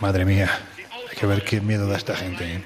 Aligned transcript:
Madre 0.00 0.24
mía, 0.24 0.48
hay 1.10 1.16
que 1.16 1.26
ver 1.26 1.44
qué 1.44 1.60
miedo 1.60 1.86
da 1.86 1.98
esta 1.98 2.16
gente. 2.16 2.54
¿eh? 2.54 2.62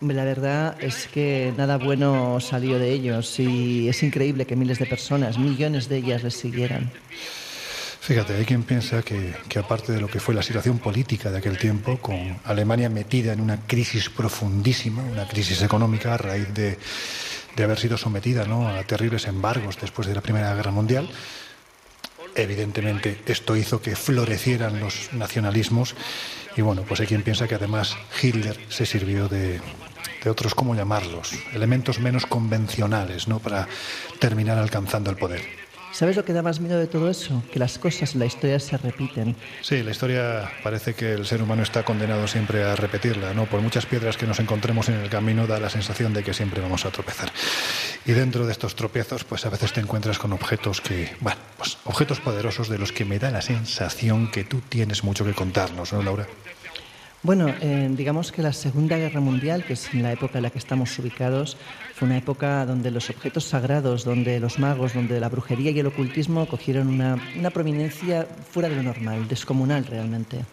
La 0.00 0.24
verdad 0.24 0.82
es 0.82 1.06
que 1.08 1.52
nada 1.58 1.76
bueno 1.76 2.40
salió 2.40 2.78
de 2.78 2.90
ellos 2.90 3.38
y 3.38 3.90
es 3.90 4.02
increíble 4.02 4.46
que 4.46 4.56
miles 4.56 4.78
de 4.78 4.86
personas, 4.86 5.36
millones 5.36 5.90
de 5.90 5.98
ellas, 5.98 6.22
les 6.22 6.34
siguieran. 6.34 6.90
Fíjate, 8.00 8.34
hay 8.34 8.46
quien 8.46 8.62
piensa 8.62 9.02
que, 9.02 9.34
aparte 9.58 9.92
de 9.92 10.00
lo 10.00 10.08
que 10.08 10.18
fue 10.18 10.34
la 10.34 10.42
situación 10.42 10.78
política 10.78 11.30
de 11.30 11.38
aquel 11.38 11.58
tiempo, 11.58 11.98
con 11.98 12.40
Alemania 12.44 12.88
metida 12.88 13.34
en 13.34 13.42
una 13.42 13.58
crisis 13.66 14.08
profundísima, 14.08 15.02
una 15.02 15.28
crisis 15.28 15.60
económica 15.60 16.14
a 16.14 16.16
raíz 16.16 16.52
de, 16.54 16.78
de 17.56 17.64
haber 17.64 17.78
sido 17.78 17.96
sometida 17.96 18.46
¿no? 18.46 18.68
a 18.68 18.82
terribles 18.84 19.26
embargos 19.26 19.78
después 19.80 20.06
de 20.06 20.14
la 20.14 20.20
Primera 20.20 20.54
Guerra 20.54 20.70
Mundial, 20.70 21.08
evidentemente 22.34 23.20
esto 23.26 23.56
hizo 23.56 23.80
que 23.80 23.96
florecieran 23.96 24.80
los 24.80 25.12
nacionalismos 25.12 25.94
y 26.56 26.62
bueno, 26.62 26.82
pues 26.82 27.00
hay 27.00 27.06
quien 27.06 27.22
piensa 27.22 27.48
que 27.48 27.54
además 27.54 27.96
Hitler 28.20 28.58
se 28.68 28.86
sirvió 28.86 29.28
de, 29.28 29.60
de 30.22 30.30
otros, 30.30 30.54
¿cómo 30.54 30.74
llamarlos? 30.74 31.32
Elementos 31.52 32.00
menos 32.00 32.26
convencionales, 32.26 33.28
¿no? 33.28 33.38
Para 33.38 33.68
terminar 34.18 34.58
alcanzando 34.58 35.10
el 35.10 35.16
poder. 35.16 35.69
¿Sabes 35.92 36.16
lo 36.16 36.24
que 36.24 36.32
da 36.32 36.42
más 36.42 36.60
miedo 36.60 36.78
de 36.78 36.86
todo 36.86 37.10
eso? 37.10 37.42
Que 37.52 37.58
las 37.58 37.78
cosas 37.78 38.14
la 38.14 38.24
historia 38.24 38.60
se 38.60 38.76
repiten. 38.76 39.34
Sí, 39.60 39.82
la 39.82 39.90
historia 39.90 40.50
parece 40.62 40.94
que 40.94 41.12
el 41.12 41.26
ser 41.26 41.42
humano 41.42 41.62
está 41.62 41.82
condenado 41.82 42.26
siempre 42.28 42.62
a 42.62 42.76
repetirla, 42.76 43.34
¿no? 43.34 43.46
Por 43.46 43.60
muchas 43.60 43.86
piedras 43.86 44.16
que 44.16 44.26
nos 44.26 44.38
encontremos 44.38 44.88
en 44.88 44.94
el 44.94 45.10
camino 45.10 45.46
da 45.46 45.58
la 45.58 45.68
sensación 45.68 46.14
de 46.14 46.22
que 46.22 46.32
siempre 46.32 46.60
vamos 46.60 46.86
a 46.86 46.90
tropezar. 46.90 47.32
Y 48.06 48.12
dentro 48.12 48.46
de 48.46 48.52
estos 48.52 48.76
tropiezos, 48.76 49.24
pues 49.24 49.44
a 49.46 49.50
veces 49.50 49.72
te 49.72 49.80
encuentras 49.80 50.18
con 50.18 50.32
objetos 50.32 50.80
que, 50.80 51.14
bueno, 51.20 51.40
pues 51.56 51.78
objetos 51.84 52.20
poderosos 52.20 52.68
de 52.68 52.78
los 52.78 52.92
que 52.92 53.04
me 53.04 53.18
da 53.18 53.30
la 53.30 53.42
sensación 53.42 54.30
que 54.30 54.44
tú 54.44 54.60
tienes 54.68 55.04
mucho 55.04 55.24
que 55.24 55.34
contarnos, 55.34 55.92
¿no, 55.92 56.02
Laura? 56.02 56.26
Bueno, 57.22 57.48
eh, 57.60 57.88
digamos 57.90 58.32
que 58.32 58.40
la 58.40 58.54
Segunda 58.54 58.96
Guerra 58.96 59.20
Mundial, 59.20 59.62
que 59.62 59.74
es 59.74 59.92
la 59.92 60.10
época 60.10 60.38
en 60.38 60.44
la 60.44 60.50
que 60.50 60.58
estamos 60.58 60.98
ubicados, 60.98 61.58
fue 61.94 62.06
una 62.06 62.16
época 62.16 62.64
donde 62.64 62.90
los 62.90 63.10
objetos 63.10 63.44
sagrados, 63.44 64.04
donde 64.04 64.40
los 64.40 64.58
magos, 64.58 64.94
donde 64.94 65.20
la 65.20 65.28
brujería 65.28 65.70
y 65.70 65.78
el 65.78 65.86
ocultismo 65.86 66.46
cogieron 66.46 66.88
una, 66.88 67.18
una 67.36 67.50
prominencia 67.50 68.26
fuera 68.50 68.70
de 68.70 68.76
lo 68.76 68.82
normal, 68.82 69.28
descomunal 69.28 69.84
realmente. 69.84 70.46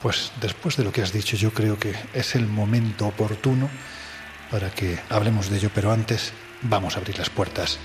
Pues 0.00 0.30
después 0.40 0.76
de 0.76 0.84
lo 0.84 0.92
que 0.92 1.02
has 1.02 1.12
dicho, 1.12 1.36
yo 1.36 1.52
creo 1.52 1.76
que 1.76 1.94
es 2.14 2.36
el 2.36 2.46
momento 2.46 3.08
oportuno 3.08 3.68
para 4.52 4.70
que 4.70 5.00
hablemos 5.10 5.50
de 5.50 5.56
ello, 5.56 5.70
pero 5.74 5.90
antes 5.90 6.32
vamos 6.62 6.94
a 6.94 7.00
abrir 7.00 7.18
las 7.18 7.30
puertas 7.30 7.80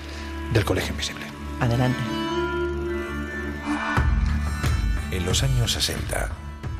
del 0.54 0.66
Colegio 0.66 0.92
Invisible. 0.92 1.26
Adelante. 1.59 2.00
En 5.11 5.26
los 5.26 5.42
años 5.42 5.72
60, 5.72 6.47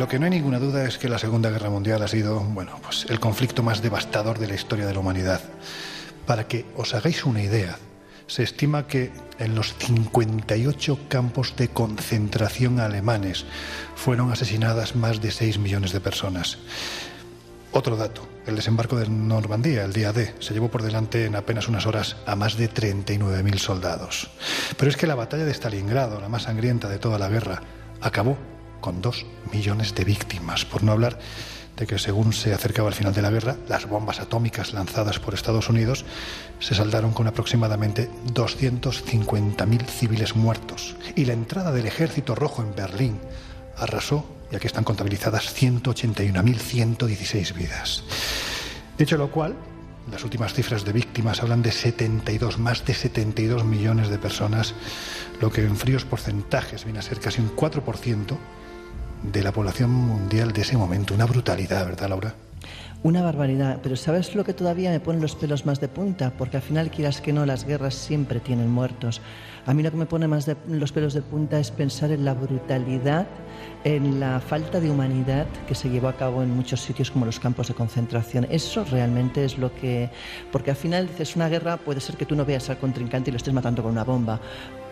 Lo 0.00 0.08
que 0.08 0.18
no 0.18 0.24
hay 0.24 0.30
ninguna 0.30 0.58
duda 0.58 0.86
es 0.86 0.96
que 0.96 1.10
la 1.10 1.18
Segunda 1.18 1.50
Guerra 1.50 1.68
Mundial 1.68 2.00
ha 2.00 2.08
sido, 2.08 2.40
bueno, 2.40 2.80
pues 2.82 3.04
el 3.10 3.20
conflicto 3.20 3.62
más 3.62 3.82
devastador 3.82 4.38
de 4.38 4.48
la 4.48 4.54
historia 4.54 4.86
de 4.86 4.94
la 4.94 5.00
humanidad. 5.00 5.42
Para 6.24 6.48
que 6.48 6.64
os 6.74 6.94
hagáis 6.94 7.26
una 7.26 7.42
idea, 7.42 7.76
se 8.26 8.42
estima 8.42 8.86
que 8.86 9.12
en 9.38 9.54
los 9.54 9.74
58 9.76 11.00
campos 11.10 11.54
de 11.54 11.68
concentración 11.68 12.80
alemanes 12.80 13.44
fueron 13.94 14.32
asesinadas 14.32 14.96
más 14.96 15.20
de 15.20 15.32
6 15.32 15.58
millones 15.58 15.92
de 15.92 16.00
personas. 16.00 16.56
Otro 17.70 17.94
dato, 17.96 18.26
el 18.46 18.56
desembarco 18.56 18.96
de 18.96 19.06
Normandía, 19.06 19.84
el 19.84 19.92
día 19.92 20.14
D, 20.14 20.34
se 20.38 20.54
llevó 20.54 20.70
por 20.70 20.82
delante 20.82 21.26
en 21.26 21.36
apenas 21.36 21.68
unas 21.68 21.84
horas 21.84 22.16
a 22.24 22.36
más 22.36 22.56
de 22.56 22.72
39.000 22.72 23.58
soldados. 23.58 24.30
Pero 24.78 24.90
es 24.90 24.96
que 24.96 25.06
la 25.06 25.14
batalla 25.14 25.44
de 25.44 25.52
Stalingrado, 25.52 26.22
la 26.22 26.30
más 26.30 26.44
sangrienta 26.44 26.88
de 26.88 26.98
toda 26.98 27.18
la 27.18 27.28
guerra, 27.28 27.60
acabó 28.00 28.38
con 28.80 29.02
dos 29.02 29.26
millones 29.52 29.94
de 29.94 30.04
víctimas, 30.04 30.64
por 30.64 30.82
no 30.82 30.92
hablar 30.92 31.18
de 31.76 31.86
que 31.86 31.98
según 31.98 32.32
se 32.32 32.52
acercaba 32.52 32.88
el 32.88 32.94
final 32.94 33.14
de 33.14 33.22
la 33.22 33.30
guerra, 33.30 33.56
las 33.68 33.88
bombas 33.88 34.20
atómicas 34.20 34.72
lanzadas 34.74 35.18
por 35.18 35.34
Estados 35.34 35.68
Unidos 35.70 36.04
se 36.58 36.74
saldaron 36.74 37.12
con 37.12 37.26
aproximadamente 37.26 38.10
250.000 38.34 39.86
civiles 39.86 40.36
muertos 40.36 40.96
y 41.16 41.24
la 41.24 41.32
entrada 41.32 41.72
del 41.72 41.86
ejército 41.86 42.34
rojo 42.34 42.62
en 42.62 42.74
Berlín 42.74 43.18
arrasó, 43.78 44.26
ya 44.52 44.58
que 44.60 44.66
están 44.66 44.84
contabilizadas 44.84 45.56
181.116 45.56 47.54
vidas. 47.54 48.04
Dicho 48.98 49.16
lo 49.16 49.30
cual, 49.30 49.56
las 50.10 50.24
últimas 50.24 50.52
cifras 50.52 50.84
de 50.84 50.92
víctimas 50.92 51.40
hablan 51.42 51.62
de 51.62 51.72
72, 51.72 52.58
más 52.58 52.84
de 52.84 52.92
72 52.92 53.64
millones 53.64 54.10
de 54.10 54.18
personas, 54.18 54.74
lo 55.40 55.50
que 55.50 55.62
en 55.62 55.76
fríos 55.76 56.04
porcentajes 56.04 56.84
viene 56.84 56.98
a 56.98 57.02
ser 57.02 57.20
casi 57.20 57.40
un 57.40 57.56
4% 57.56 58.36
de 59.22 59.42
la 59.42 59.52
población 59.52 59.90
mundial 59.90 60.52
de 60.52 60.62
ese 60.62 60.76
momento. 60.76 61.14
Una 61.14 61.26
brutalidad, 61.26 61.84
¿verdad, 61.84 62.08
Laura? 62.08 62.34
Una 63.02 63.22
barbaridad, 63.22 63.78
pero 63.82 63.96
¿sabes 63.96 64.34
lo 64.34 64.44
que 64.44 64.52
todavía 64.52 64.90
me 64.90 65.00
pone 65.00 65.20
los 65.20 65.34
pelos 65.34 65.64
más 65.64 65.80
de 65.80 65.88
punta? 65.88 66.34
Porque 66.36 66.58
al 66.58 66.62
final, 66.62 66.90
quieras 66.90 67.22
que 67.22 67.32
no, 67.32 67.46
las 67.46 67.64
guerras 67.64 67.94
siempre 67.94 68.40
tienen 68.40 68.68
muertos. 68.68 69.22
A 69.64 69.72
mí 69.72 69.82
lo 69.82 69.90
que 69.90 69.96
me 69.96 70.04
pone 70.04 70.28
más 70.28 70.44
de 70.44 70.54
los 70.68 70.92
pelos 70.92 71.14
de 71.14 71.22
punta 71.22 71.58
es 71.58 71.70
pensar 71.70 72.10
en 72.10 72.26
la 72.26 72.34
brutalidad, 72.34 73.26
en 73.84 74.20
la 74.20 74.38
falta 74.40 74.80
de 74.80 74.90
humanidad 74.90 75.46
que 75.66 75.74
se 75.74 75.88
llevó 75.88 76.08
a 76.08 76.16
cabo 76.16 76.42
en 76.42 76.54
muchos 76.54 76.82
sitios 76.82 77.10
como 77.10 77.24
los 77.24 77.40
campos 77.40 77.68
de 77.68 77.74
concentración. 77.74 78.46
Eso 78.50 78.84
realmente 78.84 79.46
es 79.46 79.56
lo 79.56 79.74
que... 79.74 80.10
Porque 80.52 80.70
al 80.70 80.76
final 80.76 81.06
dices, 81.06 81.36
una 81.36 81.48
guerra 81.48 81.78
puede 81.78 82.00
ser 82.00 82.16
que 82.16 82.26
tú 82.26 82.36
no 82.36 82.44
veas 82.44 82.68
al 82.68 82.78
contrincante 82.78 83.30
y 83.30 83.32
lo 83.32 83.38
estés 83.38 83.54
matando 83.54 83.82
con 83.82 83.92
una 83.92 84.04
bomba, 84.04 84.40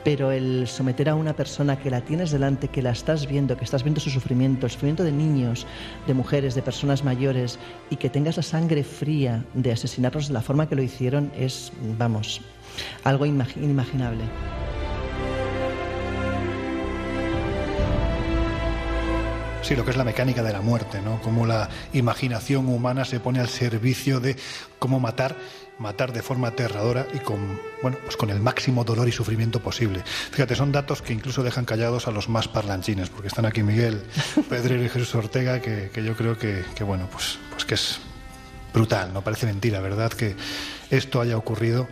pero 0.04 0.30
el 0.30 0.66
someter 0.66 1.08
a 1.08 1.14
una 1.14 1.34
persona 1.34 1.78
que 1.78 1.90
la 1.90 2.00
tienes 2.00 2.30
delante, 2.30 2.68
que 2.68 2.82
la 2.82 2.90
estás 2.90 3.26
viendo, 3.26 3.56
que 3.56 3.64
estás 3.64 3.82
viendo 3.82 4.00
su 4.00 4.10
sufrimiento, 4.10 4.66
el 4.66 4.72
sufrimiento 4.72 5.04
de 5.04 5.12
niños, 5.12 5.66
de 6.06 6.14
mujeres, 6.14 6.54
de 6.54 6.62
personas 6.62 7.04
mayores, 7.04 7.58
y 7.90 7.96
que 7.96 8.10
tengas 8.10 8.36
la 8.36 8.42
sangre 8.42 8.84
fría 8.84 9.44
de 9.54 9.72
asesinarlos 9.72 10.28
de 10.28 10.34
la 10.34 10.42
forma 10.42 10.68
que 10.68 10.76
lo 10.76 10.82
hicieron, 10.82 11.30
es, 11.36 11.72
vamos, 11.98 12.40
algo 13.04 13.26
inimaginable. 13.26 14.24
Sí, 19.68 19.76
lo 19.76 19.84
que 19.84 19.90
es 19.90 19.98
la 19.98 20.04
mecánica 20.04 20.42
de 20.42 20.52
la 20.52 20.62
muerte, 20.62 21.02
¿no? 21.02 21.20
Cómo 21.20 21.44
la 21.44 21.68
imaginación 21.92 22.68
humana 22.68 23.04
se 23.04 23.20
pone 23.20 23.38
al 23.38 23.48
servicio 23.48 24.18
de 24.18 24.34
cómo 24.78 24.98
matar 24.98 25.36
matar 25.78 26.12
de 26.12 26.22
forma 26.22 26.48
aterradora 26.48 27.06
y 27.14 27.18
con, 27.18 27.60
bueno, 27.82 27.98
pues 28.02 28.16
con 28.16 28.30
el 28.30 28.40
máximo 28.40 28.84
dolor 28.84 29.08
y 29.08 29.12
sufrimiento 29.12 29.60
posible. 29.60 30.02
Fíjate, 30.04 30.54
son 30.54 30.72
datos 30.72 31.02
que 31.02 31.12
incluso 31.12 31.42
dejan 31.42 31.64
callados 31.64 32.08
a 32.08 32.10
los 32.10 32.28
más 32.28 32.48
parlanchines, 32.48 33.10
porque 33.10 33.28
están 33.28 33.46
aquí 33.46 33.62
Miguel 33.62 34.02
Pedrero 34.48 34.84
y 34.84 34.88
Jesús 34.88 35.14
Ortega, 35.14 35.60
que, 35.60 35.90
yo 36.04 36.14
creo 36.14 36.36
que, 36.38 36.64
que, 36.74 36.84
bueno, 36.84 37.08
pues, 37.10 37.38
pues 37.50 37.64
que 37.64 37.74
es 37.74 38.00
brutal, 38.72 39.12
no 39.12 39.22
parece 39.22 39.46
mentira, 39.46 39.80
¿verdad? 39.80 40.12
Que 40.12 40.36
esto 40.90 41.20
haya 41.20 41.36
ocurrido 41.36 41.88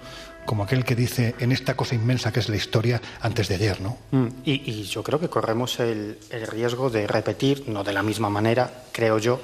como 0.47 0.63
aquel 0.63 0.85
que 0.85 0.95
dice 0.95 1.35
en 1.41 1.53
esta 1.53 1.75
cosa 1.75 1.95
inmensa 1.95 2.33
que 2.33 2.41
es 2.41 2.49
la 2.49 2.57
historia 2.57 3.03
antes 3.21 3.49
de 3.49 3.57
ayer, 3.57 3.81
¿no? 3.81 3.99
Mm, 4.13 4.29
y, 4.45 4.85
yo 4.85 5.03
creo 5.03 5.21
que 5.21 5.29
corremos 5.29 5.79
el, 5.81 6.19
riesgo 6.49 6.89
de 6.89 7.07
repetir, 7.07 7.69
no 7.69 7.85
de 7.85 7.93
la 7.93 8.03
misma 8.03 8.31
manera, 8.31 8.85
creo 8.93 9.19
yo, 9.19 9.41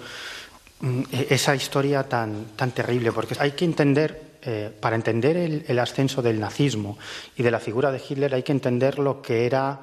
mm, 0.81 1.03
e, 1.13 1.27
esa 1.31 1.55
historia 1.55 2.09
tan, 2.09 2.57
tan 2.57 2.71
terrible, 2.71 3.13
porque 3.13 3.35
hay 3.39 3.53
que 3.53 3.65
entender, 3.65 4.32
eh, 4.43 4.71
para 4.81 4.97
entender 4.97 5.37
el, 5.37 5.79
ascenso 5.79 6.23
del 6.23 6.41
nazismo 6.41 6.99
y 7.37 7.43
de 7.43 7.51
la 7.51 7.61
figura 7.61 7.93
de 7.93 8.03
Hitler, 8.07 8.35
hay 8.35 8.43
que 8.43 8.53
entender 8.53 8.99
lo 8.99 9.23
que 9.23 9.47
era 9.47 9.81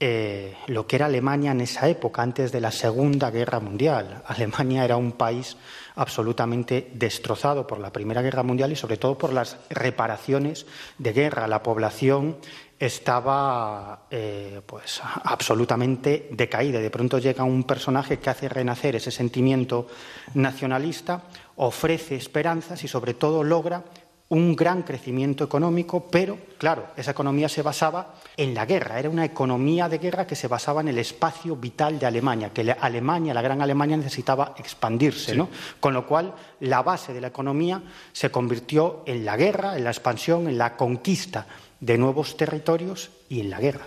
eh, 0.00 0.54
lo 0.68 0.86
que 0.86 0.94
era 0.94 1.06
Alemania 1.06 1.50
en 1.50 1.60
esa 1.60 1.88
época, 1.88 2.22
antes 2.22 2.52
de 2.52 2.60
la 2.60 2.70
Segunda 2.70 3.32
Guerra 3.32 3.58
Mundial. 3.58 4.22
Alemania 4.26 4.84
era 4.84 4.96
un 4.96 5.12
país 5.12 5.56
absolutamente 5.96 6.90
destrozado 6.94 7.66
por 7.66 7.80
la 7.80 7.92
Primera 7.92 8.22
Guerra 8.22 8.44
Mundial 8.44 8.70
y 8.70 8.76
sobre 8.76 8.96
todo 8.96 9.18
por 9.18 9.32
las 9.32 9.56
reparaciones 9.70 10.66
de 10.98 11.12
guerra. 11.12 11.48
La 11.48 11.64
población 11.64 12.36
estaba 12.78 14.06
eh, 14.10 14.60
pues 14.64 15.00
absolutamente 15.02 16.28
decaída. 16.30 16.78
De 16.78 16.90
pronto 16.90 17.18
llega 17.18 17.42
un 17.42 17.64
personaje 17.64 18.18
que 18.18 18.30
hace 18.30 18.48
renacer 18.48 18.94
ese 18.94 19.10
sentimiento 19.10 19.88
nacionalista, 20.34 21.24
ofrece 21.58 22.16
esperanzas 22.16 22.82
y 22.84 22.88
sobre 22.88 23.14
todo 23.14 23.44
logra 23.44 23.84
un 24.30 24.54
gran 24.54 24.82
crecimiento 24.82 25.44
económico, 25.44 26.06
pero 26.10 26.38
claro, 26.58 26.88
esa 26.96 27.12
economía 27.12 27.48
se 27.48 27.62
basaba 27.62 28.14
en 28.36 28.52
la 28.52 28.66
guerra, 28.66 28.98
era 28.98 29.08
una 29.08 29.24
economía 29.24 29.88
de 29.88 29.98
guerra 29.98 30.26
que 30.26 30.36
se 30.36 30.48
basaba 30.48 30.82
en 30.82 30.88
el 30.88 30.98
espacio 30.98 31.56
vital 31.56 31.98
de 31.98 32.06
Alemania, 32.06 32.52
que 32.52 32.70
Alemania, 32.78 33.32
la 33.32 33.40
gran 33.40 33.62
Alemania 33.62 33.96
necesitaba 33.96 34.54
expandirse, 34.58 35.34
¿no? 35.34 35.48
Con 35.80 35.94
lo 35.94 36.06
cual 36.06 36.34
la 36.60 36.82
base 36.82 37.14
de 37.14 37.22
la 37.22 37.28
economía 37.28 37.82
se 38.12 38.30
convirtió 38.30 39.02
en 39.06 39.24
la 39.24 39.36
guerra, 39.38 39.78
en 39.78 39.84
la 39.84 39.90
expansión, 39.90 40.46
en 40.46 40.58
la 40.58 40.76
conquista 40.76 41.46
de 41.80 41.96
nuevos 41.96 42.36
territorios 42.36 43.10
y 43.30 43.40
en 43.40 43.50
la 43.50 43.60
guerra. 43.60 43.86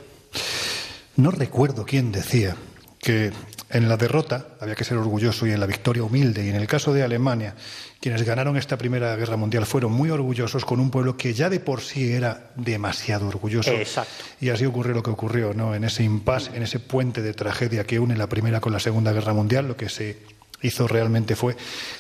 No 1.18 1.30
recuerdo 1.30 1.86
quién 1.86 2.12
decía 2.12 2.56
que 2.98 3.32
en 3.74 3.88
la 3.88 3.98
derrota 3.98 4.46
había 4.60 4.76
que 4.76 4.84
ser 4.84 4.98
orgulloso 4.98 5.48
y 5.48 5.52
en 5.52 5.60
la 5.60 5.66
victoria 5.66 6.04
humilde. 6.04 6.46
Y 6.46 6.50
en 6.50 6.56
el 6.56 6.68
caso 6.68 6.94
de 6.94 7.04
Alemania, 7.04 7.56
quienes 8.00 8.24
ganaron 8.24 8.58
esta 8.58 8.78
Primera 8.78 9.16
Guerra 9.16 9.38
Mundial 9.38 9.66
fueron 9.66 9.92
muy 9.92 10.10
orgullosos 10.10 10.66
con 10.66 10.80
un 10.80 10.92
pueblo 10.92 11.18
que 11.18 11.34
ya 11.34 11.50
de 11.50 11.60
por 11.60 11.82
sí 11.82 12.12
era 12.12 12.52
demasiado 12.56 13.28
orgulloso. 13.28 13.72
Exacto. 13.72 14.24
Y 14.40 14.50
así 14.50 14.66
ocurrió 14.66 14.94
lo 14.94 15.04
que 15.04 15.12
ocurrió, 15.12 15.54
¿no? 15.54 15.76
En 15.76 15.84
ese 15.84 16.04
impasse, 16.04 16.56
en 16.56 16.64
ese 16.64 16.80
puente 16.80 17.22
de 17.22 17.34
tragedia 17.34 17.86
que 17.86 18.00
une 18.00 18.16
la 18.16 18.28
Primera 18.28 18.60
con 18.60 18.74
la 18.74 18.80
Segunda 18.80 19.12
Guerra 19.14 19.34
Mundial, 19.34 19.68
lo 19.68 19.78
que 19.78 19.90
se 19.90 20.18
hizo 20.62 20.88
realmente 20.88 21.36
fue 21.36 21.56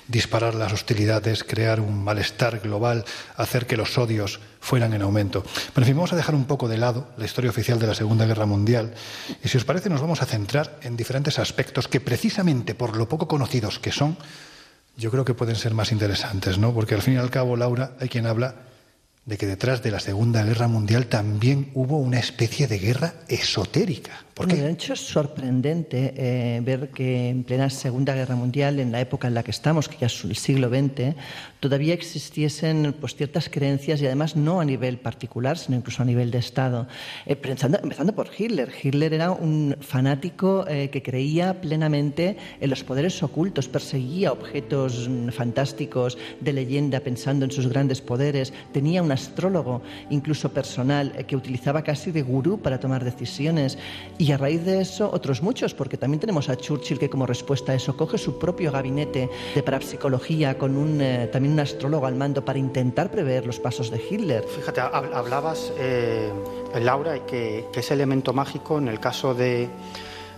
disparar 0.07 0.55
las 0.55 0.73
hostilidades, 0.73 1.43
crear 1.43 1.79
un 1.79 2.03
malestar 2.03 2.59
global, 2.59 3.05
hacer 3.35 3.65
que 3.65 3.77
los 3.77 3.97
odios 3.97 4.39
fueran 4.59 4.93
en 4.93 5.01
aumento. 5.01 5.43
Pero 5.73 5.83
en 5.83 5.87
fin, 5.87 5.95
vamos 5.95 6.13
a 6.13 6.15
dejar 6.15 6.35
un 6.35 6.45
poco 6.45 6.67
de 6.67 6.77
lado 6.77 7.07
la 7.17 7.25
historia 7.25 7.49
oficial 7.49 7.79
de 7.79 7.87
la 7.87 7.95
Segunda 7.95 8.25
Guerra 8.25 8.45
Mundial 8.45 8.93
y 9.43 9.47
si 9.47 9.57
os 9.57 9.65
parece 9.65 9.89
nos 9.89 10.01
vamos 10.01 10.21
a 10.21 10.25
centrar 10.25 10.79
en 10.81 10.97
diferentes 10.97 11.39
aspectos 11.39 11.87
que 11.87 11.99
precisamente 11.99 12.75
por 12.75 12.95
lo 12.95 13.07
poco 13.07 13.27
conocidos 13.27 13.79
que 13.79 13.91
son, 13.91 14.17
yo 14.97 15.09
creo 15.11 15.25
que 15.25 15.33
pueden 15.33 15.55
ser 15.55 15.73
más 15.73 15.91
interesantes, 15.91 16.57
¿no? 16.57 16.73
Porque 16.73 16.95
al 16.95 17.01
fin 17.01 17.15
y 17.15 17.17
al 17.17 17.29
cabo, 17.29 17.55
Laura, 17.55 17.93
hay 17.99 18.09
quien 18.09 18.27
habla 18.27 18.55
de 19.25 19.37
que 19.37 19.47
detrás 19.47 19.83
de 19.83 19.91
la 19.91 19.99
Segunda 19.99 20.43
Guerra 20.43 20.67
Mundial 20.67 21.07
también 21.07 21.71
hubo 21.73 21.97
una 21.97 22.19
especie 22.19 22.67
de 22.67 22.79
guerra 22.79 23.13
esotérica. 23.27 24.25
¿Por 24.41 24.49
qué? 24.49 24.55
de 24.55 24.71
hecho, 24.71 24.93
es 24.93 25.01
sorprendente 25.01 26.13
eh, 26.17 26.61
ver 26.63 26.89
que 26.89 27.29
en 27.29 27.43
plena 27.43 27.69
Segunda 27.69 28.15
Guerra 28.15 28.35
Mundial, 28.35 28.79
en 28.79 28.91
la 28.91 28.99
época 28.99 29.27
en 29.27 29.35
la 29.35 29.43
que 29.43 29.51
estamos, 29.51 29.87
que 29.87 29.97
ya 29.97 30.07
es 30.07 30.23
el 30.23 30.35
siglo 30.35 30.67
XX, 30.67 31.15
todavía 31.59 31.93
existiesen 31.93 32.95
pues, 32.99 33.15
ciertas 33.15 33.49
creencias 33.49 34.01
y 34.01 34.07
además 34.07 34.35
no 34.35 34.59
a 34.59 34.65
nivel 34.65 34.97
particular, 34.97 35.59
sino 35.59 35.77
incluso 35.77 36.01
a 36.01 36.05
nivel 36.05 36.31
de 36.31 36.39
Estado. 36.39 36.87
Eh, 37.27 37.37
empezando, 37.43 38.15
por 38.15 38.29
Hitler. 38.35 38.71
Hitler 38.81 39.13
era 39.13 39.29
un 39.29 39.77
fanático 39.79 40.65
eh, 40.67 40.89
que 40.89 41.03
creía 41.03 41.61
plenamente 41.61 42.35
en 42.59 42.69
los 42.69 42.83
poderes 42.83 43.21
ocultos, 43.21 43.67
perseguía 43.67 44.31
objetos 44.31 45.07
mm, 45.07 45.29
fantásticos 45.29 46.17
de 46.39 46.53
leyenda 46.53 46.99
pensando 46.99 47.45
en 47.45 47.51
sus 47.51 47.67
grandes 47.67 48.01
poderes, 48.01 48.53
tenía 48.73 49.03
un 49.03 49.11
astrólogo, 49.11 49.83
incluso 50.09 50.51
personal, 50.51 51.13
eh, 51.15 51.25
que 51.25 51.35
utilizaba 51.35 51.83
casi 51.83 52.11
de 52.11 52.23
gurú 52.23 52.59
para 52.59 52.79
tomar 52.79 53.03
decisiones. 53.03 53.77
Y 54.31 54.33
a 54.33 54.37
raíz 54.37 54.63
de 54.63 54.79
eso, 54.79 55.11
otros 55.11 55.41
muchos, 55.41 55.73
porque 55.73 55.97
también 55.97 56.21
tenemos 56.21 56.47
a 56.47 56.55
Churchill 56.55 56.97
que 56.97 57.09
como 57.09 57.25
respuesta 57.25 57.73
a 57.73 57.75
eso 57.75 57.97
coge 57.97 58.17
su 58.17 58.39
propio 58.39 58.71
gabinete 58.71 59.29
de 59.53 59.61
parapsicología 59.61 60.57
con 60.57 60.77
un, 60.77 61.01
eh, 61.01 61.27
también 61.29 61.51
un 61.51 61.59
astrólogo 61.59 62.05
al 62.05 62.15
mando 62.15 62.45
para 62.45 62.57
intentar 62.57 63.11
prever 63.11 63.45
los 63.45 63.59
pasos 63.59 63.91
de 63.91 64.01
Hitler. 64.09 64.45
Fíjate, 64.45 64.79
hablabas, 64.79 65.73
eh, 65.77 66.31
Laura, 66.79 67.25
que, 67.25 67.65
que 67.73 67.81
ese 67.81 67.93
elemento 67.93 68.31
mágico 68.31 68.77
en 68.77 68.87
el 68.87 69.01
caso 69.01 69.33
de 69.33 69.67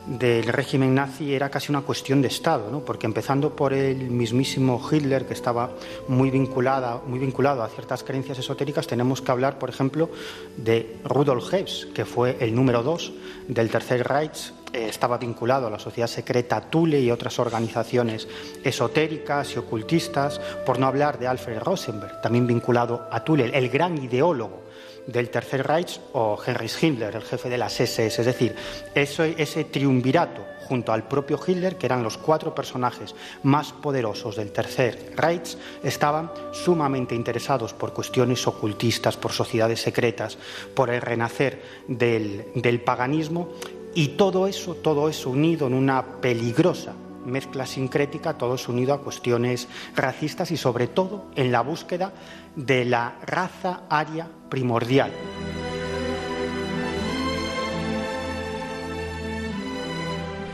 del 0.05 0.44
régimen 0.45 0.94
nazi 0.94 1.33
era 1.33 1.50
casi 1.50 1.71
una 1.71 1.81
cuestión 1.81 2.21
de 2.21 2.27
Estado, 2.27 2.69
¿no? 2.69 2.81
porque 2.81 3.07
empezando 3.07 3.55
por 3.55 3.73
el 3.73 4.09
mismísimo 4.09 4.81
Hitler, 4.91 5.25
que 5.25 5.33
estaba 5.33 5.71
muy, 6.07 6.29
vinculada, 6.29 7.01
muy 7.07 7.19
vinculado 7.19 7.63
a 7.63 7.69
ciertas 7.69 8.03
creencias 8.03 8.39
esotéricas, 8.39 8.88
tenemos 8.88 9.21
que 9.21 9.31
hablar, 9.31 9.59
por 9.59 9.69
ejemplo, 9.69 10.09
de 10.57 10.97
Rudolf 11.05 11.53
Hess, 11.53 11.88
que 11.94 12.05
fue 12.05 12.38
el 12.39 12.53
número 12.53 12.83
dos 12.83 13.13
del 13.47 13.69
Tercer 13.69 14.05
Reich, 14.05 14.53
eh, 14.73 14.88
estaba 14.89 15.17
vinculado 15.17 15.67
a 15.67 15.69
la 15.69 15.79
sociedad 15.79 16.07
secreta 16.07 16.59
Thule 16.61 16.99
y 16.99 17.11
otras 17.11 17.39
organizaciones 17.39 18.27
esotéricas 18.63 19.56
y 19.56 19.59
ocultistas, 19.59 20.39
por 20.65 20.79
no 20.79 20.88
hablar 20.88 21.19
de 21.19 21.27
Alfred 21.27 21.59
Rosenberg, 21.59 22.21
también 22.21 22.47
vinculado 22.47 23.07
a 23.11 23.23
Thule, 23.23 23.51
el 23.57 23.69
gran 23.69 24.03
ideólogo 24.03 24.62
del 25.07 25.29
Tercer 25.29 25.65
Reich 25.65 26.00
o 26.13 26.38
Heinrich 26.45 26.81
Himmler, 26.81 27.15
el 27.15 27.23
jefe 27.23 27.50
de 27.50 27.57
las 27.57 27.79
SS. 27.79 28.21
Es 28.21 28.25
decir, 28.25 28.55
ese 28.95 29.63
triunvirato 29.65 30.45
junto 30.67 30.94
al 30.94 31.07
propio 31.07 31.39
Hitler, 31.45 31.77
que 31.77 31.85
eran 31.85 32.03
los 32.03 32.17
cuatro 32.17 32.55
personajes 32.55 33.13
más 33.44 33.73
poderosos 33.73 34.35
del 34.35 34.51
Tercer 34.51 35.13
Reich, 35.15 35.57
estaban 35.83 36.31
sumamente 36.51 37.15
interesados 37.15 37.73
por 37.73 37.94
cuestiones 37.94 38.47
ocultistas, 38.47 39.17
por 39.17 39.31
sociedades 39.31 39.81
secretas, 39.81 40.38
por 40.73 40.89
el 40.89 41.01
renacer 41.01 41.61
del, 41.88 42.47
del 42.56 42.81
paganismo 42.81 43.49
y 43.94 44.09
todo 44.09 44.47
eso, 44.47 44.75
todo 44.75 45.09
eso 45.09 45.29
unido 45.29 45.67
en 45.67 45.73
una 45.73 46.21
peligrosa 46.21 46.95
mezcla 47.25 47.65
sincrética, 47.65 48.38
todo 48.38 48.56
es 48.56 48.67
unido 48.67 48.94
a 48.94 49.01
cuestiones 49.01 49.67
racistas 49.95 50.51
y 50.51 50.57
sobre 50.57 50.88
todo 50.88 51.25
en 51.35 51.51
la 51.51 51.61
búsqueda 51.61 52.13
de 52.55 52.85
la 52.85 53.15
raza 53.25 53.83
aria 53.89 54.29
primordial. 54.50 55.11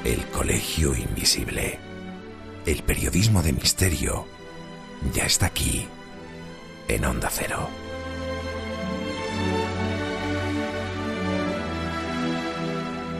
El 0.06 0.26
Colegio 0.28 0.96
Invisible. 0.96 1.80
El 2.66 2.84
periodismo 2.84 3.42
de 3.42 3.54
misterio 3.54 4.26
ya 5.14 5.26
está 5.26 5.48
aquí, 5.48 5.88
en 6.88 7.06
Onda 7.06 7.30
Cero. 7.32 7.89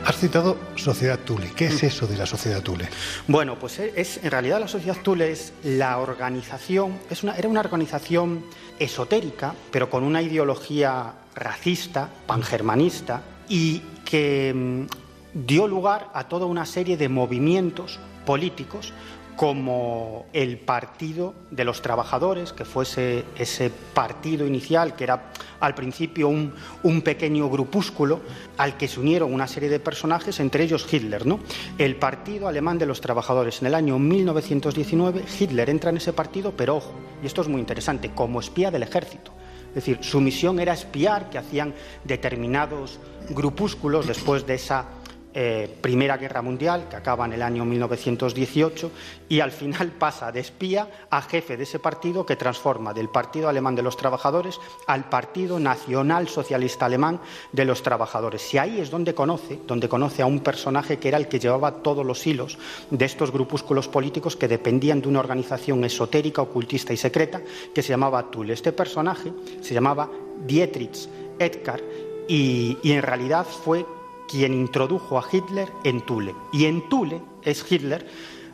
Has 0.04 0.16
citado 0.16 0.56
Sociedad 0.76 1.18
Tule. 1.18 1.52
¿Qué 1.54 1.66
es 1.66 1.82
mm. 1.82 1.86
eso 1.86 2.06
de 2.06 2.16
la 2.16 2.26
Sociedad 2.26 2.62
Tule? 2.62 2.88
Bueno, 3.28 3.58
pues 3.58 3.78
es, 3.78 4.18
en 4.22 4.30
realidad 4.30 4.58
la 4.58 4.68
Sociedad 4.68 4.96
Tule 5.02 5.30
es 5.30 5.52
la 5.62 5.98
organización, 5.98 6.98
es 7.10 7.22
una, 7.22 7.36
era 7.36 7.48
una 7.48 7.60
organización 7.60 8.44
esotérica, 8.78 9.54
pero 9.70 9.90
con 9.90 10.02
una 10.02 10.22
ideología 10.22 11.12
racista, 11.34 12.08
pangermanista, 12.26 13.22
y 13.48 13.80
que 14.04 14.52
mm, 14.54 15.46
dio 15.46 15.68
lugar 15.68 16.10
a 16.14 16.24
toda 16.24 16.46
una 16.46 16.64
serie 16.64 16.96
de 16.96 17.08
movimientos 17.08 17.98
políticos 18.24 18.92
como 19.40 20.26
el 20.34 20.58
Partido 20.58 21.32
de 21.50 21.64
los 21.64 21.80
Trabajadores, 21.80 22.52
que 22.52 22.66
fuese 22.66 23.24
ese 23.38 23.70
partido 23.70 24.46
inicial, 24.46 24.94
que 24.94 25.04
era 25.04 25.32
al 25.60 25.74
principio 25.74 26.28
un, 26.28 26.52
pequeño 27.00 27.48
grupúsculo 27.48 28.20
al 28.58 28.76
que 28.76 28.86
se 28.86 29.00
unieron 29.00 29.32
una 29.32 29.46
serie 29.46 29.70
de 29.70 29.80
personajes, 29.80 30.40
entre 30.40 30.64
ellos 30.64 30.86
Hitler. 30.92 31.24
¿no? 31.24 31.40
El 31.78 31.96
Partido 31.96 32.48
Alemán 32.48 32.76
de 32.76 32.84
los 32.84 33.00
Trabajadores. 33.00 33.62
En 33.62 33.68
el 33.68 33.74
año 33.74 33.98
1919 33.98 35.24
Hitler 35.40 35.70
entra 35.70 35.88
en 35.88 35.96
ese 35.96 36.12
partido, 36.12 36.52
pero 36.54 36.76
ojo, 36.76 36.92
y 37.22 37.26
esto 37.26 37.40
es 37.40 37.48
muy 37.48 37.62
interesante, 37.62 38.10
como 38.10 38.40
espía 38.40 38.70
del 38.70 38.82
ejército. 38.82 39.32
Es 39.68 39.76
decir, 39.76 40.00
su 40.02 40.20
misión 40.20 40.60
era 40.60 40.74
espiar 40.74 41.30
que 41.30 41.38
hacían 41.38 41.72
determinados 42.04 43.00
grupúsculos 43.30 44.06
después 44.06 44.46
de 44.46 44.56
esa 44.56 44.99
eh, 45.34 45.76
Primera 45.80 46.16
Guerra 46.16 46.42
Mundial, 46.42 46.88
que 46.88 46.96
acaba 46.96 47.24
en 47.24 47.32
el 47.32 47.42
año 47.42 47.64
1918, 47.64 48.90
y 49.28 49.40
al 49.40 49.52
final 49.52 49.92
pasa 49.98 50.32
de 50.32 50.40
espía 50.40 50.88
a 51.10 51.22
jefe 51.22 51.56
de 51.56 51.62
ese 51.62 51.78
partido 51.78 52.26
que 52.26 52.36
transforma 52.36 52.92
del 52.92 53.08
Partido 53.08 53.48
Alemán 53.48 53.74
de 53.74 53.82
los 53.82 53.96
Trabajadores 53.96 54.58
al 54.86 55.08
Partido 55.08 55.58
Nacional 55.58 56.28
Socialista 56.28 56.86
Alemán 56.86 57.20
de 57.52 57.64
los 57.64 57.82
Trabajadores. 57.82 58.52
Y 58.54 58.58
ahí 58.58 58.80
es 58.80 58.90
donde 58.90 59.14
conoce, 59.14 59.58
donde 59.66 59.88
conoce 59.88 60.22
a 60.22 60.26
un 60.26 60.40
personaje 60.40 60.98
que 60.98 61.08
era 61.08 61.18
el 61.18 61.28
que 61.28 61.38
llevaba 61.38 61.82
todos 61.82 62.04
los 62.04 62.26
hilos 62.26 62.58
de 62.90 63.04
estos 63.04 63.30
grupúsculos 63.30 63.88
políticos 63.88 64.36
que 64.36 64.48
dependían 64.48 65.00
de 65.00 65.08
una 65.08 65.20
organización 65.20 65.84
esotérica, 65.84 66.42
ocultista 66.42 66.92
y 66.92 66.96
secreta 66.96 67.40
que 67.74 67.82
se 67.82 67.90
llamaba 67.90 68.30
Tul. 68.30 68.50
Este 68.50 68.72
personaje 68.72 69.32
se 69.60 69.74
llamaba 69.74 70.08
Dietrich 70.46 71.08
Edgar 71.38 71.80
y, 72.28 72.78
en 72.84 73.02
realidad 73.02 73.44
fue 73.44 73.84
quien 74.30 74.54
introdujo 74.54 75.18
a 75.18 75.24
Hitler 75.30 75.68
en 75.84 76.00
Thule. 76.02 76.34
Y 76.52 76.66
en 76.66 76.88
Thule 76.88 77.20
es 77.42 77.70
Hitler 77.70 78.06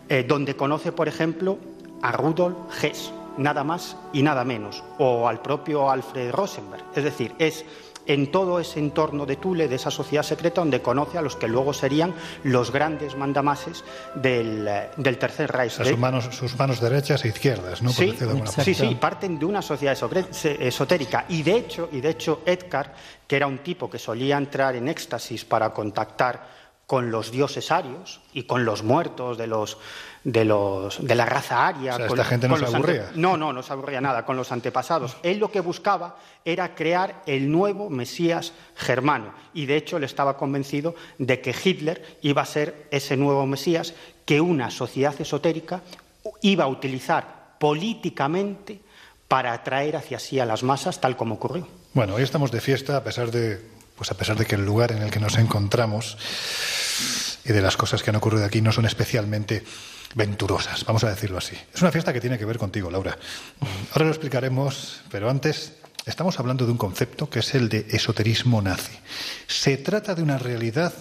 eh, 0.09 0.25
donde 0.27 0.57
conoce, 0.57 0.91
por 0.93 1.07
ejemplo, 1.07 1.59
a 2.01 2.13
Rudolf 2.13 2.57
Hess, 2.83 3.13
nada 3.37 3.63
más 3.63 3.97
y 4.13 4.23
nada 4.23 4.45
menos, 4.45 4.83
o 4.99 5.29
al 5.29 5.43
propio 5.43 5.91
Alfred 5.91 6.33
Rosenberg. 6.33 6.85
Es 6.95 7.05
decir, 7.05 7.35
es 7.39 7.65
en 8.07 8.31
todo 8.31 8.61
ese 8.61 8.79
entorno 8.79 9.27
de 9.27 9.37
Thule, 9.37 9.69
de 9.69 9.77
esa 9.77 9.91
sociedad 9.91 10.23
secreta, 10.23 10.61
donde 10.61 10.83
conoce 10.83 11.19
a 11.19 11.23
los 11.23 11.37
que 11.37 11.49
luego 11.49 11.73
serían 11.73 12.15
los 12.45 12.73
grandes 12.73 13.17
mandamases 13.17 13.85
del, 14.15 14.69
del 14.97 15.19
Tercer 15.19 15.51
Reich. 15.51 15.73
sus, 15.73 15.99
manos, 15.99 16.29
sus 16.33 16.57
manos 16.59 16.81
derechas 16.81 17.25
e 17.25 17.29
izquierdas, 17.29 17.83
¿no? 17.83 17.91
Sí, 17.91 18.15
sí, 18.63 18.75
sí, 18.75 18.95
parten 18.95 19.39
de 19.39 19.45
una 19.45 19.63
sociedad 19.63 19.97
esotérica. 20.61 21.27
Y 21.29 21.43
de 21.43 21.57
hecho, 21.57 21.89
y 21.93 22.01
de 22.01 22.11
hecho, 22.11 22.43
Edgar, 22.47 22.95
que 23.27 23.37
era 23.37 23.47
un 23.47 23.59
tipo 23.59 23.91
que 23.91 23.99
solía 23.99 24.37
entrar 24.37 24.77
en 24.77 24.89
éxtasis 24.89 25.45
para 25.45 25.73
contactar 25.73 26.67
con 26.87 27.11
los 27.11 27.33
dioses 27.33 27.73
arios 27.73 28.21
y 28.33 28.45
con 28.45 28.65
los 28.65 28.85
muertos 28.85 29.37
de 29.37 29.49
los 29.49 29.79
de 30.27 30.45
los 30.45 31.07
de 31.07 31.15
la 31.15 31.25
raza 31.25 31.69
aria. 31.69 31.97
esta 32.05 32.25
gente 32.25 32.49
no 32.49 32.57
se 32.57 32.67
aburría. 32.67 33.13
No, 33.15 33.37
no, 33.37 33.53
no 33.53 33.63
se 33.63 33.73
aburría 33.73 34.01
nada 34.01 34.27
con 34.27 34.37
los 34.37 34.51
antepasados. 34.51 35.17
Él 35.23 35.39
lo 35.39 35.53
que 35.53 35.61
buscaba 35.61 36.17
era 36.45 36.75
crear 36.75 37.23
el 37.27 37.49
nuevo 37.49 37.91
Mesías 37.91 38.53
germano 38.75 39.33
y 39.55 39.67
de 39.67 39.77
hecho 39.77 39.99
él 39.99 40.05
estaba 40.05 40.37
convencido 40.37 40.97
de 41.19 41.41
que 41.41 41.55
Hitler 41.55 42.19
iba 42.23 42.43
a 42.43 42.45
ser 42.45 42.89
ese 42.91 43.17
nuevo 43.17 43.47
Mesías 43.47 43.95
que 44.25 44.41
una 44.41 44.73
sociedad 44.73 45.15
esotérica 45.21 45.83
iba 46.43 46.65
a 46.65 46.69
utilizar 46.69 47.55
políticamente 47.61 48.81
para 49.29 49.53
atraer 49.53 49.95
hacia 49.95 50.19
sí 50.19 50.41
a 50.41 50.45
las 50.45 50.65
masas, 50.65 51.01
tal 51.01 51.17
como 51.17 51.37
ocurrió. 51.37 51.69
Bueno, 51.95 52.17
hoy 52.17 52.25
estamos 52.25 52.51
de 52.51 52.61
fiesta 52.61 52.97
a 52.97 53.05
pesar 53.05 53.31
de 53.31 53.61
pues 53.95 54.11
a 54.11 54.15
pesar 54.15 54.37
de 54.37 54.45
que 54.45 54.57
el 54.57 54.67
lugar 54.67 54.91
en 54.91 55.03
el 55.03 55.11
que 55.13 55.21
nos 55.21 55.39
encontramos 55.39 56.19
y 57.45 57.53
de 57.53 57.63
las 57.63 57.77
cosas 57.77 58.03
que 58.03 58.11
han 58.11 58.17
ocurrido 58.17 58.45
aquí 58.45 58.61
no 58.61 58.73
son 58.73 58.87
especialmente 58.87 59.63
venturosas, 60.17 60.85
vamos 60.87 61.05
a 61.05 61.11
decirlo 61.11 61.39
así. 61.39 61.55
Es 61.73 61.83
una 61.83 61.93
fiesta 61.93 62.13
que 62.13 62.21
tiene 62.21 62.39
que 62.39 62.47
ver 62.47 62.59
contigo, 62.59 62.91
Laura. 62.91 63.17
Ahora 63.93 64.07
lo 64.07 64.11
explicaremos, 64.11 65.03
pero 65.11 65.29
antes 65.29 65.75
estamos 66.07 66.41
hablando 66.41 66.65
de 66.65 66.73
un 66.73 66.79
concepto 66.79 67.29
que 67.29 67.41
es 67.41 67.55
el 67.55 67.69
de 67.69 67.87
esoterismo 67.91 68.63
nazi. 68.63 68.97
Se 69.47 69.77
trata 69.77 70.15
de 70.15 70.23
una 70.23 70.39
realidad 70.39 70.95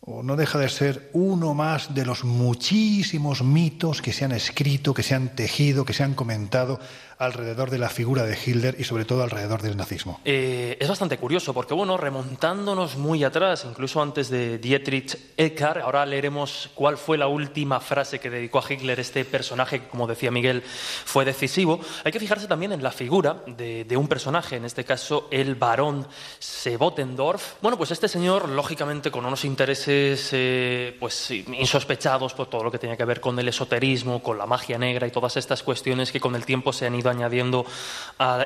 o 0.00 0.22
no 0.22 0.36
deja 0.36 0.58
de 0.58 0.68
ser 0.68 1.10
uno 1.12 1.52
más 1.52 1.94
de 1.94 2.06
los 2.06 2.22
muchísimos 2.22 3.42
mitos 3.42 4.00
que 4.00 4.12
se 4.12 4.24
han 4.24 4.32
escrito, 4.32 4.94
que 4.94 5.02
se 5.02 5.16
han 5.16 5.34
tejido, 5.34 5.84
que 5.84 5.92
se 5.92 6.04
han 6.04 6.14
comentado 6.14 6.80
alrededor 7.18 7.70
de 7.70 7.78
la 7.78 7.88
figura 7.88 8.24
de 8.24 8.38
Hitler 8.44 8.76
y 8.78 8.84
sobre 8.84 9.04
todo 9.04 9.22
alrededor 9.22 9.62
del 9.62 9.76
nazismo. 9.76 10.20
Eh, 10.24 10.76
es 10.80 10.88
bastante 10.88 11.18
curioso 11.18 11.52
porque, 11.52 11.74
bueno, 11.74 11.96
remontándonos 11.96 12.96
muy 12.96 13.24
atrás, 13.24 13.66
incluso 13.68 14.00
antes 14.00 14.28
de 14.30 14.58
Dietrich 14.58 15.16
Eckart, 15.36 15.82
ahora 15.82 16.06
leeremos 16.06 16.70
cuál 16.74 16.96
fue 16.96 17.18
la 17.18 17.26
última 17.26 17.80
frase 17.80 18.18
que 18.20 18.30
dedicó 18.30 18.58
a 18.58 18.64
Hitler 18.72 19.00
este 19.00 19.24
personaje 19.24 19.88
como 19.88 20.06
decía 20.06 20.30
Miguel, 20.30 20.62
fue 20.62 21.24
decisivo. 21.24 21.80
Hay 22.04 22.12
que 22.12 22.20
fijarse 22.20 22.46
también 22.46 22.72
en 22.72 22.82
la 22.82 22.90
figura 22.90 23.42
de, 23.46 23.96
un 23.96 24.08
personaje, 24.08 24.56
en 24.56 24.64
este 24.64 24.84
caso 24.84 25.28
el 25.30 25.54
barón 25.56 26.06
Sebotendorf. 26.38 27.54
Bueno, 27.60 27.76
pues 27.76 27.90
este 27.90 28.08
señor, 28.08 28.48
lógicamente, 28.48 29.10
con 29.10 29.26
unos 29.26 29.44
intereses 29.44 30.30
eh, 30.32 30.96
pues, 31.00 31.30
insospechados 31.30 32.34
por 32.34 32.48
todo 32.48 32.62
lo 32.62 32.70
que 32.70 32.78
tenía 32.78 32.96
que 32.96 33.04
ver 33.04 33.20
con 33.20 33.38
el 33.38 33.48
esoterismo, 33.48 34.22
con 34.22 34.38
la 34.38 34.46
magia 34.46 34.78
negra 34.78 35.06
y 35.06 35.10
todas 35.10 35.36
estas 35.36 35.62
cuestiones 35.62 36.12
que 36.12 36.20
con 36.20 36.36
el 36.36 36.44
tiempo 36.44 36.72
se 36.72 36.86
han 36.86 36.94
ido 36.94 37.07
añadiendo, 37.10 37.64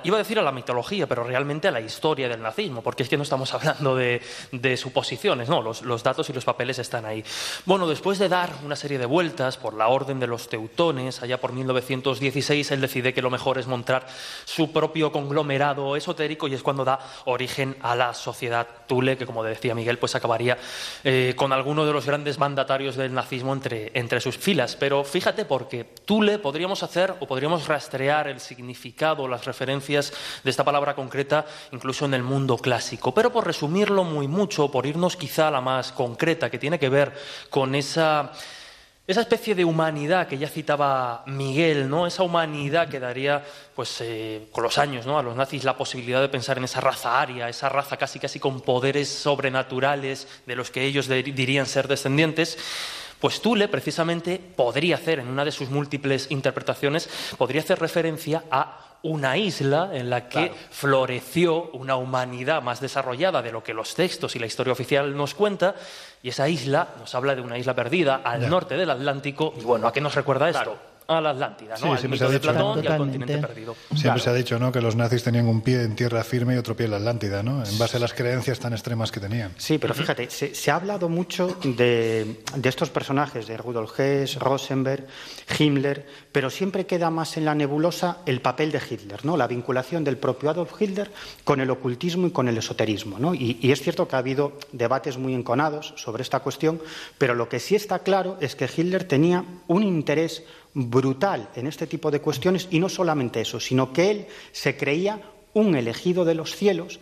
iba 0.04 0.16
a 0.16 0.18
decir 0.18 0.38
a 0.38 0.42
la 0.42 0.52
mitología, 0.52 1.06
pero 1.06 1.24
realmente 1.24 1.68
a 1.68 1.70
la 1.70 1.80
historia 1.80 2.28
del 2.28 2.42
nazismo, 2.42 2.82
porque 2.82 3.02
es 3.02 3.08
que 3.08 3.16
no 3.16 3.22
estamos 3.22 3.52
hablando 3.54 3.96
de, 3.96 4.20
suposiciones, 4.76 5.48
no, 5.48 5.62
los, 5.62 5.82
los, 5.82 6.02
datos 6.02 6.28
y 6.30 6.32
los 6.32 6.44
papeles 6.44 6.78
están 6.78 7.04
ahí. 7.04 7.24
Bueno, 7.66 7.86
después 7.86 8.18
de 8.18 8.28
dar 8.28 8.50
una 8.64 8.76
serie 8.76 8.98
de 8.98 9.06
vueltas 9.06 9.56
por 9.56 9.74
la 9.74 9.88
orden 9.88 10.20
de 10.20 10.26
los 10.26 10.48
teutones, 10.48 11.22
allá 11.22 11.40
por 11.40 11.52
1916, 11.52 12.70
él 12.70 12.80
decide 12.80 13.14
que 13.14 13.22
lo 13.22 13.30
mejor 13.30 13.58
es 13.58 13.66
montar 13.66 14.06
su 14.44 14.72
propio 14.72 15.12
conglomerado 15.12 15.96
esotérico 15.96 16.48
y 16.48 16.54
es 16.54 16.62
cuando 16.62 16.84
da 16.84 16.98
origen 17.24 17.76
a 17.82 17.94
la 17.94 18.14
sociedad 18.14 18.66
Tule, 18.86 19.16
que 19.16 19.26
como 19.26 19.42
decía 19.42 19.74
Miguel, 19.74 19.98
pues 19.98 20.14
acabaría 20.14 20.58
eh, 21.04 21.34
con 21.36 21.52
alguno 21.52 21.86
de 21.86 21.92
los 21.92 22.06
grandes 22.06 22.38
mandatarios 22.38 22.96
del 22.96 23.14
nazismo 23.14 23.52
entre, 23.52 23.90
entre 23.94 24.20
sus 24.20 24.36
filas. 24.36 24.76
Pero 24.76 25.04
fíjate, 25.04 25.44
porque 25.44 25.84
Tule 25.84 26.38
podríamos 26.38 26.82
hacer 26.82 27.14
o 27.20 27.26
podríamos 27.26 27.66
rastrear 27.68 28.28
el 28.28 28.40
significado, 28.54 29.28
las 29.28 29.44
referencias 29.44 30.12
de 30.44 30.50
esta 30.50 30.64
palabra 30.64 30.94
concreta, 30.94 31.46
incluso 31.70 32.04
en 32.04 32.14
el 32.14 32.22
mundo 32.22 32.58
clásico. 32.58 33.14
Pero 33.14 33.32
por 33.32 33.46
resumirlo 33.46 34.04
muy 34.04 34.28
mucho, 34.28 34.70
por 34.70 34.86
irnos 34.86 35.16
quizá 35.16 35.48
a 35.48 35.50
la 35.50 35.60
más 35.60 35.92
concreta, 35.92 36.50
que 36.50 36.58
tiene 36.58 36.78
que 36.78 36.88
ver 36.88 37.12
con 37.50 37.74
esa 37.74 38.32
esa 39.04 39.22
especie 39.22 39.56
de 39.56 39.64
humanidad 39.64 40.28
que 40.28 40.38
ya 40.38 40.48
citaba 40.48 41.24
Miguel, 41.26 41.90
¿no? 41.90 42.06
Esa 42.06 42.22
humanidad 42.22 42.88
que 42.88 43.00
daría, 43.00 43.44
pues, 43.74 44.00
eh, 44.00 44.46
con 44.52 44.62
los 44.62 44.78
años, 44.78 45.06
¿no? 45.06 45.18
A 45.18 45.24
los 45.24 45.34
nazis 45.34 45.64
la 45.64 45.76
posibilidad 45.76 46.20
de 46.20 46.28
pensar 46.28 46.56
en 46.56 46.64
esa 46.64 46.80
raza 46.80 47.20
aria, 47.20 47.48
esa 47.48 47.68
raza 47.68 47.96
casi 47.96 48.20
casi 48.20 48.38
con 48.38 48.60
poderes 48.60 49.08
sobrenaturales 49.08 50.28
de 50.46 50.54
los 50.54 50.70
que 50.70 50.84
ellos 50.84 51.08
dirían 51.08 51.66
ser 51.66 51.88
descendientes. 51.88 52.56
Pues 53.22 53.40
Tule, 53.40 53.68
precisamente, 53.68 54.40
podría 54.56 54.96
hacer, 54.96 55.20
en 55.20 55.28
una 55.28 55.44
de 55.44 55.52
sus 55.52 55.70
múltiples 55.70 56.28
interpretaciones, 56.32 57.08
podría 57.38 57.60
hacer 57.60 57.78
referencia 57.78 58.42
a 58.50 58.96
una 59.04 59.36
isla 59.36 59.90
en 59.92 60.10
la 60.10 60.28
que 60.28 60.52
floreció 60.70 61.70
una 61.70 61.94
humanidad 61.94 62.62
más 62.62 62.80
desarrollada 62.80 63.40
de 63.40 63.52
lo 63.52 63.62
que 63.62 63.74
los 63.74 63.94
textos 63.94 64.34
y 64.34 64.40
la 64.40 64.46
historia 64.46 64.72
oficial 64.72 65.16
nos 65.16 65.36
cuenta, 65.36 65.76
y 66.20 66.30
esa 66.30 66.48
isla 66.48 66.88
nos 66.98 67.14
habla 67.14 67.36
de 67.36 67.42
una 67.42 67.58
isla 67.58 67.74
perdida 67.74 68.22
al 68.24 68.50
norte 68.50 68.76
del 68.76 68.90
Atlántico. 68.90 69.54
Y 69.56 69.62
bueno, 69.62 69.86
¿a 69.86 69.92
qué 69.92 70.00
nos 70.00 70.16
recuerda 70.16 70.50
esto? 70.50 70.76
A 71.06 71.20
la 71.20 71.30
Atlántida, 71.30 71.74
¿no? 71.80 71.96
Sí, 71.96 72.08
de 72.08 72.40
Platón 72.40 72.82
y 72.82 72.86
al 72.86 72.98
continente 72.98 73.38
perdido. 73.38 73.76
Siempre 73.94 74.22
se 74.22 74.30
ha 74.30 74.34
dicho, 74.34 74.58
¿no? 74.58 74.72
Que 74.72 74.80
los 74.80 74.96
nazis 74.96 75.22
tenían 75.22 75.46
un 75.46 75.60
pie 75.60 75.82
en 75.82 75.94
tierra 75.94 76.22
firme 76.24 76.54
y 76.54 76.58
otro 76.58 76.76
pie 76.76 76.86
en 76.86 76.92
la 76.92 76.96
Atlántida, 76.98 77.42
¿no? 77.42 77.64
En 77.64 77.78
base 77.78 77.96
a 77.96 78.00
las 78.00 78.12
creencias 78.12 78.58
tan 78.58 78.72
extremas 78.72 79.10
que 79.10 79.20
tenían. 79.20 79.52
Sí, 79.56 79.78
pero 79.78 79.94
fíjate, 79.94 80.28
se, 80.30 80.70
ha 80.70 80.76
hablado 80.76 81.08
mucho 81.08 81.56
de, 81.62 82.42
de, 82.56 82.68
estos 82.68 82.90
personajes, 82.90 83.46
de 83.46 83.56
Rudolf 83.56 83.98
Hess, 83.98 84.38
Rosenberg, 84.38 85.06
Himmler, 85.58 86.06
pero 86.30 86.50
siempre 86.50 86.86
queda 86.86 87.10
más 87.10 87.36
en 87.36 87.44
la 87.44 87.54
nebulosa 87.54 88.18
el 88.26 88.40
papel 88.40 88.72
de 88.72 88.80
Hitler, 88.88 89.24
¿no? 89.24 89.36
La 89.36 89.46
vinculación 89.46 90.04
del 90.04 90.16
propio 90.16 90.50
Adolf 90.50 90.80
Hitler 90.80 91.10
con 91.44 91.60
el 91.60 91.70
ocultismo 91.70 92.26
y 92.26 92.30
con 92.30 92.48
el 92.48 92.58
esoterismo, 92.58 93.18
¿no? 93.18 93.34
Y, 93.34 93.58
y 93.60 93.72
es 93.72 93.82
cierto 93.82 94.08
que 94.08 94.16
ha 94.16 94.20
habido 94.20 94.58
debates 94.72 95.18
muy 95.18 95.34
enconados 95.34 95.94
sobre 95.96 96.22
esta 96.22 96.40
cuestión, 96.40 96.80
pero 97.18 97.34
lo 97.34 97.48
que 97.48 97.60
sí 97.60 97.74
está 97.74 98.00
claro 98.00 98.36
es 98.40 98.56
que 98.56 98.68
Hitler 98.74 99.04
tenía 99.04 99.44
un 99.68 99.82
interés 99.82 100.44
brutal 100.74 101.50
en 101.54 101.66
este 101.66 101.86
tipo 101.86 102.10
de 102.10 102.20
cuestiones 102.20 102.68
y 102.70 102.78
no 102.78 102.88
solamente 102.88 103.40
eso, 103.40 103.60
sino 103.60 103.92
que 103.92 104.10
él 104.10 104.26
se 104.52 104.76
creía 104.76 105.20
un 105.54 105.76
elegido 105.76 106.24
de 106.24 106.34
los 106.34 106.56
cielos 106.56 107.00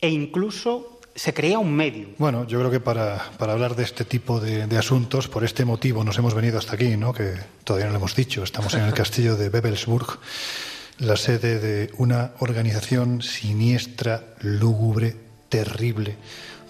e 0.00 0.08
incluso 0.08 1.00
se 1.14 1.34
creía 1.34 1.58
un 1.58 1.74
medio. 1.74 2.08
Bueno, 2.18 2.46
yo 2.46 2.58
creo 2.58 2.70
que 2.70 2.80
para, 2.80 3.30
hablar 3.38 3.76
de 3.76 3.82
este 3.82 4.04
tipo 4.04 4.40
de, 4.40 4.64
asuntos, 4.78 5.28
por 5.28 5.44
este 5.44 5.64
motivo 5.64 6.04
nos 6.04 6.16
hemos 6.18 6.34
venido 6.34 6.58
hasta 6.58 6.74
aquí, 6.74 6.96
¿no? 6.96 7.12
que 7.12 7.34
todavía 7.64 7.86
no 7.86 7.92
lo 7.92 7.98
hemos 7.98 8.14
dicho, 8.14 8.42
estamos 8.42 8.74
en 8.74 8.82
el 8.82 8.94
castillo 8.94 9.36
de 9.36 9.50
Bebelsburg, 9.50 10.18
la 10.98 11.16
sede 11.16 11.58
de 11.58 11.90
una 11.98 12.32
organización 12.38 13.22
siniestra, 13.22 14.34
lúgubre, 14.40 15.16
terrible, 15.48 16.16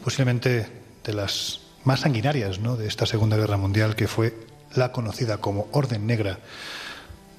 posiblemente 0.03 0.67
de 1.05 1.13
las 1.13 1.61
más 1.85 2.01
sanguinarias 2.01 2.59
¿no? 2.59 2.77
de 2.77 2.89
esta 2.89 3.07
Segunda 3.07 3.37
Guerra 3.37 3.57
Mundial, 3.57 3.95
que 3.95 4.09
fue 4.09 4.35
la 4.75 4.93
conocida 4.93 5.39
como 5.39 5.69
Orden 5.73 6.07
Negra, 6.07 6.39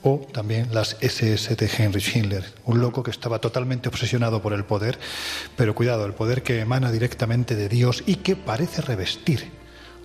o 0.04 0.28
también 0.32 0.74
las 0.74 0.98
SS 1.00 1.56
de 1.56 1.68
Heinrich 1.68 2.16
Himmler, 2.16 2.44
un 2.66 2.82
loco 2.82 3.04
que 3.04 3.12
estaba 3.12 3.40
totalmente 3.40 3.90
obsesionado 3.90 4.42
por 4.42 4.54
el 4.54 4.66
poder, 4.66 4.98
pero 5.56 5.76
cuidado, 5.76 6.06
el 6.06 6.14
poder 6.14 6.44
que 6.44 6.60
emana 6.60 6.92
directamente 6.92 7.56
de 7.56 7.70
Dios 7.70 8.04
y 8.06 8.16
que 8.16 8.36
parece 8.36 8.82
revestir 8.82 9.52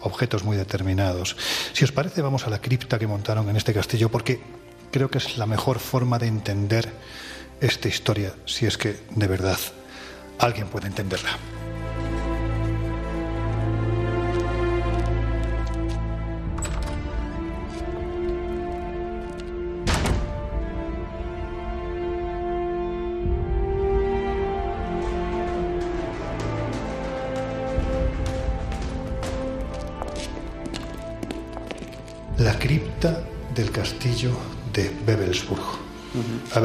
objetos 0.02 0.44
muy 0.44 0.56
determinados. 0.56 1.36
Si 1.72 1.84
os 1.84 1.92
parece, 1.92 2.20
vamos 2.22 2.46
a 2.46 2.50
la 2.50 2.60
cripta 2.60 2.98
que 2.98 3.06
montaron 3.06 3.48
en 3.48 3.56
este 3.56 3.72
castillo, 3.72 4.10
porque 4.10 4.40
creo 4.92 5.10
que 5.10 5.18
es 5.18 5.38
la 5.38 5.46
mejor 5.46 5.78
forma 5.78 6.18
de 6.18 6.26
entender 6.26 6.92
esta 7.60 7.88
historia, 7.88 8.34
si 8.44 8.66
es 8.66 8.76
que 8.76 9.00
de 9.10 9.26
verdad 9.26 9.58
alguien 10.38 10.68
puede 10.68 10.88
entenderla. 10.88 11.55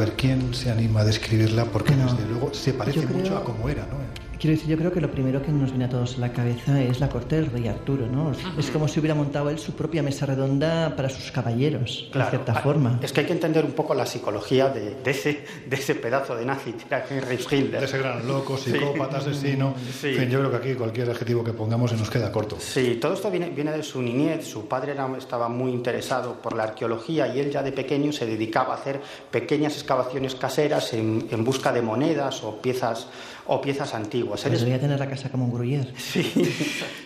Ver, 0.02 0.11
¿quién 0.22 0.54
se 0.54 0.70
anima 0.70 1.00
a 1.00 1.04
describirla? 1.04 1.64
Porque 1.64 1.96
desde 1.96 2.24
luego 2.28 2.54
se 2.54 2.72
parece 2.72 3.04
mucho 3.06 3.36
a 3.36 3.42
cómo 3.42 3.68
era, 3.68 3.84
¿no? 3.86 3.98
Quiero 4.42 4.56
decir, 4.56 4.70
yo 4.70 4.76
creo 4.76 4.92
que 4.92 5.00
lo 5.00 5.08
primero 5.08 5.40
que 5.40 5.52
nos 5.52 5.70
viene 5.70 5.84
a 5.84 5.88
todos 5.88 6.16
a 6.16 6.18
la 6.18 6.32
cabeza 6.32 6.82
es 6.82 6.98
la 6.98 7.08
corte 7.08 7.36
del 7.36 7.46
rey 7.46 7.68
Arturo, 7.68 8.08
¿no? 8.08 8.32
Es 8.58 8.70
como 8.72 8.88
si 8.88 8.98
hubiera 8.98 9.14
montado 9.14 9.50
él 9.50 9.58
su 9.60 9.74
propia 9.74 10.02
mesa 10.02 10.26
redonda 10.26 10.96
para 10.96 11.08
sus 11.08 11.30
caballeros, 11.30 12.10
de 12.12 12.24
cierta 12.24 12.54
forma. 12.54 12.98
Es 13.00 13.12
que 13.12 13.20
hay 13.20 13.26
que 13.26 13.34
entender 13.34 13.64
un 13.64 13.70
poco 13.70 13.94
la 13.94 14.04
psicología 14.04 14.68
de, 14.68 14.96
ese, 15.08 15.44
de 15.64 15.76
ese 15.76 15.94
pedazo 15.94 16.34
de 16.34 16.44
nazi 16.44 16.72
que 16.72 16.86
era 16.90 17.06
Henry 17.08 17.36
Hitler. 17.36 17.78
De 17.78 17.86
ese 17.86 17.98
gran 17.98 18.26
loco, 18.26 18.56
psicópata, 18.58 19.18
asesino. 19.18 19.76
En 19.76 20.16
fin, 20.16 20.28
yo 20.28 20.40
creo 20.40 20.50
que 20.50 20.56
aquí 20.56 20.74
cualquier 20.74 21.10
adjetivo 21.10 21.44
que 21.44 21.52
pongamos 21.52 21.92
se 21.92 21.96
nos 21.96 22.10
queda 22.10 22.32
corto. 22.32 22.56
Sí, 22.58 22.98
todo 23.00 23.14
esto 23.14 23.30
viene, 23.30 23.50
viene 23.50 23.70
de 23.70 23.84
su 23.84 24.02
niñez. 24.02 24.44
Su 24.44 24.66
padre 24.66 24.90
era, 24.90 25.08
estaba 25.16 25.48
muy 25.48 25.70
interesado 25.70 26.42
por 26.42 26.56
la 26.56 26.64
arqueología 26.64 27.32
y 27.32 27.38
él 27.38 27.52
ya 27.52 27.62
de 27.62 27.70
pequeño 27.70 28.10
se 28.10 28.26
dedicaba 28.26 28.74
a 28.74 28.78
hacer 28.78 29.00
pequeñas 29.30 29.74
excavaciones 29.74 30.11
caseras 30.34 30.92
en, 30.92 31.28
en 31.30 31.44
busca 31.44 31.72
de 31.72 31.82
monedas 31.82 32.42
o 32.42 32.60
piezas 32.60 33.08
o 33.46 33.60
piezas 33.60 33.94
antiguas. 33.94 34.42
Pues 34.42 34.60
debería 34.60 34.80
tener 34.80 34.98
la 34.98 35.08
casa 35.08 35.28
como 35.28 35.46
un 35.46 35.52
gruyer. 35.52 35.92
Sí, 35.96 36.22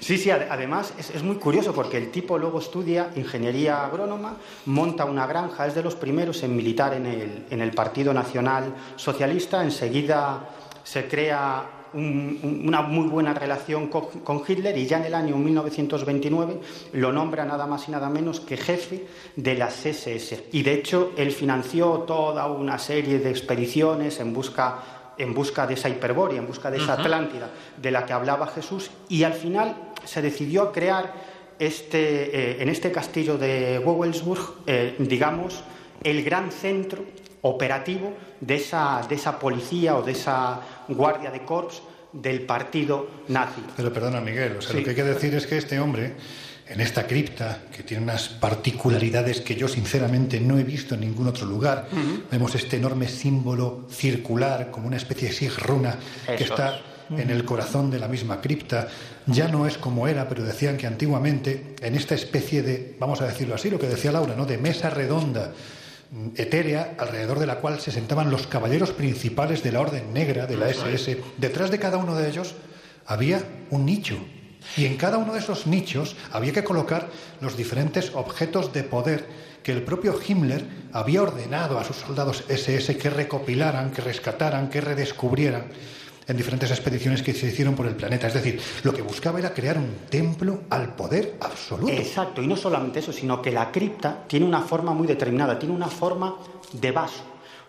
sí, 0.01 0.19
sí 0.19 0.31
además 0.31 0.93
es, 0.99 1.23
muy 1.23 1.37
curioso 1.37 1.73
porque 1.73 1.97
el 1.97 2.11
tipo 2.11 2.39
luego 2.39 2.59
estudia 2.59 3.11
ingeniería 3.17 3.85
agrónoma, 3.85 4.37
monta 4.67 5.05
una 5.05 5.27
granja, 5.27 5.67
es 5.67 5.75
de 5.75 5.83
los 5.83 5.95
primeros 5.95 6.43
en 6.43 6.55
militar 6.55 6.95
en 6.95 7.07
el, 7.07 7.47
en 7.51 7.61
el 7.61 7.71
Partido 7.71 8.13
Nacional 8.13 8.75
Socialista, 8.97 9.63
enseguida 9.63 10.49
se 10.85 11.09
crea 11.09 11.76
una 11.97 12.83
muy 12.83 13.09
buena 13.09 13.35
relación 13.35 13.89
con, 13.89 14.07
con, 14.23 14.43
Hitler 14.47 14.77
y 14.77 14.87
ya 14.87 14.99
en 14.99 15.05
el 15.05 15.15
año 15.15 15.37
1929 15.37 16.61
lo 16.93 17.13
nombra 17.13 17.45
nada 17.45 17.67
más 17.67 17.89
y 17.89 17.91
nada 17.91 18.09
menos 18.09 18.41
que 18.41 18.57
jefe 18.57 19.07
de 19.35 19.55
las 19.55 19.85
SS. 19.85 20.49
Y 20.53 20.63
de 20.63 20.75
hecho 20.75 21.13
él 21.17 21.33
financió 21.33 22.01
toda 22.01 22.47
una 22.47 22.79
serie 22.79 23.19
de 23.19 23.31
expediciones 23.31 24.21
en 24.21 24.33
busca 24.33 24.97
en 25.19 25.35
busca 25.35 25.67
de 25.67 25.75
esa 25.75 25.89
hiperboria, 25.89 26.39
en 26.39 26.47
busca 26.47 26.71
de 26.71 26.79
esa 26.79 26.95
Atlántida 26.95 27.51
de 27.77 27.91
la 27.91 28.05
que 28.05 28.13
hablaba 28.13 28.47
Jesús, 28.49 28.91
y 29.09 29.23
al 29.23 29.33
final 29.33 29.75
se 30.05 30.23
decidió 30.23 30.63
a 30.63 30.73
crear 30.73 31.13
este, 31.59 32.59
eh, 32.59 32.63
en 32.63 32.69
este 32.69 32.93
castillo 32.93 33.39
de 33.39 33.79
Wewelsburg, 33.79 34.57
eh, 34.67 34.95
digamos, 34.99 35.63
el 36.03 36.23
gran 36.23 36.51
centro 36.51 37.03
operativo 37.43 38.13
de 38.41 38.57
esa, 38.57 39.03
de 39.09 39.15
esa 39.15 39.39
policía 39.39 39.97
o 39.97 40.03
de 40.03 40.13
esa 40.13 40.61
guardia 40.89 41.31
de 41.31 41.45
corps 41.45 41.83
del 42.23 42.43
partido 42.43 43.09
nazi. 43.29 43.63
Pero 43.77 43.93
perdona, 43.93 44.21
Miguel, 44.21 44.57
o 44.59 44.63
sea, 44.63 44.75
lo 44.75 44.83
que 44.83 44.91
hay 44.91 44.97
que 44.97 45.05
decir 45.05 45.35
es 45.35 45.47
que 45.47 45.57
este 45.57 45.79
hombre 45.81 46.15
en 46.69 46.81
esta 46.81 47.07
cripta, 47.07 47.63
que 47.75 47.85
tiene 47.85 48.03
unas 48.03 48.29
particularidades 48.29 49.41
que 49.41 49.55
yo 49.55 49.69
sinceramente 49.69 50.41
no 50.41 50.59
he 50.59 50.65
visto 50.65 50.95
en 50.95 51.03
ningún 51.03 51.29
otro 51.29 51.47
lugar. 51.47 51.89
Vemos 52.31 52.55
este 52.57 52.77
enorme 52.77 53.09
símbolo 53.09 53.87
circular, 53.89 54.71
como 54.73 54.89
una 54.89 54.97
especie 54.97 55.29
de 55.29 55.35
sigruna, 55.35 55.97
que 56.27 56.43
está 56.43 56.81
en 57.11 57.31
el 57.31 57.45
corazón 57.45 57.91
de 57.91 58.01
la 58.01 58.09
misma 58.09 58.41
cripta. 58.41 58.89
Ya 59.27 59.47
no 59.47 59.67
es 59.67 59.79
como 59.79 60.09
era, 60.09 60.29
pero 60.29 60.43
decían 60.43 60.77
que 60.77 60.89
antiguamente, 60.89 61.77
en 61.81 61.95
esta 61.95 62.17
especie 62.17 62.63
de, 62.63 62.97
vamos 62.99 63.21
a 63.21 63.27
decirlo 63.27 63.55
así, 63.55 63.71
lo 63.71 63.79
que 63.79 63.87
decía 63.87 64.11
Laura, 64.11 64.35
¿no? 64.37 64.45
de 64.45 64.59
mesa 64.59 64.91
redonda, 64.91 65.53
etérea, 66.37 66.95
alrededor 66.99 67.39
de 67.39 67.47
la 67.47 67.57
cual 67.57 67.81
se 67.81 67.91
sentaban 67.91 68.31
los 68.31 68.47
caballeros 68.47 68.93
principales 68.93 69.63
de 69.63 69.73
la 69.73 69.81
Orden 69.81 70.13
Negra, 70.13 70.47
de 70.47 70.57
la 70.57 70.69
SS. 70.69 71.21
Detrás 71.37 71.71
de 71.71 71.79
cada 71.79 71.99
uno 71.99 72.17
de 72.17 72.29
ellos 72.29 72.55
había 73.07 73.43
un 73.71 73.87
nicho 73.87 74.19
y 74.77 74.87
en 74.87 74.97
cada 74.97 75.19
uno 75.19 75.33
de 75.33 75.39
esos 75.39 75.67
nichos 75.67 76.17
había 76.33 76.53
que 76.53 76.65
colocar 76.65 77.09
los 77.41 77.57
diferentes 77.57 78.13
objetos 78.15 78.73
de 78.73 78.83
poder 78.83 79.27
que 79.63 79.73
el 79.73 79.83
propio 79.83 80.19
Himmler 80.27 80.65
había 80.93 81.23
ordenado 81.23 81.79
a 81.79 81.85
sus 81.85 81.97
soldados 81.97 82.45
SS 82.49 82.97
que 82.97 83.11
recopilaran, 83.11 83.91
que 83.91 84.03
rescataran, 84.03 84.71
que 84.71 84.81
redescubrieran 84.81 85.67
en 86.29 86.37
diferentes 86.37 86.71
expediciones 86.71 87.23
que 87.23 87.33
se 87.33 87.47
hicieron 87.47 87.75
por 87.75 87.87
el 87.87 87.95
planeta. 87.95 88.27
Es 88.27 88.35
decir, 88.35 88.61
lo 88.83 88.93
que 88.93 89.03
buscaba 89.03 89.39
era 89.39 89.55
crear 89.55 89.79
un 89.79 89.95
templo 90.11 90.63
al 90.71 90.95
poder 90.95 91.37
absoluto. 91.41 91.93
Exacto, 91.93 92.43
y 92.43 92.47
no 92.47 92.57
solamente 92.57 92.99
eso, 92.99 93.13
sino 93.13 93.41
que 93.41 93.53
la 93.53 93.71
cripta 93.71 94.25
tiene 94.27 94.47
una 94.47 94.63
forma 94.63 94.93
muy 94.93 95.07
determinada, 95.07 95.59
tiene 95.59 95.75
una 95.75 95.89
forma 95.89 96.37
de 96.73 96.91
vaso, 96.91 97.23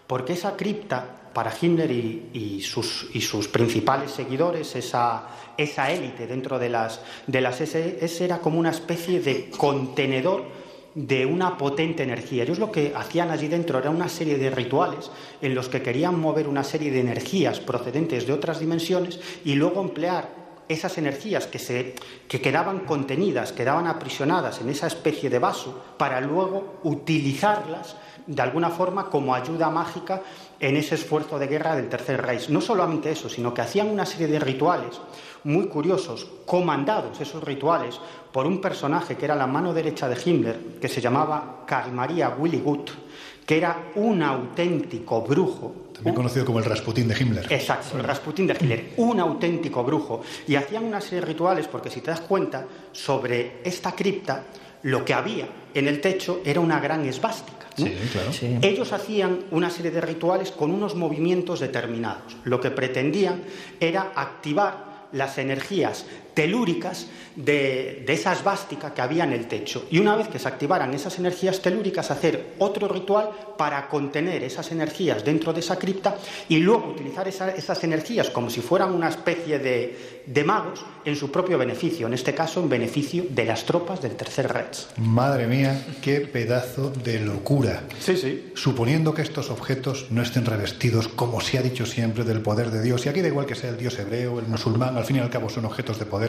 porque 0.08 0.34
esa 0.34 0.56
cripta, 0.56 1.06
para 1.34 1.54
Himmler 1.60 1.91
y, 1.91 2.62
sus, 2.63 3.10
sus 3.22 3.48
principales 3.48 4.10
seguidores, 4.12 4.76
esa, 4.76 5.28
esa 5.56 5.91
élite 5.91 6.26
dentro 6.26 6.58
de 6.58 6.70
las, 6.70 7.02
de 7.28 7.41
las 7.41 7.62
SS 7.62 8.24
era 8.24 8.39
como 8.39 8.60
una 8.60 8.72
especie 8.72 9.20
de 9.20 9.52
contenedor 9.52 10.57
de 10.98 11.28
una 11.28 11.60
potente 11.60 12.02
energía. 12.02 12.42
Ellos 12.42 12.58
lo 12.58 12.72
que 12.72 12.92
hacían 12.96 13.30
allí 13.30 13.48
dentro 13.48 13.78
era 13.78 13.92
una 13.92 14.10
serie 14.10 14.40
de 14.40 14.50
rituales 14.50 15.12
en 15.44 15.54
los 15.54 15.70
que 15.70 15.84
querían 15.84 16.20
mover 16.20 16.48
una 16.48 16.64
serie 16.64 16.90
de 16.90 17.00
energías 17.00 17.60
procedentes 17.60 18.26
de 18.26 18.34
otras 18.34 18.60
dimensiones 18.60 19.20
y 19.46 19.54
luego 19.54 19.80
emplear 19.80 20.48
esas 20.68 20.98
energías 20.98 21.46
que, 21.46 21.60
se, 21.60 21.94
que 22.28 22.42
quedaban 22.42 22.80
contenidas, 22.80 23.52
quedaban 23.52 23.86
aprisionadas 23.86 24.60
en 24.60 24.70
esa 24.70 24.88
especie 24.88 25.30
de 25.30 25.38
vaso, 25.38 25.84
para 25.98 26.20
luego 26.20 26.80
utilizarlas 26.82 27.96
de 28.26 28.42
alguna 28.42 28.72
forma 28.72 29.12
como 29.12 29.36
ayuda 29.36 29.70
mágica 29.70 30.24
en 30.60 30.78
ese 30.78 30.96
esfuerzo 30.96 31.38
de 31.38 31.46
guerra 31.46 31.76
del 31.76 31.90
Tercer 31.90 32.24
Reich. 32.24 32.50
No 32.50 32.60
solamente 32.60 33.12
eso, 33.12 33.30
sino 33.30 33.54
que 33.54 33.62
hacían 33.62 33.88
una 33.88 34.06
serie 34.08 34.28
de 34.28 34.40
rituales 34.40 35.00
muy 35.48 35.68
curiosos, 35.68 36.28
comandados 36.46 37.22
esos 37.22 37.42
rituales 37.42 37.98
por 38.34 38.46
un 38.46 38.60
personaje 38.60 39.16
que 39.16 39.24
era 39.24 39.36
la 39.36 39.48
mano 39.48 39.74
derecha 39.74 40.10
de 40.10 40.18
Himmler, 40.24 40.60
que 40.82 40.90
se 40.90 41.00
llamaba 41.00 41.64
Karl 41.66 41.94
Maria 41.94 42.36
Willy 42.38 42.60
Gutt, 42.60 42.92
que 43.46 43.58
era 43.58 43.92
un 43.96 44.22
auténtico 44.22 45.22
brujo. 45.22 45.88
También 45.94 46.16
conocido 46.16 46.46
como 46.46 46.60
el 46.60 46.66
Rasputín 46.66 47.08
de 47.08 47.18
Himmler. 47.18 47.52
Exacto, 47.52 47.98
el 47.98 48.04
Rasputín 48.04 48.46
de 48.46 48.58
Himmler, 48.60 48.94
un 48.98 49.22
auténtico 49.22 49.86
brujo. 49.86 50.22
Y 50.48 50.56
hacían 50.56 50.84
una 50.84 51.00
serie 51.00 51.22
de 51.22 51.28
rituales, 51.28 51.68
porque 51.70 51.90
si 51.90 52.02
te 52.02 52.12
das 52.12 52.22
cuenta, 52.22 52.66
sobre 52.92 53.62
esta 53.64 53.94
cripta, 53.94 54.44
lo 54.84 55.06
que 55.06 55.14
había 55.14 55.48
en 55.74 55.88
el 55.88 56.02
techo 56.02 56.42
era 56.44 56.60
una 56.60 56.82
gran 56.82 57.06
esvástica. 57.06 57.68
Sí, 57.78 57.96
claro. 58.12 58.32
Ellos 58.62 58.92
hacían 58.92 59.46
una 59.52 59.70
serie 59.70 59.92
de 59.92 60.02
rituales 60.02 60.52
con 60.52 60.72
unos 60.72 60.96
movimientos 60.96 61.62
determinados. 61.62 62.36
Lo 62.44 62.60
que 62.60 62.70
pretendían 62.70 63.44
era 63.80 64.12
activar 64.14 64.97
las 65.12 65.38
energías 65.38 66.06
telúricas 66.38 67.08
de, 67.36 68.04
de, 68.06 68.13
esa 68.13 68.32
esvástica 68.32 68.93
que 68.93 69.02
había 69.02 69.23
en 69.23 69.34
el 69.34 69.47
techo. 69.47 69.88
Y 69.89 69.97
una 69.97 70.15
vez 70.15 70.28
que 70.28 70.38
se 70.38 70.47
activaran 70.47 70.93
esas 70.93 71.17
energías 71.17 71.62
telúricas, 71.62 72.12
hacer 72.12 72.54
otro 72.60 72.88
ritual 72.88 73.32
para 73.58 73.88
contener 73.88 74.43
esas 74.43 74.71
energías 74.71 75.26
dentro 75.26 75.52
de 75.52 75.62
esa 75.62 75.80
cripta 75.80 76.15
y 76.47 76.58
luego 76.58 76.89
utilizar 76.89 77.28
esas 77.28 77.84
energías 77.84 78.30
como 78.30 78.52
si 78.52 78.62
fueran 78.62 78.93
una 78.93 79.10
especie 79.10 79.58
de, 79.58 80.23
de, 80.28 80.43
magos 80.43 80.86
en 81.06 81.15
su 81.15 81.32
propio 81.32 81.58
beneficio, 81.58 82.06
en 82.06 82.13
este 82.13 82.36
caso 82.36 82.60
en 82.60 82.69
beneficio 82.69 83.26
de 83.30 83.45
las 83.45 83.65
tropas 83.65 84.00
del 84.02 84.15
Tercer 84.15 84.54
Reich. 84.54 84.86
Madre 84.97 85.47
mía, 85.47 85.86
qué 86.04 86.21
pedazo 86.21 86.91
de 86.91 87.19
locura. 87.19 87.84
Sí, 88.00 88.15
sí. 88.15 88.52
Suponiendo 88.54 89.15
que 89.15 89.23
estos 89.23 89.50
objetos 89.50 90.08
no 90.12 90.21
estén 90.21 90.45
revestidos, 90.45 91.08
como 91.08 91.41
se 91.41 91.58
ha 91.58 91.63
dicho 91.63 91.88
siempre, 91.88 92.23
del 92.23 92.41
poder 92.41 92.69
de 92.69 92.84
Dios, 92.84 93.06
y 93.06 93.10
aquí 93.10 93.21
da 93.21 93.28
igual 93.28 93.47
que 93.47 93.56
sea 93.56 93.71
el 93.71 93.78
dios 93.78 93.97
hebreo, 93.97 94.39
el 94.39 94.45
musulmán, 94.45 94.97
al 94.97 95.06
fin 95.06 95.15
y 95.15 95.19
al 95.19 95.32
cabo 95.32 95.50
son 95.50 95.65
objetos 95.65 95.97
de 95.97 96.06
poder 96.06 96.27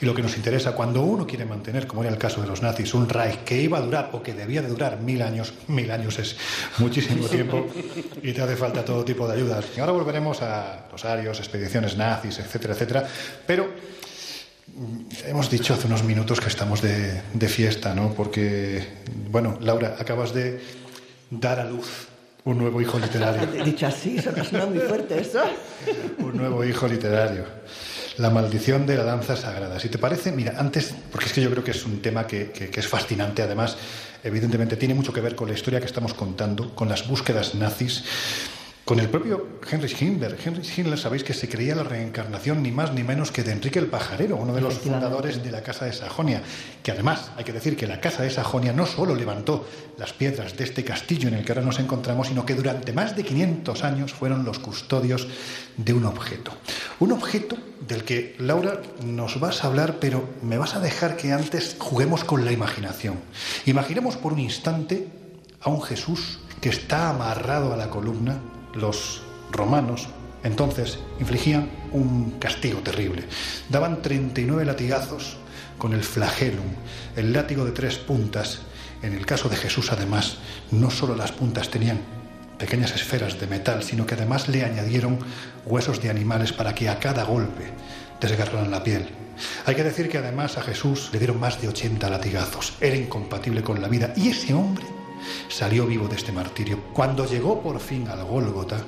y 0.00 0.06
lo 0.06 0.14
que 0.14 0.22
nos 0.22 0.36
interesa 0.36 0.72
cuando 0.72 1.02
uno 1.02 1.26
quiere 1.26 1.44
mantener, 1.44 1.86
como 1.86 2.02
era 2.02 2.12
el 2.12 2.18
caso 2.18 2.40
de 2.40 2.46
los 2.46 2.62
nazis, 2.62 2.94
un 2.94 3.08
Reich 3.08 3.44
que 3.44 3.60
iba 3.60 3.78
a 3.78 3.80
durar 3.80 4.10
o 4.12 4.22
que 4.22 4.34
debía 4.34 4.62
de 4.62 4.68
durar 4.68 5.00
mil 5.00 5.22
años, 5.22 5.54
mil 5.68 5.90
años 5.90 6.18
es 6.18 6.36
muchísimo 6.78 7.26
tiempo 7.28 7.66
y 8.22 8.32
te 8.32 8.42
hace 8.42 8.56
falta 8.56 8.84
todo 8.84 9.04
tipo 9.04 9.26
de 9.28 9.34
ayudas. 9.34 9.64
Y 9.76 9.80
ahora 9.80 9.92
volveremos 9.92 10.42
a 10.42 10.86
los 10.90 11.04
arios, 11.04 11.38
expediciones 11.38 11.96
nazis, 11.96 12.38
etcétera, 12.38 12.74
etcétera, 12.74 13.08
pero 13.46 13.68
mm, 14.74 15.26
hemos 15.26 15.50
dicho 15.50 15.74
hace 15.74 15.86
unos 15.86 16.04
minutos 16.04 16.40
que 16.40 16.48
estamos 16.48 16.82
de, 16.82 17.22
de 17.32 17.48
fiesta, 17.48 17.94
¿no? 17.94 18.12
Porque, 18.14 18.86
bueno, 19.30 19.58
Laura, 19.60 19.96
acabas 19.98 20.32
de 20.32 20.60
dar 21.30 21.60
a 21.60 21.64
luz 21.64 22.08
un 22.48 22.58
nuevo 22.58 22.80
hijo 22.80 22.98
literario. 22.98 23.46
Dicho 23.64 23.86
así, 23.86 24.18
suena 24.20 24.66
muy 24.66 24.78
fuerte 24.78 25.20
eso. 25.20 25.42
un 26.18 26.36
nuevo 26.36 26.64
hijo 26.64 26.88
literario. 26.88 27.44
La 28.18 28.30
maldición 28.30 28.84
de 28.84 28.96
la 28.96 29.04
danza 29.04 29.36
sagrada. 29.36 29.78
Si 29.78 29.88
te 29.88 29.98
parece, 29.98 30.32
mira, 30.32 30.54
antes, 30.58 30.92
porque 31.10 31.26
es 31.26 31.32
que 31.32 31.40
yo 31.40 31.50
creo 31.50 31.62
que 31.62 31.70
es 31.70 31.84
un 31.86 32.02
tema 32.02 32.26
que, 32.26 32.50
que, 32.50 32.80
es 32.80 32.88
fascinante, 32.88 33.42
además, 33.42 33.76
evidentemente 34.24 34.76
tiene 34.76 34.94
mucho 34.94 35.12
que 35.12 35.20
ver 35.20 35.36
con 35.36 35.48
la 35.48 35.54
historia 35.54 35.78
que 35.78 35.86
estamos 35.86 36.14
contando, 36.14 36.74
con 36.74 36.88
las 36.88 37.06
búsquedas 37.06 37.54
nazis 37.54 38.02
con 38.88 39.00
el 39.00 39.10
propio 39.10 39.46
Henry 39.70 39.94
Himmler. 40.00 40.38
Henry 40.42 40.62
Himmler, 40.66 40.98
sabéis 40.98 41.22
que 41.22 41.34
se 41.34 41.46
creía 41.46 41.74
la 41.74 41.82
reencarnación 41.82 42.62
ni 42.62 42.72
más 42.72 42.94
ni 42.94 43.02
menos 43.02 43.30
que 43.30 43.42
de 43.42 43.52
Enrique 43.52 43.78
el 43.78 43.88
Pajarero, 43.88 44.36
uno 44.36 44.54
de 44.54 44.62
los 44.62 44.78
fundadores 44.78 45.44
de 45.44 45.50
la 45.50 45.62
Casa 45.62 45.84
de 45.84 45.92
Sajonia, 45.92 46.40
que 46.82 46.92
además 46.92 47.30
hay 47.36 47.44
que 47.44 47.52
decir 47.52 47.76
que 47.76 47.86
la 47.86 48.00
Casa 48.00 48.22
de 48.22 48.30
Sajonia 48.30 48.72
no 48.72 48.86
solo 48.86 49.14
levantó 49.14 49.68
las 49.98 50.14
piedras 50.14 50.56
de 50.56 50.64
este 50.64 50.84
castillo 50.84 51.28
en 51.28 51.34
el 51.34 51.44
que 51.44 51.52
ahora 51.52 51.66
nos 51.66 51.78
encontramos, 51.80 52.28
sino 52.28 52.46
que 52.46 52.54
durante 52.54 52.94
más 52.94 53.14
de 53.14 53.24
500 53.24 53.84
años 53.84 54.14
fueron 54.14 54.46
los 54.46 54.58
custodios 54.58 55.28
de 55.76 55.92
un 55.92 56.06
objeto. 56.06 56.52
Un 56.98 57.12
objeto 57.12 57.58
del 57.86 58.04
que, 58.04 58.36
Laura, 58.38 58.80
nos 59.04 59.38
vas 59.38 59.64
a 59.64 59.66
hablar, 59.66 59.98
pero 60.00 60.30
me 60.40 60.56
vas 60.56 60.76
a 60.76 60.80
dejar 60.80 61.18
que 61.18 61.34
antes 61.34 61.76
juguemos 61.78 62.24
con 62.24 62.46
la 62.46 62.52
imaginación. 62.52 63.20
Imaginemos 63.66 64.16
por 64.16 64.32
un 64.32 64.38
instante 64.38 65.08
a 65.60 65.68
un 65.68 65.82
Jesús 65.82 66.38
que 66.62 66.70
está 66.70 67.10
amarrado 67.10 67.74
a 67.74 67.76
la 67.76 67.90
columna, 67.90 68.40
los 68.78 69.22
romanos 69.50 70.08
entonces 70.44 70.98
infligían 71.20 71.70
un 71.92 72.32
castigo 72.38 72.80
terrible. 72.80 73.24
Daban 73.68 74.02
39 74.02 74.64
latigazos 74.64 75.36
con 75.78 75.92
el 75.92 76.02
flagelum, 76.02 76.66
el 77.16 77.32
látigo 77.32 77.64
de 77.64 77.72
tres 77.72 77.96
puntas. 77.98 78.60
En 79.02 79.14
el 79.14 79.26
caso 79.26 79.48
de 79.48 79.56
Jesús, 79.56 79.92
además, 79.92 80.38
no 80.70 80.90
solo 80.90 81.14
las 81.14 81.32
puntas 81.32 81.70
tenían 81.70 82.00
pequeñas 82.58 82.92
esferas 82.94 83.38
de 83.38 83.46
metal, 83.46 83.82
sino 83.84 84.06
que 84.06 84.14
además 84.14 84.48
le 84.48 84.64
añadieron 84.64 85.18
huesos 85.64 86.02
de 86.02 86.10
animales 86.10 86.52
para 86.52 86.74
que 86.74 86.88
a 86.88 86.98
cada 86.98 87.22
golpe 87.24 87.70
desgarraran 88.20 88.70
la 88.70 88.82
piel. 88.82 89.08
Hay 89.66 89.76
que 89.76 89.84
decir 89.84 90.08
que 90.08 90.18
además 90.18 90.58
a 90.58 90.62
Jesús 90.62 91.10
le 91.12 91.18
dieron 91.20 91.38
más 91.38 91.60
de 91.60 91.68
80 91.68 92.10
latigazos. 92.10 92.74
Era 92.80 92.96
incompatible 92.96 93.62
con 93.62 93.80
la 93.80 93.86
vida. 93.86 94.12
Y 94.16 94.30
ese 94.30 94.52
hombre 94.52 94.84
salió 95.48 95.86
vivo 95.86 96.08
de 96.08 96.16
este 96.16 96.32
martirio. 96.32 96.78
Cuando 96.92 97.26
llegó 97.26 97.62
por 97.62 97.80
fin 97.80 98.08
al 98.08 98.24
Gólgota, 98.24 98.78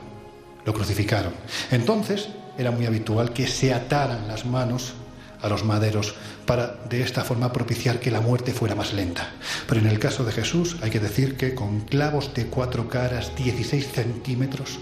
lo 0.65 0.73
crucificaron. 0.73 1.33
Entonces 1.71 2.29
era 2.59 2.71
muy 2.71 2.87
habitual 2.87 3.33
que 3.33 3.47
se 3.47 3.73
ataran 3.73 4.29
las 4.29 4.45
manos 4.45 4.95
a 5.43 5.49
los 5.49 5.65
maderos 5.65 6.15
para 6.47 6.77
de 6.89 7.03
esta 7.03 7.25
forma 7.25 7.53
propiciar 7.53 8.01
que 8.01 8.11
la 8.11 8.21
muerte 8.21 8.53
fuera 8.53 8.75
más 8.75 8.93
lenta. 8.93 9.31
Pero 9.67 9.81
en 9.81 9.87
el 9.87 9.99
caso 9.99 10.25
de 10.25 10.33
Jesús 10.33 10.77
hay 10.83 10.91
que 10.91 11.01
decir 11.01 11.37
que 11.37 11.55
con 11.55 11.81
clavos 11.81 12.35
de 12.35 12.47
cuatro 12.47 12.89
caras, 12.89 13.33
16 13.37 13.91
centímetros, 13.91 14.79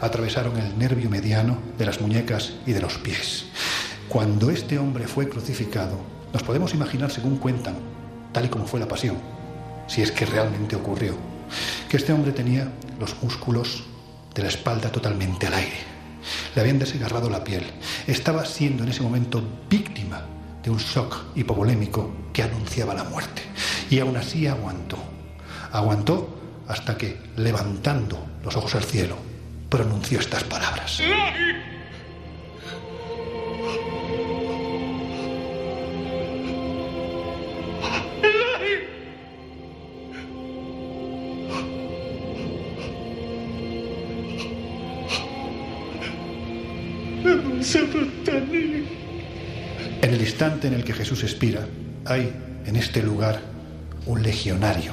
atravesaron 0.00 0.56
el 0.58 0.78
nervio 0.78 1.10
mediano 1.10 1.58
de 1.76 1.86
las 1.86 2.00
muñecas 2.00 2.54
y 2.66 2.72
de 2.72 2.80
los 2.80 2.98
pies. 2.98 3.46
Cuando 4.08 4.50
este 4.50 4.78
hombre 4.78 5.06
fue 5.06 5.28
crucificado, 5.28 5.98
nos 6.32 6.42
podemos 6.42 6.72
imaginar, 6.74 7.10
según 7.10 7.36
cuentan, 7.36 7.76
tal 8.32 8.46
y 8.46 8.48
como 8.48 8.66
fue 8.66 8.80
la 8.80 8.88
pasión, 8.88 9.16
si 9.88 10.02
es 10.02 10.12
que 10.12 10.26
realmente 10.26 10.76
ocurrió, 10.76 11.16
que 11.88 11.96
este 11.96 12.12
hombre 12.12 12.32
tenía 12.32 12.70
los 13.00 13.20
músculos 13.22 13.84
de 14.34 14.42
la 14.42 14.48
espalda 14.48 14.92
totalmente 14.92 15.46
al 15.48 15.54
aire. 15.54 15.78
Le 16.54 16.60
habían 16.60 16.78
desgarrado 16.78 17.30
la 17.30 17.42
piel. 17.42 17.64
Estaba 18.06 18.44
siendo 18.44 18.84
en 18.84 18.90
ese 18.90 19.02
momento 19.02 19.42
víctima 19.68 20.22
de 20.62 20.70
un 20.70 20.78
shock 20.78 21.16
hipovolémico 21.34 22.12
que 22.32 22.42
anunciaba 22.42 22.94
la 22.94 23.04
muerte. 23.04 23.42
Y 23.90 23.98
aún 23.98 24.16
así 24.16 24.46
aguantó. 24.46 24.98
Aguantó 25.72 26.38
hasta 26.68 26.96
que, 26.96 27.18
levantando 27.36 28.26
los 28.44 28.56
ojos 28.56 28.74
al 28.74 28.84
cielo, 28.84 29.16
pronunció 29.68 30.20
estas 30.20 30.44
palabras. 30.44 31.00
En 48.28 50.14
el 50.14 50.20
instante 50.20 50.68
en 50.68 50.74
el 50.74 50.84
que 50.84 50.92
Jesús 50.92 51.22
expira, 51.22 51.66
hay 52.04 52.32
en 52.66 52.76
este 52.76 53.02
lugar 53.02 53.40
un 54.06 54.22
legionario 54.22 54.92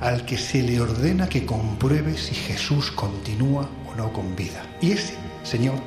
al 0.00 0.24
que 0.24 0.38
se 0.38 0.62
le 0.62 0.80
ordena 0.80 1.28
que 1.28 1.44
compruebe 1.44 2.16
si 2.16 2.34
Jesús 2.34 2.90
continúa 2.90 3.68
o 3.90 3.94
no 3.96 4.12
con 4.12 4.34
vida. 4.34 4.62
Y 4.80 4.92
ese 4.92 5.14
señor 5.44 5.78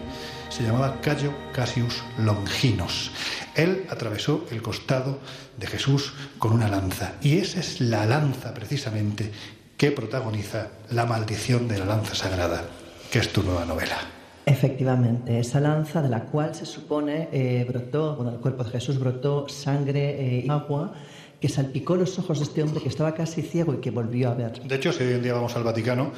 se 0.50 0.64
llamaba 0.64 1.02
Cayo 1.02 1.34
Cassius 1.52 2.04
Longinos. 2.20 3.12
Él 3.56 3.86
atravesó 3.90 4.46
el 4.52 4.62
costado 4.62 5.20
de 5.58 5.68
Jesús 5.68 6.14
con 6.38 6.54
una 6.54 6.68
lanza. 6.68 7.14
Y 7.22 7.40
esa 7.40 7.60
es 7.60 7.82
la 7.82 8.06
lanza 8.06 8.54
precisamente 8.54 9.32
que 9.78 9.92
protagoniza 9.92 10.70
la 10.92 11.06
maldición 11.06 11.68
de 11.68 11.80
la 11.80 11.86
lanza 11.86 12.14
sagrada, 12.14 12.66
que 13.12 13.20
es 13.20 13.34
tu 13.34 13.42
nueva 13.42 13.66
novela. 13.66 14.23
Efectivamente, 14.46 15.40
esa 15.40 15.60
lanza 15.60 16.02
de 16.02 16.10
la 16.10 16.26
cual 16.26 16.54
se 16.54 16.66
supone 16.66 17.30
eh, 17.32 17.66
brotó, 17.68 18.16
bueno, 18.16 18.32
el 18.32 18.40
cuerpo 18.40 18.64
de 18.64 18.72
Jesús 18.72 19.00
brotó 19.00 19.48
sangre 19.48 20.40
eh, 20.40 20.44
y 20.46 20.50
agua 20.50 20.94
que 21.40 21.50
salpicó 21.50 21.96
los 21.96 22.18
ojos 22.20 22.40
de 22.40 22.46
este 22.46 22.64
hombre 22.64 22.82
que 22.82 22.88
estaba 22.88 23.14
casi 23.14 23.42
ciego 23.42 23.74
y 23.74 23.78
que 23.78 23.92
volvió 23.92 24.30
a 24.30 24.34
ver. 24.34 24.62
De 24.64 24.76
hecho, 24.76 24.94
si 24.94 25.04
hoy 25.04 25.14
en 25.14 25.24
día 25.24 25.34
vamos 25.34 25.54
al 25.58 25.64
Vaticano, 25.64 26.14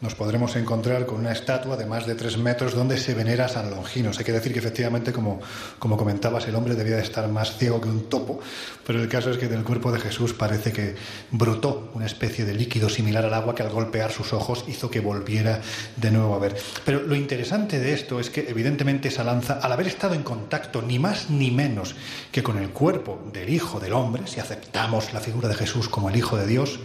nos 0.00 0.14
podremos 0.14 0.56
encontrar 0.56 1.06
con 1.06 1.20
una 1.20 1.32
estatua 1.32 1.76
de 1.76 1.86
más 1.86 2.06
de 2.06 2.14
tres 2.14 2.36
metros 2.36 2.74
donde 2.74 2.98
se 2.98 3.14
venera 3.14 3.46
a 3.46 3.48
San 3.48 3.70
Longinos. 3.70 4.18
Hay 4.18 4.24
que 4.24 4.32
decir 4.32 4.52
que 4.52 4.58
efectivamente, 4.58 5.12
como, 5.12 5.40
como 5.78 5.96
comentabas, 5.96 6.46
el 6.48 6.54
hombre 6.54 6.74
debía 6.74 6.96
de 6.96 7.02
estar 7.02 7.26
más 7.28 7.56
ciego 7.56 7.80
que 7.80 7.88
un 7.88 8.08
topo, 8.08 8.40
pero 8.86 9.00
el 9.00 9.08
caso 9.08 9.30
es 9.30 9.38
que 9.38 9.48
del 9.48 9.64
cuerpo 9.64 9.90
de 9.92 10.00
Jesús 10.00 10.34
parece 10.34 10.72
que 10.72 10.96
brotó 11.30 11.90
una 11.94 12.06
especie 12.06 12.44
de 12.44 12.54
líquido 12.54 12.88
similar 12.88 13.24
al 13.24 13.34
agua 13.34 13.54
que 13.54 13.62
al 13.62 13.70
golpear 13.70 14.12
sus 14.12 14.32
ojos 14.32 14.64
hizo 14.68 14.90
que 14.90 15.00
volviera 15.00 15.62
de 15.96 16.10
nuevo 16.10 16.34
a 16.34 16.38
ver. 16.38 16.56
Pero 16.84 17.02
lo 17.02 17.14
interesante 17.14 17.78
de 17.78 17.94
esto 17.94 18.20
es 18.20 18.28
que 18.28 18.48
evidentemente 18.48 19.08
esa 19.08 19.24
lanza, 19.24 19.54
al 19.54 19.72
haber 19.72 19.86
estado 19.86 20.14
en 20.14 20.22
contacto 20.22 20.82
ni 20.82 20.98
más 20.98 21.30
ni 21.30 21.50
menos 21.50 21.94
que 22.32 22.42
con 22.42 22.58
el 22.58 22.70
cuerpo 22.70 23.22
del 23.32 23.48
Hijo 23.48 23.80
del 23.80 23.94
Hombre, 23.94 24.24
si 24.26 24.40
aceptamos 24.40 25.14
la 25.14 25.20
figura 25.20 25.48
de 25.48 25.54
Jesús 25.54 25.88
como 25.88 26.10
el 26.10 26.16
Hijo 26.16 26.36
de 26.36 26.46
Dios, 26.46 26.78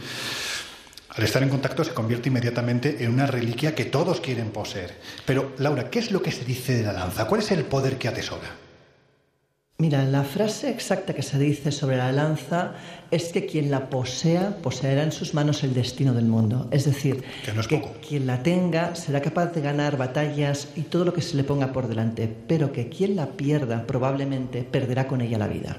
al 1.15 1.23
estar 1.23 1.43
en 1.43 1.49
contacto 1.49 1.83
se 1.83 1.93
convierte 1.93 2.29
inmediatamente 2.29 3.03
en 3.03 3.11
una 3.11 3.27
reliquia 3.27 3.75
que 3.75 3.85
todos 3.85 4.21
quieren 4.21 4.51
poseer. 4.51 4.95
Pero, 5.25 5.53
Laura, 5.57 5.89
¿qué 5.89 5.99
es 5.99 6.11
lo 6.11 6.21
que 6.21 6.31
se 6.31 6.45
dice 6.45 6.77
de 6.77 6.83
la 6.83 6.93
lanza? 6.93 7.27
¿Cuál 7.27 7.41
es 7.41 7.51
el 7.51 7.65
poder 7.65 7.97
que 7.97 8.07
atesora? 8.07 8.49
Mira, 9.77 10.05
la 10.05 10.23
frase 10.23 10.69
exacta 10.69 11.15
que 11.15 11.23
se 11.23 11.39
dice 11.39 11.71
sobre 11.71 11.97
la 11.97 12.11
lanza 12.11 12.73
es 13.09 13.33
que 13.33 13.47
quien 13.47 13.71
la 13.71 13.89
posea 13.89 14.57
poseerá 14.61 15.01
en 15.01 15.11
sus 15.11 15.33
manos 15.33 15.63
el 15.63 15.73
destino 15.73 16.13
del 16.13 16.25
mundo. 16.25 16.67
Es 16.69 16.85
decir, 16.85 17.23
que, 17.67 17.83
quien 18.07 18.27
la 18.27 18.43
tenga 18.43 18.93
será 18.93 19.21
capaz 19.21 19.47
de 19.47 19.61
ganar 19.61 19.97
batallas 19.97 20.67
y 20.75 20.83
todo 20.83 21.03
lo 21.03 21.15
que 21.15 21.23
se 21.23 21.35
le 21.35 21.43
ponga 21.43 21.73
por 21.73 21.87
delante, 21.87 22.31
pero 22.47 22.71
que 22.71 22.89
quien 22.89 23.15
la 23.15 23.25
pierda 23.25 23.87
probablemente 23.87 24.61
perderá 24.61 25.07
con 25.07 25.19
ella 25.19 25.39
la 25.39 25.47
vida. 25.47 25.77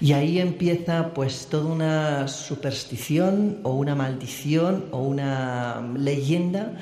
Y 0.00 0.12
ahí 0.12 0.38
empieza 0.38 1.12
pues 1.12 1.48
toda 1.50 1.64
una 1.64 2.28
superstición 2.28 3.58
o 3.64 3.72
una 3.72 3.94
maldición 3.94 4.86
o 4.92 5.02
una 5.02 5.82
leyenda 5.96 6.72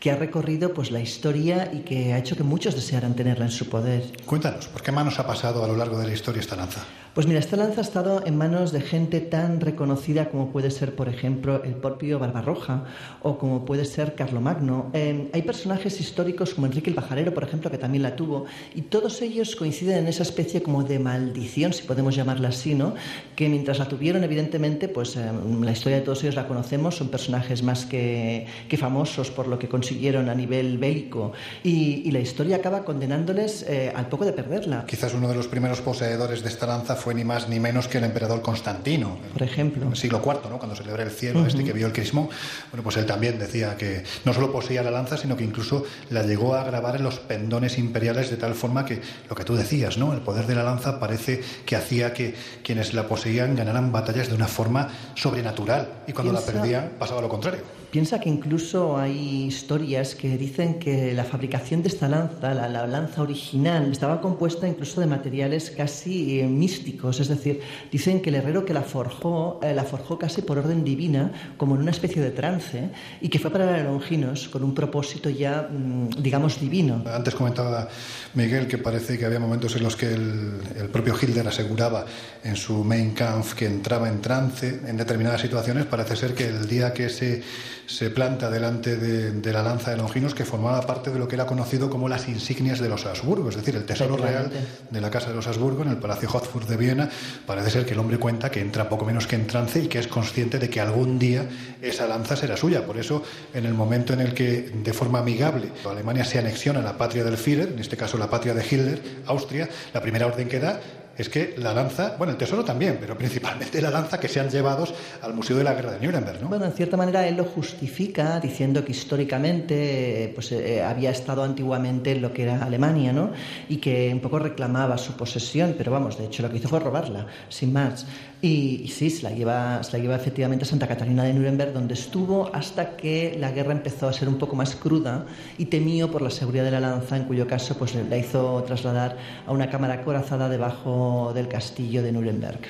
que 0.00 0.10
ha 0.10 0.16
recorrido 0.16 0.74
pues 0.74 0.90
la 0.90 1.00
historia 1.00 1.70
y 1.72 1.80
que 1.80 2.12
ha 2.12 2.18
hecho 2.18 2.36
que 2.36 2.42
muchos 2.42 2.74
desearan 2.74 3.14
tenerla 3.14 3.46
en 3.46 3.50
su 3.50 3.68
poder. 3.68 4.02
Cuéntanos, 4.24 4.66
¿por 4.68 4.82
qué 4.82 4.92
manos 4.92 5.18
ha 5.18 5.26
pasado 5.26 5.64
a 5.64 5.68
lo 5.68 5.76
largo 5.76 5.98
de 5.98 6.06
la 6.06 6.12
historia 6.12 6.40
esta 6.40 6.56
lanza? 6.56 6.84
Pues 7.16 7.26
mira, 7.26 7.40
esta 7.40 7.56
lanza 7.56 7.80
ha 7.80 7.82
estado 7.82 8.26
en 8.26 8.36
manos 8.36 8.72
de 8.72 8.82
gente 8.82 9.22
tan 9.22 9.62
reconocida 9.62 10.28
como 10.28 10.52
puede 10.52 10.70
ser, 10.70 10.94
por 10.94 11.08
ejemplo, 11.08 11.64
el 11.64 11.72
propio 11.72 12.18
Barbarroja 12.18 12.84
o 13.22 13.38
como 13.38 13.64
puede 13.64 13.86
ser 13.86 14.14
Carlomagno. 14.14 14.90
Eh, 14.92 15.30
hay 15.32 15.40
personajes 15.40 15.98
históricos 15.98 16.52
como 16.52 16.66
Enrique 16.66 16.90
el 16.90 16.94
Pajarero, 16.94 17.32
por 17.32 17.42
ejemplo, 17.42 17.70
que 17.70 17.78
también 17.78 18.02
la 18.02 18.16
tuvo, 18.16 18.44
y 18.74 18.82
todos 18.82 19.22
ellos 19.22 19.56
coinciden 19.56 19.96
en 19.96 20.08
esa 20.08 20.24
especie 20.24 20.62
como 20.62 20.84
de 20.84 20.98
maldición, 20.98 21.72
si 21.72 21.84
podemos 21.84 22.14
llamarla 22.14 22.48
así, 22.48 22.74
¿no? 22.74 22.94
Que 23.34 23.48
mientras 23.48 23.78
la 23.78 23.88
tuvieron, 23.88 24.22
evidentemente, 24.22 24.86
pues 24.86 25.16
eh, 25.16 25.24
la 25.62 25.72
historia 25.72 26.00
de 26.00 26.04
todos 26.04 26.22
ellos 26.22 26.34
la 26.34 26.46
conocemos, 26.46 26.96
son 26.96 27.08
personajes 27.08 27.62
más 27.62 27.86
que, 27.86 28.46
que 28.68 28.76
famosos 28.76 29.30
por 29.30 29.48
lo 29.48 29.58
que 29.58 29.70
consiguieron 29.70 30.28
a 30.28 30.34
nivel 30.34 30.76
bélico, 30.76 31.32
y, 31.64 32.10
la 32.10 32.20
historia 32.20 32.56
acaba 32.56 32.84
condenándoles 32.84 33.62
eh, 33.62 33.90
al 33.96 34.10
poco 34.10 34.26
de 34.26 34.32
perderla. 34.32 34.84
Quizás 34.86 35.14
uno 35.14 35.28
de 35.28 35.34
los 35.34 35.48
primeros 35.48 35.80
poseedores 35.80 36.42
de 36.42 36.48
esta 36.50 36.66
lanza 36.66 36.94
ni 37.14 37.24
más 37.24 37.48
ni 37.48 37.60
menos 37.60 37.88
que 37.88 37.98
el 37.98 38.04
emperador 38.04 38.42
Constantino. 38.42 39.18
Por 39.32 39.42
ejemplo. 39.42 39.82
En 39.82 39.90
el 39.90 39.96
siglo 39.96 40.22
IV, 40.24 40.50
¿no? 40.50 40.58
cuando 40.58 40.74
celebró 40.74 41.02
el 41.02 41.10
cielo, 41.10 41.46
este 41.46 41.64
que 41.64 41.72
vio 41.72 41.86
el 41.86 41.92
crismón. 41.92 42.28
Bueno, 42.70 42.82
pues 42.82 42.96
él 42.96 43.06
también 43.06 43.38
decía 43.38 43.76
que 43.76 44.04
no 44.24 44.32
solo 44.32 44.52
poseía 44.52 44.82
la 44.82 44.90
lanza, 44.90 45.16
sino 45.16 45.36
que 45.36 45.44
incluso 45.44 45.84
la 46.10 46.22
llegó 46.22 46.54
a 46.54 46.64
grabar 46.64 46.96
en 46.96 47.02
los 47.02 47.18
pendones 47.18 47.78
imperiales 47.78 48.30
de 48.30 48.36
tal 48.36 48.54
forma 48.54 48.84
que, 48.84 49.00
lo 49.28 49.36
que 49.36 49.44
tú 49.44 49.56
decías, 49.56 49.98
¿no? 49.98 50.12
El 50.12 50.20
poder 50.20 50.46
de 50.46 50.54
la 50.54 50.62
lanza 50.62 50.98
parece 50.98 51.42
que 51.64 51.76
hacía 51.76 52.12
que 52.12 52.34
quienes 52.62 52.94
la 52.94 53.06
poseían 53.06 53.56
ganaran 53.56 53.92
batallas 53.92 54.28
de 54.28 54.34
una 54.34 54.48
forma 54.48 54.88
sobrenatural. 55.14 55.88
Y 56.06 56.12
cuando 56.12 56.32
la 56.32 56.40
perdían 56.40 56.92
pasaba 56.98 57.20
lo 57.20 57.28
contrario. 57.28 57.75
Piensa 57.96 58.20
que 58.20 58.28
incluso 58.28 58.98
hay 58.98 59.44
historias 59.44 60.14
que 60.14 60.36
dicen 60.36 60.78
que 60.78 61.14
la 61.14 61.24
fabricación 61.24 61.80
de 61.80 61.88
esta 61.88 62.06
lanza, 62.10 62.52
la, 62.52 62.86
lanza 62.86 63.22
original, 63.22 63.90
estaba 63.90 64.20
compuesta 64.20 64.68
incluso 64.68 65.00
de 65.00 65.06
materiales 65.06 65.70
casi 65.70 66.40
eh, 66.40 66.46
místicos. 66.46 67.20
Es 67.20 67.28
decir, 67.28 67.62
dicen 67.90 68.20
que 68.20 68.28
el 68.28 68.36
herrero 68.36 68.66
que 68.66 68.74
la 68.74 68.82
forjó, 68.82 69.60
eh, 69.62 69.72
la 69.72 69.84
forjó 69.84 70.18
casi 70.18 70.42
por 70.42 70.58
orden 70.58 70.84
divina, 70.84 71.32
como 71.56 71.74
en 71.74 71.80
una 71.80 71.90
especie 71.90 72.20
de 72.20 72.32
trance, 72.32 72.90
y 73.22 73.30
que 73.30 73.38
fue 73.38 73.50
para 73.50 73.82
Longinos 73.84 74.48
con 74.48 74.62
un 74.62 74.74
propósito 74.74 75.30
ya, 75.30 75.62
mm, 75.62 76.22
digamos, 76.22 76.60
divino. 76.60 77.02
Antes 77.10 77.34
comentaba 77.34 77.88
Miguel 78.34 78.66
que 78.66 78.76
parece 78.76 79.16
que 79.16 79.24
había 79.24 79.38
momentos 79.38 79.74
en 79.74 79.82
los 79.82 79.96
que 79.96 80.12
el, 80.12 80.60
el 80.78 80.90
propio 80.90 81.14
Hilder 81.18 81.48
aseguraba 81.48 82.04
en 82.44 82.56
su 82.56 82.84
Main 82.84 83.12
Kampf 83.12 83.54
que 83.54 83.64
entraba 83.64 84.06
en 84.10 84.20
trance 84.20 84.82
en 84.86 84.98
determinadas 84.98 85.40
situaciones. 85.40 85.86
Parece 85.86 86.14
ser 86.14 86.34
que 86.34 86.46
el 86.46 86.68
día 86.68 86.92
que 86.92 87.08
se 87.08 87.42
se 87.86 88.10
planta 88.10 88.50
delante 88.50 88.96
de, 88.96 89.52
la 89.52 89.62
lanza 89.62 89.90
de 89.90 89.96
Longinos 89.96 90.34
que 90.34 90.44
formaba 90.44 90.80
parte 90.82 91.10
de 91.10 91.18
lo 91.18 91.28
que 91.28 91.36
era 91.36 91.46
conocido 91.46 91.88
como 91.88 92.08
las 92.08 92.28
insignias 92.28 92.80
de 92.80 92.88
los 92.88 93.06
Habsburgo, 93.06 93.48
es 93.48 93.56
decir, 93.56 93.76
el 93.76 93.84
tesoro 93.84 94.16
real 94.16 94.50
de 94.90 95.00
la 95.00 95.10
Casa 95.10 95.30
de 95.30 95.36
los 95.36 95.46
Habsburgo 95.46 95.82
en 95.82 95.90
el 95.90 95.96
Palacio 95.96 96.28
Hofburg 96.32 96.66
de 96.66 96.76
Viena. 96.76 97.08
Parece 97.46 97.70
ser 97.70 97.86
que 97.86 97.94
el 97.94 98.00
hombre 98.00 98.18
cuenta 98.18 98.50
que 98.50 98.60
entra 98.60 98.88
poco 98.88 99.04
menos 99.04 99.26
que 99.26 99.36
en 99.36 99.46
trance 99.46 99.80
y 99.80 99.88
que 99.88 99.98
es 99.98 100.08
consciente 100.08 100.58
de 100.58 100.68
que 100.68 100.80
algún 100.80 101.18
día 101.18 101.46
esa 101.80 102.06
lanza 102.06 102.36
será 102.36 102.56
suya. 102.56 102.84
Por 102.84 102.98
eso, 102.98 103.22
en 103.54 103.64
el 103.64 103.74
momento 103.74 104.12
en 104.12 104.20
el 104.20 104.34
que 104.34 104.70
de 104.82 104.92
forma 104.92 105.20
amigable 105.20 105.70
Alemania 105.88 106.24
se 106.24 106.38
anexiona 106.38 106.80
a 106.80 106.82
la 106.82 106.98
patria 106.98 107.24
del 107.24 107.38
Führer, 107.38 107.68
en 107.68 107.78
este 107.78 107.96
caso 107.96 108.18
la 108.18 108.28
patria 108.28 108.54
de 108.54 108.64
Hitler, 108.64 109.00
Austria, 109.26 109.68
la 109.94 110.02
primera 110.02 110.26
orden 110.26 110.48
que 110.48 110.60
da 110.60 110.80
es 111.16 111.28
que 111.28 111.54
la 111.58 111.72
lanza, 111.72 112.14
bueno, 112.18 112.32
el 112.32 112.38
tesoro 112.38 112.64
también, 112.64 112.98
pero 113.00 113.16
principalmente 113.16 113.80
la 113.80 113.90
lanza 113.90 114.20
que 114.20 114.28
sean 114.28 114.50
llevados 114.50 114.94
al 115.22 115.34
Museo 115.34 115.56
de 115.56 115.64
la 115.64 115.74
Guerra 115.74 115.92
de 115.92 116.06
Nuremberg, 116.06 116.42
¿no? 116.42 116.48
Bueno, 116.48 116.66
en 116.66 116.72
cierta 116.72 116.96
manera 116.96 117.26
él 117.26 117.36
lo 117.36 117.44
justifica 117.44 118.38
diciendo 118.40 118.84
que 118.84 118.92
históricamente 118.92 120.32
pues, 120.34 120.52
eh, 120.52 120.82
había 120.82 121.10
estado 121.10 121.42
antiguamente 121.42 122.12
en 122.12 122.22
lo 122.22 122.32
que 122.32 122.42
era 122.42 122.62
Alemania, 122.62 123.12
¿no? 123.12 123.30
Y 123.68 123.78
que 123.78 124.10
un 124.12 124.20
poco 124.20 124.38
reclamaba 124.38 124.98
su 124.98 125.14
posesión, 125.14 125.74
pero 125.76 125.90
vamos, 125.90 126.18
de 126.18 126.26
hecho 126.26 126.42
lo 126.42 126.50
que 126.50 126.58
hizo 126.58 126.68
fue 126.68 126.80
robarla, 126.80 127.26
sin 127.48 127.72
más. 127.72 128.06
Y, 128.46 128.86
sí, 128.86 129.10
se 129.10 129.24
la, 129.24 129.30
lleva, 129.30 129.82
se 129.82 129.96
la 129.96 129.98
lleva 129.98 130.14
efectivamente 130.14 130.64
a 130.64 130.68
Santa 130.68 130.86
Catalina 130.86 131.24
de 131.24 131.34
Nuremberg, 131.34 131.72
donde 131.72 131.94
estuvo 131.94 132.48
hasta 132.54 132.96
que 132.96 133.36
la 133.40 133.50
guerra 133.50 133.72
empezó 133.72 134.06
a 134.06 134.12
ser 134.12 134.28
un 134.28 134.38
poco 134.38 134.54
más 134.54 134.76
cruda 134.76 135.26
y 135.58 135.64
temió 135.64 136.12
por 136.12 136.22
la 136.22 136.30
seguridad 136.30 136.62
de 136.62 136.70
la 136.70 136.78
lanza, 136.78 137.16
en 137.16 137.24
cuyo 137.24 137.48
caso 137.48 137.76
pues, 137.76 137.96
la 137.96 138.16
hizo 138.16 138.62
trasladar 138.62 139.16
a 139.48 139.50
una 139.50 139.68
cámara 139.68 140.04
corazada 140.04 140.48
debajo 140.48 141.32
del 141.34 141.48
castillo 141.48 142.04
de 142.04 142.12
Nuremberg. 142.12 142.60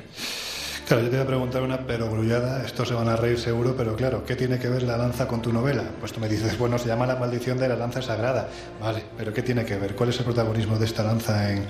Claro, 0.87 1.03
yo 1.03 1.11
te 1.11 1.16
voy 1.16 1.25
a 1.25 1.27
preguntar 1.27 1.62
una 1.64 1.79
perogrullada, 1.79 2.64
estos 2.64 2.87
se 2.87 2.94
van 2.94 3.09
a 3.09 3.16
reír 3.16 3.40
seguro, 3.40 3.75
pero 3.77 3.96
claro, 3.96 4.25
¿qué 4.25 4.37
tiene 4.37 4.57
que 4.61 4.68
ver 4.68 4.85
la 4.85 4.96
lanza 4.96 5.27
con 5.27 5.42
tu 5.42 5.53
novela? 5.53 5.83
Pues 5.99 6.12
tú 6.12 6.20
me 6.20 6.29
dices, 6.29 6.57
bueno, 6.57 6.79
se 6.79 6.87
llama 6.87 7.09
La 7.09 7.16
maldición 7.16 7.59
de 7.59 7.68
la 7.68 7.75
lanza 7.75 8.01
sagrada. 8.03 8.49
Vale, 8.81 9.03
pero 9.18 9.35
¿qué 9.35 9.42
tiene 9.42 9.64
que 9.64 9.77
ver? 9.79 9.96
¿Cuál 9.96 10.11
es 10.11 10.18
el 10.20 10.25
protagonismo 10.25 10.79
de 10.79 10.85
esta 10.85 11.03
lanza 11.03 11.51
en, 11.51 11.64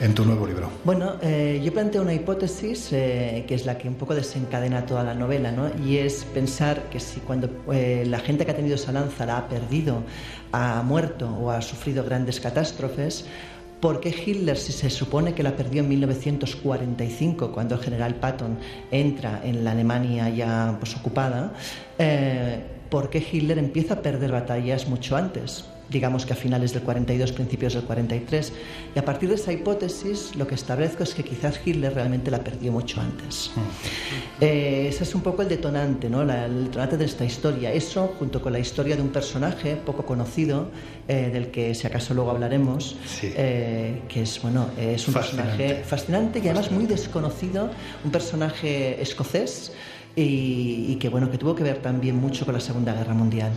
en 0.00 0.12
tu 0.12 0.24
nuevo 0.24 0.44
libro? 0.44 0.72
Bueno, 0.82 1.18
eh, 1.22 1.60
yo 1.62 1.72
planteo 1.72 2.02
una 2.02 2.14
hipótesis 2.14 2.88
eh, 2.90 3.44
que 3.46 3.54
es 3.54 3.64
la 3.64 3.78
que 3.78 3.86
un 3.86 3.94
poco 3.94 4.16
desencadena 4.16 4.84
toda 4.86 5.04
la 5.04 5.14
novela, 5.14 5.52
¿no? 5.52 5.70
Y 5.86 5.98
es 5.98 6.24
pensar 6.24 6.82
que 6.90 6.98
si 6.98 7.20
cuando 7.20 7.48
eh, 7.72 8.02
la 8.08 8.18
gente 8.18 8.44
que 8.44 8.50
ha 8.50 8.56
tenido 8.56 8.74
esa 8.74 8.90
lanza 8.90 9.24
la 9.24 9.38
ha 9.38 9.48
perdido, 9.48 10.02
ha 10.50 10.82
muerto 10.82 11.28
o 11.28 11.52
ha 11.52 11.62
sufrido 11.62 12.02
grandes 12.02 12.40
catástrofes, 12.40 13.24
¿Por 13.80 14.00
qué 14.00 14.08
Hitler, 14.08 14.56
si 14.56 14.72
se 14.72 14.90
supone 14.90 15.34
que 15.34 15.44
la 15.44 15.54
perdió 15.54 15.82
en 15.82 15.88
1945, 15.88 17.52
cuando 17.52 17.76
el 17.76 17.80
general 17.80 18.16
Patton 18.16 18.58
entra 18.90 19.40
en 19.44 19.62
la 19.62 19.70
Alemania 19.70 20.28
ya 20.30 20.76
pues, 20.80 20.96
ocupada, 20.96 21.52
por 22.90 23.08
qué 23.08 23.24
Hitler 23.30 23.58
empieza 23.58 23.94
a 23.94 24.02
perder 24.02 24.32
batallas 24.32 24.88
mucho 24.88 25.16
antes? 25.16 25.64
Digamos 25.90 26.26
que 26.26 26.32
a 26.32 26.36
finales 26.36 26.72
del 26.72 26.82
42, 26.82 27.32
principios 27.32 27.74
del 27.74 27.84
43. 27.84 28.52
Y 28.94 28.98
a 28.98 29.04
partir 29.04 29.28
de 29.28 29.36
esa 29.36 29.52
hipótesis, 29.52 30.34
lo 30.36 30.46
que 30.46 30.54
establezco 30.54 31.02
es 31.02 31.14
que 31.14 31.24
quizás 31.24 31.60
Hitler 31.64 31.94
realmente 31.94 32.30
la 32.30 32.42
perdió 32.42 32.72
mucho 32.72 33.00
antes. 33.00 33.50
Mm. 33.54 33.60
Eh, 34.40 34.88
ese 34.88 35.04
es 35.04 35.14
un 35.14 35.22
poco 35.22 35.42
el 35.42 35.48
detonante, 35.48 36.08
¿no? 36.08 36.22
el 36.22 36.64
detonante 36.64 36.96
de 36.96 37.04
esta 37.04 37.24
historia. 37.24 37.72
Eso, 37.72 38.14
junto 38.18 38.42
con 38.42 38.52
la 38.52 38.58
historia 38.58 38.96
de 38.96 39.02
un 39.02 39.08
personaje 39.08 39.76
poco 39.76 40.04
conocido, 40.04 40.70
eh, 41.06 41.30
del 41.32 41.50
que 41.50 41.74
si 41.74 41.86
acaso 41.86 42.14
luego 42.14 42.30
hablaremos, 42.30 42.96
eh, 43.22 44.02
que 44.08 44.22
es, 44.22 44.40
bueno, 44.42 44.70
es 44.78 45.06
un 45.08 45.14
personaje 45.14 45.82
fascinante 45.84 46.38
y 46.38 46.42
además 46.48 46.70
muy 46.70 46.86
desconocido, 46.86 47.70
un 48.04 48.10
personaje 48.10 49.00
escocés 49.00 49.72
y, 50.14 50.86
y 50.88 50.96
que, 50.96 51.08
bueno, 51.08 51.30
que 51.30 51.38
tuvo 51.38 51.54
que 51.54 51.62
ver 51.62 51.78
también 51.78 52.16
mucho 52.16 52.44
con 52.44 52.54
la 52.54 52.60
Segunda 52.60 52.92
Guerra 52.92 53.14
Mundial. 53.14 53.52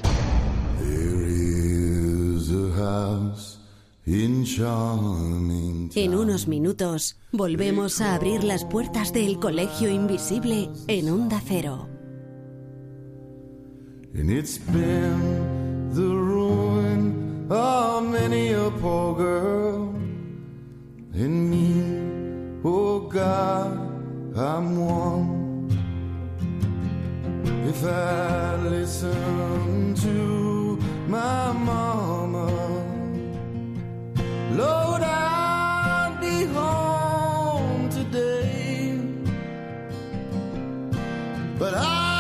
En 5.95 6.15
unos 6.15 6.47
minutos 6.47 7.17
volvemos 7.31 8.01
a 8.01 8.15
abrir 8.15 8.43
las 8.43 8.65
puertas 8.65 9.13
del 9.13 9.39
Colegio 9.39 9.89
Invisible 9.89 10.69
en 10.87 11.09
Onda 11.09 11.41
Cero. 11.45 11.87
And 14.13 14.29
it's 14.29 14.57
been 14.57 15.89
the 15.93 16.01
ruin 16.01 17.47
of 17.49 18.03
many 18.03 18.51
a 18.51 18.69
poor 18.81 19.15
girl. 19.15 19.93
In 21.13 21.49
me, 21.49 22.59
oh 22.65 22.99
God, 23.07 23.77
I'm 24.35 24.77
one. 24.77 25.69
If 27.65 27.85
I 27.85 28.57
listen 28.69 29.95
to 29.95 30.77
my 31.07 31.53
mama. 31.53 32.20
Lord, 34.57 35.01
I'll 35.01 36.19
be 36.19 36.43
home 36.45 37.89
today. 37.89 38.99
But 41.57 41.73
I 41.75 42.10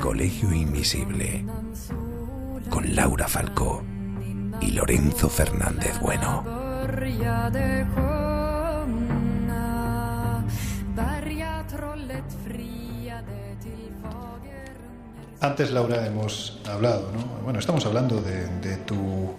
Colegio 0.00 0.52
Invisible 0.52 1.44
con 2.68 2.94
Laura 2.94 3.28
Falcó 3.28 3.82
y 4.60 4.72
Lorenzo 4.72 5.28
Fernández 5.28 5.98
Bueno. 6.00 6.44
Antes, 15.40 15.70
Laura, 15.70 16.06
hemos 16.06 16.60
hablado, 16.66 17.12
¿no? 17.12 17.42
Bueno, 17.42 17.58
estamos 17.58 17.86
hablando 17.86 18.20
de, 18.20 18.76
tu, 18.86 19.34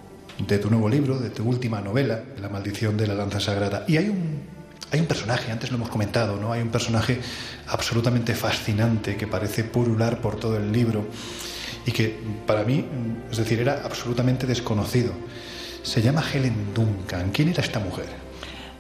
de 0.47 0.57
tu 0.57 0.69
nuevo 0.69 0.89
libro, 0.89 1.19
de 1.19 1.29
tu 1.29 1.43
última 1.43 1.79
novela, 1.81 2.23
La 2.39 2.49
maldición 2.49 2.97
de 2.97 3.07
la 3.07 3.13
lanza 3.13 3.39
sagrada. 3.39 3.85
Y 3.87 3.97
hay 3.97 4.09
un 4.09 4.60
hay 4.91 4.99
un 4.99 5.05
personaje, 5.05 5.51
antes 5.51 5.71
lo 5.71 5.77
hemos 5.77 5.89
comentado, 5.89 6.37
¿no? 6.37 6.51
Hay 6.51 6.61
un 6.61 6.69
personaje 6.69 7.21
absolutamente 7.67 8.35
fascinante 8.35 9.15
que 9.15 9.25
parece 9.25 9.63
purular 9.63 10.19
por 10.19 10.35
todo 10.35 10.57
el 10.57 10.71
libro 10.71 11.07
y 11.85 11.91
que 11.91 12.19
para 12.45 12.63
mí, 12.63 12.85
es 13.31 13.37
decir, 13.37 13.59
era 13.59 13.81
absolutamente 13.83 14.45
desconocido. 14.45 15.13
Se 15.83 16.01
llama 16.01 16.23
Helen 16.31 16.73
Duncan. 16.73 17.31
¿Quién 17.31 17.49
era 17.49 17.63
esta 17.63 17.79
mujer? 17.79 18.07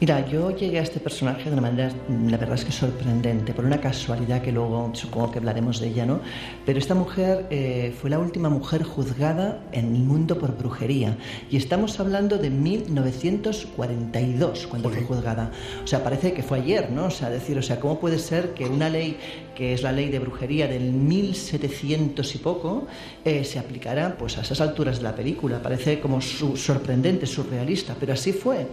Mira, 0.01 0.25
yo 0.25 0.49
llegué 0.49 0.79
a 0.79 0.81
este 0.81 0.99
personaje 0.99 1.43
de 1.43 1.51
una 1.51 1.61
manera, 1.61 1.91
la 2.27 2.35
verdad 2.35 2.55
es 2.55 2.65
que 2.65 2.71
sorprendente, 2.71 3.53
por 3.53 3.65
una 3.65 3.79
casualidad 3.79 4.41
que 4.41 4.51
luego 4.51 4.89
supongo 4.93 5.29
que 5.29 5.37
hablaremos 5.37 5.79
de 5.79 5.89
ella, 5.89 6.07
¿no? 6.07 6.21
Pero 6.65 6.79
esta 6.79 6.95
mujer 6.95 7.45
eh, 7.51 7.93
fue 8.01 8.09
la 8.09 8.17
última 8.17 8.49
mujer 8.49 8.81
juzgada 8.81 9.63
en 9.71 9.95
el 9.95 10.01
mundo 10.01 10.39
por 10.39 10.57
brujería. 10.57 11.15
Y 11.51 11.57
estamos 11.57 11.99
hablando 11.99 12.39
de 12.39 12.49
1942, 12.49 14.65
cuando 14.65 14.89
fue 14.89 15.03
juzgada. 15.03 15.51
O 15.83 15.87
sea, 15.87 16.03
parece 16.03 16.33
que 16.33 16.41
fue 16.41 16.61
ayer, 16.61 16.89
¿no? 16.89 17.05
O 17.05 17.11
sea, 17.11 17.29
decir, 17.29 17.59
o 17.59 17.61
sea, 17.61 17.79
¿cómo 17.79 17.99
puede 17.99 18.17
ser 18.17 18.55
que 18.55 18.65
una 18.65 18.89
ley, 18.89 19.19
que 19.55 19.73
es 19.73 19.81
la 19.81 19.91
ley 19.91 20.09
de 20.09 20.19
brujería 20.19 20.67
del 20.67 20.91
1700 20.91 22.35
y 22.35 22.37
poco, 22.37 22.87
eh, 23.23 23.43
se 23.43 23.59
aplicara 23.59 24.17
pues 24.17 24.37
a 24.37 24.41
esas 24.41 24.61
alturas 24.61 24.97
de 24.97 25.03
la 25.03 25.15
película? 25.15 25.61
Parece 25.61 25.99
como 25.99 26.21
sorprendente, 26.21 27.25
surrealista, 27.25 27.95
pero 27.99 28.13
así 28.13 28.33
fue. 28.33 28.67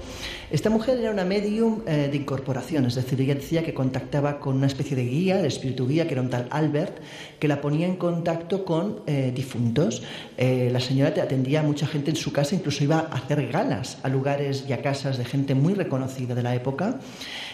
Esta 0.50 0.70
mujer 0.70 0.98
era 0.98 1.10
una 1.10 1.24
medium 1.24 1.82
eh, 1.86 2.08
de 2.10 2.16
incorporación, 2.16 2.86
es 2.86 2.94
decir, 2.94 3.20
ella 3.20 3.34
decía 3.34 3.62
que 3.62 3.74
contactaba 3.74 4.40
con 4.40 4.56
una 4.56 4.66
especie 4.66 4.96
de 4.96 5.04
guía, 5.04 5.36
de 5.36 5.48
espíritu 5.48 5.86
guía, 5.86 6.06
que 6.06 6.14
era 6.14 6.22
un 6.22 6.30
tal 6.30 6.46
Albert, 6.50 6.98
que 7.38 7.48
la 7.48 7.60
ponía 7.60 7.86
en 7.86 7.96
contacto 7.96 8.64
con 8.64 9.00
eh, 9.06 9.32
difuntos. 9.34 10.02
Eh, 10.36 10.70
la 10.72 10.80
señora 10.80 11.22
atendía 11.22 11.60
a 11.60 11.62
mucha 11.62 11.86
gente 11.86 12.10
en 12.10 12.16
su 12.16 12.32
casa, 12.32 12.54
incluso 12.54 12.84
iba 12.84 12.98
a 12.98 13.16
hacer 13.16 13.48
galas 13.48 13.98
a 14.02 14.08
lugares 14.08 14.64
y 14.68 14.72
a 14.72 14.82
casas 14.82 15.18
de 15.18 15.24
gente 15.24 15.54
muy 15.54 15.74
reconocida 15.74 16.34
de 16.34 16.42
la 16.42 16.54
época. 16.54 16.98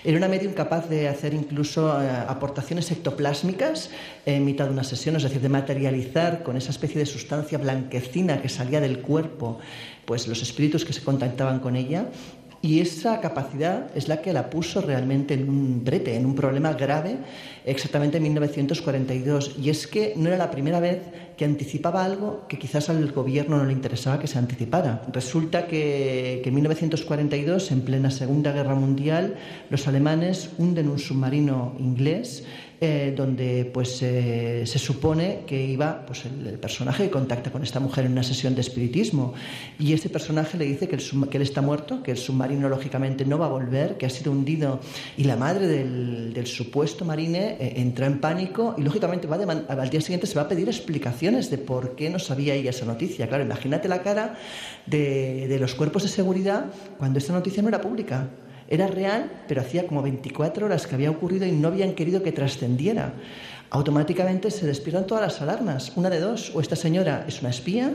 Era 0.05 0.19
una 0.19 0.29
medium 0.29 0.53
capaz 0.53 0.89
de 0.89 1.09
hacer 1.09 1.35
incluso 1.35 1.91
aportaciones 1.93 2.91
ectoplásmicas 2.91 3.91
en 4.27 4.45
mitad 4.45 4.67
de 4.67 4.73
una 4.73 4.85
sesión, 4.85 5.17
es 5.17 5.23
decir, 5.23 5.41
de 5.41 5.49
materializar 5.49 6.43
con 6.43 6.57
esa 6.57 6.71
especie 6.71 6.99
de 6.99 7.07
sustancia 7.07 7.59
blanquecina 7.59 8.43
que 8.43 8.49
salía 8.49 8.81
del 8.81 9.01
cuerpo, 9.01 9.59
pues 10.05 10.29
los 10.29 10.43
espíritus 10.43 10.85
que 10.85 10.93
se 10.93 11.03
contactaban 11.03 11.61
con 11.61 11.77
ella 11.77 12.09
y 12.65 12.81
esa 12.81 13.21
capacidad 13.21 13.91
es 13.95 14.09
la 14.09 14.23
que 14.23 14.33
la 14.33 14.49
puso 14.49 14.81
realmente 14.81 15.35
en 15.35 15.51
un 15.51 15.85
brete, 15.85 16.17
en 16.17 16.25
un 16.25 16.35
problema 16.35 16.73
grave, 16.73 17.19
exactamente 17.67 18.17
en 18.17 18.23
1942. 18.23 19.57
Y 19.61 19.69
es 19.69 19.87
que 19.87 20.15
no 20.17 20.29
era 20.29 20.39
la 20.39 20.51
primera 20.51 20.81
vez 20.81 21.03
que 21.37 21.45
anticipaba 21.45 22.03
algo 22.03 22.47
que 22.49 22.59
quizás 22.59 22.89
al 22.89 23.13
gobierno 23.13 23.59
no 23.59 23.67
le 23.67 23.75
interesaba 23.75 24.19
que 24.19 24.29
se 24.29 24.39
anticipara. 24.39 25.03
Resulta 25.13 25.67
que, 25.67 26.41
que 26.43 26.49
en 26.49 26.55
1942, 26.55 27.71
en 27.71 27.83
plena 27.83 28.11
Segunda 28.11 28.53
Guerra 28.53 28.75
Mundial, 28.75 29.35
los 29.69 29.87
alemanes 29.87 30.49
hunden 30.57 30.89
un 30.89 30.99
submarino 30.99 31.75
inglés 31.79 32.45
eh, 32.85 33.15
donde 33.17 33.71
pues 33.73 33.97
se 33.97 34.79
supone 34.79 35.41
que 35.47 35.65
iba 35.65 36.05
pues 36.05 36.27
el, 36.27 36.59
personaje 36.59 37.05
que 37.05 37.11
contacta 37.11 37.51
con 37.51 37.63
esta 37.63 37.81
mujer 37.81 38.05
en 38.05 38.13
una 38.13 38.23
sesión 38.23 38.55
de 38.55 38.61
espiritismo 38.61 39.33
y 39.79 39.95
ese 39.95 40.11
personaje 40.11 40.59
le 40.59 40.67
dice 40.67 40.87
que, 40.87 40.99
que 40.99 41.37
él 41.39 41.43
está 41.43 41.63
muerto, 41.63 42.03
que 42.03 42.11
el 42.11 42.19
submarino 42.19 42.69
lógicamente 42.69 43.25
no 43.25 43.39
va 43.39 43.47
a 43.47 43.49
volver, 43.49 43.97
que 43.97 44.05
ha 44.05 44.11
sido 44.11 44.33
hundido 44.33 44.81
y 45.17 45.25
la 45.25 45.37
madre 45.37 45.67
del, 45.67 46.47
supuesto 46.47 47.07
marine 47.07 47.57
eh, 47.59 47.73
entra 47.77 48.07
en 48.07 48.21
pánico 48.21 48.75
y 48.77 48.83
lógicamente 48.83 49.27
va 49.27 49.37
al 49.37 49.91
día 49.91 50.03
siguiente 50.03 50.27
se 50.27 50.35
va 50.35 50.43
a 50.43 50.49
pedir 50.49 50.69
explicaciones 50.69 51.51
de 51.51 51.57
por 51.57 51.97
qué 51.97 52.11
no 52.11 52.19
sabía 52.19 52.55
ella 52.55 52.69
esa 52.69 52.85
noticia. 52.85 53.29
Claro, 53.29 53.45
imagínate 53.45 53.89
la 53.89 54.03
cara 54.03 54.35
de, 54.85 55.49
de 55.49 55.59
los 55.59 55.75
cuerpos 55.75 56.03
de 56.03 56.11
seguridad 56.11 56.67
cuando 56.99 57.19
esta 57.19 57.33
noticia 57.33 57.63
no 57.63 57.69
era 57.69 57.81
pública. 57.81 58.29
Era 58.69 58.87
real, 58.87 59.31
pero 59.49 59.61
hacía 59.61 59.87
como 59.87 60.03
24 60.03 60.67
horas 60.67 60.87
que 60.87 60.95
había 60.95 61.11
ocurrido 61.11 61.47
y 61.47 61.53
no 61.53 61.69
habían 61.69 61.95
querido 61.95 62.23
que 62.23 62.33
trascendiera. 62.33 63.15
Automáticamente 63.71 64.51
se 64.51 64.67
despiertan 64.67 65.07
todas 65.07 65.23
las 65.23 65.41
alarmas. 65.43 65.93
Una 65.97 66.11
de 66.11 66.21
dos, 66.21 66.53
o 66.55 66.61
esta 66.61 66.77
señora 66.77 67.25
es 67.29 67.41
una 67.41 67.51
espía, 67.51 67.95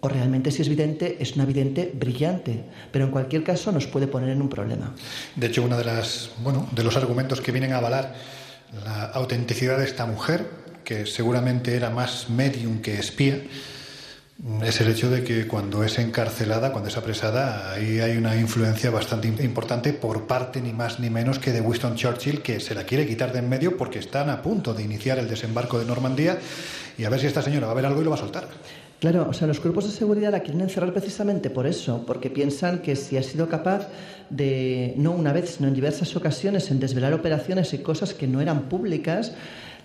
o 0.00 0.08
realmente 0.08 0.50
si 0.50 0.62
es 0.62 0.68
vidente, 0.68 1.16
es 1.20 1.36
una 1.36 1.44
vidente 1.44 1.90
brillante. 1.94 2.62
Pero 2.92 3.06
en 3.06 3.10
cualquier 3.10 3.42
caso 3.42 3.72
nos 3.72 3.86
puede 3.86 4.06
poner 4.06 4.30
en 4.30 4.42
un 4.42 4.48
problema. 4.48 4.94
De 5.34 5.46
hecho, 5.46 5.62
uno 5.62 5.76
de, 5.76 5.84
las, 5.84 6.30
bueno, 6.42 6.68
de 6.72 6.84
los 6.84 6.96
argumentos 6.96 7.40
que 7.40 7.52
vienen 7.52 7.72
a 7.72 7.78
avalar 7.78 8.14
la 8.84 9.06
autenticidad 9.06 9.78
de 9.78 9.84
esta 9.84 10.06
mujer, 10.06 10.46
que 10.84 11.06
seguramente 11.06 11.74
era 11.74 11.90
más 11.90 12.28
medium 12.30 12.80
que 12.80 12.98
espía, 12.98 13.42
es 14.62 14.80
el 14.82 14.88
hecho 14.88 15.10
de 15.10 15.24
que 15.24 15.46
cuando 15.46 15.82
es 15.82 15.98
encarcelada, 15.98 16.70
cuando 16.70 16.88
es 16.88 16.96
apresada, 16.96 17.72
ahí 17.72 18.00
hay 18.00 18.18
una 18.18 18.36
influencia 18.36 18.90
bastante 18.90 19.28
importante 19.42 19.94
por 19.94 20.26
parte 20.26 20.60
ni 20.60 20.72
más 20.72 21.00
ni 21.00 21.08
menos 21.08 21.38
que 21.38 21.52
de 21.52 21.62
Winston 21.62 21.96
Churchill, 21.96 22.42
que 22.42 22.60
se 22.60 22.74
la 22.74 22.84
quiere 22.84 23.06
quitar 23.06 23.32
de 23.32 23.38
en 23.38 23.48
medio 23.48 23.76
porque 23.76 23.98
están 23.98 24.28
a 24.28 24.42
punto 24.42 24.74
de 24.74 24.82
iniciar 24.82 25.18
el 25.18 25.28
desembarco 25.28 25.78
de 25.78 25.86
Normandía 25.86 26.38
y 26.98 27.04
a 27.04 27.10
ver 27.10 27.20
si 27.20 27.26
esta 27.26 27.40
señora 27.40 27.66
va 27.66 27.72
a 27.72 27.76
ver 27.76 27.86
algo 27.86 28.00
y 28.02 28.04
lo 28.04 28.10
va 28.10 28.16
a 28.16 28.20
soltar. 28.20 28.48
Claro, 29.00 29.26
o 29.28 29.32
sea, 29.32 29.46
los 29.46 29.60
cuerpos 29.60 29.84
de 29.84 29.90
seguridad 29.90 30.32
la 30.32 30.40
quieren 30.40 30.62
encerrar 30.62 30.92
precisamente 30.92 31.50
por 31.50 31.66
eso, 31.66 32.04
porque 32.06 32.30
piensan 32.30 32.78
que 32.78 32.96
si 32.96 33.18
ha 33.18 33.22
sido 33.22 33.48
capaz 33.48 33.88
de, 34.30 34.94
no 34.96 35.12
una 35.12 35.32
vez, 35.32 35.56
sino 35.56 35.68
en 35.68 35.74
diversas 35.74 36.16
ocasiones, 36.16 36.70
en 36.70 36.80
desvelar 36.80 37.12
operaciones 37.12 37.74
y 37.74 37.78
cosas 37.78 38.14
que 38.14 38.26
no 38.26 38.40
eran 38.40 38.70
públicas, 38.70 39.32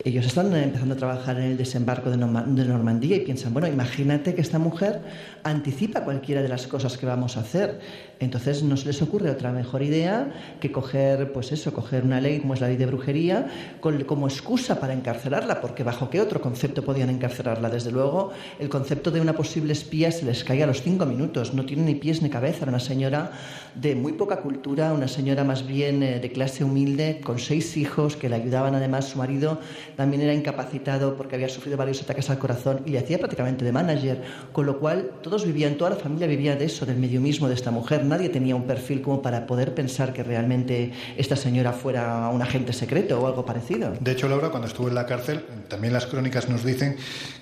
ellos 0.04 0.26
están 0.26 0.56
empezando 0.56 0.96
a 0.96 0.98
trabajar 0.98 1.38
en 1.38 1.44
el 1.44 1.58
desembarco 1.58 2.10
de, 2.10 2.18
Normandía 2.18 3.18
y 3.18 3.20
piensan, 3.22 3.54
bueno, 3.54 3.68
imagínate 3.68 4.34
que 4.36 4.42
esta 4.42 4.60
mujer 4.60 5.02
anticipa 5.44 6.04
cualquiera 6.04 6.42
de 6.42 6.50
las 6.50 6.68
cosas 6.68 6.98
que 6.98 7.06
vamos 7.06 7.38
a 7.38 7.42
hacer. 7.42 7.80
Entonces 8.20 8.62
no 8.62 8.78
se 8.78 8.88
les 8.88 9.02
ocurre 9.02 9.32
otra 9.32 9.52
mejor 9.52 9.82
idea 9.82 10.32
que 10.60 10.72
coger, 10.72 11.32
pues 11.34 11.52
eso, 11.52 11.74
coger 11.74 12.04
una 12.04 12.22
ley 12.22 12.40
como 12.40 12.54
es 12.54 12.62
la 12.62 12.68
ley 12.68 12.78
de 12.78 12.86
brujería 12.86 13.48
como 13.80 14.28
excusa 14.28 14.80
para 14.80 14.94
encarcelarla, 14.94 15.60
porque 15.60 15.84
bajo 15.84 16.10
qué 16.10 16.22
otro 16.22 16.42
concepto 16.42 16.84
podían 16.84 17.10
encarcelarla. 17.10 17.70
Desde 17.70 17.92
luego, 17.92 18.32
el 18.60 18.70
concepto 18.70 19.12
de 19.12 19.22
una 19.22 19.34
posible 19.34 19.74
espía 19.74 20.12
se 20.12 20.26
les 20.26 20.44
cae 20.44 20.64
a 20.64 20.68
los 20.68 20.82
cinco 20.82 21.06
minutos. 21.06 21.54
No 21.54 21.66
tiene 21.66 21.84
ni 21.84 21.96
pies 21.96 22.22
ni 22.22 22.30
cabeza. 22.30 22.64
Era 22.64 22.70
una 22.70 22.80
señora 22.80 23.32
de 23.76 23.96
muy 23.96 24.14
poca 24.14 24.38
cultura, 24.38 24.94
una 24.94 25.08
señora 25.08 25.44
más 25.44 25.66
bien 25.66 26.04
eh, 26.04 26.20
de 26.20 26.32
clase 26.32 26.64
humilde, 26.64 27.22
con 27.24 27.40
seis 27.40 27.78
hijos 27.78 28.16
que 28.16 28.30
le 28.30 28.36
ayudaban 28.36 28.76
además 28.76 29.06
su 29.06 29.18
marido 29.18 29.60
también 30.02 30.24
era 30.24 30.34
incapacitado 30.34 31.16
porque 31.16 31.36
había 31.36 31.48
sufrido 31.48 31.78
varios 31.78 32.02
ataques 32.02 32.28
al 32.32 32.40
corazón 32.40 32.82
y 32.88 32.90
le 32.90 32.98
hacía 32.98 33.20
prácticamente 33.20 33.64
de 33.64 33.72
manager, 33.72 34.20
con 34.52 34.66
lo 34.66 34.80
cual 34.80 35.12
todos 35.22 35.46
vivían, 35.46 35.76
toda 35.76 35.92
la 35.92 35.96
familia 35.96 36.26
vivía 36.26 36.56
de 36.56 36.66
eso, 36.66 36.88
del 36.88 36.98
mediumismo 36.98 37.48
de 37.48 37.54
esta 37.54 37.70
mujer. 37.70 38.04
Nadie 38.04 38.30
tenía 38.30 38.56
un 38.56 38.64
perfil 38.64 39.04
como 39.04 39.22
para 39.22 39.46
poder 39.46 39.76
pensar 39.76 40.12
que 40.12 40.24
realmente 40.24 40.92
esta 41.18 41.36
señora 41.36 41.72
fuera 41.72 42.30
un 42.30 42.42
agente 42.42 42.74
secreto 42.74 43.22
o 43.22 43.28
algo 43.28 43.46
parecido. 43.46 43.94
De 44.00 44.14
hecho, 44.14 44.28
Laura, 44.28 44.50
cuando 44.50 44.68
estuvo 44.68 44.88
en 44.88 44.96
la 44.96 45.06
cárcel, 45.06 45.46
también 45.68 45.94
las 45.94 46.08
crónicas 46.08 46.50
nos 46.50 46.66
dicen 46.66 46.96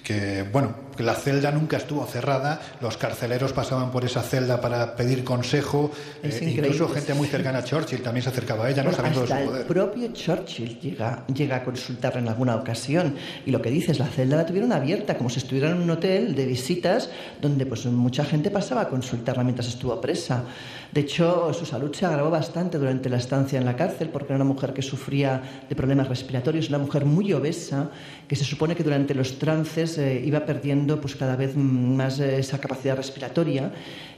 que, 0.04 0.44
bueno, 0.52 0.76
que 1.00 1.04
la 1.06 1.16
celda 1.16 1.50
nunca 1.50 1.78
estuvo 1.78 2.06
cerrada, 2.06 2.60
los 2.82 2.98
carceleros 2.98 3.54
pasaban 3.54 3.90
por 3.90 4.04
esa 4.04 4.22
celda 4.22 4.60
para 4.60 4.98
pedir 4.98 5.24
consejo, 5.24 5.92
eh, 6.22 6.54
incluso 6.58 6.90
gente 6.90 7.14
muy 7.14 7.26
cercana 7.26 7.60
a 7.60 7.64
Churchill 7.64 8.02
también 8.02 8.22
se 8.22 8.28
acercaba 8.32 8.66
a 8.66 8.70
ella, 8.70 8.84
no 8.84 8.92
sabiendo 8.92 9.22
hasta 9.22 9.38
de 9.38 9.44
su 9.44 9.48
poder. 9.48 9.62
El 9.62 9.68
propio 9.68 10.12
Churchill 10.12 10.78
llega, 10.78 11.26
llega 11.34 11.56
a 11.56 11.64
consultar 11.64 12.18
en 12.18 12.28
alguna 12.28 12.58
ocasión 12.58 13.16
y 13.46 13.52
lo 13.52 13.62
que 13.62 13.72
dices, 13.72 13.98
la 13.98 14.08
celda 14.08 14.36
la 14.36 14.46
tuvieron 14.46 14.74
abierta 14.74 15.18
como 15.18 15.30
si 15.30 15.40
estuviera 15.40 15.70
en 15.70 15.82
un 15.82 15.90
hotel 15.90 16.36
de 16.36 16.46
visitas 16.46 17.10
donde 17.42 17.66
pues 17.66 17.86
mucha 17.86 18.26
gente 18.26 18.52
pasaba 18.52 18.82
a 18.82 18.90
consultarla 18.90 19.46
mientras 19.46 19.70
estuvo 19.70 20.02
presa. 20.02 20.44
De 20.92 21.00
hecho, 21.00 21.54
su 21.54 21.66
salud 21.66 21.94
se 21.96 22.08
agravó 22.08 22.30
bastante 22.30 22.78
durante 22.78 23.08
la 23.08 23.18
estancia 23.18 23.58
en 23.58 23.64
la 23.64 23.78
cárcel 23.78 24.10
porque 24.10 24.34
era 24.34 24.36
una 24.36 24.52
mujer 24.52 24.74
que 24.74 24.82
sufría 24.82 25.64
de 25.70 25.76
problemas 25.78 26.10
respiratorios, 26.10 26.68
una 26.68 26.80
mujer 26.80 27.06
muy 27.06 27.32
obesa 27.32 27.90
que 28.30 28.36
se 28.36 28.46
supone 28.46 28.76
que 28.76 28.84
durante 28.84 29.16
los 29.16 29.40
trances 29.40 29.98
eh, 29.98 30.22
iba 30.24 30.46
perdiendo 30.46 31.02
pues 31.02 31.16
cada 31.16 31.36
vez 31.36 31.58
más 31.58 32.20
eh, 32.20 32.38
esa 32.38 32.60
capacidad 32.60 32.96
respiratoria 32.96 33.74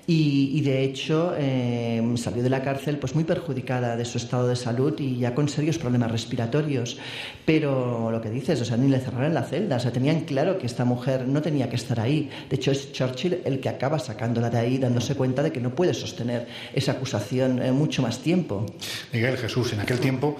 y, 0.05 0.59
de 0.61 0.83
hecho 0.83 1.33
eh, 1.37 2.03
salió 2.17 2.43
de 2.43 2.49
la 2.49 2.61
cárcel 2.61 2.97
pues 2.97 3.15
muy 3.15 3.23
perjudicada 3.23 3.95
de 3.95 4.03
su 4.03 4.17
estado 4.17 4.49
de 4.49 4.57
salud 4.57 4.99
y 4.99 5.19
ya 5.19 5.33
con 5.33 5.47
serios 5.47 5.77
problemas 5.77 6.11
respiratorios. 6.11 6.97
Pero 7.45 8.11
lo 8.11 8.19
que 8.19 8.29
dices, 8.29 8.59
o 8.59 8.65
sea, 8.65 8.75
ni 8.75 8.89
le 8.89 8.99
cerraron 8.99 9.33
la 9.33 9.43
celda, 9.43 9.77
o 9.77 9.79
sea, 9.79 9.93
tenían 9.93 10.21
claro 10.21 10.57
que 10.57 10.65
esta 10.65 10.83
mujer 10.83 11.25
no 11.27 11.41
tenía 11.41 11.69
que 11.69 11.77
estar 11.77 11.97
ahí. 11.97 12.29
De 12.49 12.57
hecho, 12.57 12.71
es 12.71 12.91
Churchill 12.91 13.39
el 13.45 13.61
que 13.61 13.69
acaba 13.69 13.99
sacándola 13.99 14.49
de 14.49 14.57
ahí, 14.57 14.77
dándose 14.77 15.15
cuenta 15.15 15.43
de 15.43 15.53
que 15.53 15.61
no 15.61 15.73
puede 15.73 15.93
sostener 15.93 16.47
esa 16.73 16.93
acusación 16.93 17.61
mucho 17.73 18.01
más 18.01 18.19
tiempo. 18.19 18.65
Miguel 19.13 19.37
Jesús, 19.37 19.71
en 19.71 19.79
aquel 19.79 19.99
tiempo 19.99 20.35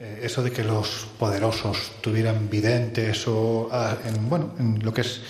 eh, 0.00 0.20
eso 0.22 0.42
de 0.42 0.50
que 0.50 0.64
los 0.64 1.06
poderosos 1.18 1.92
tuvieran 2.00 2.48
videntes 2.48 3.28
o 3.28 3.68
ah, 3.70 3.98
en, 4.06 4.30
bueno, 4.30 4.54
en 4.58 4.82
lo 4.82 4.94
que 4.94 5.02
es 5.02 5.20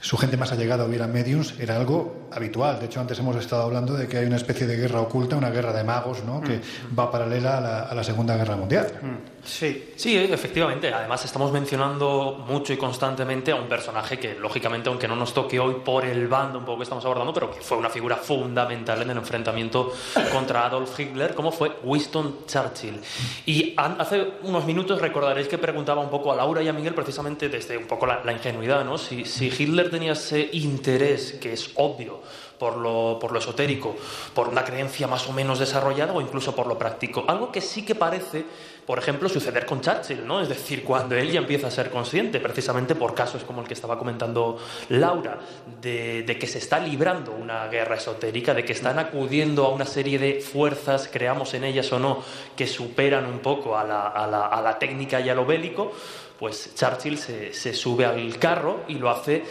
su 0.00 0.16
gente 0.16 0.36
más 0.36 0.52
allegada 0.52 0.84
hubiera 0.84 1.08
mediums 1.08 1.54
era 1.58 1.76
algo 1.76 2.21
habitual. 2.34 2.78
De 2.78 2.86
hecho, 2.86 3.00
antes 3.00 3.18
hemos 3.18 3.36
estado 3.36 3.62
hablando 3.62 3.94
de 3.94 4.08
que 4.08 4.18
hay 4.18 4.26
una 4.26 4.36
especie 4.36 4.66
de 4.66 4.76
guerra 4.76 5.00
oculta, 5.00 5.36
una 5.36 5.50
guerra 5.50 5.72
de 5.72 5.84
magos, 5.84 6.24
¿no? 6.24 6.40
que 6.40 6.58
mm. 6.58 6.98
va 6.98 7.10
paralela 7.10 7.58
a 7.88 7.94
la, 7.94 8.02
Segunda 8.02 8.36
Guerra 8.36 8.56
Mundial. 8.56 8.86
Mm. 9.00 9.32
Sí. 9.44 9.92
sí, 9.96 10.16
efectivamente. 10.16 10.92
Además, 10.92 11.24
estamos 11.24 11.52
mencionando 11.52 12.44
mucho 12.46 12.72
y 12.72 12.76
constantemente 12.76 13.50
a 13.50 13.56
un 13.56 13.68
personaje 13.68 14.18
que, 14.18 14.34
lógicamente, 14.34 14.88
aunque 14.88 15.08
no 15.08 15.16
nos 15.16 15.34
toque 15.34 15.58
hoy 15.58 15.76
por 15.84 16.04
el 16.04 16.28
bando 16.28 16.58
un 16.60 16.64
poco 16.64 16.78
que 16.78 16.84
estamos 16.84 17.04
abordando, 17.04 17.32
pero 17.32 17.50
que 17.50 17.60
fue 17.60 17.76
una 17.76 17.90
figura 17.90 18.16
fundamental 18.16 19.02
en 19.02 19.10
el 19.10 19.16
enfrentamiento 19.16 19.92
contra 20.32 20.66
Adolf 20.66 20.98
Hitler, 20.98 21.34
como 21.34 21.50
fue 21.50 21.72
Winston 21.82 22.46
Churchill. 22.46 23.00
Y 23.46 23.74
hace 23.76 24.34
unos 24.42 24.64
minutos 24.64 25.00
recordaréis 25.00 25.48
que 25.48 25.58
preguntaba 25.58 26.00
un 26.00 26.10
poco 26.10 26.32
a 26.32 26.36
Laura 26.36 26.62
y 26.62 26.68
a 26.68 26.72
Miguel 26.72 26.94
precisamente 26.94 27.48
desde 27.48 27.76
un 27.76 27.86
poco 27.86 28.06
la, 28.06 28.22
la 28.24 28.32
ingenuidad, 28.32 28.84
¿no? 28.84 28.96
Si, 28.96 29.24
si 29.24 29.46
Hitler 29.46 29.90
tenía 29.90 30.12
ese 30.12 30.50
interés, 30.52 31.32
que 31.40 31.52
es 31.52 31.70
obvio, 31.74 32.21
por 32.62 32.76
lo, 32.76 33.18
por 33.20 33.32
lo 33.32 33.40
esotérico, 33.40 33.96
por 34.36 34.46
una 34.48 34.62
creencia 34.62 35.08
más 35.08 35.28
o 35.28 35.32
menos 35.32 35.58
desarrollada 35.58 36.12
o 36.12 36.20
incluso 36.20 36.54
por 36.54 36.68
lo 36.68 36.78
práctico. 36.78 37.24
Algo 37.26 37.50
que 37.50 37.60
sí 37.60 37.84
que 37.84 37.96
parece, 37.96 38.44
por 38.86 39.00
ejemplo, 39.00 39.28
suceder 39.28 39.66
con 39.66 39.80
Churchill, 39.80 40.24
¿no? 40.24 40.40
Es 40.40 40.48
decir, 40.48 40.84
cuando 40.84 41.16
él 41.16 41.32
ya 41.32 41.40
empieza 41.40 41.66
a 41.66 41.70
ser 41.72 41.90
consciente, 41.90 42.38
precisamente 42.38 42.94
por 42.94 43.16
casos 43.16 43.42
como 43.42 43.62
el 43.62 43.66
que 43.66 43.74
estaba 43.74 43.98
comentando 43.98 44.58
Laura, 44.90 45.40
de, 45.80 46.36
que 46.38 46.46
se 46.46 46.58
está 46.58 46.78
librando 46.78 47.32
una 47.32 47.66
guerra 47.66 47.96
esotérica, 47.96 48.54
de 48.54 48.64
que 48.64 48.74
están 48.74 49.00
acudiendo 49.00 49.66
a 49.66 49.70
una 49.70 49.84
serie 49.84 50.20
de 50.20 50.40
fuerzas, 50.40 51.10
creamos 51.12 51.54
en 51.54 51.64
ellas 51.64 51.92
o 51.92 51.98
no, 51.98 52.22
que 52.54 52.68
superan 52.68 53.26
un 53.26 53.40
poco 53.40 53.76
a 53.76 53.82
la, 53.82 54.06
a 54.06 54.62
la, 54.62 54.78
técnica 54.78 55.20
y 55.20 55.28
a 55.28 55.34
lo 55.34 55.44
bélico, 55.44 55.90
pues 56.38 56.76
Churchill 56.76 57.18
se 57.18 57.74
sube 57.74 58.06
al 58.06 58.38
carro 58.38 58.84
y 58.86 58.94
lo 58.94 59.10
hace 59.10 59.42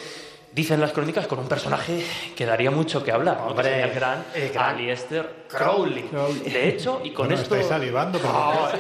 dicen 0.53 0.79
las 0.79 0.91
crónicas 0.91 1.27
con 1.27 1.39
un 1.39 1.47
personaje 1.47 2.05
que 2.35 2.45
daría 2.45 2.71
mucho 2.71 3.03
que 3.03 3.11
hablar, 3.11 3.37
¿no? 3.37 3.47
Hombre, 3.47 3.69
Que 3.69 3.83
el 3.83 3.91
gran, 3.91 4.25
Alistair 4.57 5.40
Crowley. 5.57 6.09
De 6.45 6.69
hecho, 6.69 7.01
y 7.03 7.11
con 7.11 7.27
Bueno, 7.27 7.41
esto... 7.41 7.55
estáis 7.55 7.69
salivando, 7.69 8.19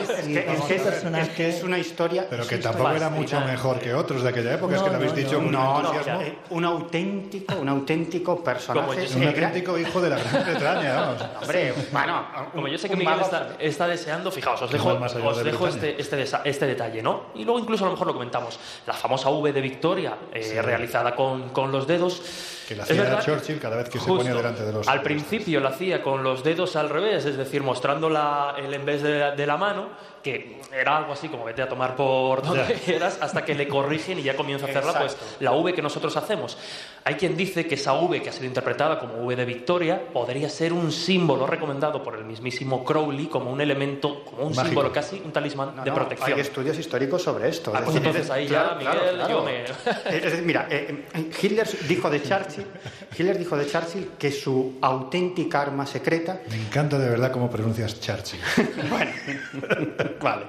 es, 0.01 0.09
es 0.09 0.25
Sí, 0.25 0.33
que, 0.33 0.39
es, 0.53 0.61
que 0.61 0.75
es- 0.75 1.03
es 1.03 1.29
que 1.29 1.49
es 1.49 1.63
una 1.63 1.77
historia. 1.79 2.27
pero 2.29 2.43
es 2.43 2.49
que 2.49 2.57
tampoco 2.57 2.91
era 2.91 3.09
mucho 3.09 3.39
mejor 3.41 3.79
que 3.79 3.93
otros 3.93 4.23
de 4.23 4.29
aquella 4.29 4.53
época, 4.55 4.75
es 4.75 4.79
No, 4.81 4.85
que 4.85 4.91
lo 4.91 4.95
habéis 4.97 5.11
no, 5.11 5.17
dicho 5.17 5.41
no, 5.41 5.51
No, 5.51 5.81
no, 5.93 6.21
eh, 6.21 6.37
un 6.51 6.65
auténtico, 6.65 7.55
un 7.55 7.69
auténtico 7.69 8.43
personaje. 8.43 9.07
Yo- 9.07 9.17
Un 9.17 9.27
auténtico 9.27 9.77
hijo 9.77 10.01
de 10.01 10.09
la 10.09 10.17
Gran 10.17 10.45
Bretaña, 10.45 10.93
vamos. 11.01 11.21
Hombre, 11.41 11.73
bueno, 11.91 12.27
Como 12.53 12.67
yo 12.67 12.77
sé 12.77 12.89
que 12.89 12.95
Miguel 12.95 13.19
está, 13.21 13.55
está 13.59 13.87
deseando, 13.87 14.31
fijaos, 14.31 14.61
os 14.61 14.71
dejo, 14.71 14.89
os 14.93 15.37
de 15.37 15.43
dejo 15.43 15.67
este, 15.67 15.99
este, 16.01 16.17
desa- 16.25 16.41
este 16.45 16.65
detalle, 16.67 17.01
¿no? 17.01 17.25
Y 17.35 17.43
luego 17.43 17.59
incluso 17.59 17.83
a 17.83 17.87
lo 17.87 17.93
mejor 17.93 18.07
lo 18.07 18.13
comentamos. 18.13 18.59
La 18.87 18.93
famosa 18.93 19.29
V 19.29 19.51
de 19.53 19.61
Victoria, 19.61 20.15
eh, 20.33 20.61
realizada 20.61 21.15
con, 21.15 21.49
con 21.49 21.71
los 21.71 21.87
dedos. 21.87 22.21
Que 22.71 22.77
la 22.77 22.83
hacía 22.83 23.19
Churchill 23.19 23.59
cada 23.59 23.75
vez 23.75 23.89
que 23.89 23.99
se 23.99 24.05
Justo. 24.05 24.17
ponía 24.17 24.33
delante 24.33 24.63
de 24.63 24.71
los... 24.71 24.87
Al 24.87 25.01
principio 25.01 25.59
lo 25.59 25.67
hacía 25.67 26.01
con 26.01 26.23
los 26.23 26.41
dedos 26.43 26.75
al 26.77 26.89
revés, 26.89 27.25
es 27.25 27.35
decir, 27.35 27.63
mostrando 27.63 28.09
la, 28.09 28.55
el 28.57 28.73
en 28.73 28.85
vez 28.85 29.03
de 29.03 29.19
la, 29.19 29.31
de 29.35 29.45
la 29.45 29.57
mano, 29.57 29.89
que 30.23 30.59
era 30.71 30.97
algo 30.97 31.13
así 31.13 31.27
como 31.29 31.43
vete 31.45 31.61
a 31.61 31.67
tomar 31.69 31.95
por 31.95 32.41
donde 32.45 32.73
quieras, 32.75 33.17
hasta 33.21 33.43
que 33.43 33.55
le 33.55 33.67
corrigen 33.67 34.19
y 34.19 34.23
ya 34.23 34.35
comienza 34.35 34.65
a 34.65 34.69
hacerla 34.69 34.97
pues 34.99 35.17
la 35.39 35.51
V 35.51 35.73
que 35.73 35.81
nosotros 35.81 36.15
hacemos. 36.17 36.57
Hay 37.03 37.15
quien 37.15 37.35
dice 37.35 37.65
que 37.67 37.75
esa 37.75 37.93
V 37.93 38.21
que 38.21 38.29
ha 38.29 38.33
sido 38.33 38.45
interpretada 38.45 38.99
como 38.99 39.15
V 39.25 39.35
de 39.35 39.45
Victoria 39.45 39.99
podría 40.13 40.49
ser 40.49 40.71
un 40.73 40.91
símbolo 40.91 41.47
recomendado 41.47 42.03
por 42.03 42.15
el 42.15 42.23
mismísimo 42.25 42.83
Crowley 42.85 43.25
como 43.25 43.51
un 43.51 43.59
elemento, 43.61 44.23
como 44.25 44.43
un 44.43 44.49
Mágico. 44.49 44.65
símbolo 44.67 44.91
casi, 44.91 45.21
un 45.25 45.31
talismán 45.31 45.75
No, 45.75 45.83
de 45.83 45.89
no, 45.89 45.95
protección. 45.95 46.33
Hay 46.33 46.39
estudios 46.39 46.77
históricos 46.77 47.23
sobre 47.23 47.49
esto. 47.49 47.71
Ah, 47.73 47.79
Es 47.79 47.85
pues 47.85 47.97
entonces 47.97 48.23
es- 48.25 48.29
ahí 48.31 48.47
ya, 48.47 48.61
claro, 48.63 48.75
Miguel, 48.77 48.93
claro, 48.93 49.15
claro. 49.15 49.29
yo 49.29 49.43
me- 49.43 50.15
Es 50.17 50.23
decir, 50.23 50.43
mira, 50.43 50.67
eh, 50.69 51.05
eh, 51.13 51.31
Hitler 51.41 51.67
dijo 51.87 52.09
de 52.09 52.21
Churchill, 52.21 52.65
Hitler 53.17 53.37
dijo 53.39 53.57
de 53.57 53.65
Churchill 53.67 54.11
que 54.19 54.31
su 54.31 54.77
auténtica 54.81 55.61
arma 55.61 55.85
secreta 55.87 56.41
Me 56.49 56.55
encanta 56.57 56.97
de 56.99 57.09
verdad 57.09 57.31
cómo 57.31 57.49
pronuncias 57.49 57.99
Churchill. 57.99 58.39
bueno, 58.89 59.11
vale. 60.21 60.45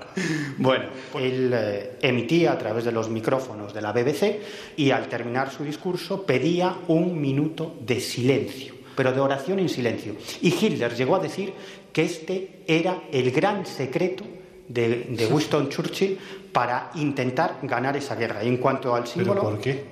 Bueno, 0.59 0.85
él 1.19 1.51
eh, 1.55 1.99
emitía 2.03 2.53
a 2.53 2.59
través 2.59 2.85
de 2.85 2.93
los 2.93 3.09
micrófonos 3.09 3.73
de 3.75 3.81
la 3.83 3.93
BBC 3.93 4.41
y 4.77 4.91
al 4.91 5.09
terminar 5.09 5.51
su 5.51 5.65
discurso 5.65 6.25
pedía 6.25 6.77
un 6.89 7.21
minuto 7.21 7.77
de 7.81 8.01
silencio, 8.01 8.75
pero 8.97 9.13
de 9.13 9.21
oración 9.21 9.59
en 9.59 9.69
silencio. 9.69 10.17
Y 10.41 10.49
Hitler 10.49 10.95
llegó 10.95 11.17
a 11.17 11.21
decir 11.21 11.53
que 11.93 12.03
este 12.03 12.63
era 12.67 13.03
el 13.13 13.31
gran 13.31 13.67
secreto 13.67 14.25
de, 14.69 15.07
de 15.11 15.27
Winston 15.27 15.69
Churchill 15.69 16.19
para 16.53 16.91
intentar 16.95 17.59
ganar 17.63 17.97
esa 17.97 18.15
guerra. 18.15 18.43
Y 18.45 18.49
en 18.49 18.57
cuanto 18.59 18.95
al 18.95 19.03
¿Pero 19.05 19.13
símbolo, 19.13 19.41
por 19.43 19.61
qué? 19.61 19.85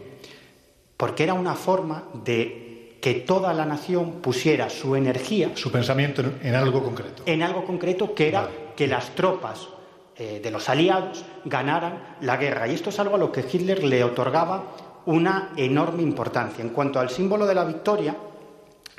porque 0.96 1.22
era 1.24 1.34
una 1.34 1.54
forma 1.54 2.04
de 2.24 2.96
que 3.00 3.14
toda 3.14 3.54
la 3.54 3.64
nación 3.64 4.20
pusiera 4.20 4.68
su 4.68 4.94
energía 4.94 5.52
Su 5.54 5.72
pensamiento 5.72 6.20
en, 6.20 6.38
en 6.42 6.54
algo 6.54 6.82
concreto. 6.82 7.22
en 7.24 7.42
algo 7.42 7.64
concreto 7.64 8.14
que 8.14 8.28
era 8.28 8.42
Vale. 8.42 8.52
Que 8.80 8.86
las 8.86 9.14
tropas 9.14 9.68
eh, 10.16 10.40
de 10.42 10.50
los 10.50 10.66
aliados 10.70 11.22
ganaran 11.44 12.16
la 12.22 12.38
guerra. 12.38 12.66
Y 12.66 12.72
esto 12.72 12.88
es 12.88 12.98
algo 12.98 13.16
a 13.16 13.18
lo 13.18 13.30
que 13.30 13.42
Hitler 13.42 13.84
le 13.84 14.02
otorgaba 14.02 14.64
una 15.04 15.52
enorme 15.54 16.02
importancia. 16.02 16.64
En 16.64 16.70
cuanto 16.70 16.98
al 16.98 17.10
símbolo 17.10 17.44
de 17.44 17.54
la 17.54 17.64
victoria, 17.66 18.16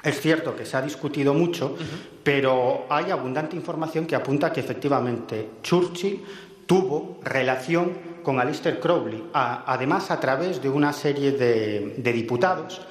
es 0.03 0.21
cierto 0.21 0.55
que 0.55 0.67
se 0.67 0.77
ha 0.77 0.83
discutido 0.83 1.33
mucho, 1.33 1.75
pero 2.23 2.85
hay 2.89 3.09
abundante 3.09 3.55
información 3.55 4.05
que 4.05 4.15
apunta 4.15 4.53
que 4.53 4.59
efectivamente 4.59 5.49
Churchill 5.63 6.23
tuvo 6.67 7.17
relación 7.23 7.97
con 8.21 8.39
Alistair 8.39 8.79
Crowley, 8.79 9.29
a- 9.33 9.63
además 9.65 10.11
a 10.11 10.19
través 10.19 10.61
de 10.61 10.69
una 10.69 10.93
serie 10.93 11.31
de, 11.31 11.95
de 11.97 12.13
diputados 12.13 12.81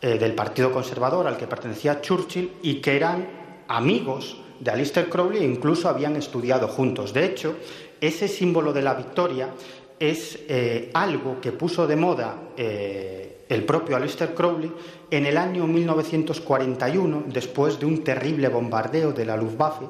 eh, 0.00 0.16
del 0.16 0.32
Partido 0.36 0.70
Conservador 0.70 1.26
al 1.26 1.36
que 1.36 1.48
pertenecía 1.48 2.00
Churchill 2.00 2.52
y 2.62 2.80
que 2.80 2.94
eran 2.94 3.26
amigos 3.66 4.42
de 4.60 4.70
Alistair 4.70 5.08
Crowley 5.08 5.40
e 5.40 5.44
incluso 5.44 5.88
habían 5.88 6.16
estudiado 6.16 6.68
juntos. 6.68 7.12
De 7.12 7.24
hecho, 7.24 7.56
ese 8.00 8.28
símbolo 8.28 8.72
de 8.72 8.82
la 8.82 8.94
victoria 8.94 9.50
es 9.98 10.38
eh, 10.48 10.90
algo 10.94 11.40
que 11.40 11.52
puso 11.52 11.86
de 11.86 11.96
moda 11.96 12.36
eh, 12.56 13.44
el 13.48 13.64
propio 13.64 13.96
Alistair 13.96 14.34
Crowley 14.34 14.72
en 15.10 15.26
el 15.26 15.36
año 15.36 15.66
1941, 15.66 17.24
después 17.28 17.78
de 17.78 17.86
un 17.86 18.02
terrible 18.02 18.48
bombardeo 18.48 19.12
de 19.12 19.24
la 19.24 19.36
Luftwaffe, 19.36 19.86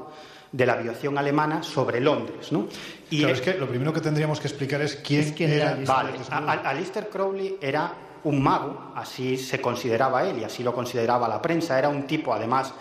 de 0.52 0.66
la 0.66 0.74
aviación 0.74 1.18
alemana, 1.18 1.62
sobre 1.62 2.00
Londres. 2.00 2.52
¿no? 2.52 2.68
Y 3.10 3.20
Claro, 3.20 3.34
es 3.34 3.40
que 3.40 3.54
lo 3.54 3.68
primero 3.68 3.92
que 3.92 4.00
tendríamos 4.00 4.40
que 4.40 4.48
explicar 4.48 4.82
es 4.82 4.96
quién, 4.96 5.22
Es 5.22 5.32
quién 5.32 5.50
era 5.50 5.72
era 5.80 6.00
Alistair. 6.00 6.44
Vale, 6.44 6.60
Alistair 6.64 7.08
Crowley 7.08 7.56
era 7.60 7.92
un 8.24 8.42
mago, 8.42 8.92
así 8.94 9.36
se 9.36 9.60
consideraba 9.60 10.28
él 10.28 10.38
y 10.40 10.44
así 10.44 10.62
lo 10.62 10.74
consideraba 10.74 11.28
la 11.28 11.40
prensa. 11.40 11.78
Era 11.78 11.88
un 11.88 12.06
tipo, 12.06 12.32
además, 12.34 12.74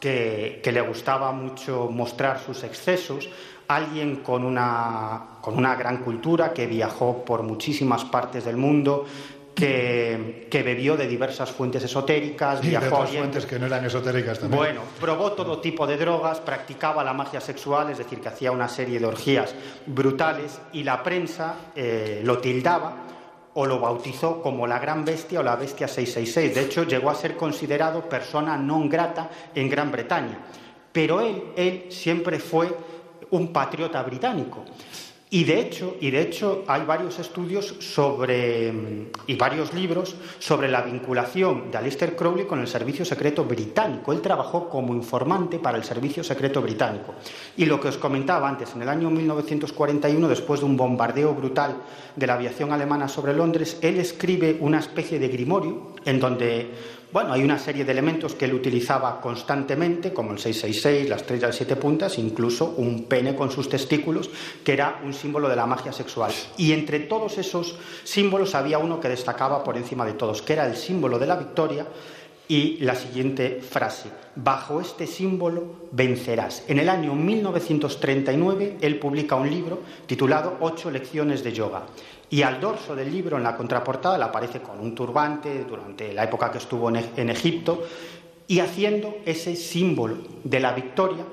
que, 0.00 0.60
que 0.64 0.72
le 0.72 0.80
gustaba 0.80 1.30
mucho 1.30 1.88
mostrar 1.90 2.40
sus 2.40 2.64
excesos, 2.64 3.28
alguien 3.68 4.16
con 4.16 4.44
una, 4.44 5.38
con 5.40 5.56
una 5.56 5.76
gran 5.76 5.98
cultura, 5.98 6.52
que 6.52 6.66
viajó 6.66 7.24
por 7.24 7.42
muchísimas 7.42 8.04
partes 8.04 8.44
del 8.44 8.56
mundo, 8.56 9.06
que, 9.54 10.48
que 10.50 10.62
bebió 10.62 10.96
de 10.96 11.06
diversas 11.06 11.50
fuentes 11.50 11.84
esotéricas, 11.84 12.64
Y 12.64 12.68
viajó 12.68 12.96
otras 12.96 13.10
fuentes 13.10 13.46
que 13.46 13.58
no 13.58 13.66
eran 13.66 13.84
esotéricas 13.84 14.38
también. 14.38 14.58
Bueno, 14.58 14.80
probó 14.98 15.32
todo 15.32 15.60
tipo 15.60 15.86
de 15.86 15.98
drogas, 15.98 16.40
practicaba 16.40 17.04
la 17.04 17.12
magia 17.12 17.40
sexual, 17.40 17.90
es 17.90 17.98
decir, 17.98 18.20
que 18.20 18.28
hacía 18.28 18.50
una 18.52 18.68
serie 18.68 18.98
de 18.98 19.06
orgías 19.06 19.54
brutales 19.86 20.58
y 20.72 20.82
la 20.82 21.02
prensa 21.02 21.54
eh, 21.76 22.22
lo 22.24 22.38
tildaba 22.38 23.09
o 23.60 23.66
lo 23.66 23.78
bautizó 23.78 24.40
como 24.40 24.66
la 24.66 24.78
gran 24.78 25.04
bestia 25.04 25.40
o 25.40 25.42
la 25.42 25.54
bestia 25.54 25.86
666. 25.86 26.54
De 26.54 26.62
hecho, 26.62 26.84
llegó 26.84 27.10
a 27.10 27.14
ser 27.14 27.36
considerado 27.36 28.08
persona 28.08 28.56
non 28.56 28.88
grata 28.88 29.28
en 29.52 29.68
Gran 29.68 29.92
Bretaña. 29.92 30.40
Pero 30.88 31.20
él, 31.20 31.52
él 31.60 31.92
siempre 31.92 32.40
fue 32.40 32.72
un 33.36 33.52
patriota 33.52 34.02
británico. 34.02 34.64
Y 35.32 35.44
de 35.44 35.60
hecho, 35.60 35.96
y 36.00 36.10
de 36.10 36.22
hecho 36.22 36.64
hay 36.66 36.84
varios 36.84 37.20
estudios 37.20 37.76
sobre 37.78 38.72
y 39.28 39.36
varios 39.36 39.72
libros 39.72 40.16
sobre 40.40 40.68
la 40.68 40.82
vinculación 40.82 41.70
de 41.70 41.78
Alistair 41.78 42.16
Crowley 42.16 42.46
con 42.46 42.58
el 42.58 42.66
servicio 42.66 43.04
secreto 43.04 43.44
británico. 43.44 44.12
Él 44.12 44.22
trabajó 44.22 44.68
como 44.68 44.92
informante 44.92 45.60
para 45.60 45.78
el 45.78 45.84
servicio 45.84 46.24
secreto 46.24 46.60
británico. 46.60 47.14
Y 47.56 47.66
lo 47.66 47.80
que 47.80 47.88
os 47.88 47.96
comentaba 47.96 48.48
antes, 48.48 48.74
en 48.74 48.82
el 48.82 48.88
año 48.88 49.08
1941, 49.08 50.26
después 50.26 50.60
de 50.60 50.66
un 50.66 50.76
bombardeo 50.76 51.32
brutal 51.32 51.76
de 52.16 52.26
la 52.26 52.34
aviación 52.34 52.72
alemana 52.72 53.06
sobre 53.06 53.32
Londres, 53.32 53.78
él 53.82 53.98
escribe 53.98 54.56
una 54.58 54.80
especie 54.80 55.20
de 55.20 55.28
grimorio 55.28 55.92
en 56.04 56.18
donde 56.18 56.70
bueno, 57.12 57.32
hay 57.32 57.42
una 57.42 57.58
serie 57.58 57.84
de 57.84 57.92
elementos 57.92 58.34
que 58.34 58.44
él 58.44 58.54
utilizaba 58.54 59.20
constantemente, 59.20 60.12
como 60.12 60.32
el 60.32 60.38
666, 60.38 61.08
la 61.08 61.16
estrella 61.16 61.48
de 61.48 61.52
siete 61.52 61.76
puntas, 61.76 62.18
incluso 62.18 62.74
un 62.76 63.04
pene 63.04 63.34
con 63.34 63.50
sus 63.50 63.68
testículos, 63.68 64.30
que 64.64 64.72
era 64.72 65.00
un 65.04 65.12
símbolo 65.12 65.48
de 65.48 65.56
la 65.56 65.66
magia 65.66 65.92
sexual. 65.92 66.32
Y 66.56 66.72
entre 66.72 67.00
todos 67.00 67.36
esos 67.38 67.76
símbolos 68.04 68.54
había 68.54 68.78
uno 68.78 69.00
que 69.00 69.08
destacaba 69.08 69.64
por 69.64 69.76
encima 69.76 70.06
de 70.06 70.12
todos, 70.12 70.42
que 70.42 70.52
era 70.52 70.66
el 70.66 70.76
símbolo 70.76 71.18
de 71.18 71.26
la 71.26 71.36
victoria 71.36 71.86
y 72.50 72.78
la 72.78 72.96
siguiente 72.96 73.60
frase, 73.62 74.10
bajo 74.34 74.80
este 74.80 75.06
símbolo 75.06 75.88
vencerás. 75.92 76.64
En 76.66 76.80
el 76.80 76.88
año 76.88 77.14
1939 77.14 78.78
él 78.80 78.98
publica 78.98 79.36
un 79.36 79.48
libro 79.48 79.78
titulado 80.06 80.56
Ocho 80.58 80.90
lecciones 80.90 81.44
de 81.44 81.52
yoga. 81.52 81.86
Y 82.30 82.42
al 82.42 82.60
dorso 82.60 82.94
del 82.94 83.10
libro, 83.10 83.36
en 83.36 83.42
la 83.42 83.56
contraportada, 83.56 84.16
le 84.16 84.24
aparece 84.24 84.60
con 84.60 84.78
un 84.78 84.94
turbante 84.94 85.64
durante 85.64 86.12
la 86.12 86.24
época 86.24 86.50
que 86.50 86.58
estuvo 86.58 86.88
en, 86.88 86.96
E- 86.96 87.10
en 87.16 87.28
Egipto 87.30 87.82
y 88.46 88.60
haciendo 88.60 89.16
ese 89.26 89.56
símbolo 89.56 90.16
de 90.44 90.60
la 90.60 90.72
victoria 90.72 91.24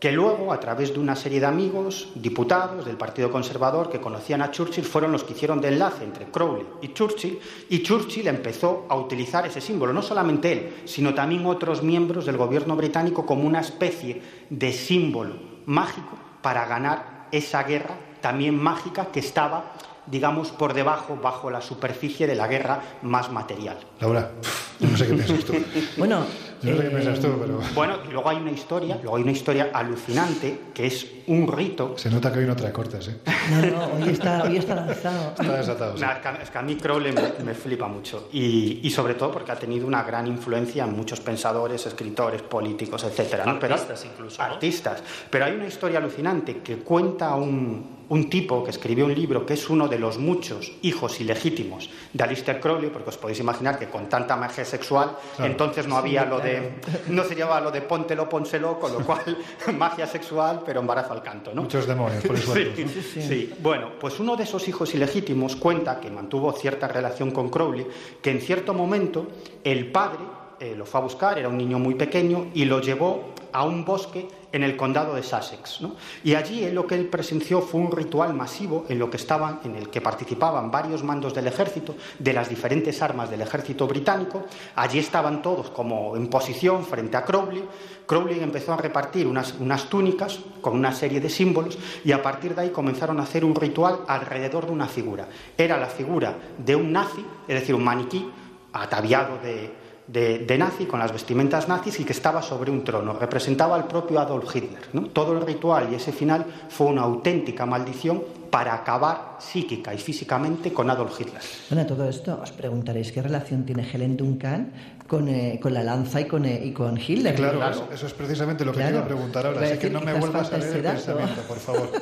que 0.00 0.10
luego, 0.12 0.50
a 0.50 0.58
través 0.58 0.94
de 0.94 0.98
una 0.98 1.14
serie 1.14 1.40
de 1.40 1.46
amigos, 1.46 2.08
diputados 2.14 2.86
del 2.86 2.96
Partido 2.96 3.30
Conservador 3.30 3.90
que 3.90 4.00
conocían 4.00 4.40
a 4.40 4.50
Churchill, 4.50 4.82
fueron 4.84 5.12
los 5.12 5.24
que 5.24 5.34
hicieron 5.34 5.60
de 5.60 5.68
enlace 5.68 6.04
entre 6.04 6.24
Crowley 6.30 6.66
y 6.80 6.94
Churchill, 6.94 7.38
y 7.68 7.82
Churchill 7.82 8.26
empezó 8.26 8.86
a 8.88 8.96
utilizar 8.96 9.46
ese 9.46 9.60
símbolo, 9.60 9.92
no 9.92 10.00
solamente 10.00 10.52
él, 10.52 10.82
sino 10.86 11.12
también 11.12 11.44
otros 11.44 11.82
miembros 11.82 12.24
del 12.24 12.38
gobierno 12.38 12.76
británico 12.76 13.26
como 13.26 13.46
una 13.46 13.60
especie 13.60 14.22
de 14.48 14.72
símbolo 14.72 15.34
mágico 15.66 16.16
para 16.40 16.64
ganar 16.66 17.28
esa 17.30 17.62
guerra 17.64 17.94
también 18.22 18.56
mágica 18.56 19.08
que 19.12 19.20
estaba, 19.20 19.72
digamos, 20.06 20.50
por 20.50 20.74
debajo, 20.74 21.16
bajo 21.22 21.50
la 21.50 21.60
superficie 21.60 22.26
de 22.26 22.34
la 22.34 22.46
guerra 22.48 22.80
más 23.02 23.30
material. 23.30 23.76
Laura, 24.00 24.30
yo 24.80 24.88
no 24.88 24.96
sé 24.96 25.06
qué 25.06 25.14
piensas 25.14 25.44
tú. 25.44 25.54
Bueno, 25.96 26.24
Yo 26.62 26.76
sé 26.76 26.82
qué 26.82 26.90
piensas 26.90 27.20
tú, 27.20 27.28
pero... 27.40 27.60
Bueno, 27.74 27.96
y 28.08 28.12
luego 28.12 28.28
hay 28.28 28.36
una 28.38 28.50
historia, 28.50 28.96
luego 29.02 29.16
hay 29.16 29.22
una 29.22 29.32
historia 29.32 29.70
alucinante 29.72 30.58
que 30.74 30.86
es 30.86 31.06
un 31.26 31.46
rito. 31.50 31.96
Se 31.96 32.10
nota 32.10 32.32
que 32.32 32.40
hoy 32.40 32.46
no 32.46 32.56
trae 32.56 32.72
cortes, 32.72 33.08
¿eh? 33.08 33.20
No, 33.50 33.62
no, 33.66 34.04
hoy 34.04 34.10
está, 34.10 34.42
hoy 34.44 34.56
está 34.56 34.74
lanzado. 34.74 35.30
Está 35.40 35.56
desatado. 35.56 35.96
sí. 35.96 36.02
Nah, 36.02 36.12
es, 36.42 36.50
que, 36.50 36.58
a 36.58 36.62
mí 36.62 36.76
Crowley 36.76 37.12
me, 37.12 37.44
me 37.44 37.54
flipa 37.54 37.86
mucho 37.88 38.28
y, 38.32 38.80
y 38.82 38.90
sobre 38.90 39.14
todo 39.14 39.30
porque 39.30 39.52
ha 39.52 39.56
tenido 39.56 39.86
una 39.86 40.02
gran 40.02 40.26
influencia 40.26 40.84
en 40.84 40.92
muchos 40.96 41.20
pensadores, 41.20 41.86
escritores, 41.86 42.42
políticos, 42.42 43.04
etcétera. 43.04 43.44
¿no? 43.46 43.58
Pero- 43.58 43.74
Artistas 43.74 44.04
incluso, 44.04 44.42
¿no? 44.42 44.52
Artistas. 44.52 45.02
Pero 45.30 45.44
hay 45.44 45.52
una 45.52 45.66
historia 45.66 45.98
alucinante 45.98 46.58
que 46.62 46.78
cuenta 46.78 47.34
un, 47.36 47.99
un 48.10 48.28
tipo 48.28 48.62
que 48.64 48.70
escribió 48.70 49.06
un 49.06 49.14
libro 49.14 49.46
que 49.46 49.54
es 49.54 49.70
uno 49.70 49.86
de 49.88 49.96
los 49.98 50.18
muchos 50.18 50.72
hijos 50.82 51.20
ilegítimos 51.20 51.88
de 52.12 52.24
Aleister 52.24 52.60
Crowley, 52.60 52.90
porque 52.90 53.10
os 53.10 53.16
podéis 53.16 53.38
imaginar 53.38 53.78
que 53.78 53.86
con 53.88 54.08
tanta 54.08 54.36
magia 54.36 54.64
sexual, 54.64 55.16
Claro. 55.36 55.50
entonces 55.50 55.86
no 55.86 55.96
había 55.96 56.24
lo 56.24 56.40
de 56.40 56.72
no 57.08 57.22
se 57.24 57.34
llevaba 57.36 57.60
lo 57.60 57.70
de 57.70 57.80
póntelo, 57.82 58.28
pónselo, 58.28 58.78
con 58.80 58.92
lo 58.92 59.00
cual 59.06 59.38
magia 59.78 60.06
sexual, 60.08 60.62
pero 60.66 60.80
embarazo 60.80 61.12
al 61.12 61.22
canto, 61.22 61.52
¿no? 61.54 61.62
Muchos 61.62 61.86
demonios, 61.86 62.24
por 62.24 62.36
eso. 62.36 62.52
Sí, 62.54 63.22
sí. 63.22 63.54
Bueno, 63.62 63.92
pues 64.00 64.18
uno 64.18 64.36
de 64.36 64.42
esos 64.42 64.66
hijos 64.66 64.92
ilegítimos 64.94 65.54
cuenta 65.56 66.00
que 66.00 66.10
mantuvo 66.10 66.52
cierta 66.52 66.88
relación 66.88 67.30
con 67.30 67.48
Crowley, 67.48 67.86
que 68.20 68.30
en 68.32 68.40
cierto 68.40 68.74
momento 68.74 69.28
el 69.62 69.90
padre 69.92 70.18
eh, 70.58 70.74
lo 70.76 70.84
fue 70.84 71.00
a 71.00 71.04
buscar, 71.04 71.38
era 71.38 71.48
un 71.48 71.56
niño 71.56 71.78
muy 71.78 71.94
pequeño, 71.94 72.48
y 72.54 72.64
lo 72.64 72.80
llevó 72.80 73.34
a 73.52 73.64
un 73.64 73.84
bosque 73.84 74.28
en 74.52 74.62
el 74.62 74.76
condado 74.76 75.14
de 75.14 75.22
Sussex. 75.22 75.80
¿no? 75.80 75.94
Y 76.24 76.34
allí 76.34 76.64
él, 76.64 76.74
lo 76.74 76.86
que 76.86 76.94
él 76.94 77.06
presenció 77.06 77.60
fue 77.60 77.80
un 77.80 77.92
ritual 77.92 78.34
masivo 78.34 78.84
en, 78.88 78.98
lo 78.98 79.10
que 79.10 79.16
estaban, 79.16 79.60
en 79.64 79.76
el 79.76 79.90
que 79.90 80.00
participaban 80.00 80.70
varios 80.70 81.02
mandos 81.02 81.34
del 81.34 81.46
ejército, 81.46 81.94
de 82.18 82.32
las 82.32 82.48
diferentes 82.48 83.00
armas 83.02 83.30
del 83.30 83.42
ejército 83.42 83.86
británico. 83.86 84.44
Allí 84.74 84.98
estaban 84.98 85.42
todos 85.42 85.70
como 85.70 86.16
en 86.16 86.28
posición 86.28 86.84
frente 86.84 87.16
a 87.16 87.24
Crowley. 87.24 87.64
Crowley 88.06 88.40
empezó 88.40 88.72
a 88.72 88.76
repartir 88.76 89.26
unas, 89.26 89.54
unas 89.60 89.88
túnicas 89.88 90.40
con 90.60 90.74
una 90.74 90.92
serie 90.92 91.20
de 91.20 91.28
símbolos 91.28 91.78
y 92.04 92.12
a 92.12 92.22
partir 92.22 92.54
de 92.54 92.62
ahí 92.62 92.70
comenzaron 92.70 93.20
a 93.20 93.22
hacer 93.22 93.44
un 93.44 93.54
ritual 93.54 94.00
alrededor 94.08 94.66
de 94.66 94.72
una 94.72 94.88
figura. 94.88 95.28
Era 95.56 95.78
la 95.78 95.86
figura 95.86 96.36
de 96.58 96.74
un 96.74 96.92
nazi, 96.92 97.24
es 97.46 97.60
decir, 97.60 97.74
un 97.74 97.84
maniquí 97.84 98.28
ataviado 98.72 99.38
de, 99.38 99.79
de, 100.12 100.56
nazi, 100.58 100.86
con 100.86 100.98
las 100.98 101.12
vestimentas 101.12 101.68
nazis 101.68 102.00
y 102.00 102.04
que 102.04 102.12
estaba 102.12 102.42
sobre 102.42 102.70
un 102.70 102.82
trono. 102.82 103.12
Representaba 103.12 103.76
al 103.76 103.86
propio 103.86 104.18
Adolf 104.18 104.54
Hitler. 104.54 105.08
Todo 105.12 105.32
el 105.32 105.46
ritual 105.46 105.88
y 105.92 105.94
ese 105.94 106.12
final 106.12 106.44
fue 106.68 106.88
una 106.88 107.02
auténtica 107.02 107.64
maldición 107.66 108.22
para 108.50 108.74
acabar 108.74 109.36
psíquica 109.38 109.94
y 109.94 109.98
físicamente 109.98 110.72
con 110.72 110.90
Adolf 110.90 111.20
Hitler. 111.20 111.40
Bueno, 111.70 111.82
a 111.82 111.86
todo 111.86 112.08
esto 112.08 112.40
os 112.42 112.50
preguntaréis 112.52 113.12
qué 113.12 113.22
relación 113.22 113.64
tiene 113.64 113.86
Helen 113.90 114.16
Duncan 114.16 114.72
con, 115.06 115.28
eh, 115.28 115.58
con 115.60 115.74
la 115.74 115.82
lanza 115.82 116.20
y 116.20 116.24
con, 116.26 116.44
eh, 116.44 116.60
y 116.64 116.72
con 116.72 116.96
Hitler. 116.98 117.34
Claro, 117.34 117.58
Claro. 117.58 117.74
Eso, 117.74 117.88
eso 117.92 118.06
es 118.06 118.12
precisamente 118.12 118.64
lo 118.64 118.72
que 118.72 118.78
Claro. 118.78 118.90
te 118.92 118.96
iba 118.98 119.04
a 119.04 119.08
preguntar 119.08 119.46
ahora. 119.46 119.60
Así 119.66 119.78
que 119.78 119.90
no 119.90 120.00
me 120.00 120.12
vuelvas 120.14 120.52
a 120.52 120.58
leer 120.58 120.62
el 120.70 120.76
ese 120.76 120.82
dato. 120.82 120.96
pensamiento, 120.96 121.42
por 121.42 121.58
favor. 121.58 121.90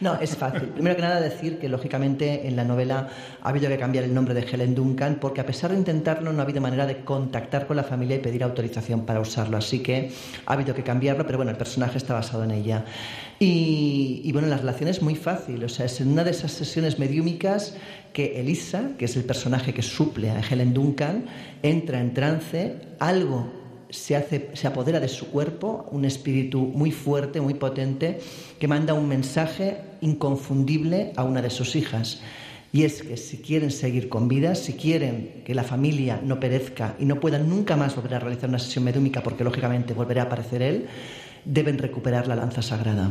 No, 0.00 0.14
es 0.20 0.36
fácil. 0.36 0.68
Primero 0.70 0.96
que 0.96 1.02
nada 1.02 1.20
decir 1.20 1.58
que 1.58 1.68
lógicamente 1.68 2.46
en 2.48 2.56
la 2.56 2.64
novela 2.64 3.08
ha 3.42 3.48
habido 3.48 3.68
que 3.68 3.78
cambiar 3.78 4.04
el 4.04 4.12
nombre 4.12 4.34
de 4.34 4.42
Helen 4.42 4.74
Duncan 4.74 5.16
porque 5.20 5.40
a 5.40 5.46
pesar 5.46 5.70
de 5.70 5.78
intentarlo 5.78 6.32
no 6.32 6.40
ha 6.40 6.42
habido 6.42 6.60
manera 6.60 6.84
de 6.84 7.04
contactar 7.04 7.66
con 7.66 7.76
la 7.76 7.84
familia 7.84 8.16
y 8.16 8.18
pedir 8.18 8.42
autorización 8.42 9.06
para 9.06 9.20
usarlo. 9.20 9.56
Así 9.56 9.78
que 9.80 10.12
ha 10.46 10.52
habido 10.52 10.74
que 10.74 10.82
cambiarlo, 10.82 11.24
pero 11.24 11.38
bueno, 11.38 11.52
el 11.52 11.56
personaje 11.56 11.96
está 11.96 12.12
basado 12.12 12.42
en 12.44 12.50
ella. 12.50 12.84
Y, 13.38 14.20
y, 14.24 14.32
bueno, 14.32 14.48
la 14.48 14.56
relación 14.56 14.88
es 14.88 15.02
muy 15.02 15.14
fácil. 15.14 15.62
O 15.64 15.68
sea, 15.68 15.86
es 15.86 16.00
en 16.00 16.08
una 16.08 16.24
de 16.24 16.30
esas 16.30 16.52
sesiones 16.52 16.98
mediúmicas 16.98 17.74
que 18.12 18.40
Elisa, 18.40 18.90
que 18.98 19.06
es 19.06 19.16
el 19.16 19.24
personaje 19.24 19.74
que 19.74 19.82
suple 19.82 20.30
a 20.30 20.40
Helen 20.40 20.72
Duncan, 20.72 21.26
entra 21.62 22.00
en 22.00 22.14
trance, 22.14 22.76
algo 22.98 23.64
se, 23.94 24.16
hace, 24.16 24.50
se 24.54 24.66
apodera 24.66 25.00
de 25.00 25.08
su 25.08 25.26
cuerpo, 25.26 25.86
un 25.90 26.04
espíritu 26.04 26.60
muy 26.60 26.90
fuerte, 26.90 27.40
muy 27.40 27.54
potente, 27.54 28.20
que 28.58 28.68
manda 28.68 28.94
un 28.94 29.08
mensaje 29.08 29.78
inconfundible 30.00 31.12
a 31.16 31.24
una 31.24 31.40
de 31.40 31.50
sus 31.50 31.76
hijas. 31.76 32.20
Y 32.72 32.82
es 32.82 33.02
que 33.02 33.16
si 33.16 33.36
quieren 33.38 33.70
seguir 33.70 34.08
con 34.08 34.26
vida, 34.26 34.56
si 34.56 34.72
quieren 34.72 35.42
que 35.44 35.54
la 35.54 35.62
familia 35.62 36.20
no 36.22 36.40
perezca 36.40 36.96
y 36.98 37.04
no 37.04 37.20
puedan 37.20 37.48
nunca 37.48 37.76
más 37.76 37.94
volver 37.94 38.14
a 38.14 38.18
realizar 38.18 38.48
una 38.48 38.58
sesión 38.58 38.84
medúmica, 38.84 39.22
porque 39.22 39.44
lógicamente 39.44 39.94
volverá 39.94 40.22
a 40.22 40.24
aparecer 40.26 40.60
él, 40.60 40.86
deben 41.44 41.78
recuperar 41.78 42.26
la 42.26 42.36
lanza 42.36 42.62
sagrada. 42.62 43.10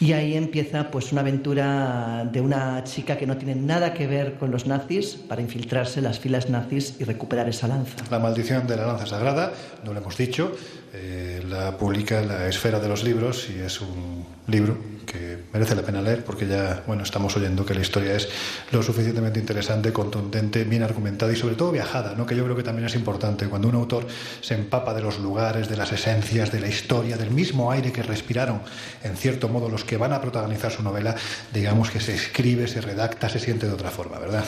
Y 0.00 0.12
ahí 0.12 0.34
empieza 0.34 0.90
pues 0.90 1.12
una 1.12 1.20
aventura 1.20 2.28
de 2.30 2.40
una 2.40 2.84
chica 2.84 3.16
que 3.16 3.26
no 3.26 3.36
tiene 3.36 3.54
nada 3.54 3.94
que 3.94 4.06
ver 4.06 4.34
con 4.34 4.50
los 4.50 4.66
nazis 4.66 5.16
para 5.16 5.40
infiltrarse 5.40 6.00
en 6.00 6.04
las 6.04 6.18
filas 6.18 6.50
nazis 6.50 6.96
y 6.98 7.04
recuperar 7.04 7.48
esa 7.48 7.68
lanza. 7.68 7.96
La 8.10 8.18
maldición 8.18 8.66
de 8.66 8.76
la 8.76 8.86
lanza 8.86 9.06
sagrada, 9.06 9.52
no 9.84 9.92
lo 9.92 10.00
hemos 10.00 10.16
dicho, 10.16 10.56
eh, 10.92 11.42
la 11.48 11.76
publica 11.76 12.22
la 12.22 12.46
Esfera 12.48 12.80
de 12.80 12.88
los 12.88 13.04
Libros 13.04 13.48
y 13.50 13.60
es 13.60 13.80
un 13.80 14.24
libro 14.46 14.93
que 15.04 15.38
merece 15.52 15.74
la 15.74 15.82
pena 15.82 16.02
leer 16.02 16.24
porque 16.24 16.46
ya, 16.46 16.82
bueno, 16.86 17.02
estamos 17.02 17.36
oyendo 17.36 17.64
que 17.64 17.74
la 17.74 17.80
historia 17.80 18.14
es 18.14 18.28
lo 18.72 18.82
suficientemente 18.82 19.38
interesante, 19.38 19.92
contundente, 19.92 20.64
bien 20.64 20.82
argumentada 20.82 21.32
y 21.32 21.36
sobre 21.36 21.54
todo 21.54 21.72
viajada, 21.72 22.14
¿no? 22.14 22.26
que 22.26 22.36
yo 22.36 22.44
creo 22.44 22.56
que 22.56 22.62
también 22.62 22.86
es 22.86 22.94
importante. 22.94 23.46
Cuando 23.48 23.68
un 23.68 23.74
autor 23.74 24.06
se 24.40 24.54
empapa 24.54 24.94
de 24.94 25.02
los 25.02 25.18
lugares, 25.18 25.68
de 25.68 25.76
las 25.76 25.92
esencias, 25.92 26.50
de 26.52 26.60
la 26.60 26.68
historia, 26.68 27.16
del 27.16 27.30
mismo 27.30 27.70
aire 27.70 27.92
que 27.92 28.02
respiraron, 28.02 28.60
en 29.02 29.16
cierto 29.16 29.48
modo, 29.48 29.68
los 29.68 29.84
que 29.84 29.96
van 29.96 30.12
a 30.12 30.20
protagonizar 30.20 30.70
su 30.70 30.82
novela, 30.82 31.14
digamos 31.52 31.90
que 31.90 32.00
se 32.00 32.14
escribe, 32.14 32.66
se 32.66 32.80
redacta, 32.80 33.28
se 33.28 33.38
siente 33.38 33.66
de 33.66 33.72
otra 33.72 33.90
forma, 33.90 34.18
¿verdad? 34.18 34.44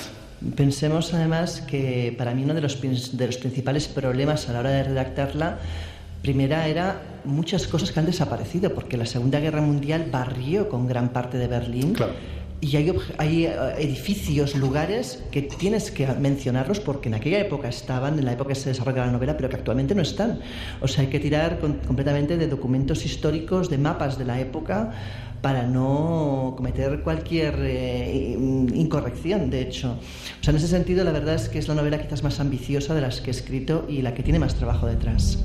Pensemos 0.54 1.14
además 1.14 1.62
que 1.62 2.14
para 2.16 2.34
mí 2.34 2.44
uno 2.44 2.52
de 2.52 2.60
los, 2.60 2.80
de 2.80 3.26
los 3.26 3.38
principales 3.38 3.88
problemas 3.88 4.48
a 4.48 4.52
la 4.52 4.60
hora 4.60 4.70
de 4.70 4.84
redactarla 4.84 5.58
primera 6.22 6.66
era 6.68 7.02
muchas 7.24 7.66
cosas 7.66 7.92
que 7.92 8.00
han 8.00 8.06
desaparecido, 8.06 8.74
porque 8.74 8.96
la 8.96 9.06
Segunda 9.06 9.40
Guerra 9.40 9.60
Mundial 9.60 10.08
barrió 10.10 10.68
con 10.68 10.86
gran 10.86 11.10
parte 11.10 11.38
de 11.38 11.48
Berlín. 11.48 11.94
Claro. 11.94 12.12
Y 12.58 12.74
hay, 12.76 12.90
hay, 13.18 13.46
edificios, 13.78 14.54
lugares 14.54 15.22
que 15.30 15.42
tienes 15.42 15.90
que 15.90 16.06
mencionarlos 16.06 16.80
porque 16.80 17.10
en 17.10 17.14
aquella 17.14 17.38
época 17.38 17.68
estaban, 17.68 18.18
en 18.18 18.24
la 18.24 18.32
época 18.32 18.50
que 18.50 18.54
se 18.54 18.70
desarrolla 18.70 19.04
la 19.04 19.12
novela, 19.12 19.36
pero 19.36 19.50
que 19.50 19.56
actualmente 19.56 19.94
no 19.94 20.00
están. 20.00 20.40
O 20.80 20.88
sea, 20.88 21.04
hay 21.04 21.10
que 21.10 21.20
tirar 21.20 21.58
con, 21.58 21.74
completamente 21.74 22.38
de 22.38 22.48
documentos 22.48 23.04
históricos, 23.04 23.68
de 23.68 23.76
mapas 23.76 24.16
de 24.16 24.24
la 24.24 24.40
época, 24.40 24.92
para 25.42 25.64
no 25.64 26.54
cometer 26.56 27.02
cualquier 27.02 27.56
eh, 27.60 28.36
incorrección, 28.74 29.50
de 29.50 29.60
hecho. 29.60 29.98
O 30.40 30.42
sea, 30.44 30.52
en 30.52 30.56
ese 30.56 30.68
sentido, 30.68 31.04
la 31.04 31.12
verdad 31.12 31.34
es 31.34 31.50
que 31.50 31.58
es 31.58 31.68
la 31.68 31.74
novela 31.74 32.00
quizás 32.00 32.22
más 32.22 32.40
ambiciosa 32.40 32.94
de 32.94 33.02
las 33.02 33.20
que 33.20 33.30
he 33.30 33.32
escrito 33.32 33.84
y 33.86 34.00
la 34.00 34.14
que 34.14 34.22
tiene 34.22 34.38
más 34.38 34.54
trabajo 34.54 34.86
detrás. 34.86 35.44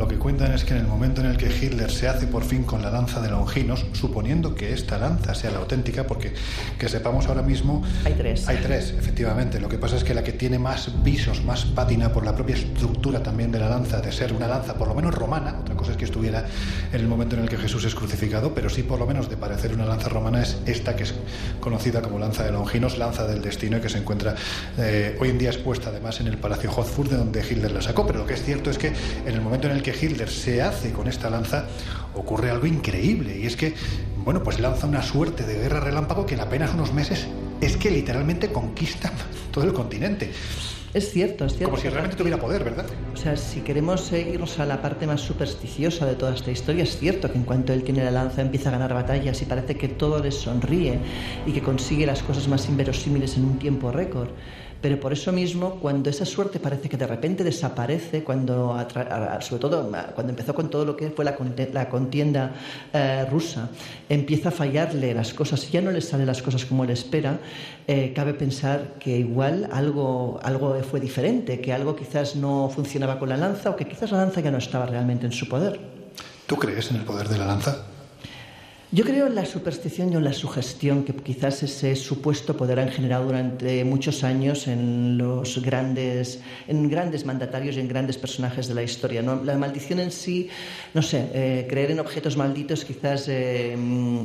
Lo 0.00 0.08
que 0.08 0.16
cuentan 0.16 0.52
es 0.52 0.64
que 0.64 0.72
en 0.72 0.80
el 0.80 0.86
momento 0.86 1.20
en 1.20 1.26
el 1.26 1.36
que 1.36 1.54
Hitler 1.54 1.90
se 1.90 2.08
hace 2.08 2.26
por 2.26 2.42
fin 2.42 2.62
con 2.62 2.80
la 2.80 2.90
lanza 2.90 3.20
de 3.20 3.28
Longinos, 3.28 3.84
suponiendo 3.92 4.54
que 4.54 4.72
esta 4.72 4.96
lanza 4.96 5.34
sea 5.34 5.50
la 5.50 5.58
auténtica, 5.58 6.06
porque 6.06 6.32
que 6.78 6.88
sepamos 6.88 7.26
ahora 7.26 7.42
mismo... 7.42 7.82
Hay 8.06 8.14
tres. 8.14 8.48
Hay 8.48 8.56
tres, 8.62 8.94
efectivamente. 8.98 9.60
Lo 9.60 9.68
que 9.68 9.76
pasa 9.76 9.96
es 9.96 10.02
que 10.02 10.14
la 10.14 10.24
que 10.24 10.32
tiene 10.32 10.58
más 10.58 11.04
visos, 11.04 11.44
más 11.44 11.66
pátina 11.66 12.14
por 12.14 12.24
la 12.24 12.34
propia 12.34 12.56
estructura 12.56 13.22
también 13.22 13.52
de 13.52 13.58
la 13.58 13.68
lanza, 13.68 14.00
de 14.00 14.10
ser 14.10 14.32
una 14.32 14.48
lanza 14.48 14.72
por 14.72 14.88
lo 14.88 14.94
menos 14.94 15.14
romana, 15.14 15.58
otra 15.60 15.74
cosa 15.74 15.90
es 15.90 15.98
que 15.98 16.06
estuviera 16.06 16.46
en 16.94 17.00
el 17.02 17.06
momento 17.06 17.36
en 17.36 17.42
el 17.42 17.50
que 17.50 17.58
Jesús 17.58 17.84
es 17.84 17.94
crucificado, 17.94 18.54
pero 18.54 18.70
sí 18.70 18.82
por 18.82 18.98
lo 18.98 19.06
menos 19.06 19.28
de 19.28 19.36
parecer 19.36 19.74
una 19.74 19.84
lanza 19.84 20.08
romana 20.08 20.40
es 20.40 20.56
esta 20.64 20.96
que 20.96 21.02
es 21.02 21.12
conocida 21.60 22.00
como 22.00 22.18
lanza 22.18 22.42
de 22.42 22.52
Longinos, 22.52 22.96
lanza 22.96 23.26
del 23.26 23.42
destino, 23.42 23.76
y 23.76 23.80
que 23.82 23.90
se 23.90 23.98
encuentra 23.98 24.34
eh, 24.78 25.18
hoy 25.20 25.28
en 25.28 25.36
día 25.36 25.50
expuesta 25.50 25.90
además 25.90 26.20
en 26.20 26.28
el 26.28 26.38
Palacio 26.38 26.70
Hofburg, 26.74 27.10
de 27.10 27.16
donde 27.18 27.42
Hitler 27.42 27.70
la 27.70 27.82
sacó. 27.82 28.06
Pero 28.06 28.20
lo 28.20 28.26
que 28.26 28.32
es 28.32 28.42
cierto 28.42 28.70
es 28.70 28.78
que 28.78 28.94
en 29.26 29.34
el 29.34 29.42
momento 29.42 29.68
en 29.68 29.76
el 29.76 29.82
que 29.82 29.89
Hitler 29.94 30.28
se 30.28 30.62
hace 30.62 30.92
con 30.92 31.08
esta 31.08 31.30
lanza, 31.30 31.66
ocurre 32.14 32.50
algo 32.50 32.66
increíble. 32.66 33.38
Y 33.38 33.46
es 33.46 33.56
que, 33.56 33.74
bueno, 34.24 34.42
pues 34.42 34.60
lanza 34.60 34.86
una 34.86 35.02
suerte 35.02 35.44
de 35.44 35.54
guerra 35.58 35.80
relámpago 35.80 36.26
que 36.26 36.34
en 36.34 36.40
apenas 36.40 36.74
unos 36.74 36.92
meses 36.92 37.26
es 37.60 37.76
que 37.76 37.90
literalmente 37.90 38.50
conquista 38.50 39.12
todo 39.52 39.64
el 39.64 39.72
continente. 39.72 40.30
Es 40.92 41.12
cierto, 41.12 41.44
es 41.44 41.52
cierto. 41.52 41.70
Como 41.70 41.80
si 41.80 41.88
realmente 41.88 42.16
tuviera 42.16 42.36
poder, 42.36 42.64
¿verdad? 42.64 42.84
O 43.14 43.16
sea, 43.16 43.36
si 43.36 43.60
queremos 43.60 44.10
irnos 44.10 44.58
a 44.58 44.66
la 44.66 44.82
parte 44.82 45.06
más 45.06 45.20
supersticiosa 45.20 46.04
de 46.04 46.16
toda 46.16 46.34
esta 46.34 46.50
historia, 46.50 46.82
es 46.82 46.98
cierto 46.98 47.30
que 47.30 47.38
en 47.38 47.44
cuanto 47.44 47.72
él 47.72 47.84
tiene 47.84 48.02
la 48.02 48.10
lanza 48.10 48.42
empieza 48.42 48.70
a 48.70 48.72
ganar 48.72 48.92
batallas 48.92 49.40
y 49.40 49.44
parece 49.44 49.76
que 49.76 49.86
todo 49.86 50.20
le 50.20 50.32
sonríe 50.32 50.98
y 51.46 51.52
que 51.52 51.62
consigue 51.62 52.06
las 52.06 52.24
cosas 52.24 52.48
más 52.48 52.68
inverosímiles 52.68 53.36
en 53.36 53.44
un 53.44 53.58
tiempo 53.60 53.92
récord. 53.92 54.30
Pero 54.80 54.98
por 54.98 55.12
eso 55.12 55.30
mismo, 55.30 55.74
cuando 55.74 56.08
esa 56.08 56.24
suerte 56.24 56.58
parece 56.58 56.88
que 56.88 56.96
de 56.96 57.06
repente 57.06 57.44
desaparece, 57.44 58.24
cuando 58.24 58.76
sobre 59.40 59.60
todo 59.60 59.90
cuando 60.14 60.30
empezó 60.30 60.54
con 60.54 60.70
todo 60.70 60.84
lo 60.84 60.96
que 60.96 61.10
fue 61.10 61.24
la, 61.24 61.36
contienda 61.88 62.54
eh, 62.92 63.26
rusa, 63.30 63.68
empieza 64.08 64.48
a 64.48 64.52
fallarle 64.52 65.12
las 65.12 65.34
cosas 65.34 65.70
ya 65.70 65.82
no 65.82 65.90
le 65.90 66.00
salen 66.00 66.26
las 66.26 66.40
cosas 66.40 66.64
como 66.64 66.84
él 66.84 66.90
espera, 66.90 67.38
eh, 67.86 68.12
cabe 68.14 68.34
pensar 68.34 68.94
que 68.98 69.18
igual 69.18 69.68
algo, 69.70 70.40
algo 70.42 70.74
fue 70.82 71.00
diferente, 71.00 71.60
que 71.60 71.72
algo 71.72 71.94
quizás 71.94 72.36
no 72.36 72.70
funcionaba 72.74 73.18
con 73.18 73.28
la 73.28 73.36
lanza 73.36 73.70
o 73.70 73.76
que 73.76 73.86
quizás 73.86 74.10
la 74.12 74.18
lanza 74.18 74.40
ya 74.40 74.50
no 74.50 74.58
estaba 74.58 74.86
realmente 74.86 75.26
en 75.26 75.32
su 75.32 75.48
poder. 75.48 75.78
¿Tú 76.46 76.56
crees 76.56 76.90
en 76.90 76.96
el 76.96 77.04
poder 77.04 77.28
de 77.28 77.38
la 77.38 77.46
lanza? 77.46 77.89
Yo 78.92 79.04
creo 79.04 79.28
en 79.28 79.36
la 79.36 79.46
superstición 79.46 80.12
y 80.12 80.16
en 80.16 80.24
la 80.24 80.32
sugestión 80.32 81.04
que 81.04 81.14
quizás 81.14 81.62
ese 81.62 81.94
supuesto 81.94 82.56
poder 82.56 82.80
han 82.80 82.88
generado 82.88 83.26
durante 83.26 83.84
muchos 83.84 84.24
años 84.24 84.66
en 84.66 85.16
los 85.16 85.62
grandes, 85.62 86.40
en 86.66 86.90
grandes 86.90 87.24
mandatarios 87.24 87.76
y 87.76 87.80
en 87.80 87.86
grandes 87.86 88.18
personajes 88.18 88.66
de 88.66 88.74
la 88.74 88.82
historia. 88.82 89.22
La 89.22 89.56
maldición 89.56 90.00
en 90.00 90.10
sí, 90.10 90.48
no 90.92 91.02
sé, 91.02 91.30
eh, 91.32 91.66
creer 91.70 91.92
en 91.92 92.00
objetos 92.00 92.36
malditos 92.36 92.84
quizás 92.84 93.28
eh, 93.28 93.78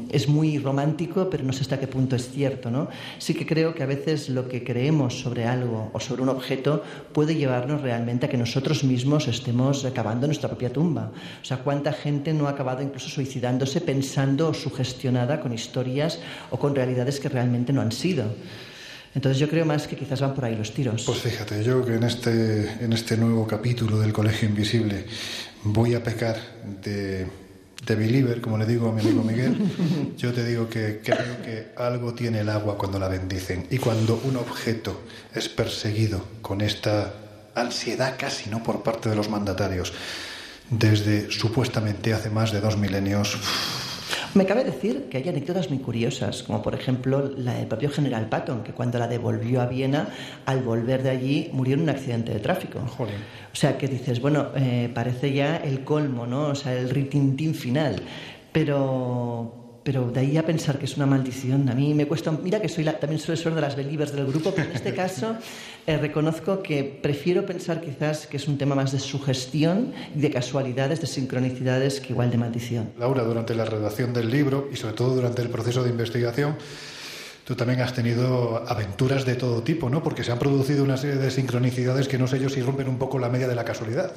es 0.10 0.28
muy 0.28 0.58
romántico, 0.58 1.30
pero 1.30 1.44
no 1.44 1.54
sé 1.54 1.62
hasta 1.62 1.80
qué 1.80 1.86
punto 1.86 2.16
es 2.16 2.32
cierto. 2.32 2.72
¿no? 2.72 2.88
Sí 3.20 3.36
que 3.36 3.46
creo 3.46 3.76
que 3.76 3.84
a 3.84 3.86
veces 3.86 4.30
lo 4.30 4.50
que 4.50 4.64
creemos 4.64 5.20
sobre 5.20 5.46
algo 5.46 5.92
o 5.94 6.00
sobre 6.00 6.24
un 6.24 6.30
objeto 6.30 6.82
puede 7.14 7.36
llevarnos 7.36 7.82
realmente 7.82 8.26
a 8.26 8.30
que 8.30 8.38
nosotros 8.38 8.84
mismos 8.84 9.28
estemos 9.28 9.86
acabando 9.86 10.26
nuestra 10.26 10.50
propia 10.50 10.74
tumba. 10.74 11.12
O 11.40 11.46
sea, 11.46 11.58
cuánta 11.58 11.94
gente 11.94 12.34
no 12.34 12.48
ha 12.48 12.52
acabado 12.52 12.82
incluso 12.82 13.10
suicidándose 13.10 13.80
pensando 13.80 14.55
sugestionada 14.56 15.42
con 15.42 15.54
historias 15.54 16.20
o 16.50 16.60
con 16.60 16.76
realidades 16.76 17.20
que 17.20 17.30
realmente 17.30 17.74
no 17.74 17.82
han 17.82 17.92
sido. 17.92 18.26
Entonces 19.16 19.40
yo 19.40 19.48
creo 19.48 19.66
más 19.66 19.88
que 19.88 19.96
quizás 19.96 20.20
van 20.20 20.36
por 20.36 20.44
ahí 20.44 20.56
los 20.56 20.74
tiros. 20.74 21.04
Pues 21.06 21.20
fíjate, 21.20 21.64
yo 21.64 21.86
que 21.86 21.96
en 21.96 22.04
este, 22.04 22.84
en 22.84 22.92
este 22.92 23.16
nuevo 23.16 23.48
capítulo 23.48 23.98
del 23.98 24.12
Colegio 24.12 24.50
Invisible 24.50 25.06
voy 25.64 25.96
a 25.96 26.04
pecar 26.04 26.36
de, 26.84 27.26
de 27.86 27.96
believer, 27.96 28.42
como 28.42 28.58
le 28.58 28.66
digo 28.66 28.90
a 28.90 28.92
mi 28.92 29.00
amigo 29.00 29.24
Miguel, 29.24 29.58
yo 30.18 30.34
te 30.34 30.46
digo 30.46 30.70
que 30.70 31.00
creo 31.02 31.42
que 31.44 31.68
algo 31.78 32.14
tiene 32.14 32.42
el 32.42 32.50
agua 32.50 32.78
cuando 32.78 33.00
la 33.00 33.08
bendicen. 33.08 33.66
Y 33.70 33.78
cuando 33.78 34.20
un 34.26 34.36
objeto 34.36 35.02
es 35.34 35.48
perseguido 35.48 36.26
con 36.42 36.60
esta 36.60 37.14
ansiedad 37.56 38.16
casi, 38.20 38.50
¿no?, 38.50 38.64
por 38.64 38.84
parte 38.84 39.08
de 39.08 39.16
los 39.16 39.30
mandatarios, 39.30 39.94
desde 40.70 41.32
supuestamente 41.32 42.14
hace 42.14 42.30
más 42.30 42.52
de 42.52 42.60
dos 42.60 42.78
milenios... 42.78 43.38
Me 44.36 44.46
cabe 44.46 44.66
decir 44.66 45.08
que 45.10 45.18
hay 45.18 45.30
anécdotas 45.30 45.70
muy 45.70 45.80
curiosas, 45.80 46.44
como 46.44 46.62
por 46.62 46.76
ejemplo 46.76 47.32
la 47.38 47.54
del 47.54 47.68
propio 47.68 47.90
general 47.90 48.28
Patton, 48.28 48.64
que 48.64 48.74
cuando 48.74 49.00
la 49.00 49.08
devolvió 49.08 49.62
a 49.62 49.66
Viena, 49.66 50.10
al 50.46 50.62
volver 50.62 51.04
de 51.04 51.10
allí 51.10 51.50
murió 51.54 51.76
en 51.76 51.84
un 51.84 51.90
accidente 51.90 52.34
de 52.34 52.42
tráfico. 52.42 52.80
O 53.00 53.56
sea, 53.56 53.78
que 53.78 53.88
dices, 53.88 54.20
bueno, 54.20 54.48
eh, 54.58 54.92
parece 54.94 55.32
ya 55.32 55.56
el 55.56 55.86
colmo, 55.86 56.28
¿no? 56.28 56.48
O 56.48 56.56
sea, 56.56 56.74
el 56.74 56.90
ritintín 56.90 57.56
final. 57.56 57.96
Pero, 58.52 59.65
pero 59.86 60.10
de 60.10 60.20
ahí 60.20 60.36
a 60.36 60.44
pensar 60.44 60.80
que 60.80 60.86
es 60.86 60.98
una 60.98 61.06
maldición, 61.06 61.70
a 61.70 61.76
mí 61.76 61.94
me 61.94 62.08
cuesta. 62.08 62.32
Mira 62.32 62.60
que 62.60 62.68
soy 62.68 62.86
también 62.86 63.20
soy 63.20 63.36
de 63.38 63.62
las 63.62 63.76
believers 63.76 64.12
del 64.12 64.26
grupo, 64.26 64.52
pero 64.52 64.68
en 64.68 64.76
este 64.76 64.96
caso 65.04 65.36
eh, 65.86 65.96
reconozco 65.98 66.64
que 66.64 66.84
prefiero 66.84 67.46
pensar 67.46 67.82
quizás 67.82 68.26
que 68.26 68.38
es 68.38 68.48
un 68.48 68.58
tema 68.58 68.74
más 68.74 68.94
de 68.94 69.00
sugestión 69.00 69.94
y 70.16 70.22
de 70.22 70.32
casualidades, 70.32 71.02
de 71.02 71.08
sincronicidades 71.08 72.00
que 72.00 72.14
igual 72.14 72.32
de 72.32 72.38
maldición. 72.38 72.94
Laura, 72.98 73.24
durante 73.24 73.54
la 73.54 73.64
redacción 73.64 74.12
del 74.12 74.32
libro 74.32 74.70
y 74.74 74.76
sobre 74.76 74.96
todo 74.96 75.14
durante 75.14 75.44
el 75.44 75.50
proceso 75.50 75.84
de 75.84 75.92
investigación, 75.92 76.56
tú 77.44 77.54
también 77.56 77.80
has 77.82 77.94
tenido 77.94 78.68
aventuras 78.68 79.24
de 79.24 79.36
todo 79.36 79.62
tipo, 79.62 79.92
¿no? 79.92 80.02
Porque 80.02 80.24
se 80.24 80.32
han 80.32 80.40
producido 80.40 80.84
una 80.84 80.98
serie 80.98 81.18
de 81.18 81.30
sincronicidades 81.30 82.08
que 82.08 82.18
no 82.18 82.26
sé 82.26 82.40
yo 82.40 82.50
si 82.50 82.60
rompen 82.64 82.90
un 82.90 82.98
poco 82.98 83.20
la 83.20 83.30
media 83.30 83.48
de 83.48 83.54
la 83.54 83.64
casualidad. 83.64 84.12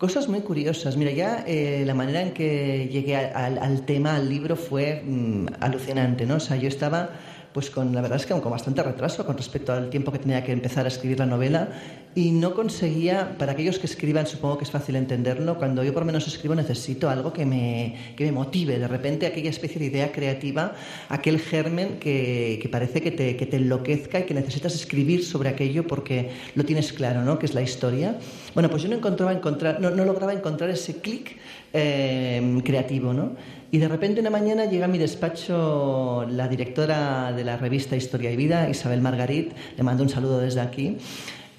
Cosas 0.00 0.28
muy 0.28 0.40
curiosas. 0.40 0.96
Mira, 0.96 1.10
ya 1.10 1.44
eh, 1.46 1.84
la 1.84 1.92
manera 1.92 2.22
en 2.22 2.32
que 2.32 2.88
llegué 2.90 3.16
al, 3.16 3.82
tema, 3.82 4.16
al 4.16 4.30
libro, 4.30 4.56
fue 4.56 5.02
mm, 5.04 5.48
alucinante, 5.60 6.24
¿no? 6.24 6.36
O 6.36 6.40
sea, 6.40 6.56
yo 6.56 6.68
estaba 6.68 7.10
pues 7.52 7.68
con 7.68 7.94
la 7.94 8.00
verdad 8.00 8.16
es 8.16 8.24
que 8.24 8.40
con 8.40 8.50
bastante 8.50 8.82
retraso 8.82 9.26
con 9.26 9.36
respecto 9.36 9.72
al 9.72 9.90
tiempo 9.90 10.10
que 10.10 10.18
tenía 10.18 10.42
que 10.42 10.52
empezar 10.52 10.86
a 10.86 10.88
escribir 10.88 11.18
la 11.18 11.26
novela 11.26 11.68
y 12.14 12.32
no 12.32 12.54
conseguía, 12.54 13.36
para 13.38 13.52
aquellos 13.52 13.78
que 13.78 13.86
escriban 13.86 14.26
supongo 14.26 14.58
que 14.58 14.64
es 14.64 14.70
fácil 14.70 14.96
entenderlo, 14.96 15.56
cuando 15.58 15.84
yo 15.84 15.94
por 15.94 16.04
menos 16.04 16.26
escribo 16.26 16.56
necesito 16.56 17.08
algo 17.08 17.32
que 17.32 17.46
me, 17.46 17.94
que 18.16 18.24
me 18.24 18.32
motive, 18.32 18.78
de 18.80 18.88
repente 18.88 19.26
aquella 19.26 19.50
especie 19.50 19.78
de 19.78 19.86
idea 19.86 20.10
creativa, 20.10 20.74
aquel 21.08 21.38
germen 21.38 21.98
que, 22.00 22.58
que 22.60 22.68
parece 22.68 23.00
que 23.00 23.12
te, 23.12 23.36
que 23.36 23.46
te, 23.46 23.58
enloquezca 23.58 24.20
y 24.20 24.22
que 24.24 24.34
necesitas 24.34 24.74
escribir 24.74 25.24
sobre 25.24 25.50
aquello 25.50 25.86
porque 25.86 26.30
lo 26.56 26.64
tienes 26.64 26.92
claro, 26.92 27.22
¿no? 27.22 27.38
que 27.38 27.46
es 27.46 27.54
la 27.54 27.62
historia. 27.62 28.18
Bueno, 28.54 28.70
pues 28.70 28.82
yo 28.82 28.88
no, 28.88 28.96
encontraba 28.96 29.32
encontrar, 29.32 29.80
no, 29.80 29.90
no 29.90 30.04
lograba 30.04 30.32
encontrar 30.32 30.68
ese 30.70 30.96
clic 30.96 31.36
eh, 31.72 32.60
creativo, 32.64 33.12
¿no? 33.12 33.36
Y 33.72 33.78
de 33.78 33.86
repente 33.86 34.20
una 34.20 34.30
mañana 34.30 34.64
llega 34.64 34.86
a 34.86 34.88
mi 34.88 34.98
despacho 34.98 36.26
la 36.28 36.48
directora 36.48 37.32
de 37.32 37.44
la 37.44 37.56
revista 37.56 37.94
Historia 37.94 38.32
y 38.32 38.36
Vida, 38.36 38.68
Isabel 38.68 39.00
Margarit, 39.00 39.52
le 39.76 39.82
mando 39.84 40.02
un 40.02 40.08
saludo 40.08 40.40
desde 40.40 40.60
aquí, 40.60 40.96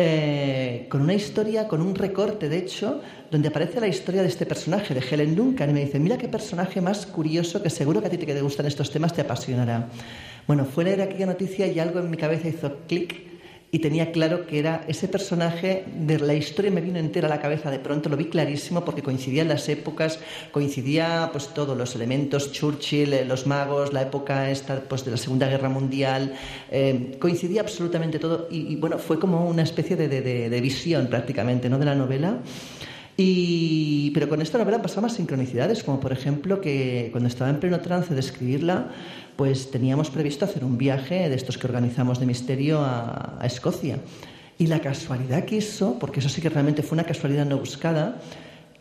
eh, 0.03 0.87
con 0.89 1.01
una 1.01 1.13
historia, 1.13 1.67
con 1.67 1.81
un 1.81 1.93
recorte, 1.93 2.49
de 2.49 2.57
hecho, 2.57 3.01
donde 3.29 3.49
aparece 3.49 3.79
la 3.79 3.87
historia 3.87 4.21
de 4.21 4.27
este 4.27 4.45
personaje, 4.45 4.93
de 4.93 5.01
Helen 5.01 5.35
Duncan, 5.35 5.69
y 5.69 5.73
me 5.73 5.85
dice, 5.85 5.99
mira 5.99 6.17
qué 6.17 6.27
personaje 6.27 6.81
más 6.81 7.05
curioso 7.05 7.61
que 7.61 7.69
seguro 7.69 8.01
que 8.01 8.07
a 8.07 8.09
ti 8.09 8.17
te 8.17 8.41
gustan 8.41 8.65
estos 8.65 8.89
temas 8.89 9.13
te 9.13 9.21
apasionará. 9.21 9.89
Bueno, 10.47 10.65
fue 10.65 10.85
leer 10.85 11.01
aquella 11.01 11.27
noticia 11.27 11.67
y 11.67 11.79
algo 11.79 11.99
en 11.99 12.09
mi 12.09 12.17
cabeza 12.17 12.47
hizo 12.47 12.77
clic 12.87 13.30
y 13.71 13.79
tenía 13.79 14.11
claro 14.11 14.45
que 14.45 14.59
era 14.59 14.83
ese 14.87 15.07
personaje 15.07 15.85
de 15.95 16.19
la 16.19 16.33
historia 16.33 16.69
me 16.71 16.81
vino 16.81 16.99
entera 16.99 17.27
a 17.27 17.29
la 17.29 17.39
cabeza 17.39 17.71
de 17.71 17.79
pronto 17.79 18.09
lo 18.09 18.17
vi 18.17 18.25
clarísimo 18.25 18.83
porque 18.83 19.01
coincidían 19.01 19.47
las 19.47 19.69
épocas 19.69 20.19
coincidía 20.51 21.29
pues 21.31 21.47
todos 21.53 21.77
los 21.77 21.95
elementos 21.95 22.51
Churchill 22.51 23.13
eh, 23.13 23.25
los 23.25 23.47
magos 23.47 23.93
la 23.93 24.01
época 24.01 24.51
esta 24.51 24.81
pues 24.81 25.05
de 25.05 25.11
la 25.11 25.17
Segunda 25.17 25.47
Guerra 25.47 25.69
Mundial 25.69 26.33
eh, 26.69 27.15
coincidía 27.19 27.61
absolutamente 27.61 28.19
todo 28.19 28.47
y, 28.51 28.75
bueno 28.75 28.99
fue 28.99 29.19
como 29.19 29.47
una 29.47 29.63
especie 29.63 29.95
de, 29.95 30.09
de, 30.09 30.61
visión 30.61 31.07
prácticamente 31.07 31.69
no 31.69 31.79
de 31.79 31.85
la 31.85 31.95
novela 31.95 32.39
pero 34.13 34.29
con 34.29 34.41
esta 34.41 34.57
novela 34.57 34.81
pasaban 34.81 35.03
más 35.03 35.13
sincronicidades, 35.13 35.83
como 35.83 35.99
por 35.99 36.11
ejemplo 36.11 36.61
que 36.61 37.09
cuando 37.11 37.27
estaba 37.27 37.49
en 37.49 37.59
pleno 37.59 37.79
trance 37.79 38.13
de 38.13 38.19
escribirla, 38.19 38.89
pues 39.35 39.71
teníamos 39.71 40.09
previsto 40.09 40.45
hacer 40.45 40.63
un 40.63 40.77
viaje 40.77 41.29
de 41.29 41.35
estos 41.35 41.57
que 41.57 41.67
organizamos 41.67 42.19
de 42.19 42.25
misterio 42.25 42.79
a, 42.81 43.39
Escocia. 43.43 43.97
Y 44.57 44.67
la 44.67 44.79
casualidad 44.79 45.45
quiso, 45.45 45.97
porque 45.99 46.19
eso 46.19 46.29
sí 46.29 46.41
que 46.41 46.49
realmente 46.49 46.83
fue 46.83 46.95
una 46.95 47.05
casualidad 47.05 47.45
no 47.45 47.57
buscada, 47.57 48.21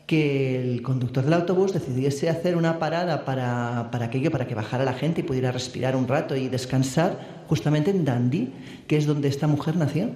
que 0.06 0.60
el 0.60 0.82
conductor 0.82 1.24
del 1.24 1.32
autobús 1.32 1.72
decidiese 1.72 2.28
hacer 2.28 2.56
una 2.56 2.78
parada 2.78 3.24
para, 3.24 3.88
para, 3.90 4.06
aquello, 4.06 4.30
para 4.30 4.46
que 4.46 4.54
bajara 4.54 4.84
la 4.84 4.92
gente 4.92 5.20
y 5.20 5.24
pudiera 5.24 5.52
respirar 5.52 5.96
un 5.96 6.06
rato 6.06 6.36
y 6.36 6.48
descansar, 6.48 7.44
justamente 7.48 7.90
en 7.90 8.04
Dundee, 8.04 8.52
que 8.86 8.96
es 8.96 9.06
donde 9.06 9.28
esta 9.28 9.46
mujer 9.46 9.76
nació. 9.76 10.10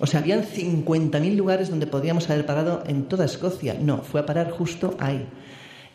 O 0.00 0.06
sea, 0.06 0.20
habían 0.20 0.44
50.000 0.44 1.36
lugares 1.36 1.70
donde 1.70 1.86
podíamos 1.86 2.28
haber 2.30 2.46
parado 2.46 2.82
en 2.86 3.04
toda 3.04 3.24
Escocia. 3.24 3.74
No, 3.78 3.98
fue 4.02 4.20
a 4.20 4.26
parar 4.26 4.50
justo 4.50 4.96
ahí 4.98 5.26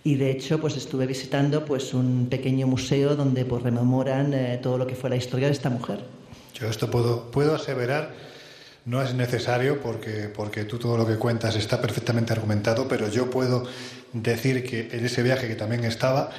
y 0.05 0.15
de 0.17 0.29
hecho 0.29 0.61
pues 0.61 0.77
estuve 0.77 1.07
visitando 1.07 1.65
pues 1.65 1.93
un 1.93 2.27
pequeño 2.29 2.67
museo 2.67 3.15
donde 3.15 3.43
pues 3.43 3.63
rememoran 3.63 4.33
eh, 4.35 4.59
todo 4.61 4.77
lo 4.77 4.85
que 4.85 4.95
fue 4.95 5.09
la 5.09 5.15
historia 5.15 5.47
de 5.47 5.53
esta 5.53 5.71
mujer. 5.71 5.99
Yo 6.53 6.69
esto 6.69 6.91
puedo, 6.91 7.31
puedo 7.31 7.55
aseverar, 7.55 8.13
no 8.85 9.01
es 9.01 9.15
necesario 9.15 9.81
porque, 9.81 10.29
porque 10.33 10.63
tú 10.63 10.77
todo 10.77 10.95
lo 10.95 11.07
que 11.07 11.15
cuentas 11.15 11.55
está 11.55 11.81
perfectamente 11.81 12.33
argumentado, 12.33 12.87
pero 12.87 13.09
yo 13.09 13.31
puedo 13.31 13.65
decir 14.13 14.63
que 14.63 14.89
en 14.91 15.03
ese 15.03 15.23
viaje 15.23 15.47
que 15.47 15.55
también 15.55 15.83
estaba, 15.83 16.29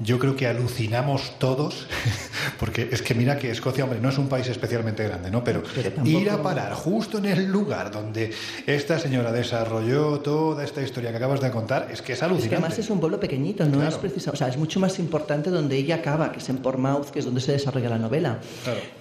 yo 0.00 0.18
creo 0.18 0.34
que 0.34 0.46
alucinamos 0.46 1.38
todos, 1.38 1.86
porque 2.58 2.88
es 2.90 3.02
que 3.02 3.14
mira 3.14 3.38
que 3.38 3.50
Escocia, 3.50 3.84
hombre, 3.84 4.00
no 4.00 4.08
es 4.08 4.18
un 4.18 4.28
país 4.28 4.48
especialmente 4.48 5.04
grande, 5.04 5.30
¿no? 5.30 5.44
Pero, 5.44 5.62
ir 6.04 6.30
a 6.30 6.42
parar 6.42 6.72
justo 6.72 7.18
en 7.18 7.26
el 7.26 7.46
lugar 7.46 7.90
donde 7.90 8.32
esta 8.66 8.98
señora 8.98 9.30
desarrolló 9.32 10.20
toda 10.20 10.64
esta 10.64 10.82
historia 10.82 11.10
que 11.10 11.18
acabas 11.18 11.40
de 11.40 11.50
contar, 11.50 11.88
es 11.92 12.02
que 12.02 12.14
es 12.14 12.22
alucinante. 12.22 12.46
Es 12.46 12.50
que 12.50 12.56
además 12.56 12.78
es 12.78 12.90
un 12.90 13.00
pueblo 13.00 13.20
pequeñito, 13.20 13.64
no 13.66 13.86
es 13.86 13.94
precisa, 13.96 14.32
o 14.32 14.36
sea, 14.36 14.48
es 14.48 14.56
mucho 14.56 14.80
más 14.80 14.98
importante 14.98 15.50
donde 15.50 15.76
ella 15.76 15.96
acaba, 15.96 16.32
que 16.32 16.38
es 16.38 16.48
en 16.48 16.58
Portsmouth, 16.58 17.10
que 17.10 17.20
es 17.20 17.24
donde 17.24 17.40
se 17.40 17.52
desarrolla 17.52 17.90
la 17.90 17.98
novela. 17.98 18.40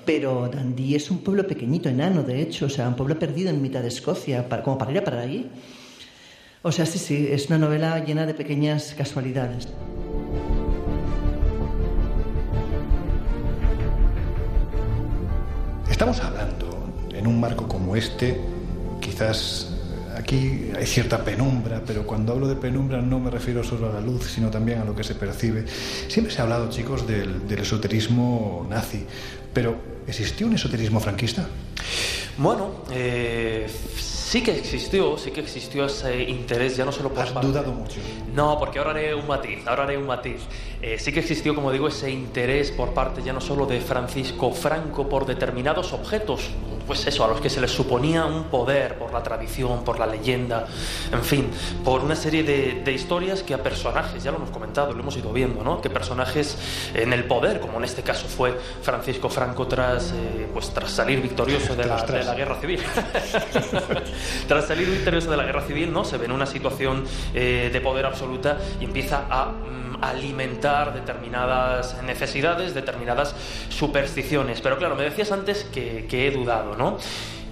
Pero 0.06 0.50
Dundee 0.52 0.96
es 0.96 1.10
un 1.10 1.20
pueblo 1.20 1.48
pequeñito, 1.48 1.90
enano, 1.90 2.24
de 2.24 2.42
hecho, 2.42 2.68
o 2.68 2.70
sea, 2.70 2.88
un 2.88 2.96
pueblo 2.96 3.18
perdido 3.18 3.50
en 3.50 3.62
mitad 3.62 3.82
de 3.82 3.88
Escocia, 3.88 4.48
como 4.64 4.78
para 4.78 4.92
ir 4.92 5.00
a 5.00 5.04
parar 5.04 5.22
allí. 5.22 5.50
O 6.62 6.72
sea, 6.72 6.86
sí, 6.86 7.00
sí, 7.00 7.28
es 7.30 7.48
una 7.48 7.58
novela 7.58 8.00
llena 8.06 8.26
de 8.26 8.34
pequeñas 8.34 8.94
casualidades. 8.98 9.68
Estamos 15.94 16.20
hablando 16.22 16.90
en 17.14 17.28
un 17.28 17.40
marco 17.40 17.68
como 17.68 17.96
este, 17.96 18.42
quizás 19.00 19.68
aquí 20.18 20.72
hay 20.76 20.88
cierta 20.88 21.24
penumbra, 21.24 21.84
pero 21.86 22.08
cuando 22.08 22.34
hablo 22.34 22.48
de 22.48 22.56
penumbra 22.56 23.00
no 23.00 23.20
me 23.20 23.30
refiero 23.30 23.64
solo 23.64 23.92
a 23.92 23.94
la 23.94 24.02
luz, 24.02 24.26
sino 24.26 24.50
también 24.50 24.80
a 24.80 24.86
lo 24.86 24.96
que 24.96 25.04
se 25.04 25.14
percibe. 25.14 25.66
Siempre 26.08 26.34
se 26.34 26.42
ha 26.42 26.46
hablado, 26.46 26.68
chicos, 26.72 27.06
del, 27.06 27.44
esoterismo 27.48 28.66
nazi, 28.72 29.06
pero 29.54 29.78
¿existió 30.08 30.48
un 30.48 30.56
esoterismo 30.56 31.00
franquista? 31.00 31.48
Bueno, 32.40 32.72
eh, 32.92 33.68
sí 34.34 34.42
que 34.42 34.58
existió, 34.58 35.16
sí 35.16 35.30
que 35.30 35.42
existió 35.42 35.86
ese 35.86 36.24
interés, 36.24 36.76
ya 36.76 36.86
no 36.86 36.92
solo 36.92 37.10
por 37.10 37.20
Has 37.22 37.30
parte- 37.30 37.46
dudado 37.50 37.72
mucho. 37.72 38.00
No, 38.34 38.58
porque 38.58 38.80
ahora 38.80 38.90
haré 38.90 39.14
un 39.14 39.28
matiz, 39.28 39.60
ahora 39.68 39.84
haré 39.84 39.96
un 39.96 40.08
matiz. 40.08 40.42
Eh, 40.82 40.98
sí 40.98 41.12
que 41.14 41.20
existió, 41.20 41.54
como 41.54 41.72
digo, 41.72 41.88
ese 41.88 42.10
interés 42.10 42.72
por 42.72 42.96
parte 42.96 43.22
ya 43.22 43.32
no 43.32 43.40
solo 43.40 43.68
de 43.68 43.80
Francisco 43.80 44.52
Franco 44.52 45.08
por 45.08 45.28
determinados 45.28 45.94
objetos, 45.94 46.50
pues 46.86 47.06
eso, 47.08 47.24
a 47.26 47.28
los 47.28 47.42
que 47.42 47.50
se 47.50 47.62
les 47.62 47.72
suponía 47.72 48.26
un 48.26 48.46
poder 48.46 48.98
por 48.98 49.14
la 49.14 49.24
tradición, 49.24 49.84
por 49.84 50.00
la 50.00 50.06
leyenda, 50.06 50.68
en 51.12 51.24
fin, 51.24 51.50
por 51.84 52.02
una 52.02 52.16
serie 52.16 52.44
de, 52.44 52.82
de 52.84 52.92
historias 52.92 53.44
que 53.44 53.54
a 53.54 53.62
personajes, 53.62 54.24
ya 54.24 54.32
lo 54.32 54.38
hemos 54.38 54.50
comentado, 54.50 54.94
lo 54.94 55.00
hemos 55.00 55.16
ido 55.18 55.32
viendo, 55.34 55.64
¿no? 55.64 55.82
Que 55.82 55.90
personajes 55.90 56.58
en 56.94 57.14
el 57.14 57.26
poder, 57.26 57.60
como 57.60 57.78
en 57.78 57.86
este 57.86 58.04
caso 58.04 58.28
fue 58.28 58.58
Francisco 58.82 59.30
Franco 59.30 59.68
tras, 59.68 60.12
eh, 60.12 60.48
pues, 60.54 60.70
tras 60.74 60.92
salir 60.92 61.22
victorioso 61.22 61.76
de 61.76 61.86
la, 61.86 62.04
de 62.06 62.24
la 62.24 62.36
guerra 62.36 62.60
civil. 62.60 62.80
Tras 64.48 64.68
salir 64.68 64.90
victorioso 64.90 65.30
de 65.32 65.38
la 65.38 65.44
guerra 65.44 65.62
civil, 65.62 65.92
¿no? 65.92 66.04
Se 66.04 66.18
ve 66.18 66.26
en 66.26 66.32
una 66.32 66.46
situación 66.46 67.04
eh, 67.34 67.70
de 67.72 67.82
poder 67.82 68.06
absoluta 68.06 68.58
y 68.80 68.86
empieza 68.86 69.26
a 69.30 69.52
mm, 69.52 69.93
alimentar 70.10 70.94
determinadas 70.94 72.02
necesidades, 72.04 72.74
determinadas 72.74 73.36
supersticiones. 73.70 74.62
Pero 74.62 74.78
claro, 74.78 74.96
me 74.96 75.04
decías 75.04 75.32
antes 75.32 75.64
que, 75.66 76.08
he 76.12 76.32
dudado, 76.32 76.76
¿no? 76.76 76.98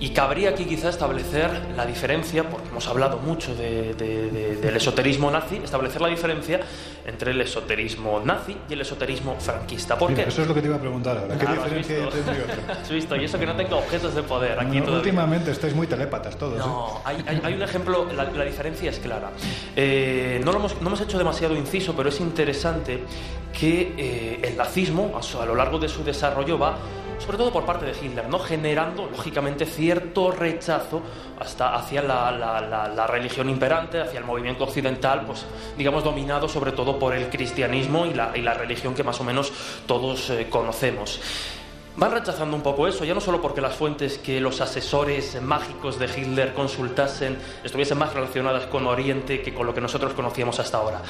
Y 0.02 0.10
cabría 0.10 0.50
aquí 0.50 0.66
quizá 0.66 0.90
establecer 0.90 1.52
la 1.78 1.86
diferencia, 1.86 2.50
porque 2.50 2.70
hemos 2.70 2.88
hablado 2.88 3.20
mucho 3.20 3.54
de- 3.54 3.94
de- 3.94 4.32
de- 4.32 4.56
del 4.56 4.76
esoterismo 4.76 5.30
nazi, 5.30 5.58
establecer 5.64 6.02
la 6.02 6.08
diferencia 6.08 6.60
entre 7.06 7.30
el 7.32 7.40
esoterismo 7.42 8.20
nazi 8.26 8.58
y 8.68 8.74
el 8.74 8.82
esoterismo 8.82 9.36
franquista. 9.40 9.96
¿Por 10.00 10.12
qué? 10.16 10.24
eso 10.24 10.42
es 10.42 10.48
lo 10.48 10.56
que 10.56 10.62
te 10.62 10.68
iba 10.68 10.78
a 10.78 10.80
preguntar 10.82 11.20
ahora. 11.20 11.38
¿Qué 11.38 11.46
has 11.46 11.54
diferencia 11.54 11.96
hay 11.98 12.02
entre 12.02 12.22
uno 12.22 12.34
y 12.34 12.42
otro? 12.42 12.74
Has 12.82 12.90
visto, 12.90 13.16
y 13.16 13.26
eso 13.26 13.38
que 13.38 13.46
no 13.46 13.56
tengo 13.56 13.78
objetos 13.78 14.16
de 14.16 14.24
poder 14.24 14.60
aquí 14.60 14.80
últimamente 14.82 15.52
estáis 15.52 15.76
muy 15.76 15.86
telépatas 15.86 16.36
todos. 16.36 16.56
¿eh? 16.56 16.64
No, 16.66 17.00
hay, 17.06 17.24
hay- 17.28 17.42
hay 17.44 17.54
un 17.54 17.62
ejemplo, 17.62 18.08
la, 18.12 18.24
la 18.24 18.44
diferencia 18.44 18.90
es 18.90 18.98
clara. 18.98 19.30
Eh, 19.76 20.42
no, 20.44 20.52
lo 20.52 20.58
hemos, 20.58 20.82
no 20.82 20.88
hemos 20.88 21.02
hecho 21.02 21.20
demasiado 21.20 21.56
inciso, 21.56 21.96
pero 21.96 22.10
es 22.10 22.20
interesante 22.20 23.04
que 23.54 23.94
eh, 23.98 24.40
el 24.44 24.58
nazismo, 24.58 25.12
a, 25.16 25.42
a 25.42 25.46
lo 25.46 25.54
largo 25.54 25.78
de 25.78 25.88
su 25.88 26.04
desarrollo, 26.04 26.58
va, 26.58 26.76
sobre 27.24 27.38
todo 27.38 27.52
por 27.52 27.66
parte 27.66 27.86
de 27.86 27.94
Hitler, 27.94 28.28
¿no? 28.28 28.40
generando, 28.40 29.08
lógicamente, 29.10 29.66
cierto 29.66 30.32
rechazo 30.32 31.02
hasta 31.40 31.76
hacia 31.76 32.02
la, 32.02 33.08
religión 33.08 33.50
imperante, 33.50 34.02
hacia 34.02 34.20
el 34.20 34.26
movimiento 34.26 34.64
occidental, 34.64 35.26
pues 35.26 35.46
digamos 35.78 36.04
dominado 36.04 36.48
sobre 36.48 36.72
todo 36.72 36.98
por 36.98 37.16
el 37.16 37.30
cristianismo 37.30 38.06
y 38.06 38.14
la, 38.14 38.32
y 38.36 38.42
la 38.42 38.54
religión 38.54 38.94
que 38.94 39.04
más 39.04 39.20
o 39.22 39.24
menos 39.24 39.52
todos 39.86 40.30
eh, 40.30 40.48
conocemos. 40.50 41.20
Van 41.98 42.10
rechazando 42.12 42.56
un 42.56 42.64
poco 42.64 42.88
eso, 42.88 43.04
ya 43.04 43.14
no 43.14 43.20
solo 43.20 43.42
porque 43.42 43.60
las 43.60 43.76
fuentes 43.76 44.18
que 44.18 44.40
los 44.40 44.62
asesores 44.62 45.40
mágicos 45.42 46.00
de 46.00 46.06
Hitler 46.06 46.54
consultasen 46.54 47.38
estuviesen 47.66 47.98
más 47.98 48.14
relacionadas 48.14 48.66
con 48.68 48.88
Oriente 48.88 49.42
que 49.42 49.54
con 49.54 49.68
lo 49.68 49.74
que 49.74 49.82
nosotros 49.82 50.14
conocíamos 50.14 50.58
hasta 50.62 50.78
ahora. 50.78 51.02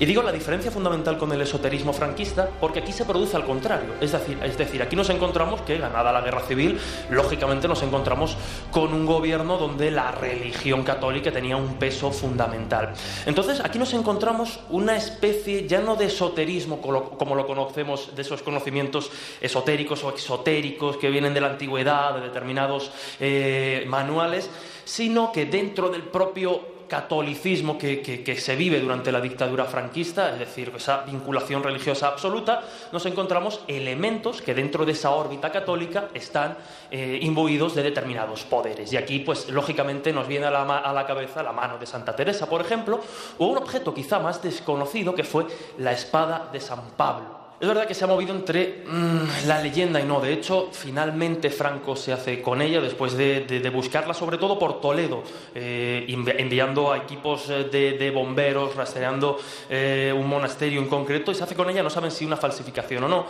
Y 0.00 0.04
digo 0.06 0.22
la 0.22 0.32
diferencia 0.32 0.72
fundamental 0.72 1.18
con 1.18 1.30
el 1.32 1.40
esoterismo 1.40 1.92
franquista 1.92 2.50
porque 2.60 2.80
aquí 2.80 2.90
se 2.90 3.04
produce 3.04 3.36
al 3.36 3.44
contrario. 3.44 3.94
Es 4.00 4.10
decir, 4.10 4.36
es 4.42 4.58
decir, 4.58 4.82
aquí 4.82 4.96
nos 4.96 5.08
encontramos 5.08 5.62
que, 5.62 5.78
ganada 5.78 6.10
la 6.10 6.20
guerra 6.20 6.40
civil, 6.40 6.80
lógicamente 7.10 7.68
nos 7.68 7.82
encontramos 7.84 8.36
con 8.72 8.92
un 8.92 9.06
gobierno 9.06 9.56
donde 9.56 9.92
la 9.92 10.10
religión 10.10 10.82
católica 10.82 11.30
tenía 11.30 11.56
un 11.56 11.74
peso 11.76 12.10
fundamental. 12.10 12.92
Entonces, 13.24 13.60
aquí 13.60 13.78
nos 13.78 13.94
encontramos 13.94 14.58
una 14.68 14.96
especie 14.96 15.68
ya 15.68 15.80
no 15.80 15.94
de 15.94 16.06
esoterismo 16.06 16.80
como- 16.80 17.34
lo 17.36 17.46
conocemos, 17.46 18.14
de 18.16 18.22
esos 18.22 18.42
conocimientos 18.42 19.10
esotéricos 19.40 20.02
o 20.02 20.08
exotéricos 20.24 20.96
que 20.96 21.10
vienen 21.10 21.34
de 21.34 21.40
la 21.40 21.48
antigüedad, 21.48 22.14
de 22.14 22.22
determinados 22.22 22.90
eh, 23.20 23.84
manuales, 23.86 24.48
sino 24.84 25.30
que 25.30 25.44
dentro 25.44 25.90
del 25.90 26.02
propio 26.02 26.74
catolicismo 26.88 27.78
que, 27.78 28.36
se 28.38 28.56
vive 28.56 28.80
durante 28.80 29.10
la 29.10 29.20
dictadura 29.20 29.64
franquista, 29.64 30.30
es 30.30 30.38
decir, 30.38 30.72
esa 30.76 31.02
vinculación 31.02 31.62
religiosa 31.62 32.08
absoluta, 32.08 32.62
nos 32.92 33.04
encontramos 33.06 33.60
elementos 33.68 34.42
que 34.42 34.54
dentro 34.54 34.84
de 34.84 34.92
esa 34.92 35.10
órbita 35.10 35.50
católica 35.50 36.08
están 36.14 36.56
eh, 36.90 37.18
imbuidos 37.22 37.74
de 37.74 37.82
determinados 37.82 38.44
poderes. 38.44 38.92
Y 38.92 38.96
aquí, 38.96 39.20
pues, 39.20 39.48
lógicamente 39.48 40.12
nos 40.12 40.28
viene 40.28 40.46
a 40.46 40.50
la, 40.50 40.62
a 40.62 40.92
la 40.92 41.06
cabeza 41.06 41.42
la 41.42 41.52
mano 41.52 41.78
de 41.78 41.86
Santa 41.86 42.14
Teresa, 42.14 42.48
por 42.48 42.60
ejemplo, 42.60 43.00
o 43.38 43.46
un 43.46 43.58
objeto 43.58 43.92
quizá 43.92 44.18
más 44.18 44.42
desconocido 44.42 45.14
que 45.14 45.24
fue 45.24 45.46
la 45.78 45.92
espada 45.92 46.48
de 46.52 46.60
San 46.60 46.90
Pablo. 46.96 47.43
Es 47.64 47.68
verdad 47.68 47.86
que 47.86 47.94
se 47.94 48.04
ha 48.04 48.06
movido 48.06 48.34
entre 48.34 48.82
mm, 48.86 49.46
la 49.48 49.62
leyenda 49.62 49.98
y 49.98 50.04
no. 50.04 50.20
De 50.20 50.34
hecho, 50.34 50.68
finalmente 50.70 51.48
Franco 51.48 51.96
se 51.96 52.12
hace 52.12 52.42
con 52.42 52.60
ella 52.60 52.78
después 52.78 53.16
de, 53.16 53.70
buscarla, 53.72 54.12
sobre 54.12 54.36
todo 54.36 54.58
por 54.58 54.82
Toledo, 54.82 55.22
eh, 55.54 56.04
envi- 56.10 56.34
enviando 56.36 56.92
a 56.92 56.98
equipos 56.98 57.48
eh, 57.48 57.64
de, 57.72 57.92
de 57.92 58.10
bomberos, 58.10 58.76
rastreando 58.76 59.38
eh, 59.70 60.12
un 60.14 60.28
monasterio 60.28 60.78
en 60.78 60.88
concreto, 60.88 61.32
y 61.32 61.34
se 61.36 61.42
hace 61.42 61.54
con 61.54 61.70
ella, 61.70 61.82
no 61.82 61.88
saben 61.88 62.10
si 62.10 62.26
una 62.26 62.36
falsificación 62.36 63.04
o 63.04 63.08
no. 63.08 63.24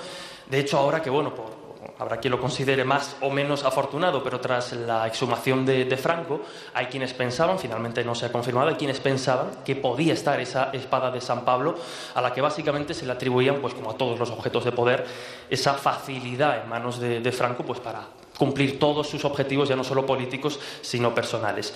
De 0.50 0.58
hecho, 0.58 0.78
ahora 0.78 1.00
que, 1.00 1.10
bueno, 1.10 1.32
por, 1.32 1.63
habrá 1.98 2.18
quien 2.18 2.32
lo 2.32 2.40
considere 2.40 2.84
más 2.84 3.16
o 3.20 3.30
menos 3.30 3.64
afortunado, 3.64 4.22
pero 4.22 4.40
tras 4.40 4.72
la 4.72 5.06
exhumación 5.06 5.64
de, 5.64 5.96
Franco, 5.96 6.40
hay 6.74 6.86
quienes 6.86 7.14
pensaban, 7.14 7.58
finalmente 7.58 8.04
no 8.04 8.14
se 8.14 8.26
ha 8.26 8.32
confirmado, 8.32 8.68
hay 8.68 8.74
quienes 8.74 9.00
pensaban 9.00 9.50
que 9.64 9.76
podía 9.76 10.12
estar 10.12 10.40
esa 10.40 10.70
espada 10.72 11.10
de 11.10 11.20
San 11.20 11.44
Pablo, 11.44 11.76
a 12.14 12.20
la 12.20 12.32
que 12.32 12.40
básicamente 12.40 12.94
se 12.94 13.06
le 13.06 13.12
atribuían, 13.12 13.56
pues 13.56 13.74
como 13.74 13.90
a 13.90 13.96
todos 13.96 14.18
los 14.18 14.30
objetos 14.30 14.64
de 14.64 14.72
poder, 14.72 15.04
esa 15.48 15.74
facilidad 15.74 16.62
en 16.62 16.68
manos 16.68 16.98
de, 16.98 17.20
de 17.20 17.32
Franco, 17.32 17.64
pues 17.64 17.80
para 17.80 18.06
cumplir 18.36 18.78
todos 18.78 19.08
sus 19.08 19.24
objetivos, 19.24 19.68
ya 19.68 19.76
no 19.76 19.84
solo 19.84 20.04
políticos, 20.04 20.58
sino 20.82 21.14
personales. 21.14 21.72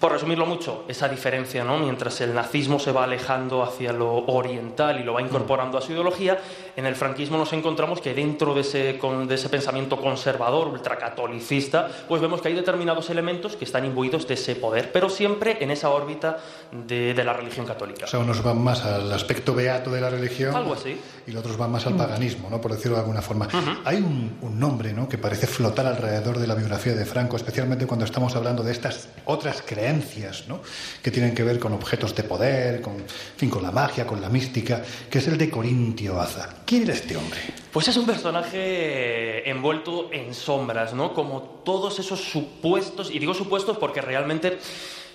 Por 0.00 0.12
resumirlo 0.12 0.46
mucho, 0.46 0.86
esa 0.88 1.10
diferencia, 1.10 1.62
¿no? 1.62 1.76
Mientras 1.76 2.22
el 2.22 2.32
nazismo 2.32 2.78
se 2.78 2.90
va 2.90 3.04
alejando 3.04 3.62
hacia 3.62 3.92
lo 3.92 4.24
oriental 4.28 4.98
y 4.98 5.04
lo 5.04 5.12
va 5.12 5.20
incorporando 5.20 5.76
a 5.76 5.82
su 5.82 5.92
ideología, 5.92 6.40
en 6.80 6.86
el 6.86 6.96
franquismo 6.96 7.36
nos 7.38 7.52
encontramos 7.52 8.00
que 8.00 8.12
dentro 8.14 8.54
de 8.54 8.62
ese, 8.62 8.98
con- 8.98 9.28
de 9.28 9.34
ese 9.36 9.48
pensamiento 9.48 10.00
conservador, 10.00 10.68
ultracatolicista, 10.68 11.88
pues 12.08 12.20
vemos 12.20 12.40
que 12.40 12.48
hay 12.48 12.54
determinados 12.54 13.10
elementos 13.10 13.56
que 13.56 13.64
están 13.64 13.84
imbuidos 13.84 14.26
de 14.26 14.34
ese 14.34 14.56
poder, 14.56 14.90
pero 14.92 15.08
siempre 15.08 15.58
en 15.60 15.70
esa 15.70 15.90
órbita 15.90 16.38
de, 16.72 17.14
de 17.14 17.24
la 17.24 17.32
religión 17.32 17.66
católica. 17.66 18.06
O 18.06 18.08
sea, 18.08 18.20
unos 18.20 18.42
van 18.42 18.62
más 18.62 18.84
al 18.84 19.12
aspecto 19.12 19.54
beato 19.54 19.90
de 19.90 20.00
la 20.00 20.10
religión 20.10 20.54
Algo 20.54 20.74
así. 20.74 20.96
y 21.26 21.30
los 21.32 21.40
otros 21.40 21.56
van 21.56 21.70
más 21.70 21.86
al 21.86 21.96
paganismo, 21.96 22.48
¿no? 22.50 22.60
por 22.60 22.72
decirlo 22.72 22.94
de 22.96 23.00
alguna 23.02 23.22
forma. 23.22 23.48
Hay 23.84 23.96
un, 23.98 24.38
un 24.40 24.58
nombre 24.58 24.92
¿no? 24.92 25.08
que 25.08 25.18
parece 25.18 25.46
flotar 25.46 25.86
alrededor 25.86 26.38
de 26.38 26.46
la 26.46 26.54
biografía 26.54 26.94
de 26.94 27.04
Franco, 27.04 27.36
especialmente 27.36 27.86
cuando 27.86 28.04
estamos 28.04 28.34
hablando 28.36 28.62
de 28.62 28.72
estas 28.72 29.08
otras 29.26 29.62
creencias 29.66 30.44
¿no? 30.48 30.60
que 31.02 31.10
tienen 31.10 31.34
que 31.34 31.42
ver 31.44 31.58
con 31.58 31.72
objetos 31.72 32.14
de 32.14 32.22
poder, 32.22 32.80
con, 32.80 32.94
en 32.94 33.04
fin, 33.36 33.50
con 33.50 33.62
la 33.62 33.70
magia, 33.70 34.06
con 34.06 34.20
la 34.20 34.28
mística, 34.28 34.82
que 35.10 35.18
es 35.18 35.28
el 35.28 35.36
de 35.36 35.50
Corintio 35.50 36.20
Aza. 36.20 36.48
¿Quién 36.70 36.84
era 36.84 36.92
este 36.92 37.16
hombre? 37.16 37.40
Pues 37.72 37.88
es 37.88 37.96
un 37.96 38.06
personaje 38.06 39.50
envuelto 39.50 40.08
en 40.12 40.32
sombras, 40.32 40.94
¿no? 40.94 41.12
Como 41.12 41.42
todos 41.64 41.98
esos 41.98 42.20
supuestos, 42.20 43.10
y 43.10 43.18
digo 43.18 43.34
supuestos 43.34 43.76
porque 43.76 44.00
realmente 44.00 44.56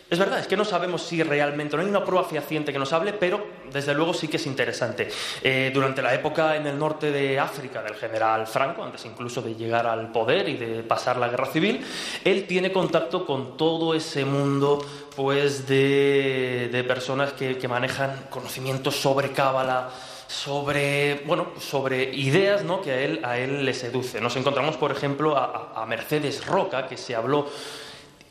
es 0.09 0.19
verdad, 0.19 0.39
es 0.39 0.47
que 0.47 0.57
no 0.57 0.65
sabemos 0.65 1.01
si 1.01 1.23
realmente, 1.23 1.77
no 1.77 1.81
hay 1.81 1.87
una 1.87 2.03
prueba 2.03 2.27
fehaciente 2.27 2.73
que 2.73 2.77
nos 2.77 2.91
hable, 2.91 3.13
pero 3.13 3.47
desde 3.71 3.93
luego 3.95 4.13
sí 4.13 4.27
que 4.27 4.35
es 4.35 4.45
interesante. 4.45 5.07
Eh, 5.41 5.71
durante 5.73 6.01
la 6.01 6.13
época 6.13 6.57
en 6.57 6.67
el 6.67 6.77
norte 6.77 7.09
de 7.09 7.39
África 7.39 7.81
del 7.81 7.95
general 7.95 8.45
Franco, 8.47 8.83
antes 8.83 9.05
incluso 9.05 9.41
de 9.41 9.55
llegar 9.55 9.87
al 9.87 10.11
poder 10.11 10.49
y 10.49 10.57
de 10.57 10.83
pasar 10.83 11.15
la 11.15 11.29
guerra 11.29 11.47
civil, 11.47 11.79
él 12.25 12.47
tiene 12.47 12.73
contacto 12.73 13.25
con 13.25 13.55
todo 13.55 13.95
ese 13.95 14.25
mundo 14.25 14.85
pues 15.15 15.67
de, 15.69 16.67
de 16.69 16.83
personas 16.83 17.31
que, 17.31 17.57
que 17.57 17.67
manejan 17.69 18.27
conocimientos 18.29 18.97
sobre 18.97 19.31
cábala, 19.31 19.89
sobre, 20.27 21.23
bueno, 21.25 21.47
sobre 21.59 22.03
ideas 22.15 22.63
¿no? 22.63 22.81
que 22.81 22.91
a 22.91 23.01
él, 23.01 23.21
a 23.23 23.37
él 23.37 23.65
le 23.65 23.73
seduce. 23.73 24.21
Nos 24.21 24.35
encontramos, 24.35 24.77
por 24.77 24.91
ejemplo, 24.91 25.37
a, 25.37 25.85
Mercedes 25.85 26.45
Roca, 26.45 26.87
que 26.87 26.97
se 26.97 27.15
habló 27.15 27.47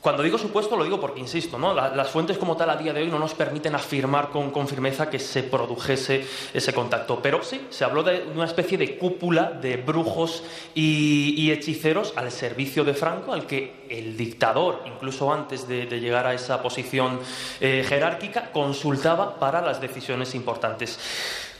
cuando 0.00 0.22
digo 0.22 0.36
supuesto, 0.36 0.76
lo 0.76 0.84
digo 0.84 1.00
porque, 1.00 1.18
insisto, 1.18 1.58
¿no? 1.58 1.72
La- 1.72 1.88
las 1.96 2.10
fuentes 2.10 2.36
como 2.36 2.58
tal 2.58 2.68
a 2.68 2.76
día 2.76 2.92
de 2.92 3.00
hoy 3.00 3.08
no 3.08 3.18
nos 3.18 3.32
permiten 3.32 3.74
afirmar 3.74 4.28
con, 4.28 4.68
firmeza 4.68 5.08
que 5.08 5.18
se 5.18 5.42
produjese 5.44 6.26
ese 6.52 6.74
contacto. 6.74 7.20
Pero 7.22 7.42
sí, 7.42 7.68
se 7.70 7.84
habló 7.84 8.02
de 8.02 8.22
una 8.34 8.44
especie 8.44 8.76
de 8.76 8.98
cúpula 8.98 9.50
de 9.50 9.78
brujos 9.78 10.42
y, 10.74 11.50
hechiceros 11.50 12.12
al 12.16 12.30
servicio 12.30 12.84
de 12.84 12.92
Franco, 12.92 13.32
al 13.32 13.46
que 13.46 13.86
el 13.88 14.14
dictador, 14.14 14.82
incluso 14.84 15.32
antes 15.32 15.66
de, 15.66 15.86
de 15.86 16.00
llegar 16.00 16.26
a 16.26 16.34
esa 16.34 16.60
posición 16.60 17.18
eh, 17.62 17.82
jerárquica, 17.88 18.52
consultaba 18.52 19.38
para 19.38 19.62
las 19.62 19.80
decisiones 19.80 20.34
importantes. 20.34 20.98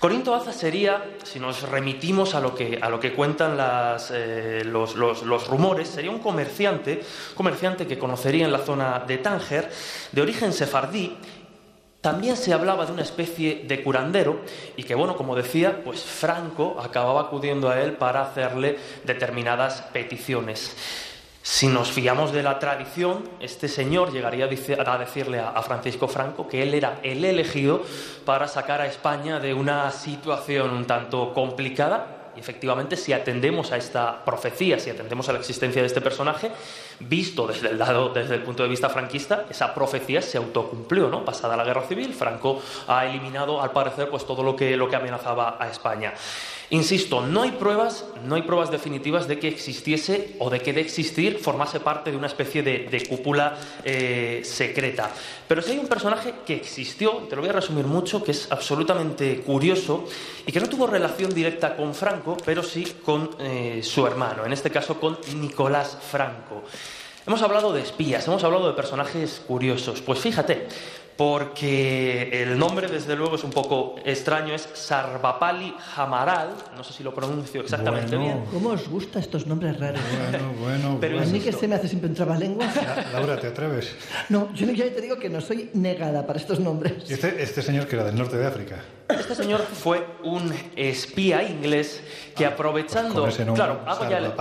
Corinto 0.05 0.35
Aza 0.35 0.53
sería, 0.53 1.03
si 1.23 1.41
nos 1.41 1.63
remitimos 1.63 2.35
a 2.35 2.41
lo 2.43 2.55
que, 2.55 2.79
a 2.79 2.91
lo 2.91 3.01
que 3.01 3.15
cuentan 3.15 3.57
eh, 4.13 4.63
los, 4.67 4.97
los- 4.97 5.23
los 5.23 5.47
rumores, 5.49 5.89
sería 5.89 6.11
un 6.11 6.19
comerciante, 6.19 7.03
comerciante 7.35 7.87
que 7.87 7.99
conocería 7.99 8.45
en 8.45 8.53
la 8.53 8.59
zona 8.59 8.99
de 9.09 9.17
Tánger, 9.17 9.71
de 10.13 10.21
origen 10.21 10.53
sefardí. 10.53 11.17
También 12.03 12.37
se 12.37 12.53
hablaba 12.53 12.85
de 12.85 12.93
una 12.93 13.01
especie 13.01 13.65
de 13.67 13.83
curandero 13.83 14.43
y 14.77 14.83
que, 14.83 14.95
bueno, 14.95 15.17
como 15.17 15.35
decía, 15.35 15.81
pues 15.83 16.03
Franco 16.03 16.77
acababa 16.83 17.23
acudiendo 17.23 17.71
a 17.71 17.81
él 17.81 17.95
para 17.95 18.25
hacerle 18.25 18.77
determinadas 19.07 19.81
peticiones. 19.95 20.77
Si 21.47 21.68
nos 21.68 21.92
fiamos 21.92 22.32
de 22.32 22.42
la 22.42 22.59
tradición, 22.59 23.28
este 23.38 23.68
señor 23.68 24.11
llegaría 24.11 24.47
a 24.47 24.99
decirle 24.99 25.40
a 25.40 25.61
Francisco 25.61 26.09
Franco 26.09 26.49
que 26.49 26.62
él 26.62 26.72
era 26.72 27.01
el 27.03 27.22
elegido 27.22 27.82
para 28.24 28.49
sacar 28.49 28.80
a 28.80 28.86
España 28.86 29.38
de 29.40 29.53
una 29.53 29.90
situación 29.90 30.70
un 30.70 30.86
tanto 30.86 31.34
complicada. 31.34 32.30
Y 32.34 32.40
efectivamente, 32.40 32.97
si 32.97 33.12
atendemos 33.12 33.72
a 33.72 33.76
esta 33.76 34.24
profecía, 34.24 34.78
si 34.78 34.88
atendemos 34.88 35.28
a 35.28 35.34
la 35.34 35.38
existencia 35.38 35.82
de 35.82 35.86
este 35.86 36.01
personaje, 36.01 36.51
visto 37.01 37.47
desde 37.47 37.70
el 37.70 37.78
lado, 37.78 38.11
desde 38.11 38.34
el 38.34 38.42
punto 38.42 38.62
de 38.62 38.68
vista 38.68 38.88
franquista, 38.88 39.47
esa 39.51 39.74
profecía 39.74 40.22
se 40.22 40.38
autocumplió, 40.38 41.09
¿no? 41.09 41.24
Pasada 41.24 41.57
la 41.57 41.64
guerra 41.64 41.82
civil, 41.82 42.14
Franco 42.14 42.61
ha 42.88 43.07
eliminado, 43.07 43.61
al 43.61 43.72
parecer, 43.72 44.09
pues 44.09 44.26
todo 44.26 44.42
lo 44.42 44.57
que, 44.57 44.76
lo 44.76 44.88
que 44.88 44.97
amenazaba 44.97 45.57
a 45.59 45.68
España. 45.68 46.14
Insisto, 46.70 47.20
no 47.20 47.42
hay 47.42 47.53
pruebas, 47.53 48.07
no 48.24 48.36
hay 48.36 48.42
pruebas 48.42 48.70
definitivas 48.70 49.28
de 49.28 49.38
que 49.38 49.49
existiese 49.49 50.34
o 50.38 50.49
de 50.49 50.61
que 50.61 50.72
de 50.72 50.80
existir 50.80 51.38
formase 51.38 51.78
parte 51.78 52.11
de 52.11 52.16
una 52.16 52.26
especie 52.26 52.62
de, 52.62 53.07
cúpula 53.09 53.57
eh, 53.84 54.40
secreta. 54.45 55.11
Pero 55.47 55.61
sí 55.61 55.72
hay 55.72 55.78
un 55.78 55.86
personaje 55.86 56.34
que 56.47 56.55
existió, 56.55 57.12
te 57.28 57.36
lo 57.36 57.42
voy 57.42 57.51
a 57.51 57.55
resumir 57.55 57.84
mucho, 57.84 58.24
que 58.24 58.30
es 58.30 58.51
absolutamente 58.51 59.42
curioso 59.42 60.07
y 60.47 60.53
que 60.53 60.59
no 60.59 60.68
tuvo 60.68 60.86
relación 60.86 61.34
directa 61.34 61.76
con 61.76 61.95
Franco, 61.95 62.36
pero 62.45 62.62
sí 62.62 62.97
con 63.05 63.30
eh, 63.38 63.80
su 63.82 64.07
hermano, 64.07 64.47
en 64.47 64.53
este 64.53 64.70
caso 64.70 64.99
con 64.99 65.18
Nicolás 65.36 65.99
Franco. 66.11 66.64
Hemos 67.27 67.41
hablado 67.41 67.72
de 67.72 67.81
espías, 67.81 68.27
hemos 68.29 68.45
hablado 68.45 68.68
de 68.68 68.75
personajes 68.75 69.41
curiosos. 69.47 70.03
Pues 70.03 70.18
fíjate, 70.18 70.66
porque 71.16 72.43
el 72.43 72.59
nombre 72.59 72.87
desde 72.87 73.16
luego 73.16 73.37
es 73.37 73.45
un 73.45 73.51
poco 73.51 73.95
extraño, 74.05 74.55
es 74.55 74.68
Sarvapali 74.75 75.75
Jamaral, 75.95 76.51
no 76.77 76.85
sé 76.85 76.93
si 76.93 77.03
lo 77.03 77.14
pronuncio 77.14 77.62
exactamente 77.62 78.18
bien. 78.18 78.45
¿Cómo 78.53 78.70
os 78.70 78.87
gustan 78.89 79.22
estos 79.22 79.47
nombres 79.47 79.81
raros? 79.81 80.03
Bueno, 80.31 80.53
bueno, 80.61 80.99
Pero 81.01 81.18
a 81.18 81.25
mí 81.25 81.41
que 81.41 81.53
se 81.53 81.66
me 81.66 81.77
hace 81.77 81.89
siempre 81.89 82.11
un 82.11 82.39
lengua. 82.39 82.66
Laura, 83.14 83.39
¿te 83.41 83.47
atreves? 83.47 83.95
No, 84.29 84.53
yo 84.53 84.70
ya 84.72 84.85
te 84.93 85.01
digo 85.01 85.18
que 85.18 85.31
no 85.31 85.41
soy 85.41 85.70
negada 85.72 86.27
para 86.27 86.39
estos 86.39 86.61
nombres. 86.61 87.09
Este, 87.09 87.43
este 87.43 87.62
señor 87.62 87.87
que 87.87 87.97
era 87.97 88.05
del 88.05 88.16
norte 88.16 88.37
de 88.37 88.47
África. 88.47 88.85
Este 89.07 89.35
señor 89.35 89.61
fue 89.61 90.07
un 90.23 90.51
espía 90.77 91.43
inglés 91.43 92.03
que 92.35 92.47
ah, 92.47 92.51
aprovechando, 92.51 93.23
pues 93.23 93.37
claro, 93.37 93.81
hago 93.87 94.09
ya, 94.09 94.17
el, 94.17 94.33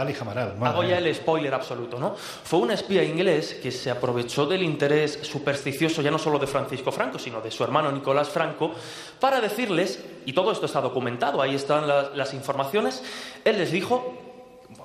hago 0.62 0.84
ya 0.84 0.98
el 1.00 1.14
spoiler 1.14 1.54
absoluto, 1.54 2.00
¿no? 2.00 2.16
Fue 2.16 2.60
un 2.60 2.72
espía 2.72 3.04
inglés 3.04 3.60
que 3.62 3.72
se 3.72 3.92
aprovechó 3.92 4.46
del 4.46 4.64
interés 4.64 5.20
supersticioso 5.22 6.02
ya 6.02 6.12
no 6.12 6.18
solo 6.18 6.40
de 6.40 6.48
Francisco 6.48 6.94
Franco, 6.94 7.20
sino 7.20 7.42
de 7.42 7.52
su 7.52 7.62
hermano 7.64 7.92
Nicolás 7.92 8.30
Franco, 8.30 8.72
para 9.20 9.42
decirles, 9.42 10.00
y 10.26 10.32
todo 10.32 10.54
esto 10.54 10.66
está 10.66 10.80
documentado, 10.80 11.42
ahí 11.42 11.56
están 11.56 11.86
las 11.88 12.34
informaciones, 12.34 13.04
él 13.44 13.58
les 13.58 13.72
dijo 13.72 14.18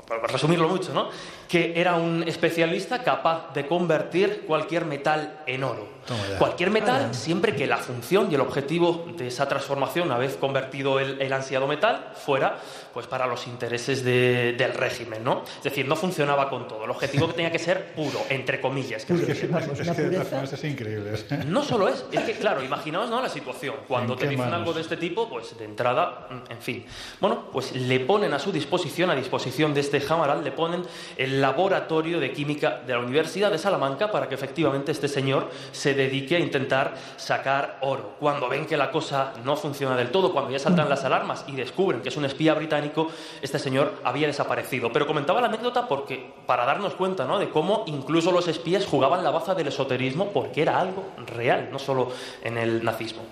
para 0.09 0.27
resumirlo 0.27 0.69
mucho, 0.69 0.93
¿no? 0.93 1.09
Que 1.49 1.81
era 1.81 1.97
un 1.97 2.23
especialista 2.29 3.03
capaz 3.03 3.53
de 3.55 3.67
convertir 3.67 4.45
cualquier 4.47 4.85
metal 4.85 5.41
en 5.47 5.65
oro. 5.65 5.99
Cualquier 6.39 6.71
metal, 6.71 7.15
siempre 7.15 7.55
que 7.55 7.67
la 7.67 7.77
función 7.77 8.29
y 8.31 8.35
el 8.35 8.41
objetivo 8.41 9.07
de 9.17 9.27
esa 9.27 9.47
transformación, 9.47 10.07
una 10.07 10.17
vez 10.17 10.37
convertido 10.37 11.01
el, 11.01 11.33
ansiado 11.33 11.67
metal, 11.67 12.13
fuera 12.15 12.59
pues 12.95 13.07
para 13.07 13.27
los 13.27 13.47
intereses 13.47 14.03
del 14.05 14.75
régimen, 14.75 15.23
¿no? 15.23 15.45
Es 15.59 15.65
decir, 15.65 15.87
no 15.87 15.97
funcionaba 15.97 16.49
con 16.49 16.67
todo. 16.67 16.85
El 16.85 16.91
objetivo 16.91 17.29
tenía 17.29 17.53
que 17.53 17.59
ser 17.59 17.93
puro, 17.93 18.21
entre 18.31 18.61
comillas. 18.61 19.05
Que 19.05 19.13
es, 19.15 19.21
que, 19.21 19.33
es 19.33 20.65
increíble. 20.65 21.13
No 21.47 21.63
solo 21.63 21.89
es, 21.89 22.05
es 22.11 22.21
que, 22.23 22.33
claro, 22.33 22.65
imaginaos 22.65 23.11
¿no? 23.11 23.21
la 23.21 23.29
situación. 23.29 23.77
Cuando 23.87 24.17
te 24.17 24.27
dicen 24.27 24.53
algo 24.53 24.73
de 24.73 24.81
este 24.81 24.97
tipo, 24.97 25.29
pues 25.29 25.57
de 25.59 25.65
entrada, 25.65 26.29
en 26.49 26.59
fin. 26.59 26.87
Bueno, 27.21 27.51
pues 27.53 27.73
le 27.73 28.01
ponen 28.01 28.33
a 28.33 28.39
su 28.39 28.51
disposición, 28.51 29.11
a 29.11 29.15
disposición 29.15 29.75
de 29.75 29.81
este 29.81 30.01
Jamaral, 30.01 30.43
le 30.43 30.53
ponen 30.53 30.83
el 31.17 31.38
laboratorio 31.41 32.21
de 32.21 32.33
química 32.33 32.81
de 32.87 32.93
la 32.93 33.01
Universidad 33.01 33.51
de 33.51 33.59
Salamanca 33.59 34.11
para 34.11 34.29
que 34.29 34.35
efectivamente 34.35 34.93
este 34.93 35.09
señor 35.09 35.51
se 35.73 35.95
dedique 35.95 36.37
a 36.37 36.39
intentar 36.39 36.95
sacar 37.17 37.79
oro. 37.81 38.17
Cuando 38.19 38.49
ven 38.49 38.67
que 38.67 38.77
la 38.77 38.91
cosa 38.91 39.33
no 39.45 39.57
funciona 39.57 39.97
del 39.97 40.11
todo, 40.11 40.33
cuando 40.33 40.51
ya 40.51 40.59
saltan 40.59 40.89
las 40.89 41.05
alarmas 41.05 41.45
y 41.47 41.53
descubren 41.53 42.03
que 42.03 42.09
es 42.09 42.17
un 42.17 42.25
espía 42.25 42.55
británico, 42.55 43.09
este 43.43 43.59
señor 43.59 43.95
había 44.05 44.27
desaparecido. 44.27 44.93
Pero 44.93 45.07
comentaba 45.07 45.41
la 45.41 45.49
anécdota 45.49 45.89
porque 45.89 46.33
para 46.47 46.65
darnos 46.65 46.95
cuenta 46.95 47.25
¿no? 47.25 47.39
de 47.39 47.49
cómo 47.49 47.85
incluso 47.87 48.33
los 48.33 48.49
espías 48.49 48.87
jugaban 48.87 49.25
la 49.25 49.31
baza 49.31 49.55
del 49.55 49.69
esoterismo 49.69 50.33
porque 50.33 50.63
era 50.63 50.81
algo 50.81 51.13
real, 51.27 51.69
no 51.71 51.79
solo 51.79 52.13
en 52.43 52.59
el 52.59 52.85
nazismo. 52.85 53.23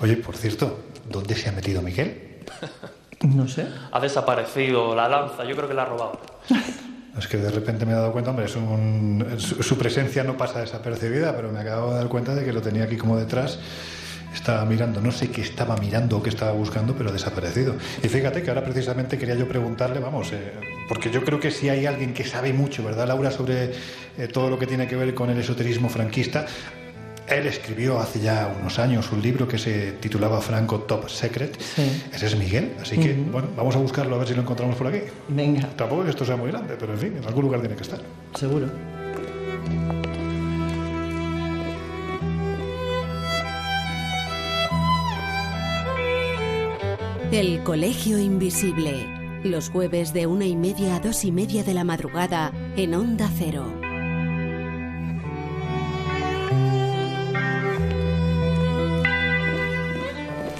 Oye, 0.00 0.16
por 0.16 0.36
cierto, 0.36 0.80
¿dónde 1.08 1.34
se 1.34 1.48
ha 1.48 1.52
metido 1.52 1.82
Miguel? 1.82 2.40
No 3.22 3.46
sé. 3.46 3.68
Ha 3.92 4.00
desaparecido 4.00 4.96
la 4.96 5.08
lanza, 5.08 5.44
yo 5.44 5.54
creo 5.54 5.68
que 5.68 5.74
la 5.74 5.82
ha 5.82 5.86
robado. 5.86 6.18
Es 7.18 7.28
que 7.28 7.36
de 7.36 7.50
repente 7.50 7.84
me 7.84 7.92
he 7.92 7.94
dado 7.94 8.10
cuenta, 8.10 8.30
hombre, 8.30 8.48
su, 8.48 9.78
presencia 9.78 10.24
no 10.24 10.36
pasa 10.36 10.60
desapercibida, 10.60 11.36
pero 11.36 11.52
me 11.52 11.60
acabo 11.60 11.92
de 11.92 11.98
dar 11.98 12.08
cuenta 12.08 12.34
de 12.34 12.44
que 12.44 12.52
lo 12.52 12.62
tenía 12.62 12.84
aquí 12.84 12.96
como 12.96 13.18
detrás. 13.18 13.58
Estaba 14.34 14.64
mirando, 14.64 15.02
no 15.02 15.12
sé 15.12 15.30
qué 15.30 15.42
estaba 15.42 15.76
mirando 15.76 16.16
o 16.16 16.22
qué 16.22 16.30
estaba 16.30 16.52
buscando, 16.52 16.94
pero 16.96 17.12
desaparecido. 17.12 17.76
Y 18.02 18.08
fíjate 18.08 18.42
que 18.42 18.48
ahora 18.48 18.64
precisamente 18.64 19.18
quería 19.18 19.34
yo 19.34 19.46
preguntarle, 19.46 20.00
vamos, 20.00 20.32
eh, 20.32 20.52
porque 20.88 21.10
yo 21.10 21.22
creo 21.22 21.38
que 21.38 21.50
si 21.50 21.68
hay 21.68 21.84
alguien 21.84 22.14
que 22.14 22.24
sabe 22.24 22.54
mucho, 22.54 22.82
¿verdad, 22.82 23.06
Laura, 23.06 23.30
sobre 23.30 23.72
eh, 24.16 24.28
todo 24.32 24.48
lo 24.48 24.58
que 24.58 24.66
tiene 24.66 24.88
que 24.88 24.96
ver 24.96 25.14
con 25.14 25.28
el 25.28 25.38
esoterismo 25.38 25.90
franquista, 25.90 26.46
él 27.28 27.46
escribió 27.46 27.98
hace 27.98 28.20
ya 28.20 28.54
unos 28.60 28.78
años 28.78 29.10
un 29.12 29.22
libro 29.22 29.46
que 29.48 29.58
se 29.58 29.92
titulaba 29.92 30.40
Franco 30.40 30.80
Top 30.80 31.08
Secret. 31.08 31.58
Ese 32.12 32.26
es 32.26 32.36
Miguel, 32.36 32.72
así 32.80 32.98
que 32.98 33.14
bueno, 33.14 33.48
vamos 33.56 33.76
a 33.76 33.78
buscarlo 33.78 34.16
a 34.16 34.18
ver 34.18 34.28
si 34.28 34.34
lo 34.34 34.42
encontramos 34.42 34.76
por 34.76 34.88
aquí. 34.88 35.00
Venga. 35.28 35.68
Tampoco 35.76 36.02
es 36.02 36.06
que 36.06 36.10
esto 36.10 36.24
sea 36.24 36.36
muy 36.36 36.50
grande, 36.50 36.76
pero 36.78 36.92
en 36.92 36.98
fin, 36.98 37.16
en 37.16 37.24
algún 37.24 37.44
lugar 37.44 37.60
tiene 37.60 37.76
que 37.76 37.82
estar. 37.82 38.00
Seguro. 38.34 38.66
El 47.32 47.62
Colegio 47.62 48.18
Invisible. 48.18 49.06
Los 49.42 49.70
jueves 49.70 50.12
de 50.12 50.26
una 50.26 50.44
y 50.44 50.54
media 50.54 50.96
a 50.96 51.00
dos 51.00 51.24
y 51.24 51.32
media 51.32 51.64
de 51.64 51.72
la 51.72 51.82
madrugada 51.82 52.52
en 52.76 52.94
Onda 52.94 53.28
Cero. 53.38 53.91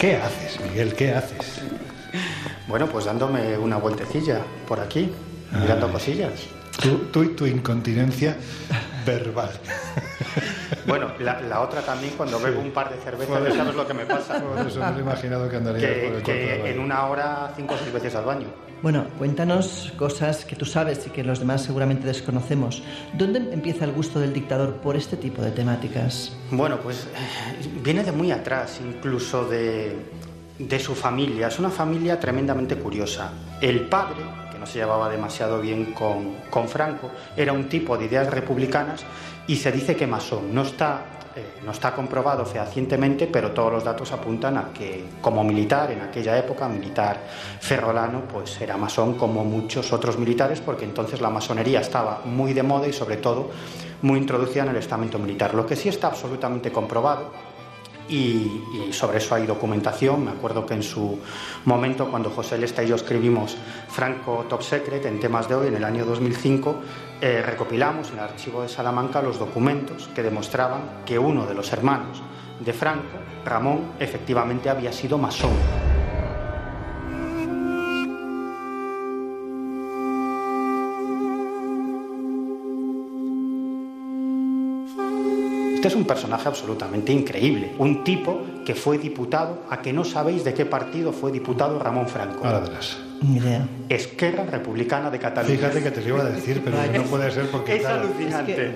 ¿Qué 0.03 0.16
haces, 0.16 0.59
Miguel? 0.61 0.94
¿Qué 0.94 1.12
haces? 1.12 1.62
Bueno, 2.66 2.88
pues 2.88 3.05
dándome 3.05 3.57
una 3.57 3.76
vueltecilla 3.76 4.40
por 4.66 4.80
aquí, 4.80 5.12
mirando 5.53 5.86
ah. 5.86 5.92
cosillas. 5.92 6.32
Tú, 7.12 7.22
y 7.22 7.28
tu 7.28 7.46
incontinencia 7.46 8.36
verbal. 9.05 9.50
Bueno, 10.86 11.12
la, 11.20 11.61
otra 11.61 11.80
también, 11.82 12.14
cuando 12.16 12.40
bebo 12.40 12.61
un 12.61 12.72
par 12.72 12.90
de 12.90 13.00
cervezas, 13.00 13.55
sabes 13.55 13.74
lo 13.74 13.86
que 13.86 13.94
me 13.94 14.05
pasa. 14.05 14.42
Por 14.42 14.66
eso 14.66 14.80
me 14.80 14.96
he 14.96 15.00
imaginado 15.00 15.48
que 15.48 15.57
andaría 15.57 15.88
por 15.88 16.16
el 16.16 16.22
que 16.22 16.70
en 16.70 16.80
una 16.80 17.07
hora 17.07 17.53
cinco 17.57 17.74
o 17.74 17.78
seis 17.78 17.92
veces 17.92 18.14
al 18.14 18.24
baño. 18.24 18.48
Bueno, 18.82 19.07
cuéntanos 19.16 19.92
cosas 19.96 20.44
que 20.44 20.57
tú 20.57 20.64
sabes 20.64 21.07
y 21.07 21.11
que 21.11 21.22
los 21.22 21.38
demás 21.38 21.62
seguramente 21.62 22.05
desconocemos. 22.05 22.82
¿Dónde 23.12 23.38
empieza 23.53 23.84
el 23.84 23.92
gusto 23.92 24.18
del 24.18 24.32
dictador 24.32 24.74
por 24.78 24.96
este 24.96 25.16
tipo 25.16 25.40
de 25.40 25.53
temáticas? 25.53 26.36
Bueno, 26.50 26.80
pues 26.80 27.07
eh, 27.07 27.68
viene 27.80 28.03
de 28.03 28.11
muy 28.11 28.32
atrás, 28.32 28.80
incluso 28.84 29.44
de, 29.44 29.96
de 30.59 30.78
su 30.80 30.96
familia. 30.96 31.46
Es 31.46 31.61
una 31.61 31.70
familia 31.70 32.18
tremendamente 32.18 32.74
curiosa. 32.74 33.30
El 33.61 33.88
padre, 33.88 34.22
no 34.62 34.66
se 34.66 34.78
llevaba 34.78 35.08
demasiado 35.08 35.60
bien 35.60 35.92
con, 35.92 36.36
con 36.48 36.68
Franco, 36.68 37.10
era 37.36 37.52
un 37.52 37.68
tipo 37.68 37.98
de 37.98 38.04
ideas 38.04 38.30
republicanas 38.30 39.02
y 39.48 39.56
se 39.56 39.72
dice 39.72 39.96
que 39.96 40.06
masón. 40.06 40.54
No 40.54 40.62
está 40.62 41.02
eh, 41.34 41.62
no 41.64 41.72
está 41.72 41.92
comprobado 41.92 42.46
fehacientemente, 42.46 43.26
pero 43.26 43.50
todos 43.50 43.72
los 43.72 43.82
datos 43.82 44.12
apuntan 44.12 44.56
a 44.58 44.68
que 44.72 45.04
como 45.20 45.42
militar, 45.42 45.90
en 45.90 46.02
aquella 46.02 46.38
época, 46.38 46.68
militar 46.68 47.18
ferrolano, 47.58 48.20
pues 48.30 48.60
era 48.60 48.76
masón 48.76 49.14
como 49.14 49.42
muchos 49.42 49.92
otros 49.92 50.16
militares, 50.16 50.60
porque 50.60 50.84
entonces 50.84 51.20
la 51.20 51.30
masonería 51.30 51.80
estaba 51.80 52.20
muy 52.24 52.52
de 52.52 52.62
moda 52.62 52.86
y 52.86 52.92
sobre 52.92 53.16
todo 53.16 53.50
muy 54.02 54.18
introducida 54.18 54.62
en 54.62 54.68
el 54.68 54.76
estamento 54.76 55.18
militar. 55.18 55.54
Lo 55.54 55.66
que 55.66 55.74
sí 55.74 55.88
está 55.88 56.08
absolutamente 56.08 56.70
comprobado 56.70 57.32
y, 58.09 58.90
sobre 58.92 59.18
eso 59.18 59.34
hay 59.34 59.46
documentación. 59.46 60.24
Me 60.24 60.30
acuerdo 60.30 60.66
que 60.66 60.74
en 60.74 60.82
su 60.82 61.18
momento, 61.64 62.11
cuando 62.11 62.30
José 62.30 62.59
Lesta 62.59 62.82
y 62.82 62.88
yo 62.88 62.96
escribimos 62.96 63.57
Franco 63.88 64.46
Top 64.48 64.62
Secret 64.62 65.05
en 65.07 65.20
temas 65.20 65.48
de 65.48 65.55
hoy, 65.55 65.68
en 65.68 65.76
el 65.76 65.84
año 65.84 66.05
2005, 66.05 66.76
eh, 67.20 67.42
recopilamos 67.44 68.09
en 68.11 68.14
el 68.14 68.24
archivo 68.24 68.62
de 68.62 68.68
Salamanca 68.68 69.22
los 69.22 69.38
documentos 69.38 70.09
que 70.14 70.22
demostraban 70.22 71.05
que 71.07 71.18
uno 71.18 71.46
de 71.46 71.55
los 71.55 71.72
hermanos 71.72 72.22
de 72.61 72.72
Franco, 72.72 73.18
Ramón, 73.44 73.92
efectivamente 73.98 74.70
había 74.70 74.92
sido 74.92 75.18
masón. 75.18 75.91
Este 85.82 85.88
es 85.88 85.96
un 85.96 86.04
personaje 86.04 86.46
absolutamente 86.46 87.12
increíble, 87.12 87.74
un 87.78 88.04
tipo 88.04 88.42
que 88.64 88.72
fue 88.72 88.98
diputado, 88.98 89.64
a 89.68 89.82
que 89.82 89.92
no 89.92 90.04
sabéis 90.04 90.44
de 90.44 90.54
qué 90.54 90.64
partido 90.64 91.10
fue 91.10 91.32
diputado 91.32 91.76
Ramón 91.80 92.06
Franco. 92.06 92.46
Ahora 92.46 92.62
Esquerra 93.88 94.44
Republicana 94.44 95.10
de 95.10 95.18
Cataluña. 95.18 95.56
Fíjate 95.56 95.82
que 95.82 95.90
te 95.90 96.00
lo 96.00 96.08
iba 96.08 96.20
a 96.22 96.30
decir, 96.30 96.62
pero 96.64 96.76
no 96.94 97.02
puede 97.04 97.30
ser 97.30 97.46
porque... 97.50 97.76
Es 97.76 97.84
alucinante. 97.84 98.74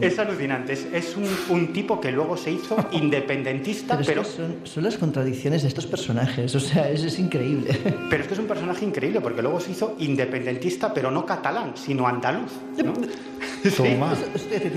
Es, 0.00 0.18
alucinante. 0.18 0.72
Es, 0.72 1.16
un, 1.48 1.72
tipo 1.72 2.00
que 2.00 2.12
luego 2.12 2.36
se 2.36 2.52
hizo 2.52 2.76
independentista, 2.92 3.98
pero... 4.04 4.24
son, 4.24 4.82
las 4.82 4.96
contradicciones 4.96 5.62
de 5.62 5.68
estos 5.68 5.86
personajes, 5.86 6.54
o 6.54 6.60
sea, 6.60 6.90
es, 6.90 7.18
increíble. 7.18 7.76
Pero 8.10 8.22
es 8.22 8.28
que 8.28 8.34
es 8.34 8.40
un 8.40 8.46
personaje 8.46 8.84
increíble, 8.84 9.20
porque 9.20 9.42
luego 9.42 9.60
se 9.60 9.72
hizo 9.72 9.94
independentista, 9.98 10.92
pero 10.92 11.10
no 11.10 11.24
catalán, 11.26 11.72
sino 11.74 12.06
andaluz. 12.06 12.50
¿no? 12.82 12.92
tiene 13.62 13.96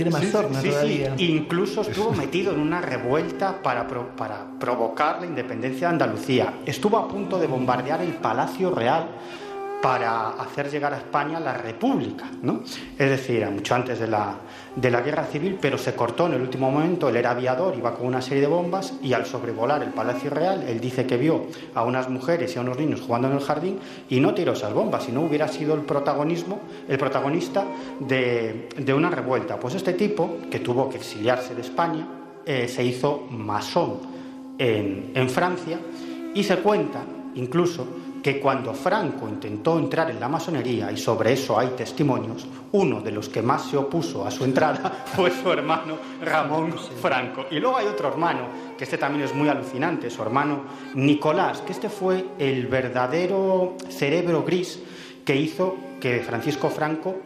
más 0.09 0.24
sí, 0.61 1.03
Incluso 1.18 1.82
estuvo 1.82 2.11
metido 2.11 2.53
en 2.53 2.59
una 2.59 2.82
revuelta 2.82 3.61
para, 3.61 3.88
para 3.88 4.45
provocar 4.59 5.22
la 5.22 5.26
independencia 5.26 5.88
de 5.88 5.93
Andalucía. 5.93 6.53
Estuvo 6.66 6.97
a 6.97 7.07
punto 7.07 7.39
de 7.39 7.47
bombardear 7.47 8.01
el 8.01 8.14
Palacio 8.14 8.72
Real 8.72 9.03
para 9.84 10.30
hacer 10.30 10.72
llegar 10.72 10.93
a 10.93 10.97
España 10.97 11.41
la 11.41 11.56
República, 11.56 12.24
¿no? 12.41 12.62
Es 12.97 13.10
decir, 13.10 13.45
mucho 13.49 13.76
antes 13.76 13.99
de 13.99 14.08
la, 14.08 14.38
de 14.78 14.89
la 14.89 15.01
Guerra 15.01 15.26
Civil, 15.26 15.58
pero 15.60 15.78
se 15.78 15.93
cortó 15.93 16.28
en 16.28 16.36
el 16.36 16.41
último 16.41 16.72
momento, 16.72 17.10
él 17.10 17.18
era 17.18 17.32
aviador, 17.32 17.76
iba 17.78 17.93
con 17.93 18.08
una 18.08 18.22
serie 18.22 18.39
de 18.39 18.47
bombas 18.47 18.93
y 19.04 19.12
al 19.12 19.26
sobrevolar 19.26 19.84
el 19.84 19.89
Palacio 19.89 20.30
Real, 20.30 20.64
él 20.64 20.80
dice 20.80 21.06
que 21.06 21.18
vio 21.18 21.47
a 21.76 21.84
unas 21.84 22.08
mujeres 22.08 22.56
y 22.56 22.60
a 22.60 22.62
unos 22.62 22.80
niños 22.80 23.01
jugando 23.01 23.28
en 23.28 23.34
el 23.34 23.41
jardín 23.41 23.78
y 24.08 24.22
no 24.22 24.34
tiró 24.34 24.54
esas 24.54 24.74
bombas, 24.74 25.04
sino 25.04 25.20
hubiera 25.20 25.49
sido 25.49 25.76
el 25.76 25.82
protagonismo, 25.82 26.62
el 26.88 26.97
protagonista 26.97 27.66
de, 27.99 28.70
una 28.95 29.10
revuelta. 29.10 29.60
Pues 29.60 29.76
este 29.76 29.91
tipo, 29.91 30.38
que 30.49 30.60
tuvo 30.60 30.89
que 30.89 30.95
exiliarse 30.95 31.56
de 31.56 31.62
España, 31.62 32.08
eh, 32.45 32.70
se 32.70 32.86
hizo 32.86 33.28
masón 33.30 33.99
en, 34.58 35.12
en 35.14 35.30
Francia 35.30 35.78
y 36.34 36.41
se 36.41 36.56
cuenta 36.60 37.04
incluso 37.36 37.86
que 38.24 38.39
cuando 38.39 38.74
Franco 38.74 39.28
intentó 39.28 39.78
entrar 39.78 40.09
en 40.09 40.19
la 40.19 40.30
masonería, 40.30 40.89
y 40.89 40.97
sobre 40.97 41.34
eso 41.34 41.59
hay 41.59 41.67
testimonios, 41.78 42.47
uno 42.71 43.01
de 43.01 43.11
los 43.11 43.28
que 43.28 43.41
más 43.41 43.69
se 43.69 43.76
opuso 43.76 44.26
a 44.26 44.32
su 44.32 44.45
entrada 44.45 45.03
fue 45.13 45.30
su 45.30 45.51
hermano 45.51 45.97
Ramón 46.21 46.74
Franco. 47.01 47.45
Y 47.51 47.59
luego 47.59 47.78
hay 47.78 47.88
otro 47.88 48.07
hermano, 48.07 48.47
que 48.78 48.86
este 48.86 48.97
también 48.97 49.26
es 49.26 49.36
muy 49.36 49.49
alucinante, 49.49 50.09
su 50.09 50.21
hermano 50.21 50.63
Nicolás, 50.95 51.61
que 51.61 51.74
este 51.74 51.89
fue 51.89 52.26
el 52.39 52.67
verdadero 52.67 53.76
cerebro 53.89 54.43
gris 54.43 54.80
que 55.26 55.36
hizo 55.36 55.76
que 55.99 56.21
Francisco 56.21 56.69
Franco 56.69 57.17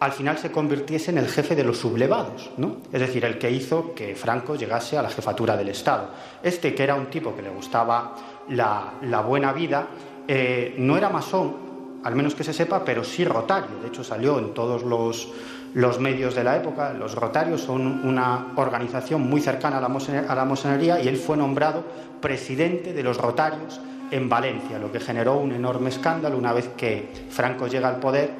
al 0.00 0.12
final 0.12 0.38
se 0.38 0.50
convirtiese 0.50 1.10
en 1.10 1.18
el 1.18 1.28
jefe 1.28 1.54
de 1.54 1.62
los 1.62 1.78
sublevados, 1.78 2.50
¿no? 2.56 2.78
Es 2.90 3.00
decir, 3.00 3.24
el 3.24 3.38
que 3.38 3.50
hizo 3.50 3.94
que 3.94 4.16
Franco 4.16 4.56
llegase 4.56 4.96
a 4.96 5.02
la 5.02 5.10
jefatura 5.10 5.58
del 5.58 5.68
Estado. 5.68 6.08
Este, 6.42 6.74
que 6.74 6.82
era 6.82 6.94
un 6.94 7.06
tipo 7.06 7.36
que 7.36 7.42
le 7.42 7.50
gustaba 7.50 8.14
la, 8.48 8.94
la 9.02 9.20
buena 9.20 9.52
vida, 9.52 9.88
eh, 10.32 10.76
no 10.78 10.96
era 10.96 11.08
masón, 11.08 11.56
al 12.04 12.14
menos 12.14 12.36
que 12.36 12.44
se 12.44 12.52
sepa, 12.52 12.84
pero 12.84 13.02
sí 13.02 13.24
rotario. 13.24 13.80
De 13.82 13.88
hecho, 13.88 14.04
salió 14.04 14.38
en 14.38 14.54
todos 14.54 14.84
los, 14.84 15.98
medios 15.98 16.36
de 16.36 16.44
la 16.44 16.56
época. 16.56 16.92
Los 16.92 17.16
rotarios 17.16 17.62
son 17.62 18.06
una 18.06 18.52
organización 18.54 19.22
muy 19.22 19.40
cercana 19.40 19.78
a 19.78 19.80
la, 19.80 19.86
a 19.88 20.44
masonería 20.44 21.00
y 21.00 21.08
él 21.08 21.16
fue 21.16 21.36
nombrado 21.36 21.82
presidente 22.20 22.92
de 22.92 23.02
los 23.02 23.18
rotarios 23.18 23.80
en 24.12 24.28
Valencia, 24.28 24.78
lo 24.78 24.92
que 24.92 25.00
generó 25.00 25.36
un 25.36 25.50
enorme 25.50 25.88
escándalo 25.88 26.38
una 26.38 26.52
vez 26.52 26.68
que 26.76 27.08
Franco 27.28 27.66
llega 27.66 27.88
al 27.88 27.96
poder. 27.96 28.30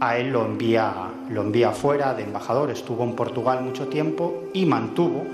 A 0.00 0.16
él 0.16 0.30
lo 0.30 0.46
envía, 0.46 0.94
lo 1.28 1.42
envía 1.42 1.72
fuera 1.72 2.14
de 2.14 2.22
embajador, 2.22 2.70
estuvo 2.70 3.04
en 3.04 3.12
Portugal 3.12 3.62
mucho 3.62 3.88
tiempo 3.88 4.44
y 4.54 4.64
mantuvo 4.64 5.26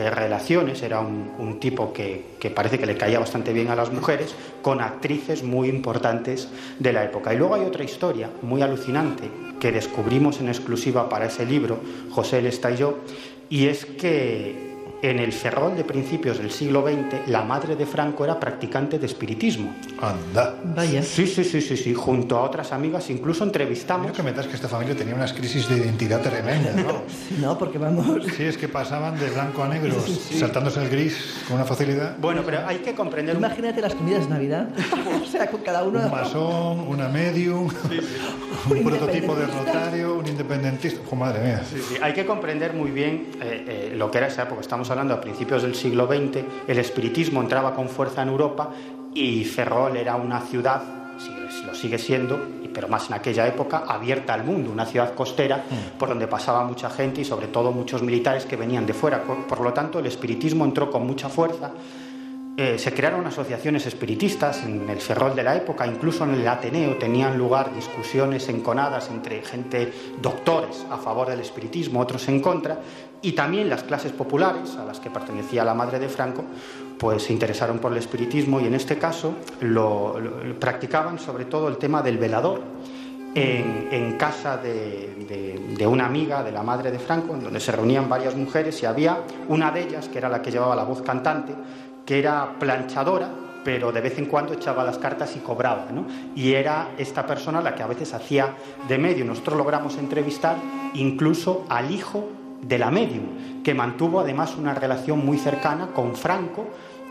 eh, 0.00 0.10
relaciones, 0.10 0.82
era 0.82 1.00
un, 1.00 1.60
tipo 1.60 1.92
que, 1.92 2.24
parece 2.54 2.78
que 2.78 2.86
le 2.86 2.96
caía 2.96 3.18
bastante 3.18 3.52
bien 3.52 3.68
a 3.68 3.76
las 3.76 3.92
mujeres, 3.92 4.34
con 4.62 4.80
actrices 4.80 5.42
muy 5.42 5.68
importantes 5.68 6.48
de 6.78 6.92
la 6.94 7.04
época. 7.04 7.34
Y 7.34 7.36
luego 7.36 7.54
hay 7.54 7.66
otra 7.66 7.84
historia 7.84 8.30
muy 8.40 8.62
alucinante 8.62 9.24
que 9.60 9.72
descubrimos 9.72 10.40
en 10.40 10.48
exclusiva 10.48 11.06
para 11.10 11.26
ese 11.26 11.44
libro, 11.44 11.80
José 12.10 12.40
Lesta 12.40 12.70
y 13.50 13.66
es 13.66 13.84
que 13.84 14.69
en 15.02 15.18
el 15.18 15.32
Ferrol 15.32 15.76
de 15.76 15.84
principios 15.84 16.38
del 16.38 16.50
siglo 16.50 16.82
XX, 16.82 17.28
la 17.28 17.42
madre 17.42 17.76
de 17.76 17.86
Franco 17.86 18.24
era 18.24 18.38
practicante 18.38 18.98
de 18.98 19.06
espiritismo. 19.06 19.74
Anda. 20.00 20.56
Vaya. 20.62 21.02
Sí, 21.02 21.26
sí, 21.26 21.44
sí, 21.44 21.60
sí, 21.60 21.76
sí. 21.76 21.94
Junto 21.94 22.36
a 22.36 22.42
otras 22.42 22.72
amigas, 22.72 23.08
incluso 23.10 23.44
entrevistamos. 23.44 24.06
Quiero 24.06 24.16
que 24.16 24.22
metas 24.22 24.46
que 24.46 24.56
esta 24.56 24.68
familia 24.68 24.94
tenía 24.94 25.14
unas 25.14 25.32
crisis 25.32 25.68
de 25.68 25.78
identidad 25.78 26.20
tremenda, 26.20 26.72
¿no? 26.72 27.02
no, 27.40 27.58
porque 27.58 27.78
vamos. 27.78 28.24
Sí, 28.36 28.44
es 28.44 28.58
que 28.58 28.68
pasaban 28.68 29.18
de 29.18 29.30
blanco 29.30 29.62
a 29.62 29.68
negro, 29.68 29.94
saltándose 30.00 30.82
el 30.82 30.90
gris 30.90 31.16
con 31.46 31.56
una 31.56 31.64
facilidad. 31.64 32.16
Bueno, 32.18 32.42
pero 32.44 32.66
hay 32.66 32.78
que 32.78 32.94
comprender. 32.94 33.36
Imagínate 33.36 33.80
las 33.80 33.94
comidas 33.94 34.24
de 34.24 34.30
Navidad. 34.30 34.68
o 35.22 35.26
sea, 35.26 35.46
con 35.50 35.62
cada 35.62 35.82
uno. 35.82 36.00
Un 36.00 36.10
masón, 36.10 36.80
una 36.88 37.08
medium, 37.08 37.68
un, 38.70 38.84
prototipo 38.84 39.34
de 39.34 39.46
rotario, 39.46 40.16
un 40.16 40.26
independentista. 40.26 41.00
Oh, 41.10 41.16
madre 41.16 41.42
mía. 41.42 41.62
Sí, 41.68 41.80
sí. 41.80 41.94
Hay 42.02 42.12
que 42.12 42.26
comprender 42.26 42.74
muy 42.74 42.90
bien 42.90 43.28
eh, 43.40 43.90
eh, 43.92 43.92
lo 43.96 44.10
que 44.10 44.18
era 44.18 44.26
esa 44.26 44.42
época. 44.42 44.60
Estamos 44.60 44.89
hablando 44.90 45.14
a 45.14 45.20
principios 45.20 45.62
del 45.62 45.74
siglo 45.74 46.06
XX, 46.06 46.44
el 46.66 46.78
espiritismo 46.78 47.40
entraba 47.40 47.74
con 47.74 47.88
fuerza 47.88 48.22
en 48.22 48.28
Europa 48.28 48.70
y 49.14 49.44
Ferrol 49.44 49.96
era 49.96 50.16
una 50.16 50.40
ciudad, 50.40 50.82
lo 51.66 51.74
sigue 51.74 51.98
siendo, 51.98 52.40
pero 52.72 52.88
más 52.88 53.08
en 53.08 53.14
aquella 53.14 53.46
época, 53.46 53.84
abierta 53.86 54.34
al 54.34 54.44
mundo, 54.44 54.70
una 54.70 54.86
ciudad 54.86 55.14
costera 55.14 55.58
mm. 55.58 55.98
por 55.98 56.08
donde 56.08 56.26
pasaba 56.26 56.64
mucha 56.64 56.88
gente 56.90 57.20
y 57.20 57.24
sobre 57.24 57.48
todo 57.48 57.72
muchos 57.72 58.02
militares 58.02 58.46
que 58.46 58.56
venían 58.56 58.86
de 58.86 58.94
fuera. 58.94 59.22
Por 59.22 59.60
lo 59.60 59.72
tanto, 59.72 59.98
el 59.98 60.06
espiritismo 60.06 60.64
entró 60.64 60.90
con 60.90 61.06
mucha 61.06 61.28
fuerza 61.28 61.72
eh, 62.56 62.78
se 62.78 62.92
crearon 62.92 63.26
asociaciones 63.26 63.86
espiritistas 63.86 64.64
en 64.64 64.86
el 64.90 65.00
Ferrol 65.00 65.34
de 65.34 65.42
la 65.42 65.56
época, 65.56 65.86
incluso 65.86 66.24
en 66.24 66.34
el 66.34 66.46
Ateneo 66.46 66.96
tenían 66.96 67.38
lugar 67.38 67.74
discusiones 67.74 68.50
enconadas 68.50 69.08
entre 69.08 69.40
gente 69.42 69.90
doctores 70.20 70.84
a 70.90 70.98
favor 70.98 71.30
del 71.30 71.40
espiritismo, 71.40 72.00
otros 72.00 72.28
en 72.28 72.40
contra, 72.40 72.78
y 73.22 73.32
también 73.32 73.68
las 73.68 73.82
clases 73.82 74.12
populares, 74.12 74.76
a 74.76 74.84
las 74.84 75.00
que 75.00 75.10
pertenecía 75.10 75.64
la 75.64 75.74
madre 75.74 75.98
de 75.98 76.08
Franco, 76.08 76.44
pues 76.98 77.24
se 77.24 77.32
interesaron 77.32 77.78
por 77.78 77.92
el 77.92 77.98
espiritismo 77.98 78.60
y 78.60 78.66
en 78.66 78.74
este 78.74 78.98
caso 78.98 79.34
lo, 79.60 80.16
practicaban 80.58 81.18
sobre 81.18 81.44
todo 81.44 81.68
el 81.68 81.76
tema 81.76 82.02
del 82.02 82.18
velador. 82.18 82.62
En, 83.32 84.16
casa 84.18 84.56
de, 84.56 85.54
de, 85.78 85.86
una 85.86 86.04
amiga 86.06 86.42
de 86.42 86.50
la 86.50 86.64
madre 86.64 86.90
de 86.90 86.98
Franco, 86.98 87.32
en 87.34 87.44
donde 87.44 87.60
se 87.60 87.70
reunían 87.70 88.08
varias 88.08 88.34
mujeres 88.34 88.82
y 88.82 88.86
había 88.86 89.18
una 89.46 89.70
de 89.70 89.82
ellas, 89.82 90.08
que 90.08 90.18
era 90.18 90.28
la 90.28 90.42
que 90.42 90.50
llevaba 90.50 90.74
la 90.74 90.82
voz 90.82 91.00
cantante, 91.02 91.54
que 92.04 92.18
era 92.18 92.58
planchadora, 92.58 93.30
pero 93.62 93.92
de 93.92 94.00
vez 94.00 94.18
en 94.18 94.26
cuando 94.26 94.52
echaba 94.52 94.82
las 94.82 94.98
cartas 94.98 95.36
y 95.36 95.38
cobraba, 95.38 95.86
¿no? 95.92 96.06
Y 96.34 96.54
era 96.54 96.88
esta 96.98 97.24
persona 97.24 97.60
la 97.60 97.76
que 97.76 97.84
a 97.84 97.86
veces 97.86 98.12
hacía 98.14 98.56
de 98.88 98.98
medio. 98.98 99.24
Nosotros 99.24 99.56
logramos 99.56 99.96
entrevistar 99.96 100.56
incluso 100.94 101.64
al 101.68 101.92
hijo 101.92 102.28
de 102.62 102.78
la 102.78 102.90
medium, 102.90 103.62
que 103.62 103.74
mantuvo 103.74 104.20
además 104.20 104.56
una 104.56 104.74
relación 104.74 105.24
muy 105.24 105.38
cercana 105.38 105.88
con 105.88 106.14
Franco 106.14 106.66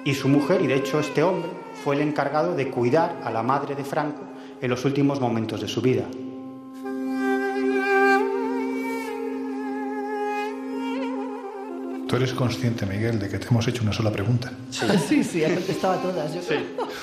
y 0.05 0.13
su 0.13 0.29
mujer, 0.29 0.61
y 0.61 0.67
de 0.67 0.75
hecho 0.75 0.99
este 0.99 1.23
hombre 1.23 1.49
fue 1.83 1.95
el 1.95 2.01
encargado 2.01 2.55
de 2.55 2.69
cuidar 2.69 3.19
a 3.23 3.31
la 3.31 3.43
madre 3.43 3.75
de 3.75 3.83
Franco 3.83 4.21
en 4.61 4.69
los 4.69 4.85
últimos 4.85 5.19
momentos 5.19 5.61
de 5.61 5.67
su 5.67 5.81
vida. 5.81 6.05
Tú 12.09 12.15
eres 12.15 12.33
consciente, 12.33 12.87
Miguel, 12.87 13.19
de 13.19 13.29
que 13.29 13.37
te 13.37 13.45
hemos 13.49 13.67
hecho 13.67 13.83
una 13.83 13.93
sola 13.93 14.11
pregunta. 14.11 14.51
Sí, 15.07 15.23
sí, 15.31 15.43
ha 15.43 15.53
contestado 15.53 15.93
a 15.93 16.01
todas. 16.01 16.33
Yo 16.33 16.41
sí, 16.41 16.55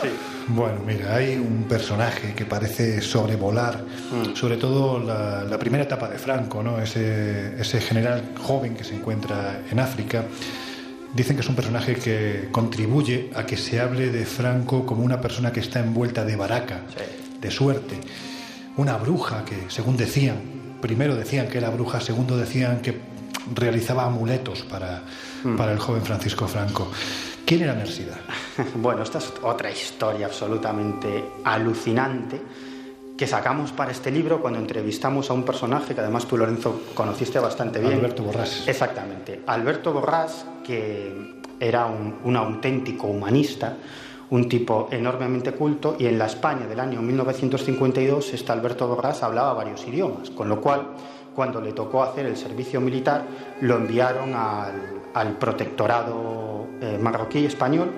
sí. 0.03 0.09
Bueno, 0.49 0.81
mira, 0.85 1.15
hay 1.15 1.37
un 1.37 1.63
personaje 1.69 2.35
que 2.35 2.45
parece 2.45 3.01
sobrevolar, 3.01 3.85
mm. 3.85 4.35
sobre 4.35 4.57
todo 4.57 4.99
la, 4.99 5.57
primera 5.61 5.85
etapa 5.85 6.09
de 6.09 6.19
Franco, 6.19 6.61
¿no? 6.61 6.81
Ese, 6.81 7.55
ese 7.57 7.81
general 7.81 8.33
joven 8.37 8.75
que 8.75 8.83
se 8.83 8.97
encuentra 8.97 9.61
en 9.71 9.79
África. 9.79 10.25
Dicen 11.15 11.37
que 11.37 11.43
es 11.43 11.49
un 11.49 11.55
personaje 11.55 11.95
que 11.95 12.49
contribuye 12.51 13.31
a 13.37 13.47
que 13.47 13.57
se 13.57 13.79
hable 13.79 14.11
de 14.11 14.27
Franco 14.27 14.85
como 14.85 15.05
una 15.05 15.21
persona 15.21 15.53
que 15.53 15.61
está 15.61 15.79
envuelta 15.79 16.25
de 16.25 16.35
baraca, 16.35 16.81
de 17.41 17.51
suerte, 17.53 17.95
una 18.77 18.97
bruja 18.97 19.45
que, 19.45 19.71
según 19.71 19.97
decían, 19.97 20.37
primero 20.83 21.15
decían 21.15 21.47
que 21.47 21.59
era 21.59 21.71
bruja, 21.71 22.01
segundo 22.01 22.37
decían 22.37 22.83
que 22.83 23.16
realizaba 23.55 24.05
amuletos 24.05 24.63
para, 24.63 25.03
mm. 25.45 25.57
para 25.57 25.73
el 25.73 25.79
joven 25.79 26.03
Francisco 26.03 26.47
Franco. 26.47 26.89
¿Quién 27.45 27.63
era 27.63 27.75
Mersida? 27.75 28.19
Bueno, 28.75 29.03
esta 29.03 29.19
es 29.19 29.33
otra 29.43 29.71
historia 29.71 30.27
absolutamente 30.27 31.25
alucinante 31.45 32.41
que 33.17 33.27
sacamos 33.27 33.73
para 33.73 33.93
este 33.93 34.11
libro 34.11 34.41
cuando 34.41 34.59
entrevistamos 34.59 35.31
a 35.31 35.33
un 35.33 35.43
personaje 35.43 35.95
que 35.95 36.01
además 36.01 36.27
tú, 36.27 36.37
Lorenzo, 36.37 36.83
conociste 36.95 37.39
bastante 37.39 37.81
bien. 37.81 37.95
Alberto 37.95 38.23
Borrás. 38.23 38.67
Exactamente. 38.67 39.41
Alberto 39.47 39.93
Borrás, 39.93 40.45
que 40.65 41.41
era 41.59 41.87
un, 41.87 42.17
un 42.25 42.37
auténtico 42.37 43.07
humanista, 43.07 43.77
un 44.31 44.49
tipo 44.49 44.89
enormemente 44.91 45.53
culto, 45.53 45.97
y 45.99 46.07
en 46.07 46.19
la 46.19 46.27
España 46.27 46.67
del 46.67 46.81
año 46.81 47.01
1952, 47.01 48.35
este 48.35 48.53
Alberto 48.53 48.87
Borrás 48.87 49.23
hablaba 49.23 49.55
varios 49.55 49.87
idiomas, 49.87 50.31
con 50.31 50.49
lo 50.49 50.61
cual 50.61 50.89
cuando 51.37 51.61
le 51.61 51.73
tocó 51.73 52.03
hacer 52.03 52.25
el 52.25 52.37
servicio 52.37 52.81
militar, 52.81 53.23
lo 53.61 53.77
enviaron 53.77 54.35
al, 54.35 55.33
protectorado 55.39 56.67
eh, 56.81 56.99
marroquí 57.01 57.45
español 57.45 57.91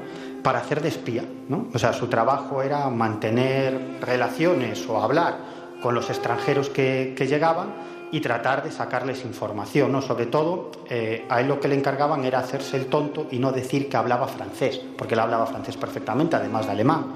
para 0.42 0.58
hacer 0.58 0.82
de 0.82 0.88
espía. 0.88 1.24
¿no? 1.48 1.68
O 1.72 1.78
sea, 1.78 1.92
su 1.92 2.08
trabajo 2.08 2.62
era 2.62 2.88
mantener 2.90 3.98
relaciones 4.00 4.86
o 4.88 5.00
hablar 5.00 5.36
con 5.80 5.94
los 5.94 6.10
extranjeros 6.10 6.68
que, 6.68 7.14
llegaban 7.28 7.68
y 8.10 8.20
tratar 8.20 8.64
de 8.64 8.72
sacarles 8.72 9.24
información. 9.24 9.92
¿no? 9.92 10.02
Sobre 10.02 10.26
todo, 10.26 10.72
eh, 10.90 11.24
a 11.28 11.40
él 11.40 11.48
lo 11.48 11.60
que 11.60 11.68
le 11.68 11.76
encargaban 11.76 12.24
era 12.24 12.40
hacerse 12.40 12.76
el 12.76 12.86
tonto 12.86 13.28
y 13.30 13.38
no 13.38 13.52
decir 13.52 13.88
que 13.88 13.96
hablaba 13.96 14.26
francés, 14.26 14.80
porque 14.96 15.14
él 15.14 15.20
hablaba 15.20 15.46
francés 15.46 15.76
perfectamente, 15.76 16.36
además 16.36 16.66
de 16.66 16.72
alemán. 16.72 17.06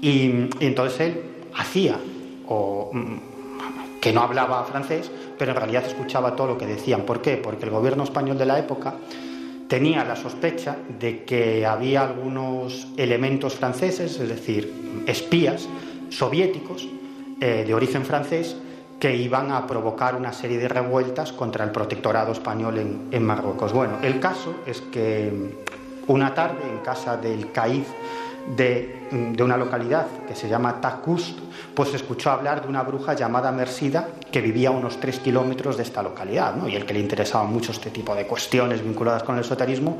Y, 0.00 0.48
entonces 0.60 1.00
él 1.00 1.22
hacía 1.54 1.96
o, 2.48 2.90
mm, 2.92 3.35
que 4.06 4.12
no 4.12 4.22
hablaba 4.22 4.62
francés, 4.62 5.10
pero 5.36 5.50
en 5.50 5.56
realidad 5.56 5.84
escuchaba 5.84 6.36
todo 6.36 6.46
lo 6.46 6.56
que 6.56 6.64
decían. 6.64 7.02
¿Por 7.02 7.20
qué? 7.20 7.38
Porque 7.38 7.64
el 7.64 7.72
gobierno 7.72 8.04
español 8.04 8.38
de 8.38 8.46
la 8.46 8.56
época 8.56 8.94
tenía 9.66 10.04
la 10.04 10.14
sospecha 10.14 10.76
de 11.00 11.24
que 11.24 11.66
había 11.66 12.02
algunos 12.02 12.86
elementos 12.96 13.56
franceses, 13.56 14.20
es 14.20 14.28
decir, 14.28 15.02
espías 15.08 15.68
soviéticos 16.08 16.86
eh, 17.40 17.64
de 17.66 17.74
origen 17.74 18.04
francés, 18.04 18.56
que 19.00 19.16
iban 19.16 19.50
a 19.50 19.66
provocar 19.66 20.14
una 20.14 20.32
serie 20.32 20.58
de 20.58 20.68
revueltas 20.68 21.32
contra 21.32 21.64
el 21.64 21.72
protectorado 21.72 22.30
español 22.30 22.78
en, 23.10 23.26
Marruecos. 23.26 23.72
Bueno, 23.72 23.98
el 24.04 24.20
caso 24.20 24.54
es 24.66 24.82
que 24.82 25.32
una 26.06 26.32
tarde 26.32 26.62
en 26.62 26.78
casa 26.78 27.16
del 27.16 27.50
CAID 27.50 27.82
de, 28.54 29.08
una 29.40 29.56
localidad 29.56 30.06
que 30.26 30.34
se 30.34 30.48
llama 30.48 30.80
Takust, 30.80 31.38
pues 31.74 31.92
escuchó 31.94 32.30
hablar 32.30 32.62
de 32.62 32.68
una 32.68 32.82
bruja 32.82 33.14
llamada 33.14 33.50
Mersida 33.52 34.08
que 34.30 34.40
vivía 34.40 34.68
a 34.68 34.72
unos 34.72 34.98
tres 35.00 35.18
kilómetros 35.18 35.76
de 35.76 35.82
esta 35.82 36.02
localidad, 36.02 36.54
¿no? 36.54 36.68
y 36.68 36.76
el 36.76 36.84
que 36.84 36.94
le 36.94 37.00
interesaba 37.00 37.44
mucho 37.44 37.72
este 37.72 37.90
tipo 37.90 38.14
de 38.14 38.26
cuestiones 38.26 38.82
vinculadas 38.82 39.22
con 39.22 39.36
el 39.36 39.42
esoterismo 39.42 39.98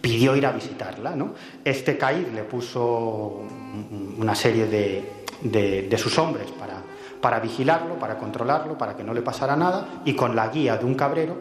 pidió 0.00 0.36
ir 0.36 0.46
a 0.46 0.52
visitarla. 0.52 1.16
¿no? 1.16 1.34
Este 1.64 1.96
Caid 1.96 2.28
le 2.28 2.44
puso 2.44 3.42
una 4.18 4.34
serie 4.34 4.66
de, 4.66 5.24
de, 5.42 5.82
de 5.82 5.98
sus 5.98 6.18
hombres 6.18 6.50
para, 6.52 6.82
para 7.20 7.40
vigilarlo, 7.40 7.98
para 7.98 8.18
controlarlo, 8.18 8.76
para 8.78 8.96
que 8.96 9.02
no 9.02 9.12
le 9.12 9.22
pasara 9.22 9.56
nada, 9.56 10.02
y 10.04 10.14
con 10.14 10.36
la 10.36 10.48
guía 10.48 10.76
de 10.76 10.84
un 10.84 10.94
cabrero 10.94 11.36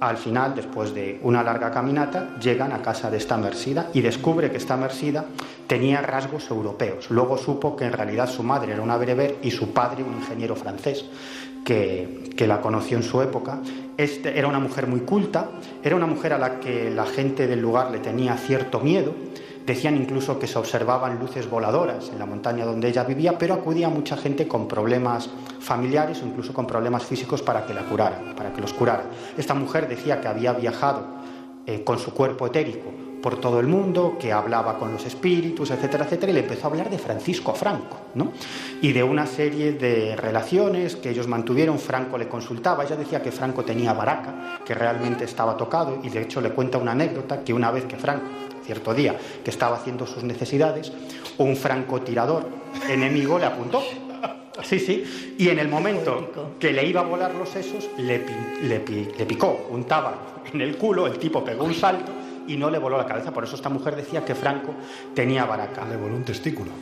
al 0.00 0.16
final, 0.16 0.54
después 0.54 0.94
de 0.94 1.18
una 1.22 1.42
larga 1.42 1.70
caminata, 1.70 2.36
llegan 2.40 2.72
a 2.72 2.82
casa 2.82 3.10
de 3.10 3.16
esta 3.16 3.36
Mersida 3.36 3.90
y 3.92 4.00
descubre 4.00 4.50
que 4.50 4.56
esta 4.56 4.76
Mersida 4.76 5.24
tenía 5.66 6.00
rasgos 6.00 6.50
europeos. 6.50 7.10
Luego 7.10 7.36
supo 7.36 7.74
que 7.74 7.84
en 7.84 7.92
realidad 7.92 8.28
su 8.28 8.42
madre 8.42 8.72
era 8.72 8.82
una 8.82 8.96
bereber 8.96 9.38
y 9.42 9.50
su 9.50 9.72
padre 9.72 10.04
un 10.04 10.14
ingeniero 10.14 10.54
francés 10.56 11.04
que, 11.64 12.30
que 12.36 12.46
la 12.46 12.60
conoció 12.60 12.96
en 12.96 13.02
su 13.02 13.20
época. 13.20 13.58
Este, 13.96 14.38
era 14.38 14.46
una 14.46 14.60
mujer 14.60 14.86
muy 14.86 15.00
culta, 15.00 15.48
era 15.82 15.96
una 15.96 16.06
mujer 16.06 16.32
a 16.32 16.38
la 16.38 16.60
que 16.60 16.90
la 16.90 17.04
gente 17.04 17.46
del 17.46 17.60
lugar 17.60 17.90
le 17.90 17.98
tenía 17.98 18.36
cierto 18.36 18.80
miedo 18.80 19.14
Decían 19.68 19.98
incluso 19.98 20.38
que 20.38 20.46
se 20.46 20.58
observaban 20.58 21.18
luces 21.18 21.50
voladoras 21.50 22.08
en 22.08 22.18
la 22.18 22.24
montaña 22.24 22.64
donde 22.64 22.88
ella 22.88 23.04
vivía, 23.04 23.36
pero 23.36 23.52
acudía 23.52 23.90
mucha 23.90 24.16
gente 24.16 24.48
con 24.48 24.66
problemas 24.66 25.28
familiares 25.60 26.22
o 26.22 26.26
incluso 26.26 26.54
con 26.54 26.66
problemas 26.66 27.04
físicos 27.04 27.42
para 27.42 27.66
que 27.66 27.74
la 27.74 27.82
curara, 27.82 28.18
para 28.34 28.50
que 28.50 28.62
los 28.62 28.72
curara. 28.72 29.04
Esta 29.36 29.52
mujer 29.52 29.86
decía 29.86 30.22
que 30.22 30.28
había 30.28 30.54
viajado 30.54 31.04
eh, 31.66 31.84
con 31.84 31.98
su 31.98 32.14
cuerpo 32.14 32.46
etérico 32.46 32.90
por 33.20 33.40
todo 33.40 33.60
el 33.60 33.66
mundo, 33.66 34.16
que 34.18 34.32
hablaba 34.32 34.78
con 34.78 34.90
los 34.90 35.04
espíritus, 35.04 35.70
etcétera, 35.70 36.06
etcétera, 36.06 36.32
y 36.32 36.34
le 36.36 36.40
empezó 36.40 36.68
a 36.68 36.70
hablar 36.70 36.88
de 36.88 36.96
Francisco 36.96 37.52
Franco, 37.52 37.98
¿no? 38.14 38.32
Y 38.80 38.92
de 38.92 39.02
una 39.02 39.26
serie 39.26 39.72
de 39.72 40.16
relaciones 40.16 40.96
que 40.96 41.10
ellos 41.10 41.28
mantuvieron. 41.28 41.78
Franco 41.78 42.16
le 42.16 42.26
consultaba, 42.26 42.84
ella 42.84 42.96
decía 42.96 43.20
que 43.20 43.32
Franco 43.32 43.64
tenía 43.64 43.92
baraca, 43.92 44.60
que 44.64 44.72
realmente 44.72 45.24
estaba 45.24 45.58
tocado, 45.58 45.98
y 46.02 46.08
de 46.08 46.22
hecho 46.22 46.40
le 46.40 46.52
cuenta 46.52 46.78
una 46.78 46.92
anécdota 46.92 47.44
que 47.44 47.52
una 47.52 47.70
vez 47.70 47.84
que 47.84 47.96
Franco 47.96 48.24
cierto 48.68 48.92
día 48.92 49.16
que 49.42 49.50
estaba 49.50 49.76
haciendo 49.76 50.06
sus 50.06 50.24
necesidades, 50.24 50.92
un 51.38 51.56
francotirador 51.56 52.46
enemigo 52.86 53.38
le 53.38 53.46
apuntó. 53.46 53.82
Sí, 54.62 54.78
sí. 54.78 55.34
Y 55.38 55.48
en 55.48 55.58
el 55.58 55.68
momento 55.68 56.54
que 56.60 56.72
le 56.72 56.84
iba 56.84 57.00
a 57.00 57.04
volar 57.04 57.34
los 57.34 57.48
sesos, 57.48 57.88
le, 57.96 58.26
le, 58.62 58.84
le 58.84 59.24
picó 59.24 59.68
un 59.70 59.84
tábano 59.84 60.18
en 60.52 60.60
el 60.60 60.76
culo, 60.76 61.06
el 61.06 61.18
tipo 61.18 61.42
pegó 61.42 61.64
un 61.64 61.72
salto 61.72 62.12
y 62.46 62.56
no 62.56 62.68
le 62.68 62.78
voló 62.78 62.98
la 62.98 63.06
cabeza. 63.06 63.32
Por 63.32 63.44
eso 63.44 63.56
esta 63.56 63.70
mujer 63.70 63.96
decía 63.96 64.22
que 64.22 64.34
Franco 64.34 64.74
tenía 65.14 65.46
baraca. 65.46 65.86
Le 65.86 65.96
voló 65.96 66.14
un 66.14 66.24
testículo. 66.24 66.72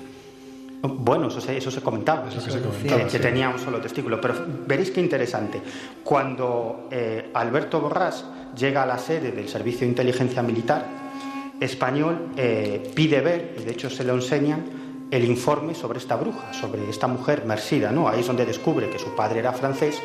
Bueno, 0.82 1.28
eso 1.28 1.40
se, 1.40 1.56
eso 1.56 1.70
se 1.70 1.80
comentaba, 1.80 2.28
que, 2.28 3.18
tenía 3.18 3.48
un 3.48 3.58
solo 3.58 3.80
testículo. 3.80 4.20
Pero 4.20 4.34
veréis 4.66 4.90
qué 4.90 5.00
interesante. 5.00 5.60
Cuando 6.02 6.88
eh, 6.90 7.30
Alberto 7.34 7.80
Borrás 7.80 8.24
llega 8.56 8.82
a 8.82 8.86
la 8.86 8.98
sede 8.98 9.32
del 9.32 9.48
Servicio 9.48 9.80
de 9.80 9.86
Inteligencia 9.86 10.42
Militar, 10.42 11.05
español 11.60 12.28
eh, 12.36 12.90
pide 12.94 13.20
ver, 13.20 13.56
y 13.58 13.64
de 13.64 13.72
hecho 13.72 13.90
se 13.90 14.04
lo 14.04 14.14
enseñan, 14.14 14.64
el 15.10 15.24
informe 15.24 15.74
sobre 15.74 15.98
esta 15.98 16.16
bruja, 16.16 16.52
sobre 16.52 16.88
esta 16.90 17.06
mujer 17.06 17.44
Mersida, 17.46 17.92
¿no? 17.92 18.08
Ahí 18.08 18.20
es 18.20 18.26
donde 18.26 18.44
descubre 18.44 18.90
que 18.90 18.98
su 18.98 19.14
padre 19.14 19.38
era 19.38 19.52
francés 19.52 20.00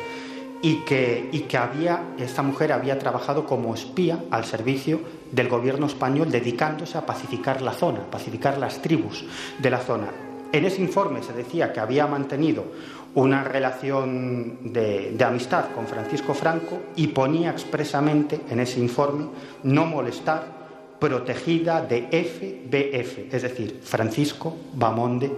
y 0.62 0.76
que, 0.84 1.28
y 1.32 1.40
que 1.40 1.56
había, 1.56 2.14
esta 2.18 2.42
mujer 2.42 2.72
había 2.72 2.98
trabajado 2.98 3.44
como 3.44 3.74
espía 3.74 4.24
al 4.30 4.44
servicio 4.44 5.00
del 5.32 5.48
gobierno 5.48 5.86
español 5.86 6.30
dedicándose 6.30 6.96
a 6.96 7.04
pacificar 7.04 7.62
la 7.62 7.72
zona, 7.72 8.08
pacificar 8.10 8.58
las 8.58 8.80
tribus 8.80 9.24
de 9.58 9.70
la 9.70 9.78
zona. 9.78 10.06
En 10.52 10.64
ese 10.64 10.82
informe 10.82 11.22
se 11.22 11.32
decía 11.32 11.72
que 11.72 11.80
había 11.80 12.06
mantenido 12.06 12.66
una 13.14 13.42
relación 13.42 14.72
de, 14.72 15.12
de, 15.12 15.24
amistad 15.24 15.66
con 15.74 15.86
Francisco 15.86 16.32
Franco 16.32 16.80
y 16.94 17.08
ponía 17.08 17.50
expresamente 17.50 18.40
en 18.48 18.60
ese 18.60 18.78
informe 18.78 19.26
no 19.64 19.84
molestar 19.84 20.61
protegida 21.02 21.82
de 21.82 22.06
FBF, 22.12 23.34
es 23.34 23.42
decir, 23.42 23.80
Francisco 23.82 24.56
Bamonde, 24.74 25.32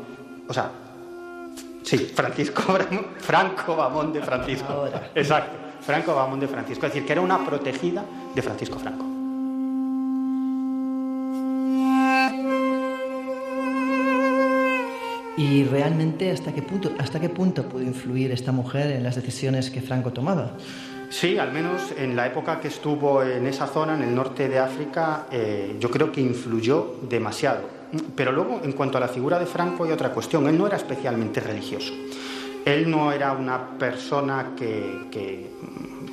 o 0.46 0.52
sea, 0.52 0.70
sí, 1.82 1.96
Francisco 2.14 2.62
Franco 3.20 3.74
Bamonde 3.74 4.20
Francisco. 4.20 4.86
Exacto, 5.14 5.56
Franco 5.80 6.14
Bamonde 6.14 6.48
Francisco, 6.48 6.84
es 6.84 6.92
decir, 6.92 7.06
que 7.06 7.12
era 7.14 7.22
una 7.22 7.46
protegida 7.46 8.04
de 8.34 8.42
Francisco 8.42 8.78
Franco. 8.78 9.06
¿Y 15.38 15.64
realmente 15.64 16.30
hasta 16.30 16.52
qué 16.52 16.60
punto, 16.60 16.92
hasta 16.98 17.18
qué 17.18 17.30
punto 17.30 17.62
pudo 17.70 17.82
influir 17.82 18.32
esta 18.32 18.52
mujer 18.52 18.90
en 18.90 19.02
las 19.02 19.14
decisiones 19.14 19.70
que 19.70 19.80
Franco 19.80 20.12
tomaba? 20.12 20.58
Sí, 21.14 21.38
al 21.38 21.52
menos 21.52 21.92
en 21.96 22.16
la 22.16 22.26
época 22.26 22.58
que 22.58 22.66
estuvo 22.66 23.22
en 23.22 23.46
esa 23.46 23.68
zona, 23.68 23.94
en 23.94 24.02
el 24.02 24.12
norte 24.12 24.48
de 24.48 24.58
África, 24.58 25.26
eh, 25.30 25.76
yo 25.78 25.88
creo 25.88 26.10
que 26.10 26.20
influyó 26.20 26.96
demasiado. 27.08 27.60
Pero 28.16 28.32
luego, 28.32 28.60
en 28.64 28.72
cuanto 28.72 28.98
a 28.98 29.00
la 29.00 29.06
figura 29.06 29.38
de 29.38 29.46
Franco, 29.46 29.84
hay 29.84 29.92
otra 29.92 30.10
cuestión. 30.10 30.48
Él 30.48 30.58
no 30.58 30.66
era 30.66 30.76
especialmente 30.76 31.38
religioso. 31.38 31.92
Él 32.64 32.90
no 32.90 33.12
era 33.12 33.30
una 33.30 33.78
persona 33.78 34.54
que, 34.56 35.50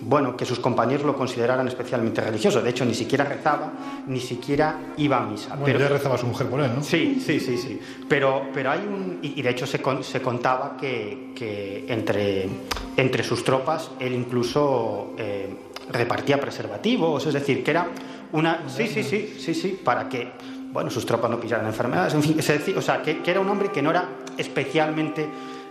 bueno, 0.02 0.36
que 0.36 0.45
sus 0.45 0.60
compañeros 0.60 1.06
lo 1.06 1.16
consideraran 1.16 1.68
especialmente 1.68 2.22
religioso. 2.22 2.62
De 2.62 2.70
hecho, 2.70 2.86
ni 2.86 2.93
siquiera 2.93 3.24
rezaba, 3.24 3.72
ni 4.08 4.20
siquiera 4.20 4.93
iba 4.97 5.18
a 5.18 5.26
misa. 5.26 5.58
pero 5.64 5.80
ya 5.80 5.88
rezaba 5.88 6.18
su 6.18 6.28
mujer 6.28 6.47
por 6.47 6.62
él, 6.62 6.72
¿no? 6.76 6.84
Sí, 6.84 7.22
sí, 7.24 7.39
sí, 7.39 7.58
sí. 7.58 7.80
Pero, 8.08 8.47
pero 8.54 8.72
hay 8.72 8.80
un... 8.80 9.20
Y 9.22 9.41
de 9.41 9.49
hecho 9.49 9.66
se, 9.68 9.82
se 10.02 10.22
contaba 10.22 10.76
que, 10.76 11.32
que, 11.36 11.86
entre, 11.88 12.49
entre 12.97 13.24
sus 13.24 13.43
tropas 13.43 13.91
él 13.99 14.14
incluso 14.14 15.14
eh, 15.18 15.54
repartía 15.91 16.39
preservativos, 16.39 17.26
es 17.28 17.34
decir, 17.34 17.64
que 17.64 17.72
era 17.72 17.88
una... 18.32 18.68
Sí, 18.68 18.88
sí, 18.88 19.04
sí, 19.04 19.36
sí, 19.39 19.54
sí, 19.54 19.80
para 19.84 20.10
que, 20.10 20.32
bueno, 20.72 20.89
sus 20.89 21.06
tropas 21.06 21.30
no 21.30 21.39
pillaran 21.39 21.68
enfermedades, 21.68 22.14
en 22.16 22.24
fin, 22.24 22.38
decir, 22.38 22.78
o 22.78 22.82
sea, 22.82 23.02
que, 23.02 23.22
que 23.22 23.32
era 23.32 23.39
un 23.39 23.49
hombre 23.49 23.72
que 23.72 23.82
no 23.82 23.91
era 23.91 24.10
especialmente 24.38 25.28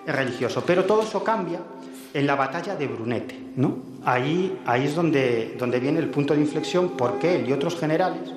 religioso. 0.07 0.63
Pero 0.67 0.85
todo 0.85 1.03
eso 1.03 1.23
cambia 1.23 1.61
en 2.15 2.27
la 2.27 2.35
batalla 2.35 2.77
de 2.77 2.87
Brunete. 2.87 3.39
¿no? 3.57 3.79
Ahí, 4.05 4.59
ahí 4.67 4.87
es 4.87 4.95
donde, 4.95 5.57
donde 5.59 5.81
viene 5.81 5.99
el 5.99 6.09
punto 6.09 6.35
de 6.35 6.41
inflexión 6.41 6.91
porque 6.97 7.37
él 7.37 7.49
y 7.49 7.53
otros 7.53 7.79
generales 7.79 8.33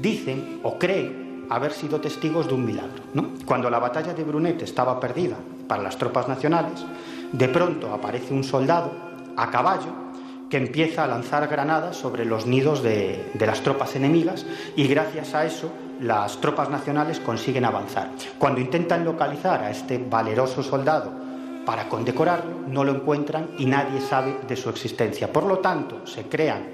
dicen 0.00 0.60
o 0.62 0.78
creen 0.78 1.46
haber 1.50 1.72
sido 1.72 2.00
testigos 2.00 2.46
de 2.46 2.54
un 2.54 2.64
milagro. 2.64 3.02
Cuando 3.44 3.68
la 3.68 3.80
batalla 3.80 4.14
de 4.14 4.22
Brunete 4.22 4.64
estaba 4.64 5.00
perdida 5.00 5.36
para 5.66 5.82
las 5.82 5.98
tropas 5.98 6.28
nacionales, 6.28 6.84
de 7.32 7.48
pronto 7.48 7.92
aparece 7.92 8.32
un 8.32 8.44
soldado 8.44 8.92
a 9.36 9.50
caballo 9.50 10.10
que 10.48 10.56
empieza 10.56 11.04
a 11.04 11.06
lanzar 11.06 11.46
granadas 11.48 11.96
sobre 11.96 12.24
los 12.24 12.46
nidos 12.46 12.82
de, 12.82 13.30
de, 13.34 13.46
las 13.46 13.62
tropas 13.62 13.94
enemigas 13.94 14.44
y 14.74 14.86
gracias 14.88 15.34
a 15.34 15.44
eso 15.44 15.70
las 16.00 16.40
tropas 16.40 16.70
nacionales 16.70 17.20
consiguen 17.20 17.64
avanzar. 17.64 18.10
Cuando 18.38 18.60
intentan 18.60 19.04
localizar 19.04 19.62
a 19.62 19.70
este 19.70 19.98
valeroso 19.98 20.62
soldado 20.62 21.29
para 21.64 21.88
condecorarlo, 21.88 22.60
no 22.68 22.84
lo 22.84 22.92
encuentran 22.92 23.50
y 23.58 23.66
nadie 23.66 24.00
sabe 24.00 24.36
de 24.46 24.56
su 24.56 24.70
existencia. 24.70 25.32
Por 25.32 25.44
lo 25.44 25.58
tanto, 25.58 26.06
se 26.06 26.24
crean, 26.24 26.64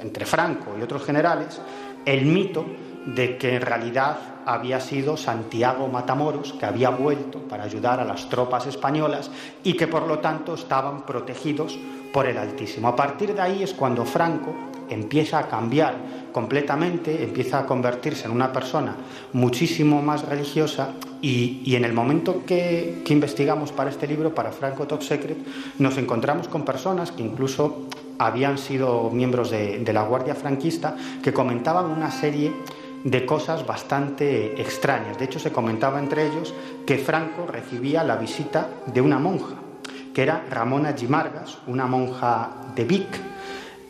entre 0.00 0.24
Franco 0.26 0.74
y 0.78 0.82
otros 0.82 1.04
generales, 1.04 1.60
el 2.04 2.24
mito 2.26 2.64
de 3.06 3.36
que 3.36 3.56
en 3.56 3.62
realidad 3.62 4.16
había 4.46 4.80
sido 4.80 5.16
Santiago 5.16 5.88
Matamoros, 5.88 6.52
que 6.52 6.66
había 6.66 6.90
vuelto 6.90 7.40
para 7.40 7.64
ayudar 7.64 8.00
a 8.00 8.04
las 8.04 8.28
tropas 8.28 8.66
españolas 8.66 9.30
y 9.62 9.74
que 9.74 9.86
por 9.86 10.06
lo 10.06 10.18
tanto 10.18 10.54
estaban 10.54 11.04
protegidos 11.04 11.78
por 12.12 12.26
el 12.26 12.38
Altísimo. 12.38 12.88
A 12.88 12.96
partir 12.96 13.34
de 13.34 13.40
ahí 13.40 13.62
es 13.62 13.74
cuando 13.74 14.04
Franco 14.04 14.54
empieza 14.88 15.38
a 15.38 15.48
cambiar 15.48 15.94
completamente, 16.32 17.22
empieza 17.22 17.60
a 17.60 17.66
convertirse 17.66 18.26
en 18.26 18.32
una 18.32 18.52
persona 18.52 18.96
muchísimo 19.32 20.02
más 20.02 20.24
religiosa 20.28 20.90
y, 21.22 21.76
en 21.76 21.84
el 21.84 21.92
momento 21.92 22.42
que, 22.44 23.02
investigamos 23.08 23.70
para 23.70 23.90
este 23.90 24.08
libro, 24.08 24.34
para 24.34 24.50
Franco 24.50 24.88
Top 24.88 25.02
Secret, 25.02 25.38
nos 25.78 25.96
encontramos 25.96 26.48
con 26.48 26.64
personas 26.64 27.12
que 27.12 27.22
incluso 27.22 27.86
habían 28.18 28.58
sido 28.58 29.08
miembros 29.10 29.50
de, 29.50 29.78
de 29.78 29.92
la 29.92 30.02
Guardia 30.02 30.34
Franquista 30.34 30.96
que 31.22 31.32
comentaban 31.32 31.86
una 31.86 32.10
serie 32.10 32.52
de 33.04 33.24
cosas 33.24 33.64
bastante 33.64 34.60
extrañas. 34.60 35.16
De 35.18 35.24
hecho, 35.26 35.38
se 35.38 35.52
comentaba 35.52 36.00
entre 36.00 36.26
ellos 36.26 36.52
que 36.84 36.98
Franco 36.98 37.46
recibía 37.46 38.02
la 38.02 38.16
visita 38.16 38.68
de 38.92 39.00
una 39.00 39.18
monja, 39.18 39.54
que 40.12 40.22
era 40.22 40.44
Ramona 40.50 40.92
Gimargas, 40.92 41.58
una 41.68 41.86
monja 41.86 42.50
de 42.74 42.84
Vic, 42.84 43.20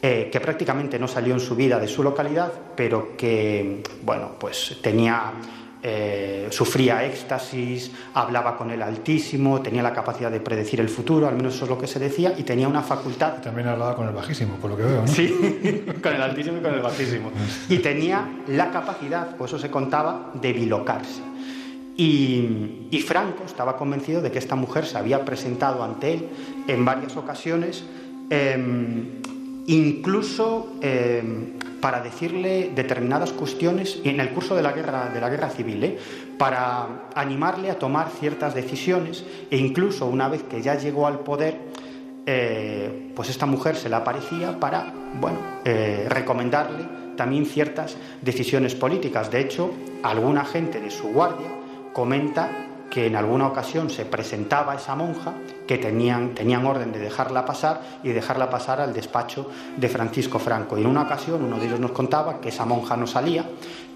eh, 0.03 0.29
que 0.33 0.41
prácticamente 0.41 0.99
no 0.99 1.09
salió 1.09 1.33
en 1.33 1.41
su 1.41 1.55
vida 1.55 1.79
de 1.79 1.89
su 1.89 2.03
localidad, 2.03 2.53
pero 2.77 3.17
que, 3.17 3.83
bueno, 4.03 4.33
pues 4.39 4.79
tenía 4.83 5.33
eh, 5.85 6.47
sufría 6.51 7.05
éxtasis, 7.05 7.91
hablaba 8.15 8.57
con 8.57 8.71
el 8.71 8.83
Altísimo, 8.83 9.61
tenía 9.61 9.83
la 9.83 9.93
capacidad 9.93 10.31
de 10.31 10.39
predecir 10.39 10.81
el 10.81 10.89
futuro, 10.89 11.27
al 11.27 11.35
menos 11.35 11.57
eso 11.57 11.65
es 11.65 11.71
lo 11.71 11.79
que 11.79 11.89
se 11.89 11.99
decía, 11.99 12.35
y 12.37 12.45
tenía 12.45 12.69
una 12.69 12.83
facultad. 12.83 13.41
También 13.43 13.67
hablaba 13.67 13.97
con 13.97 14.07
el 14.07 14.15
Bajísimo, 14.15 14.55
por 14.57 14.71
lo 14.71 14.77
que 14.77 14.85
veo, 14.85 15.01
¿no? 15.01 15.09
Sí, 15.09 15.85
con 16.03 16.15
el 16.15 16.23
Altísimo 16.23 16.59
y 16.59 16.61
con 16.63 16.75
el 16.75 16.83
Bajísimo. 16.83 17.33
Y 17.69 17.79
tenía 17.79 18.31
la 18.47 18.71
capacidad, 18.71 19.35
o 19.39 19.45
eso 19.45 19.59
se 19.59 19.71
contaba, 19.71 20.31
de 20.35 20.53
bilocarse. 20.53 21.33
Y, 21.97 23.03
Franco 23.07 23.45
estaba 23.45 23.77
convencido 23.77 24.23
de 24.23 24.31
que 24.31 24.39
esta 24.39 24.55
mujer 24.55 24.87
se 24.87 24.97
había 24.97 25.25
presentado 25.25 25.83
ante 25.83 26.15
él 26.15 26.29
en 26.69 26.85
varias 26.85 27.17
ocasiones, 27.17 27.85
em, 28.31 29.21
incluso 29.67 30.75
em, 30.81 31.59
para 31.83 32.01
decirle 32.01 32.71
determinadas 32.73 33.33
cuestiones 33.33 33.99
en 34.05 34.21
el 34.21 34.31
curso 34.31 34.55
de 34.55 34.63
la 34.63 34.71
guerra, 34.71 35.11
de 35.13 35.21
la 35.21 35.29
guerra 35.29 35.51
civil, 35.51 35.83
¿eh? 35.83 35.99
para 36.39 37.09
animarle 37.17 37.73
a 37.73 37.79
tomar 37.79 38.09
ciertas 38.09 38.55
decisiones 38.55 39.25
e 39.51 39.57
incluso 39.57 40.07
una 40.07 40.29
vez 40.29 40.45
que 40.45 40.63
ya 40.63 40.77
llegó 40.77 41.09
al 41.09 41.19
poder, 41.19 41.59
eh, 42.25 43.11
pues 43.17 43.31
esta 43.31 43.47
mujer 43.47 43.75
se 43.75 43.89
le 43.89 43.97
aparecía 43.97 44.61
para 44.61 44.95
bueno, 45.21 45.39
eh, 45.65 46.07
recomendarle 46.09 46.87
también 47.17 47.47
ciertas 47.47 47.97
decisiones 48.23 48.77
políticas. 48.77 49.33
De 49.33 49.41
hecho, 49.41 49.73
alguna 50.05 50.45
gente 50.45 50.81
de 50.81 50.91
su 50.91 51.09
guardia 51.09 51.51
comenta 51.93 52.49
que 52.93 53.07
en 53.07 53.17
alguna 53.17 53.47
ocasión 53.47 53.89
se 53.89 54.05
presentaba 54.05 54.75
esa 54.75 54.95
monja, 54.95 55.33
que 55.67 55.79
tenían, 55.79 56.35
tenían 56.35 56.67
orden 56.67 56.93
de 56.93 56.99
dejarla 56.99 57.47
pasar 57.47 57.81
y 58.03 58.11
dejarla 58.11 58.51
pasar 58.51 58.83
al 58.83 58.93
despacho 58.93 59.49
de 59.79 59.89
Francisco 59.89 60.39
Franco. 60.39 60.77
Y 60.77 60.83
en 60.83 60.89
una 60.89 61.05
ocasión 61.05 61.43
uno 61.43 61.59
de 61.59 61.69
ellos 61.69 61.81
nos 61.81 61.93
contaba 61.93 62.39
que 62.39 62.51
esa 62.51 62.67
monja 62.67 62.95
no 62.99 63.07
salía, 63.07 63.47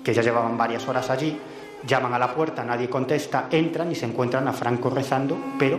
que 0.03 0.15
ya 0.15 0.23
llevaban 0.23 0.57
varias 0.57 0.89
horas 0.89 1.11
allí, 1.11 1.39
llaman 1.87 2.15
a 2.15 2.19
la 2.19 2.35
puerta, 2.35 2.65
nadie 2.65 2.89
contesta, 2.89 3.49
entran 3.51 3.93
y 3.93 3.95
se 3.95 4.07
encuentran 4.07 4.49
a 4.49 4.55
Franco 4.55 4.89
rezando, 4.89 5.37
pero 5.59 5.79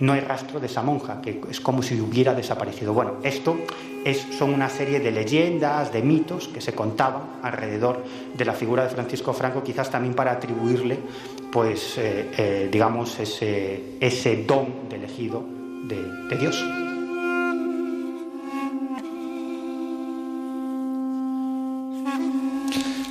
no 0.00 0.12
hay 0.12 0.20
rastro 0.20 0.60
de 0.60 0.66
esa 0.66 0.82
monja, 0.82 1.22
que 1.22 1.40
es 1.48 1.60
como 1.60 1.82
si 1.82 1.98
hubiera 1.98 2.34
desaparecido. 2.34 2.92
Bueno, 2.92 3.14
esto 3.22 3.56
es, 4.04 4.18
son 4.36 4.52
una 4.52 4.68
serie 4.68 5.00
de 5.00 5.10
leyendas, 5.10 5.94
de 5.94 6.02
mitos 6.02 6.48
que 6.48 6.60
se 6.60 6.74
contaban 6.74 7.22
alrededor 7.42 8.04
de 8.34 8.44
la 8.44 8.52
figura 8.52 8.82
de 8.82 8.90
Francisco 8.90 9.32
Franco, 9.32 9.62
quizás 9.62 9.90
también 9.90 10.12
para 10.12 10.32
atribuirle, 10.32 10.98
pues, 11.52 11.98
eh, 11.98 12.30
eh, 12.36 12.68
digamos, 12.70 13.18
ese, 13.18 13.96
ese 14.00 14.44
don 14.44 14.88
de 14.88 14.96
elegido 14.96 15.44
de, 15.88 16.36
Dios. 16.38 16.64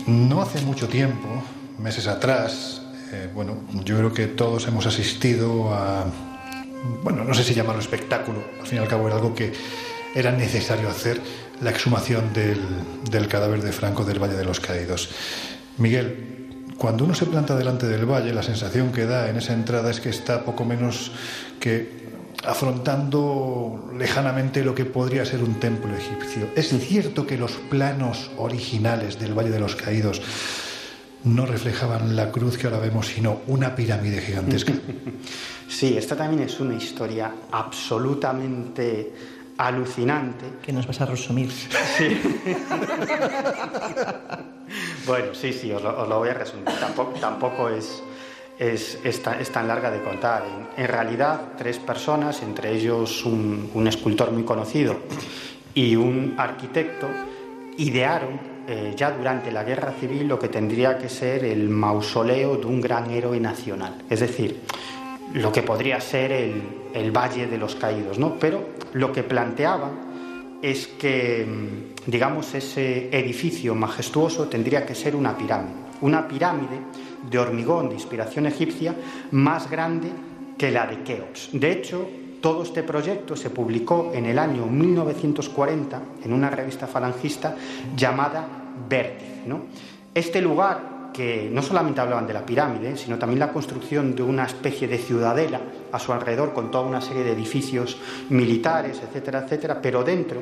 No 0.07 0.41
hace 0.41 0.61
mucho 0.61 0.88
tiempo, 0.88 1.28
meses 1.78 2.07
atrás, 2.07 2.82
eh, 3.11 3.30
bueno, 3.34 3.57
yo 3.84 3.98
creo 3.98 4.14
que 4.14 4.28
todos 4.28 4.68
hemos 4.68 4.86
asistido 4.86 5.74
a 5.74 6.06
bueno, 7.03 7.24
no 7.24 7.34
sé 7.34 7.44
si 7.44 7.53
llamarlo 7.53 7.82
espectáculo, 7.82 8.44
al 8.60 8.68
fin 8.68 8.80
y 8.80 8.82
al 8.82 8.88
cabo 8.88 9.07
era 9.07 9.18
algo 9.18 9.36
que 9.36 9.52
era 10.16 10.32
necesario 10.32 10.90
hacer, 10.90 11.22
la 11.61 11.72
exhumación 11.72 12.34
del, 12.34 13.28
cadáver 13.28 13.61
de 13.61 13.72
Franco 13.72 14.06
del 14.06 14.20
Valle 14.20 14.36
de 14.36 14.45
los 14.45 14.60
Caídos. 14.60 15.10
Miguel, 15.78 16.29
cuando 16.80 17.04
uno 17.04 17.14
se 17.14 17.26
planta 17.26 17.56
delante 17.56 17.88
del 17.88 18.06
valle, 18.06 18.34
la 18.34 18.42
sensación 18.42 18.92
que 18.92 19.06
da 19.06 19.30
en 19.30 19.36
esa 19.36 19.54
entrada 19.54 19.92
es 19.92 20.00
que 20.00 20.10
está 20.10 20.46
poco 20.46 20.64
menos 20.64 21.12
que 21.60 22.00
afrontando 22.46 23.92
lejanamente 23.98 24.64
lo 24.64 24.74
que 24.74 24.86
podría 24.86 25.26
ser 25.26 25.44
un 25.44 25.60
templo 25.60 25.94
egipcio. 25.94 26.48
Es 26.56 26.70
cierto 26.70 27.28
que 27.28 27.38
los 27.38 27.52
planos 27.70 28.32
originales 28.38 29.20
del 29.20 29.38
Valle 29.38 29.50
de 29.50 29.60
los 29.60 29.76
Caídos 29.76 30.22
no 31.26 31.46
reflejaban 31.46 32.16
la 32.16 32.32
cruz 32.32 32.58
que 32.58 32.68
ahora 32.68 32.80
vemos, 32.80 33.08
sino 33.08 33.42
una 33.48 33.76
pirámide 33.76 34.22
gigantesca. 34.22 34.74
Sí, 35.70 35.96
esta 35.96 36.16
también 36.16 36.42
es 36.42 36.60
una 36.60 36.74
historia 36.74 37.32
absolutamente 37.52 39.14
alucinante. 39.56 40.46
Que 40.64 40.74
nos 40.74 40.88
vas 40.88 41.00
a 41.00 41.06
resumir. 41.06 41.52
Sí. 41.52 42.18
bueno, 45.06 45.34
sí, 45.34 45.54
sí, 45.54 45.72
os 45.72 45.82
lo, 45.82 46.20
voy 46.20 46.30
a 46.30 46.34
resumir. 46.34 46.66
Tampoco, 47.20 47.70
es, 47.70 48.04
tan, 49.52 49.68
larga 49.68 49.92
de 49.92 50.02
contar. 50.02 50.44
En, 50.78 50.88
realidad, 50.88 51.54
tres 51.58 51.78
personas, 51.80 52.42
entre 52.42 52.72
ellos 52.72 53.26
un, 53.26 53.86
escultor 53.88 54.32
muy 54.32 54.44
conocido 54.44 54.98
y 55.74 55.96
un 55.96 56.36
arquitecto, 56.38 57.08
idearon 57.78 58.40
eh, 58.68 58.94
ya 58.96 59.12
durante 59.12 59.52
la 59.52 59.64
guerra 59.64 59.94
civil 60.00 60.28
lo 60.28 60.38
que 60.38 60.50
tendría 60.50 60.98
que 60.98 61.10
ser 61.10 61.44
el 61.44 61.70
mausoleo 61.70 62.58
de 62.58 62.66
un 62.66 62.82
gran 62.82 63.10
héroe 63.10 63.40
nacional. 63.40 64.04
Es 64.10 64.20
decir, 64.20 64.62
lo 65.34 65.52
que 65.52 65.62
podría 65.62 66.02
ser 66.02 66.32
el, 66.32 67.12
Valle 67.12 67.48
de 67.48 67.58
los 67.58 67.76
Caídos, 67.76 68.18
¿no? 68.18 68.36
Pero 68.40 68.68
lo 68.94 69.12
que 69.12 69.24
planteaban 69.24 70.60
es 70.62 70.88
que, 70.88 71.46
mm, 71.46 71.99
digamos, 72.10 72.53
ese 72.56 73.10
edificio 73.11 73.76
majestuoso 73.76 74.48
tendría 74.48 74.86
que 74.86 74.95
ser 74.95 75.15
una 75.15 75.38
pirámide, 75.38 75.76
una 76.02 76.27
pirámide 76.27 76.80
de 77.30 77.40
hormigón 77.40 77.90
de 77.90 77.95
inspiración 77.95 78.45
egipcia 78.45 78.95
más 79.31 79.69
grande 79.69 80.10
que 80.57 80.72
la 80.72 80.88
de 80.88 81.03
Keops. 81.03 81.49
De 81.53 81.72
hecho, 81.72 82.07
todo 82.41 82.64
este 82.64 82.84
proyecto 82.84 83.36
se 83.36 83.49
publicó 83.49 84.11
en 84.14 84.26
el 84.26 84.40
año 84.40 84.65
1940 84.65 86.02
en 86.23 86.34
una 86.34 86.49
revista 86.49 86.88
falangista 86.88 87.56
llamada 87.95 88.48
Vértice. 88.88 89.30
Este 90.14 90.41
lugar 90.41 91.11
que 91.14 91.49
no 91.52 91.61
solamente 91.61 92.02
hablaban 92.02 92.27
de 92.27 92.34
la 92.34 92.45
pirámide, 92.45 92.95
sino 92.95 93.18
también 93.18 93.40
la 93.40 93.52
construcción 93.52 94.15
de 94.15 94.23
una 94.23 94.45
especie 94.45 94.88
de 94.88 94.98
ciudadela 94.98 95.60
a 95.91 95.99
su 95.99 96.14
alrededor 96.14 96.53
con 96.53 96.72
toda 96.72 96.86
una 96.86 97.02
serie 97.02 97.23
de 97.23 97.34
edificios 97.34 97.98
militares, 98.30 99.02
etcétera, 99.03 99.44
etcétera, 99.44 99.81
pero 99.81 100.03
dentro 100.03 100.41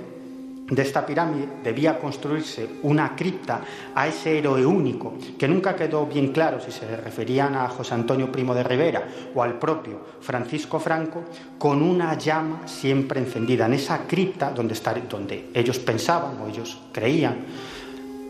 de 0.69 0.81
esta 0.81 1.05
pirámide 1.05 1.47
debía 1.63 1.97
construirse 1.97 2.67
una 2.83 3.15
cripta 3.15 3.61
a 3.95 4.07
ese 4.07 4.37
héroe 4.37 4.65
único, 4.65 5.13
que 5.37 5.47
nunca 5.47 5.75
quedó 5.75 6.05
bien 6.05 6.33
claro 6.33 6.59
si 6.59 6.71
se 6.71 6.97
referían 6.97 7.55
a 7.55 7.69
José 7.69 7.93
Antonio 7.93 8.29
Primo 8.31 8.53
de 8.53 8.63
Rivera 8.63 9.07
o 9.33 9.41
al 9.41 9.57
propio 9.59 10.01
Francisco 10.19 10.79
Franco, 10.79 11.23
con 11.57 11.81
una 11.81 12.17
llama 12.17 12.67
siempre 12.67 13.21
encendida 13.21 13.65
en 13.65 13.73
esa 13.73 13.99
cripta 14.07 14.51
donde, 14.51 14.75
donde 15.09 15.49
ellos 15.53 15.79
pensaban 15.79 16.41
o 16.41 16.47
ellos 16.47 16.77
creían 16.91 17.37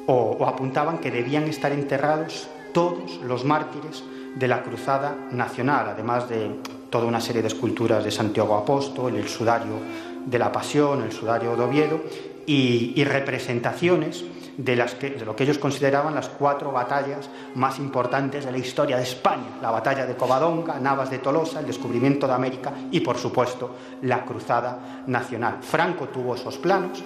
o, 0.05 0.45
apuntaban 0.45 0.99
que 0.99 1.11
debían 1.11 1.43
estar 1.45 1.71
enterrados 1.71 2.47
todos 2.71 3.19
los 3.23 3.43
mártires 3.45 4.03
de 4.35 4.47
la 4.47 4.61
Cruzada 4.61 5.15
Nacional, 5.31 5.89
además 5.89 6.29
de 6.29 6.51
toda 6.89 7.05
una 7.05 7.19
serie 7.19 7.41
de 7.41 7.47
esculturas 7.49 8.03
de 8.03 8.11
Santiago 8.11 8.55
Apóstol, 8.55 9.15
el 9.15 9.27
sudario 9.27 9.79
de 10.27 10.39
la 10.39 10.51
Pasión, 10.51 11.01
el 11.01 11.11
sudario 11.11 11.55
de 11.55 11.63
Oviedo, 11.63 12.01
y, 12.45 13.03
representaciones 13.03 14.23
de, 14.57 14.75
las 14.75 14.95
que, 14.95 15.09
de 15.11 15.25
lo 15.25 15.35
que 15.35 15.43
ellos 15.43 15.57
consideraban 15.57 16.15
las 16.15 16.29
cuatro 16.29 16.71
batallas 16.71 17.29
más 17.55 17.77
importantes 17.77 18.45
de 18.45 18.51
la 18.51 18.57
historia 18.57 18.97
de 18.97 19.03
España, 19.03 19.57
la 19.61 19.71
batalla 19.71 20.05
de 20.05 20.15
Covadonga, 20.15 20.79
Navas 20.79 21.09
de 21.09 21.19
Tolosa, 21.19 21.59
el 21.59 21.67
descubrimiento 21.67 22.25
de 22.25 22.33
América 22.33 22.71
y, 22.89 23.01
por 23.01 23.17
supuesto, 23.17 23.75
la 24.03 24.23
Cruzada 24.23 25.03
Nacional. 25.07 25.57
Franco 25.61 26.05
tuvo 26.05 26.35
esos 26.35 26.57
planos, 26.57 27.03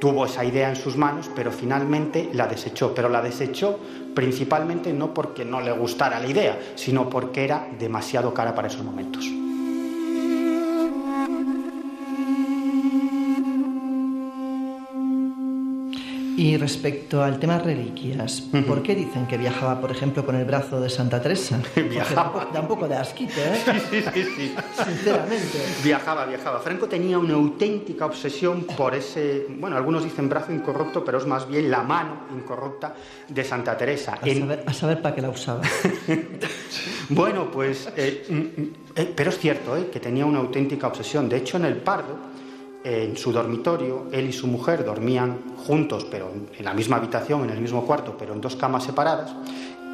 tuvo 0.00 0.26
esa 0.26 0.44
idea 0.44 0.68
en 0.68 0.76
sus 0.76 0.96
manos, 0.96 1.28
pero 1.34 1.50
finalmente 1.50 2.30
la 2.32 2.46
desechó. 2.46 2.94
Pero 2.94 3.08
la 3.08 3.22
desechó 3.22 3.78
principalmente 4.14 4.92
no 4.92 5.12
porque 5.12 5.44
no 5.44 5.60
le 5.60 5.72
gustara 5.72 6.20
la 6.20 6.28
idea, 6.28 6.58
sino 6.76 7.10
porque 7.10 7.44
era 7.44 7.66
demasiado 7.78 8.32
cara 8.32 8.54
para 8.54 8.68
esos 8.68 8.84
momentos. 8.84 9.26
Y 16.36 16.58
respecto 16.58 17.22
al 17.22 17.38
tema 17.38 17.58
reliquias, 17.58 18.42
¿por 18.66 18.82
qué 18.82 18.94
dicen 18.94 19.26
que 19.26 19.38
viajaba, 19.38 19.80
por 19.80 19.90
ejemplo, 19.90 20.26
con 20.26 20.36
el 20.36 20.44
brazo 20.44 20.78
de 20.82 20.90
Santa 20.90 21.22
Teresa? 21.22 21.58
viajaba. 21.90 22.48
Da 22.52 22.60
un 22.60 22.68
poco 22.68 22.86
de 22.86 22.94
asquito, 22.94 23.40
¿eh? 23.40 23.58
Sí, 23.64 23.80
sí, 23.90 24.04
sí, 24.12 24.24
sí. 24.36 24.54
Sinceramente. 24.84 25.58
Viajaba, 25.82 26.26
viajaba. 26.26 26.60
Franco 26.60 26.88
tenía 26.88 27.18
una 27.18 27.34
auténtica 27.34 28.04
obsesión 28.04 28.64
por 28.64 28.94
ese, 28.94 29.46
bueno, 29.48 29.78
algunos 29.78 30.04
dicen 30.04 30.28
brazo 30.28 30.52
incorrupto, 30.52 31.02
pero 31.02 31.16
es 31.16 31.26
más 31.26 31.48
bien 31.48 31.70
la 31.70 31.82
mano 31.82 32.26
incorrupta 32.34 32.94
de 33.28 33.42
Santa 33.42 33.74
Teresa. 33.74 34.18
A 34.20 34.26
saber, 34.26 34.64
a 34.66 34.72
saber 34.74 35.00
para 35.00 35.14
qué 35.14 35.22
la 35.22 35.30
usaba. 35.30 35.62
bueno, 37.08 37.50
pues, 37.50 37.88
eh, 37.96 38.26
mm, 38.28 38.34
mm, 38.34 38.74
eh, 38.94 39.12
pero 39.16 39.30
es 39.30 39.38
cierto 39.38 39.74
eh, 39.74 39.88
que 39.90 40.00
tenía 40.00 40.26
una 40.26 40.40
auténtica 40.40 40.86
obsesión. 40.86 41.30
De 41.30 41.38
hecho, 41.38 41.56
en 41.56 41.64
el 41.64 41.78
Pardo, 41.78 42.35
en 42.86 43.16
su 43.16 43.32
dormitorio, 43.32 44.06
él 44.12 44.28
y 44.28 44.32
su 44.32 44.46
mujer 44.46 44.84
dormían 44.84 45.56
juntos, 45.66 46.06
pero 46.08 46.30
en 46.56 46.64
la 46.64 46.72
misma 46.72 46.98
habitación, 46.98 47.42
en 47.42 47.50
el 47.50 47.60
mismo 47.60 47.84
cuarto, 47.84 48.14
pero 48.16 48.32
en 48.32 48.40
dos 48.40 48.54
camas 48.54 48.84
separadas, 48.84 49.34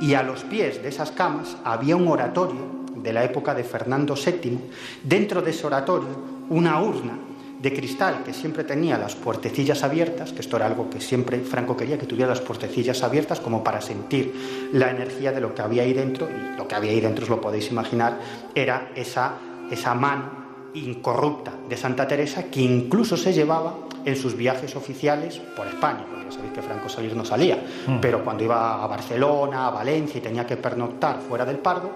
y 0.02 0.12
a 0.12 0.22
los 0.22 0.44
pies 0.44 0.82
de 0.82 0.90
esas 0.90 1.10
camas 1.10 1.56
había 1.64 1.96
un 1.96 2.06
oratorio 2.06 2.82
de 2.94 3.12
la 3.14 3.24
época 3.24 3.54
de 3.54 3.64
Fernando 3.64 4.14
VII, 4.14 4.58
dentro 5.02 5.40
de 5.40 5.52
ese 5.52 5.66
oratorio 5.66 6.10
una 6.50 6.82
urna 6.82 7.18
de 7.62 7.72
cristal 7.72 8.24
que 8.24 8.34
siempre 8.34 8.64
tenía 8.64 8.98
las 8.98 9.14
puertecillas 9.14 9.82
abiertas, 9.84 10.32
que 10.32 10.40
esto 10.40 10.56
era 10.56 10.66
algo 10.66 10.90
que 10.90 11.00
siempre 11.00 11.40
Franco 11.40 11.74
quería, 11.74 11.98
que 11.98 12.06
tuviera 12.06 12.28
las 12.28 12.42
puertecillas 12.42 13.02
abiertas 13.02 13.40
como 13.40 13.64
para 13.64 13.80
sentir 13.80 14.68
la 14.74 14.90
energía 14.90 15.32
de 15.32 15.40
lo 15.40 15.54
que 15.54 15.62
había 15.62 15.84
ahí 15.84 15.94
dentro, 15.94 16.28
y 16.28 16.58
lo 16.58 16.68
que 16.68 16.74
había 16.74 16.90
ahí 16.90 17.00
dentro, 17.00 17.24
os 17.24 17.30
lo 17.30 17.40
podéis 17.40 17.70
imaginar, 17.70 18.18
era 18.54 18.90
esa, 18.96 19.36
esa 19.70 19.94
mano 19.94 20.41
incorrupta 20.74 21.52
de 21.68 21.76
Santa 21.76 22.06
Teresa 22.08 22.44
que 22.44 22.60
incluso 22.60 23.16
se 23.16 23.32
llevaba 23.32 23.74
en 24.04 24.16
sus 24.16 24.36
viajes 24.36 24.74
oficiales 24.74 25.38
por 25.56 25.66
España, 25.66 26.04
porque 26.10 26.24
ya 26.26 26.32
sabéis 26.32 26.52
que 26.52 26.62
Franco 26.62 26.88
salir 26.88 27.14
no 27.14 27.24
salía, 27.24 27.62
Mm. 27.86 27.98
pero 28.00 28.24
cuando 28.24 28.42
iba 28.44 28.82
a 28.82 28.86
Barcelona, 28.86 29.68
a 29.68 29.70
Valencia 29.70 30.18
y 30.18 30.20
tenía 30.22 30.46
que 30.46 30.56
pernoctar 30.56 31.20
fuera 31.20 31.44
del 31.44 31.58
Pardo, 31.58 31.90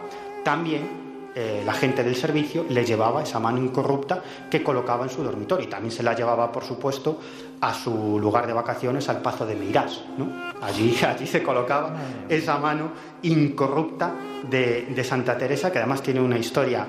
también 0.44 1.06
eh, 1.38 1.62
la 1.66 1.74
gente 1.74 2.02
del 2.02 2.16
servicio 2.16 2.64
le 2.70 2.82
llevaba 2.84 3.22
esa 3.22 3.38
mano 3.38 3.58
incorrupta 3.58 4.22
que 4.50 4.62
colocaba 4.62 5.04
en 5.04 5.10
su 5.10 5.22
dormitorio 5.22 5.66
y 5.66 5.68
también 5.68 5.90
se 5.92 6.02
la 6.02 6.14
llevaba, 6.14 6.50
por 6.50 6.64
supuesto, 6.64 7.18
a 7.60 7.74
su 7.74 8.18
lugar 8.18 8.46
de 8.46 8.54
vacaciones, 8.54 9.06
al 9.10 9.20
Pazo 9.20 9.44
de 9.44 9.54
Meirás. 9.54 10.00
¿no? 10.16 10.28
Allí, 10.62 10.96
allí 11.06 11.26
se 11.26 11.42
colocaba 11.42 11.94
esa 12.28 12.56
mano 12.58 12.90
incorrupta 13.22 14.12
de, 14.48 14.86
de 14.94 15.04
Santa 15.04 15.36
Teresa, 15.36 15.70
que 15.70 15.78
además 15.78 16.02
tiene 16.02 16.20
una 16.20 16.38
historia 16.38 16.86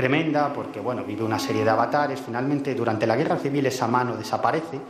tremenda 0.00 0.50
porque 0.50 0.80
bueno, 0.80 1.04
vive 1.04 1.22
una 1.22 1.38
serie 1.38 1.62
de 1.62 1.68
avatares. 1.68 2.18
Finalmente, 2.20 2.74
durante 2.74 3.06
la 3.06 3.16
guerra 3.16 3.36
civil, 3.36 3.66
esa 3.66 3.86
mano 3.86 4.16
desaparece 4.16 4.80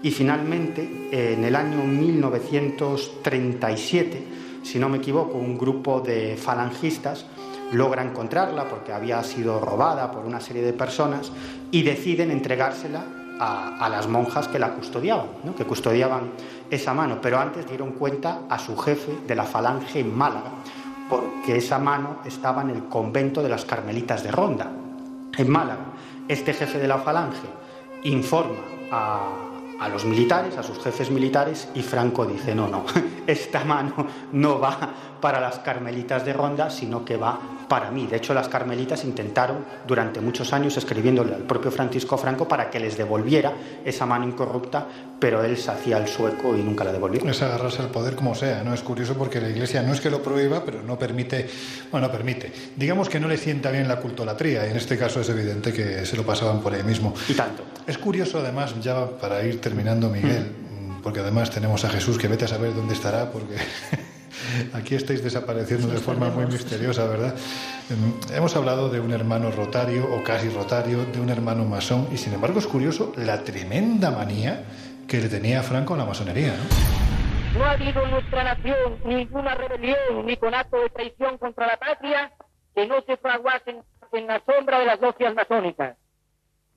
y 0.00 0.12
finalmente, 0.12 1.08
en 1.10 1.42
el 1.42 1.56
año 1.56 1.82
1937, 1.82 4.26
si 4.62 4.78
no 4.78 4.88
me 4.88 4.98
equivoco, 4.98 5.38
un 5.38 5.58
grupo 5.58 6.00
de 6.00 6.36
falangistas 6.36 7.26
logra 7.72 8.04
encontrarla 8.04 8.68
porque 8.68 8.92
había 8.92 9.24
sido 9.24 9.58
robada 9.58 10.12
por 10.12 10.24
una 10.24 10.38
serie 10.40 10.62
de 10.62 10.72
personas 10.72 11.32
y 11.72 11.82
deciden 11.82 12.30
entregársela 12.30 13.02
a, 13.40 13.84
a 13.84 13.88
las 13.88 14.06
monjas 14.06 14.46
que 14.46 14.60
la 14.60 14.74
custodiaban, 14.74 15.26
¿no? 15.42 15.56
que 15.56 15.64
custodiaban 15.64 16.30
esa 16.70 16.94
mano, 16.94 17.18
pero 17.20 17.40
antes 17.40 17.66
dieron 17.66 17.90
cuenta 17.92 18.42
a 18.48 18.60
su 18.60 18.76
jefe 18.76 19.16
de 19.26 19.34
la 19.34 19.42
falange 19.44 19.98
en 19.98 20.16
Málaga, 20.16 20.52
porque 21.10 21.56
esa 21.56 21.78
mano 21.78 22.18
estaba 22.24 22.62
en 22.62 22.70
el 22.70 22.84
convento 22.84 23.42
de 23.42 23.48
las 23.48 23.64
Carmelitas 23.64 24.22
de 24.22 24.30
Ronda, 24.30 24.70
en 25.36 25.50
Málaga. 25.50 25.86
Este 26.28 26.54
jefe 26.54 26.78
de 26.78 26.86
la 26.86 26.98
falange 26.98 27.48
informa 28.04 28.60
a, 28.92 29.88
los 29.88 30.04
militares, 30.04 30.56
a 30.56 30.62
sus 30.62 30.78
jefes 30.78 31.10
militares, 31.10 31.68
y 31.74 31.82
Franco 31.82 32.24
dice, 32.24 32.54
no, 32.54 32.68
no, 32.68 32.84
esta 33.26 33.64
mano 33.64 34.06
no 34.32 34.60
va 34.60 34.78
para 35.20 35.40
las 35.40 35.58
Carmelitas 35.60 36.24
de 36.24 36.32
Ronda, 36.32 36.70
sino 36.70 37.04
que 37.04 37.16
va 37.16 37.38
para 37.68 37.90
mí. 37.90 38.06
De 38.06 38.16
hecho, 38.16 38.34
las 38.34 38.48
Carmelitas 38.48 39.04
intentaron 39.04 39.64
durante 39.86 40.20
muchos 40.20 40.52
años 40.52 40.76
escribiéndole 40.76 41.34
al 41.34 41.42
propio 41.42 41.70
Francisco 41.70 42.18
Franco 42.18 42.48
para 42.48 42.68
que 42.68 42.80
les 42.80 42.96
devolviera 42.96 43.52
esa 43.84 44.06
mano 44.06 44.26
incorrupta, 44.26 44.86
pero 45.20 45.44
él 45.44 45.56
se 45.56 45.70
hacía 45.70 45.98
el 45.98 46.08
sueco 46.08 46.56
y 46.56 46.62
nunca 46.62 46.82
la 46.82 46.92
devolvió. 46.92 47.24
Es 47.30 47.42
agarrarse 47.42 47.82
al 47.82 47.88
poder 47.88 48.16
como 48.16 48.34
sea, 48.34 48.64
¿no? 48.64 48.74
Es 48.74 48.82
curioso 48.82 49.14
porque 49.14 49.40
la 49.40 49.48
Iglesia 49.48 49.82
no 49.82 49.92
es 49.92 50.00
que 50.00 50.10
lo 50.10 50.20
prohíba, 50.20 50.64
pero 50.64 50.82
no 50.82 50.98
permite, 50.98 51.48
bueno, 51.92 52.08
no 52.08 52.12
permite. 52.12 52.52
Digamos 52.74 53.08
que 53.08 53.20
no 53.20 53.28
le 53.28 53.36
sienta 53.36 53.70
bien 53.70 53.86
la 53.86 54.00
cultolatría, 54.00 54.66
y 54.66 54.70
en 54.70 54.76
este 54.76 54.98
caso 54.98 55.20
es 55.20 55.28
evidente 55.28 55.72
que 55.72 56.04
se 56.04 56.16
lo 56.16 56.24
pasaban 56.24 56.60
por 56.60 56.74
ahí 56.74 56.82
mismo. 56.82 57.14
Y 57.28 57.34
tanto. 57.34 57.62
Es 57.86 57.98
curioso 57.98 58.40
además, 58.40 58.74
ya 58.80 59.06
para 59.06 59.44
ir 59.44 59.60
terminando, 59.60 60.08
Miguel, 60.08 60.50
porque 61.02 61.20
además 61.20 61.50
tenemos 61.50 61.84
a 61.84 61.88
Jesús 61.90 62.18
que 62.18 62.26
vete 62.26 62.46
a 62.46 62.48
saber 62.48 62.74
dónde 62.74 62.94
estará, 62.94 63.30
porque 63.30 63.54
aquí 64.72 64.94
estáis 64.94 65.22
desapareciendo 65.22 65.88
de 65.88 65.98
forma 65.98 66.28
muy 66.30 66.46
misteriosa, 66.46 67.06
¿verdad? 67.06 67.34
Em, 67.90 68.36
Hemos 68.36 68.54
hablado 68.56 68.88
de 68.88 69.00
un 69.00 69.12
hermano 69.12 69.50
rotario 69.50 70.06
o 70.14 70.22
casi 70.22 70.48
rotario, 70.48 71.04
de 71.06 71.20
un 71.20 71.30
hermano 71.30 71.64
masón, 71.64 72.08
y 72.12 72.16
sin 72.16 72.34
embargo 72.34 72.58
es 72.58 72.66
curioso 72.66 73.12
la 73.16 73.42
tremenda 73.42 74.10
manía 74.10 74.64
que 75.08 75.18
le 75.18 75.28
tenía 75.28 75.62
Franco 75.62 75.94
a 75.94 75.96
la 75.96 76.04
masonería, 76.04 76.54
¿no? 76.56 77.58
No 77.58 77.64
ha 77.64 77.72
habido 77.72 78.04
en 78.04 78.10
nuestra 78.12 78.44
nación 78.44 79.00
ninguna 79.04 79.56
rebelión 79.56 80.24
ni 80.24 80.36
conato 80.36 80.80
de 80.80 80.88
traición 80.90 81.36
contra 81.36 81.66
la 81.66 81.76
patria 81.76 82.32
que 82.74 82.86
no 82.86 83.02
se 83.02 83.16
fraguasen 83.16 83.82
en 84.12 84.26
la 84.26 84.40
sombra 84.46 84.78
de 84.78 84.86
las 84.86 85.00
logias 85.00 85.34
masónicas. 85.34 85.96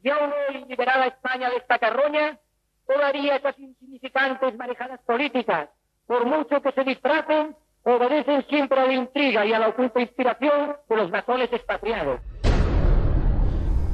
Y 0.03 0.09
aún 0.09 0.31
hoy, 0.31 0.65
liberada 0.67 1.05
España 1.05 1.49
de 1.49 1.57
esta 1.57 1.77
carroña, 1.77 2.39
todavía 2.87 3.35
esas 3.35 3.57
insignificantes 3.59 4.57
manejadas 4.57 4.99
políticas, 5.01 5.69
por 6.07 6.25
mucho 6.25 6.61
que 6.61 6.71
se 6.71 6.83
disfracen, 6.83 7.55
obedecen 7.83 8.45
siempre 8.47 8.79
a 8.79 8.85
la 8.85 8.93
intriga 8.93 9.45
y 9.45 9.53
a 9.53 9.59
la 9.59 9.69
oculta 9.69 9.99
inspiración 10.01 10.75
de 10.89 10.95
los 10.95 11.11
masones 11.11 11.51
expatriados. 11.51 12.19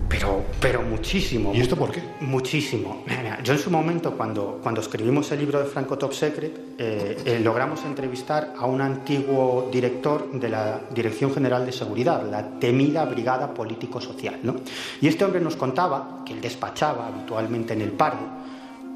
Pero, 0.09 0.43
pero 0.59 0.81
muchísimo. 0.81 1.53
¿Y 1.53 1.61
esto 1.61 1.75
por 1.75 1.91
qué? 1.91 2.01
Muchísimo. 2.21 3.03
Mira, 3.05 3.41
Yo 3.43 3.53
en 3.53 3.59
su 3.59 3.69
momento, 3.69 4.17
cuando, 4.17 4.59
cuando 4.61 4.81
escribimos 4.81 5.31
el 5.31 5.39
libro 5.39 5.59
de 5.59 5.65
Franco 5.65 5.99
Top 5.99 6.13
Secret, 6.13 6.51
eh, 6.79 7.15
eh, 7.23 7.39
logramos 7.39 7.85
entrevistar 7.85 8.53
a 8.57 8.65
un 8.65 8.81
antiguo 8.81 9.69
director 9.71 10.31
de 10.31 10.49
la 10.49 10.81
Dirección 10.89 11.31
General 11.31 11.63
de 11.63 11.71
Seguridad, 11.71 12.27
la 12.29 12.59
temida 12.59 13.05
Brigada 13.05 13.53
Político-Social. 13.53 14.39
¿no? 14.41 14.55
Y 14.99 15.07
este 15.07 15.25
hombre 15.25 15.41
nos 15.41 15.55
contaba 15.55 16.23
que 16.25 16.33
él 16.33 16.41
despachaba 16.41 17.07
habitualmente 17.07 17.73
en 17.73 17.81
el 17.81 17.91
Pardo 17.91 18.27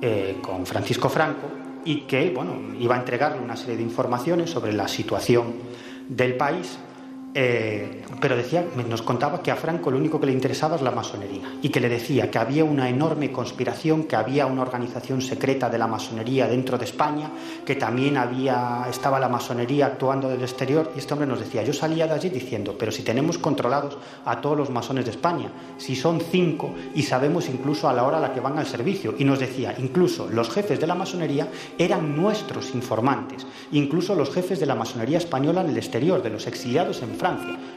eh, 0.01 0.39
con 0.41 0.65
Francisco 0.65 1.09
Franco 1.09 1.62
y 1.85 2.01
que 2.01 2.31
bueno, 2.31 2.55
iba 2.79 2.95
a 2.95 2.99
entregarle 2.99 3.41
una 3.41 3.55
serie 3.55 3.77
de 3.77 3.83
informaciones 3.83 4.49
sobre 4.49 4.73
la 4.73 4.87
situación 4.87 5.53
del 6.07 6.35
país 6.35 6.77
eh, 7.35 8.03
pero 8.21 8.37
decía, 8.37 8.63
nos 8.87 9.01
contaba 9.01 9.41
que 9.41 9.49
a 9.49 9.55
Franco 9.55 9.89
lo 9.89 9.97
único 9.97 10.19
que 10.19 10.27
le 10.27 10.33
interesaba 10.33 10.75
es 10.75 10.83
la 10.83 10.91
masonería 10.91 11.41
y 11.63 11.69
que 11.69 11.79
le 11.79 11.89
decía 11.89 12.29
que 12.29 12.37
había 12.37 12.63
una 12.63 12.87
enorme 12.87 13.31
conspiración, 13.31 14.03
que 14.03 14.15
había 14.15 14.45
una 14.45 14.61
organización 14.61 15.19
secreta 15.19 15.67
de 15.67 15.79
la 15.79 15.87
masonería 15.87 16.47
dentro 16.47 16.77
de 16.77 16.85
España, 16.85 17.31
que 17.65 17.75
también 17.75 18.17
había 18.17 18.85
estaba 18.89 19.19
la 19.19 19.29
masonería 19.29 19.87
actuando 19.87 20.29
del 20.29 20.41
exterior 20.41 20.91
y 20.95 20.99
este 20.99 21.13
hombre 21.13 21.27
nos 21.27 21.39
decía, 21.39 21.63
yo 21.63 21.73
salía 21.73 22.05
de 22.05 22.13
allí 22.13 22.29
diciendo, 22.29 22.75
pero 22.77 22.91
si 22.91 23.01
tenemos 23.01 23.39
controlados 23.39 23.97
a 24.25 24.39
todos 24.39 24.55
los 24.55 24.69
masones 24.69 25.05
de 25.05 25.11
España, 25.11 25.49
si 25.77 25.95
son 25.95 26.21
cinco 26.21 26.75
y 26.93 27.01
sabemos 27.01 27.49
incluso 27.49 27.89
a 27.89 27.93
la 27.93 28.03
hora 28.03 28.17
a 28.17 28.21
la 28.21 28.33
que 28.33 28.41
van 28.41 28.59
al 28.59 28.67
servicio 28.67 29.15
y 29.17 29.25
nos 29.25 29.39
decía, 29.39 29.75
incluso 29.79 30.29
los 30.29 30.51
jefes 30.51 30.79
de 30.79 30.87
la 30.87 30.95
masonería 30.95 31.47
eran 31.79 32.15
nuestros 32.15 32.75
informantes, 32.75 33.47
incluso 33.71 34.13
los 34.13 34.29
jefes 34.29 34.59
de 34.59 34.67
la 34.67 34.75
masonería 34.75 35.17
española 35.17 35.61
en 35.61 35.71
el 35.71 35.77
exterior, 35.77 36.21
de 36.21 36.29
los 36.29 36.45
exiliados 36.45 37.01
en 37.01 37.09
Francia. 37.09 37.22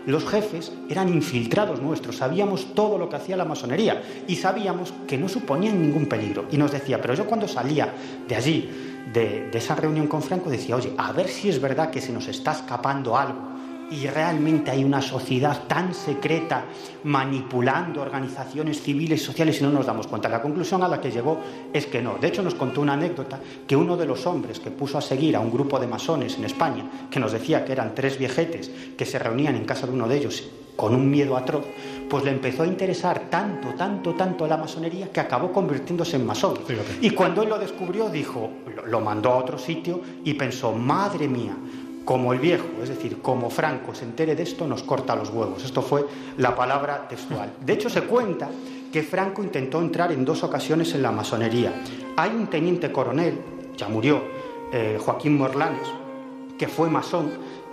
Los 0.07 0.25
jefes 0.25 0.73
eran 0.89 1.09
infiltrados 1.09 1.81
nuestros, 1.81 2.17
sabíamos 2.17 2.75
todo 2.75 2.99
lo 2.99 3.09
que 3.09 3.17
hacía 3.17 3.37
la 3.37 3.45
masonería 3.45 4.03
y 4.27 4.37
sabíamos 4.37 4.93
que 5.07 5.19
no 5.19 5.29
suponían 5.29 5.81
ningún 5.81 6.07
peligro. 6.07 6.47
Y 6.51 6.57
nos 6.57 6.73
decía, 6.73 7.01
pero 7.01 7.15
yo 7.15 7.27
cuando 7.27 7.49
salía 7.49 7.93
de 8.29 8.37
allí, 8.37 8.71
de, 9.13 9.49
de 9.51 9.59
esa 9.59 9.75
reunión 9.75 10.07
con 10.07 10.23
Franco, 10.23 10.51
decía, 10.51 10.77
oye, 10.77 10.93
a 10.99 11.13
ver 11.13 11.29
si 11.29 11.49
es 11.49 11.61
verdad 11.61 11.91
que 11.91 12.01
se 12.01 12.13
nos 12.13 12.29
está 12.29 12.53
escapando 12.53 13.17
algo 13.17 13.56
y 13.91 14.07
realmente 14.07 14.71
hay 14.71 14.85
una 14.85 15.01
sociedad 15.01 15.65
tan 15.67 15.95
secreta 15.95 16.65
manipulando 17.05 18.03
organizaciones 18.03 18.83
civiles 18.83 19.23
y 19.23 19.25
sociales 19.25 19.61
y 19.61 19.65
no 19.65 19.71
nos 19.71 19.87
damos 19.87 20.07
cuenta. 20.07 20.29
La 20.29 20.43
conclusión 20.43 20.83
a 20.83 20.89
la 20.89 21.01
que 21.01 21.11
llegó 21.11 21.39
es 21.73 21.87
que 21.87 22.03
no. 22.03 22.17
De 22.21 22.29
hecho, 22.29 22.43
nos 22.43 22.55
contó 22.55 22.81
una 22.81 22.95
anécdota 22.95 23.39
que 23.67 23.77
uno 23.77 23.97
de 23.97 24.07
los 24.07 24.27
hombres 24.27 24.61
que 24.61 24.71
puso 24.71 24.99
a 24.99 25.03
seguir 25.03 25.37
a 25.37 25.41
un 25.41 25.53
grupo 25.53 25.79
de 25.79 25.87
masones 25.87 26.37
en 26.37 26.45
España, 26.45 27.09
que 27.11 27.21
nos 27.21 27.33
decía 27.33 27.65
que 27.65 27.73
eran 27.73 27.95
tres 27.95 28.19
viejetes 28.19 28.71
que 28.97 29.07
se 29.07 29.19
reunían 29.19 29.57
en 29.57 29.65
casa 29.65 29.87
de 29.87 29.93
uno 29.93 30.09
de 30.09 30.17
ellos 30.17 30.43
con 30.75 30.95
un 30.95 31.11
miedo 31.11 31.37
atroz, 31.37 31.65
pues 32.09 32.23
le 32.25 32.31
empezó 32.31 32.63
a 32.63 32.67
interesar 32.67 33.31
tanto, 33.31 33.75
tanto, 33.75 34.15
tanto 34.15 34.47
la 34.47 34.59
masonería 34.59 35.11
que 35.11 35.21
acabó 35.21 35.51
convirtiéndose 35.51 36.17
en 36.17 36.27
masón. 36.27 36.59
Y 37.01 37.11
cuando 37.11 37.43
él 37.43 37.49
lo 37.49 37.59
descubrió, 37.59 38.11
dijo, 38.11 38.51
lo 38.87 39.01
mandó 39.01 39.31
a 39.31 39.37
otro 39.37 39.59
sitio 39.59 40.01
y 40.23 40.35
pensó, 40.35 40.73
madre 40.73 41.29
mía, 41.29 41.57
como 42.07 42.33
el 42.33 42.39
viejo, 42.39 42.65
es 42.83 42.89
decir, 42.89 43.21
como 43.21 43.51
Franco 43.51 43.95
se 43.95 44.05
entere 44.05 44.35
de 44.35 44.45
esto, 44.45 44.67
nos 44.67 44.83
corta 44.83 45.15
los 45.15 45.29
huevos. 45.29 45.63
Esto 45.63 45.83
fue 45.83 46.07
la 46.39 46.57
palabra 46.57 47.07
textual. 47.09 47.53
De 47.61 47.75
hecho, 47.75 47.91
se 47.91 48.03
cuenta 48.03 48.49
que 48.91 49.03
Franco 49.03 49.43
intentó 49.43 49.81
entrar 49.81 50.13
en 50.13 50.25
dos 50.25 50.43
ocasiones 50.43 50.95
en 50.95 51.03
la 51.03 51.11
masonería. 51.11 51.83
Hay 52.17 52.31
un 52.31 52.47
teniente 52.47 52.91
coronel 52.91 53.39
ya 53.77 53.89
murió, 53.89 54.23
eh, 54.73 54.99
Joaquín 54.99 55.37
Morlanes, 55.37 55.87
que 56.59 56.67
fue 56.67 56.89
masón, 56.89 57.31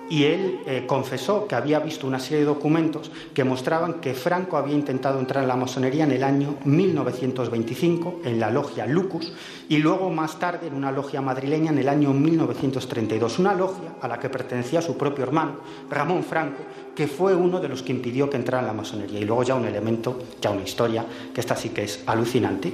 y 0.09 0.25
él 0.25 0.59
eh, 0.65 0.83
confesó 0.85 1.47
que 1.47 1.55
había 1.55 1.79
visto 1.79 2.05
una 2.07 2.19
serie 2.19 2.39
de 2.39 2.45
documentos 2.45 3.11
que 3.33 3.43
mostraban 3.43 3.95
que 3.95 4.13
Franco 4.13 4.57
había 4.57 4.75
intentado 4.75 5.19
entrar 5.19 5.43
en 5.43 5.47
la 5.47 5.55
masonería 5.55 6.03
en 6.03 6.11
el 6.11 6.23
año 6.23 6.55
1925 6.65 8.21
en 8.23 8.39
la 8.39 8.51
logia 8.51 8.85
Lucus 8.85 9.33
y 9.69 9.77
luego 9.77 10.09
más 10.09 10.39
tarde 10.39 10.67
en 10.67 10.73
una 10.73 10.91
logia 10.91 11.21
madrileña 11.21 11.71
en 11.71 11.77
el 11.77 11.89
año 11.89 12.13
1932, 12.13 13.39
una 13.39 13.53
logia 13.53 13.95
a 14.01 14.07
la 14.07 14.19
que 14.19 14.29
pertenecía 14.29 14.81
su 14.81 14.97
propio 14.97 15.23
hermano, 15.23 15.57
Ramón 15.89 16.23
Franco, 16.23 16.63
que 16.95 17.07
fue 17.07 17.35
uno 17.35 17.59
de 17.59 17.69
los 17.69 17.81
que 17.81 17.91
impidió 17.91 18.29
que 18.29 18.37
entrara 18.37 18.61
en 18.61 18.67
la 18.67 18.73
masonería. 18.73 19.19
Y 19.19 19.25
luego 19.25 19.43
ya 19.43 19.55
un 19.55 19.65
elemento, 19.65 20.19
ya 20.41 20.51
una 20.51 20.63
historia, 20.63 21.05
que 21.33 21.41
esta 21.41 21.55
sí 21.55 21.69
que 21.69 21.83
es 21.83 22.03
alucinante. 22.05 22.73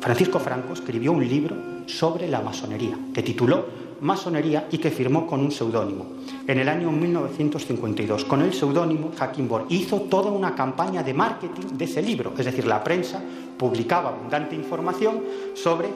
Francisco 0.00 0.38
Franco 0.38 0.74
escribió 0.74 1.12
un 1.12 1.26
libro 1.26 1.56
sobre 1.86 2.28
la 2.28 2.40
masonería, 2.40 2.96
que 3.12 3.22
tituló 3.22 3.87
masonería 4.00 4.68
y 4.70 4.78
que 4.78 4.90
firmó 4.90 5.26
con 5.26 5.40
un 5.40 5.50
seudónimo. 5.50 6.06
En 6.46 6.58
el 6.58 6.68
año 6.68 6.90
1952, 6.90 8.24
con 8.24 8.42
el 8.42 8.52
seudónimo 8.54 9.10
Bor, 9.48 9.66
hizo 9.68 10.02
toda 10.02 10.30
una 10.30 10.54
campaña 10.54 11.02
de 11.02 11.14
marketing 11.14 11.76
de 11.76 11.84
ese 11.84 12.02
libro, 12.02 12.32
es 12.36 12.44
decir, 12.44 12.66
la 12.66 12.82
prensa 12.82 13.22
publicaba 13.58 14.10
abundante 14.10 14.54
información 14.54 15.20
sobre 15.54 15.88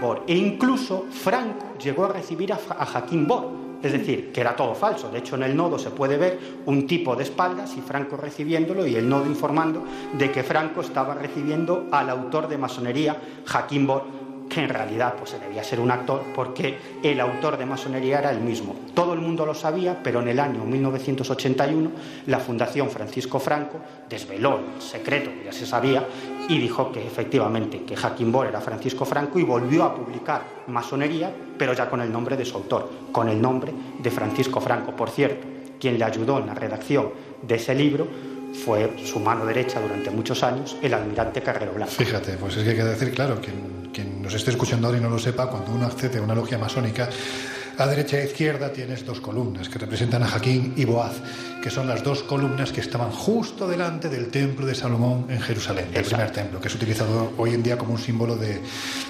Bor 0.00 0.22
e 0.26 0.36
incluso 0.36 1.06
Franco 1.10 1.74
llegó 1.82 2.06
a 2.06 2.12
recibir 2.12 2.52
a, 2.52 2.58
Hakim 2.58 3.26
Bor, 3.26 3.48
es 3.82 3.92
decir, 3.92 4.32
que 4.32 4.40
era 4.40 4.56
todo 4.56 4.74
falso. 4.74 5.10
De 5.10 5.18
hecho, 5.18 5.36
en 5.36 5.42
el 5.42 5.56
nodo 5.56 5.78
se 5.78 5.90
puede 5.90 6.16
ver 6.16 6.38
un 6.66 6.86
tipo 6.86 7.14
de 7.16 7.24
espaldas 7.24 7.76
y 7.76 7.80
Franco 7.80 8.16
recibiéndolo 8.16 8.86
y 8.86 8.96
el 8.96 9.08
nodo 9.08 9.26
informando 9.26 9.84
de 10.16 10.30
que 10.30 10.42
Franco 10.42 10.80
estaba 10.80 11.14
recibiendo 11.14 11.86
al 11.90 12.08
autor 12.10 12.48
de 12.48 12.58
masonería, 12.58 13.16
Hakim 13.52 13.86
Bor, 13.86 14.04
que 14.48 14.62
en 14.62 14.68
realidad 14.68 15.14
pues, 15.18 15.30
se 15.30 15.38
debía 15.38 15.62
ser 15.62 15.80
un 15.80 15.90
actor 15.90 16.22
porque 16.34 16.78
el 17.02 17.20
autor 17.20 17.56
de 17.56 17.66
masonería 17.66 18.18
era 18.18 18.30
el 18.30 18.40
mismo. 18.40 18.74
Todo 18.94 19.12
el 19.12 19.20
mundo 19.20 19.44
lo 19.46 19.54
sabía, 19.54 20.00
pero 20.02 20.20
en 20.20 20.28
el 20.28 20.40
año 20.40 20.64
1981 20.64 21.90
la 22.26 22.38
Fundación 22.38 22.90
Francisco 22.90 23.38
Franco 23.38 23.78
desveló 24.08 24.58
el 24.58 24.82
secreto 24.82 25.30
que 25.30 25.44
ya 25.44 25.52
se 25.52 25.66
sabía 25.66 26.06
y 26.48 26.58
dijo 26.58 26.90
que 26.90 27.06
efectivamente 27.06 27.84
que 27.84 27.96
Joaquín 27.96 28.32
Bor 28.32 28.46
era 28.46 28.60
Francisco 28.60 29.04
Franco 29.04 29.38
y 29.38 29.42
volvió 29.42 29.84
a 29.84 29.94
publicar 29.94 30.42
masonería, 30.68 31.30
pero 31.58 31.74
ya 31.74 31.90
con 31.90 32.00
el 32.00 32.10
nombre 32.10 32.36
de 32.36 32.44
su 32.44 32.56
autor, 32.56 32.90
con 33.12 33.28
el 33.28 33.40
nombre 33.40 33.72
de 33.98 34.10
Francisco 34.10 34.60
Franco. 34.60 34.92
Por 34.92 35.10
cierto, 35.10 35.46
quien 35.78 35.98
le 35.98 36.04
ayudó 36.04 36.38
en 36.38 36.46
la 36.46 36.54
redacción 36.54 37.10
de 37.42 37.54
ese 37.54 37.74
libro 37.74 38.06
fue 38.52 38.92
su 39.04 39.20
mano 39.20 39.44
derecha 39.44 39.80
durante 39.80 40.10
muchos 40.10 40.42
años, 40.42 40.76
el 40.82 40.94
almirante 40.94 41.42
Carrero 41.42 41.72
Blanco. 41.72 41.92
Fíjate, 41.92 42.32
pues 42.32 42.56
es 42.56 42.64
que 42.64 42.70
hay 42.70 42.76
que 42.76 42.84
decir, 42.84 43.12
claro, 43.12 43.40
quien, 43.40 43.90
quien 43.92 44.22
nos 44.22 44.34
esté 44.34 44.50
escuchando 44.50 44.86
ahora 44.86 44.98
y 44.98 45.02
no 45.02 45.10
lo 45.10 45.18
sepa, 45.18 45.48
cuando 45.48 45.72
uno 45.72 45.86
accede 45.86 46.18
a 46.18 46.22
una 46.22 46.34
logia 46.34 46.58
masónica, 46.58 47.08
a 47.78 47.86
derecha 47.86 48.18
e 48.18 48.26
izquierda 48.26 48.72
tienes 48.72 49.06
dos 49.06 49.20
columnas 49.20 49.68
que 49.68 49.78
representan 49.78 50.22
a 50.24 50.26
Jaquín 50.26 50.74
y 50.76 50.84
Boaz, 50.84 51.22
que 51.62 51.70
son 51.70 51.86
las 51.86 52.02
dos 52.02 52.22
columnas 52.22 52.72
que 52.72 52.80
estaban 52.80 53.10
justo 53.10 53.68
delante 53.68 54.08
del 54.08 54.28
templo 54.28 54.66
de 54.66 54.74
Salomón 54.74 55.26
en 55.28 55.40
Jerusalén, 55.40 55.86
el 55.92 56.04
primer 56.04 56.30
templo, 56.30 56.60
que 56.60 56.68
es 56.68 56.74
utilizado 56.74 57.32
hoy 57.36 57.54
en 57.54 57.62
día 57.62 57.76
como 57.76 57.92
un 57.92 57.98
símbolo 57.98 58.36
de, 58.36 58.60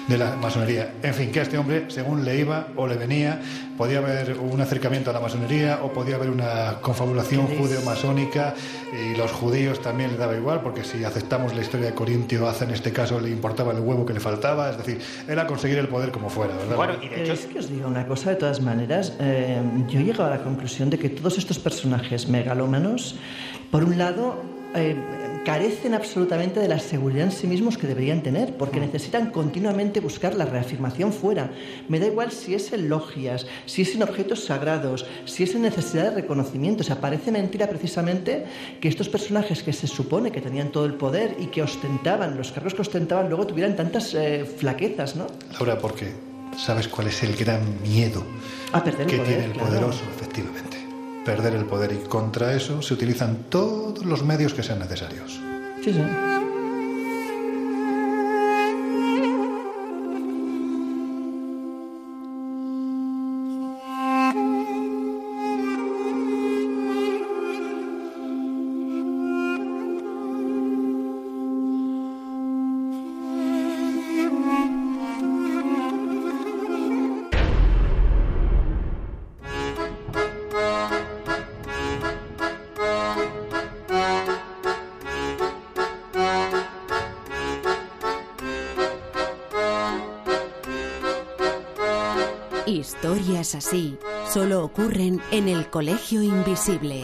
de 0.07 0.17
la 0.17 0.35
masonería. 0.35 0.93
En 1.03 1.13
fin, 1.13 1.31
que 1.31 1.39
a 1.39 1.43
este 1.43 1.57
hombre, 1.57 1.85
según 1.89 2.25
le 2.25 2.37
iba 2.37 2.67
o 2.75 2.87
le 2.87 2.95
venía, 2.95 3.39
podía 3.77 3.99
haber 3.99 4.37
un 4.37 4.59
acercamiento 4.59 5.09
a 5.09 5.13
la 5.13 5.19
masonería 5.19 5.79
o 5.83 5.93
podía 5.93 6.15
haber 6.15 6.29
una 6.29 6.79
confabulación 6.81 7.47
judeo-masónica 7.47 8.53
y 8.91 9.15
los 9.15 9.31
judíos 9.31 9.81
también 9.81 10.11
le 10.11 10.17
daba 10.17 10.35
igual, 10.35 10.61
porque 10.61 10.83
si 10.83 11.03
aceptamos 11.03 11.55
la 11.55 11.61
historia 11.61 11.87
de 11.87 11.93
Corintio, 11.93 12.47
hace 12.49 12.65
en 12.65 12.71
este 12.71 12.91
caso 12.91 13.19
le 13.19 13.29
importaba 13.29 13.71
el 13.71 13.79
huevo 13.79 14.05
que 14.05 14.13
le 14.13 14.19
faltaba, 14.19 14.71
es 14.71 14.77
decir, 14.77 14.99
era 15.27 15.47
conseguir 15.47 15.77
el 15.77 15.87
poder 15.87 16.11
como 16.11 16.29
fuera, 16.29 16.55
¿verdad? 16.57 16.75
Bueno, 16.75 16.93
y 17.01 17.07
de 17.07 17.23
hecho... 17.23 17.33
Es 17.33 17.45
que 17.45 17.59
os 17.59 17.69
digo 17.69 17.87
una 17.87 18.05
cosa 18.05 18.31
de 18.31 18.35
todas 18.35 18.59
maneras, 18.61 19.13
eh, 19.19 19.61
yo 19.87 19.99
he 19.99 20.03
llegado 20.03 20.25
a 20.25 20.31
la 20.31 20.43
conclusión 20.43 20.89
de 20.89 20.99
que 20.99 21.09
todos 21.09 21.37
estos 21.37 21.59
personajes 21.59 22.27
megalómanos, 22.39 23.15
por 23.71 23.83
un 23.83 23.97
lado, 23.97 24.41
eh, 24.73 24.95
carecen 25.45 25.93
absolutamente 25.93 26.59
de 26.59 26.67
la 26.67 26.79
seguridad 26.79 27.25
en 27.25 27.31
sí 27.31 27.47
mismos 27.47 27.77
que 27.77 27.87
deberían 27.87 28.21
tener, 28.21 28.55
porque 28.55 28.79
mm. 28.79 28.83
necesitan 28.83 29.31
continuamente 29.31 29.99
buscar 29.99 30.35
la 30.35 30.45
reafirmación 30.45 31.11
fuera. 31.11 31.51
Me 31.87 31.99
da 31.99 32.07
igual 32.07 32.31
si 32.31 32.53
es 32.53 32.71
en 32.73 32.89
logias, 32.89 33.47
si 33.65 33.81
es 33.81 33.95
en 33.95 34.03
objetos 34.03 34.43
sagrados, 34.45 35.05
si 35.25 35.43
es 35.43 35.55
en 35.55 35.63
necesidad 35.63 36.03
de 36.05 36.21
reconocimiento. 36.21 36.81
O 36.81 36.85
sea, 36.85 36.99
parece 37.01 37.31
mentira 37.31 37.67
precisamente 37.67 38.45
que 38.79 38.87
estos 38.87 39.09
personajes 39.09 39.63
que 39.63 39.73
se 39.73 39.87
supone 39.87 40.31
que 40.31 40.41
tenían 40.41 40.71
todo 40.71 40.85
el 40.85 40.93
poder 40.93 41.35
y 41.39 41.47
que 41.47 41.61
ostentaban, 41.63 42.37
los 42.37 42.51
cargos 42.51 42.73
que 42.73 42.81
ostentaban, 42.81 43.27
luego 43.29 43.47
tuvieran 43.47 43.75
tantas 43.75 44.13
eh, 44.13 44.45
flaquezas, 44.45 45.15
¿no? 45.15 45.27
Laura, 45.53 45.77
¿por 45.77 45.95
qué? 45.95 46.13
¿Sabes 46.57 46.87
cuál 46.87 47.07
es 47.07 47.23
el 47.23 47.35
gran 47.35 47.61
miedo 47.81 48.23
que 48.83 49.17
tiene 49.19 49.45
el 49.45 49.51
poderoso, 49.51 50.03
efectivamente? 50.15 50.68
Perder 51.29 51.53
el 51.53 51.65
poder 51.65 51.91
y 51.91 52.07
contra 52.07 52.55
eso 52.55 52.81
se 52.81 52.91
utilizan 52.95 53.43
todos 53.49 54.03
los 54.03 54.23
medios 54.23 54.55
que 54.55 54.63
sean 54.63 54.79
necesarios. 54.79 55.39
Ocurren 94.79 95.21
en 95.31 95.49
el 95.49 95.69
Colegio 95.69 96.21
Invisible. 96.21 97.03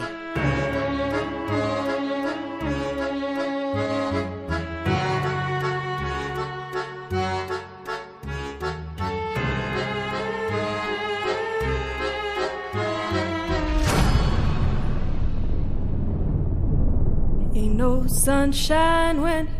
sunshine 18.08 19.20
when 19.22 19.55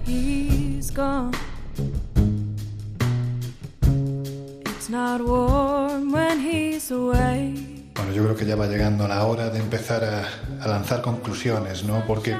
va 8.57 8.67
llegando 8.67 9.07
la 9.07 9.25
hora 9.25 9.51
de 9.51 9.59
empezar 9.59 10.03
a, 10.05 10.67
lanzar 10.67 11.03
conclusiones, 11.03 11.85
¿no? 11.85 12.05
Porque 12.07 12.37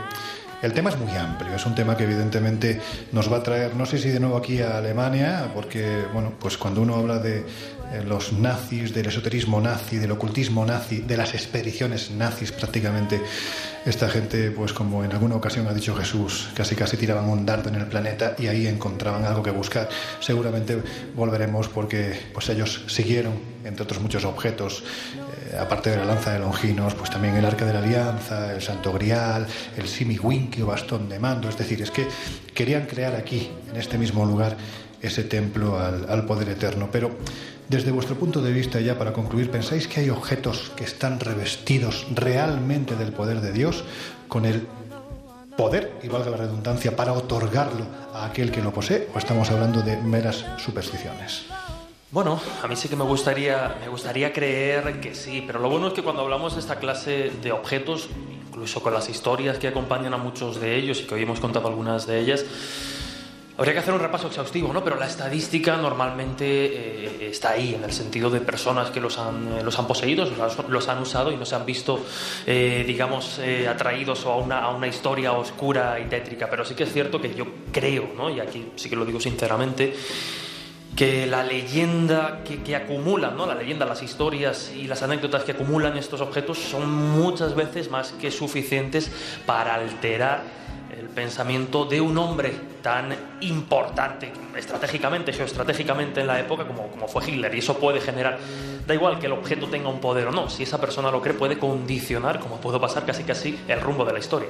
el 0.63 0.73
tema 0.73 0.91
es 0.91 0.99
muy 0.99 1.15
amplio, 1.17 1.55
es 1.55 1.67
un 1.67 1.75
tema 1.75 1.97
que 1.97 2.05
evidentemente 2.05 2.81
nos 3.13 3.31
va 3.31 3.39
a 3.39 3.43
traer, 3.43 3.77
no 3.77 3.87
sé 3.87 3.99
si 3.99 4.09
de 4.09 4.19
nuevo 4.19 4.37
aquí 4.37 4.61
a 4.61 4.79
Alemania, 4.79 5.51
porque, 5.55 6.05
bueno, 6.13 6.33
pues 6.41 6.57
cuando 6.57 6.81
uno 6.81 6.97
habla 6.97 7.19
de 7.19 7.39
eh, 7.39 7.45
los 8.07 8.33
nazis, 8.33 8.95
del 8.95 9.07
esoterismo 9.07 9.61
nazi, 9.61 9.99
del 9.99 10.13
ocultismo 10.13 10.65
nazi, 10.65 11.01
de 11.01 11.17
las 11.17 11.35
expediciones 11.35 12.11
nazis 12.11 12.51
prácticamente, 12.53 13.21
esta 13.87 14.09
gente, 14.09 14.51
pues 14.51 14.73
como 14.73 15.05
en 15.05 15.13
alguna 15.13 15.37
ocasión 15.37 15.67
ha 15.69 15.73
dicho 15.73 15.95
Jesús, 15.95 16.49
casi 16.55 16.75
casi 16.75 16.97
tiraban 16.97 17.29
un 17.29 17.47
dardo 17.47 17.69
en 17.69 17.77
el 17.77 17.87
planeta 17.87 18.35
y 18.37 18.49
ahí 18.49 18.67
encontraban 18.67 19.25
algo 19.25 19.45
que 19.45 19.53
buscar. 19.53 19.89
Seguramente 20.19 20.83
volveremos 21.15 21.69
porque 21.69 22.21
pues 22.35 22.49
ellos 22.49 22.83
siguieron, 22.89 23.35
entre 23.65 23.85
otros 23.85 24.03
muchos 24.03 24.25
objetos, 24.25 24.83
eh, 25.53 25.57
aparte 25.57 25.91
de 25.91 25.99
la 25.99 26.05
lanza 26.05 26.33
de 26.33 26.41
Longinos, 26.41 26.95
pues 26.95 27.11
también 27.11 27.37
el 27.37 27.45
arca 27.45 27.65
de 27.65 27.73
la 27.73 27.79
alianza, 27.79 28.53
el 28.53 28.61
santo 28.61 28.93
grial, 28.93 29.47
el 29.77 29.87
simiwinki 29.87 30.63
o 30.63 30.67
bastón 30.67 31.09
de 31.09 31.21
mando. 31.21 31.49
Es 31.49 31.57
decir, 31.57 31.81
es 31.81 31.93
que 31.93 32.09
querían 32.55 32.87
crear 32.87 33.15
aquí, 33.15 33.51
en 33.71 33.77
este 33.77 33.99
mismo 33.99 34.27
lugar, 34.27 34.57
ese 35.03 35.25
templo 35.25 35.79
al, 35.79 36.09
al 36.09 36.27
poder 36.27 36.49
eterno. 36.49 36.89
Pero 36.91 37.11
desde 37.69 37.91
vuestro 37.91 38.17
punto 38.17 38.41
de 38.41 38.53
vista, 38.53 38.81
ya 38.81 38.97
para 38.97 39.13
concluir, 39.13 39.51
¿pensáis 39.51 39.89
que 39.89 40.01
hay 40.01 40.11
objetos 40.11 40.71
que 40.77 40.85
están 40.85 41.19
revestidos 41.19 42.07
realmente 42.15 42.95
del 42.95 43.13
poder 43.13 43.41
de 43.41 43.53
Dios 43.53 43.85
con 44.29 44.45
el 44.45 44.67
poder, 45.57 45.99
y 46.03 46.09
valga 46.09 46.31
la 46.31 46.37
redundancia, 46.37 46.95
para 46.95 47.13
otorgarlo 47.13 47.87
a 48.13 48.27
aquel 48.27 48.53
que 48.53 48.63
lo 48.63 48.73
posee? 48.73 49.09
¿O 49.15 49.19
estamos 49.19 49.51
hablando 49.51 49.83
de 49.83 49.97
meras 49.97 50.45
supersticiones? 50.59 51.47
Bueno, 52.13 52.41
a 52.63 52.69
mí 52.69 52.77
sí 52.77 52.89
que 52.89 52.95
me 52.95 53.05
gustaría, 53.05 53.77
me 53.81 53.89
gustaría 53.89 54.33
creer 54.33 55.01
que 55.01 55.15
sí, 55.15 55.43
pero 55.45 55.59
lo 55.59 55.69
bueno 55.69 55.89
es 55.89 55.93
que 55.93 56.03
cuando 56.03 56.23
hablamos 56.23 56.55
de 56.55 56.61
esta 56.61 56.77
clase 56.77 57.33
de 57.43 57.51
objetos, 57.51 58.09
incluso 58.49 58.81
con 58.81 58.95
las 58.95 59.09
historias 59.09 59.59
que 59.59 59.67
acompañan 59.67 60.15
a 60.15 60.17
muchos 60.17 60.61
de 60.61 60.77
ellos 60.77 61.01
y 61.01 61.05
que 61.05 61.15
hoy 61.15 61.23
hemos 61.25 61.41
contado 61.41 61.67
algunas 61.67 62.07
de 62.07 62.21
ellas, 62.21 62.45
Habría 63.59 63.73
que 63.73 63.81
hacer 63.81 63.95
un 63.95 64.01
repaso 64.01 64.27
exhaustivo, 64.27 64.71
¿no? 64.71 64.85
Pero 64.85 64.97
la 64.97 65.07
estadística 65.07 65.79
normalmente 65.79 66.45
eh, 66.45 67.29
está 67.31 67.53
ahí, 67.53 67.75
en 67.75 67.85
el 67.85 67.93
sentido 67.93 68.29
de 68.29 68.41
personas 68.41 68.91
que 68.91 69.01
los 69.01 69.19
han, 69.19 69.49
eh, 69.49 69.63
los 69.63 69.79
han 69.79 69.87
poseído, 69.87 70.27
los, 70.69 70.89
han 70.89 70.99
usado 71.01 71.33
y 71.33 71.37
no 71.37 71.47
se 71.47 71.55
han 71.55 71.65
visto, 71.65 72.05
eh, 72.47 72.85
digamos, 72.87 73.41
atraídos 73.67 74.27
a 74.27 74.35
una, 74.35 74.59
a 74.59 74.75
una 74.75 74.89
historia 74.89 75.33
oscura 75.33 75.99
y 75.99 76.05
tétrica. 76.05 76.51
Pero 76.51 76.67
sí 76.67 76.75
que 76.75 76.85
es 76.85 76.93
cierto 76.93 77.19
que 77.19 77.35
yo 77.35 77.47
creo, 77.73 78.11
¿no? 78.15 78.29
Y 78.29 78.41
aquí 78.41 78.73
sí 78.77 78.91
que 78.91 78.97
lo 78.97 79.07
digo 79.07 79.21
sinceramente, 79.21 79.95
que 80.95 81.27
la 81.27 81.43
leyenda 81.43 82.43
que, 82.45 82.63
que, 82.63 82.77
acumulan, 82.77 83.37
¿no? 83.37 83.47
la 83.47 83.55
leyenda, 83.55 83.85
las 83.85 84.03
historias 84.03 84.73
y 84.75 84.87
las 84.87 85.03
anécdotas 85.03 85.45
que 85.45 85.53
acumulan 85.53 85.97
estos 85.99 86.23
objetos 86.23 86.59
son 86.59 86.91
muchas 86.91 87.55
veces 87.55 87.91
más 87.91 88.13
que 88.13 88.31
suficientes 88.31 89.11
para 89.45 89.75
alterar 89.75 90.43
el 90.99 91.09
pensamiento 91.09 91.85
de 91.85 92.01
un 92.01 92.17
hombre 92.19 92.53
tan 92.83 93.15
importante 93.41 94.33
estratégicamente, 94.57 95.33
geoestratégicamente 95.33 96.21
en 96.21 96.27
la 96.27 96.41
época 96.41 96.67
como, 96.67 96.89
como 96.89 97.09
fue 97.09 97.29
Hitler. 97.29 97.55
Y 97.55 97.59
eso 97.59 97.79
puede 97.79 98.01
generar, 98.01 98.39
da 98.87 98.95
igual 98.95 99.19
que 99.19 99.27
el 99.27 99.33
objeto 99.33 99.67
tenga 99.67 99.89
un 99.89 100.01
poder 100.01 100.29
o 100.29 100.33
no, 100.33 100.49
si 100.49 100.63
esa 100.63 100.81
persona 100.81 101.11
lo 101.11 101.21
cree 101.21 101.35
puede 101.35 101.59
condicionar, 101.59 102.41
como 102.41 102.61
puede 102.61 102.81
pasar 102.81 103.05
casi 103.05 103.25
casi, 103.25 103.59
el 103.69 103.81
rumbo 103.81 104.05
de 104.05 104.13
la 104.13 104.19
historia. 104.19 104.49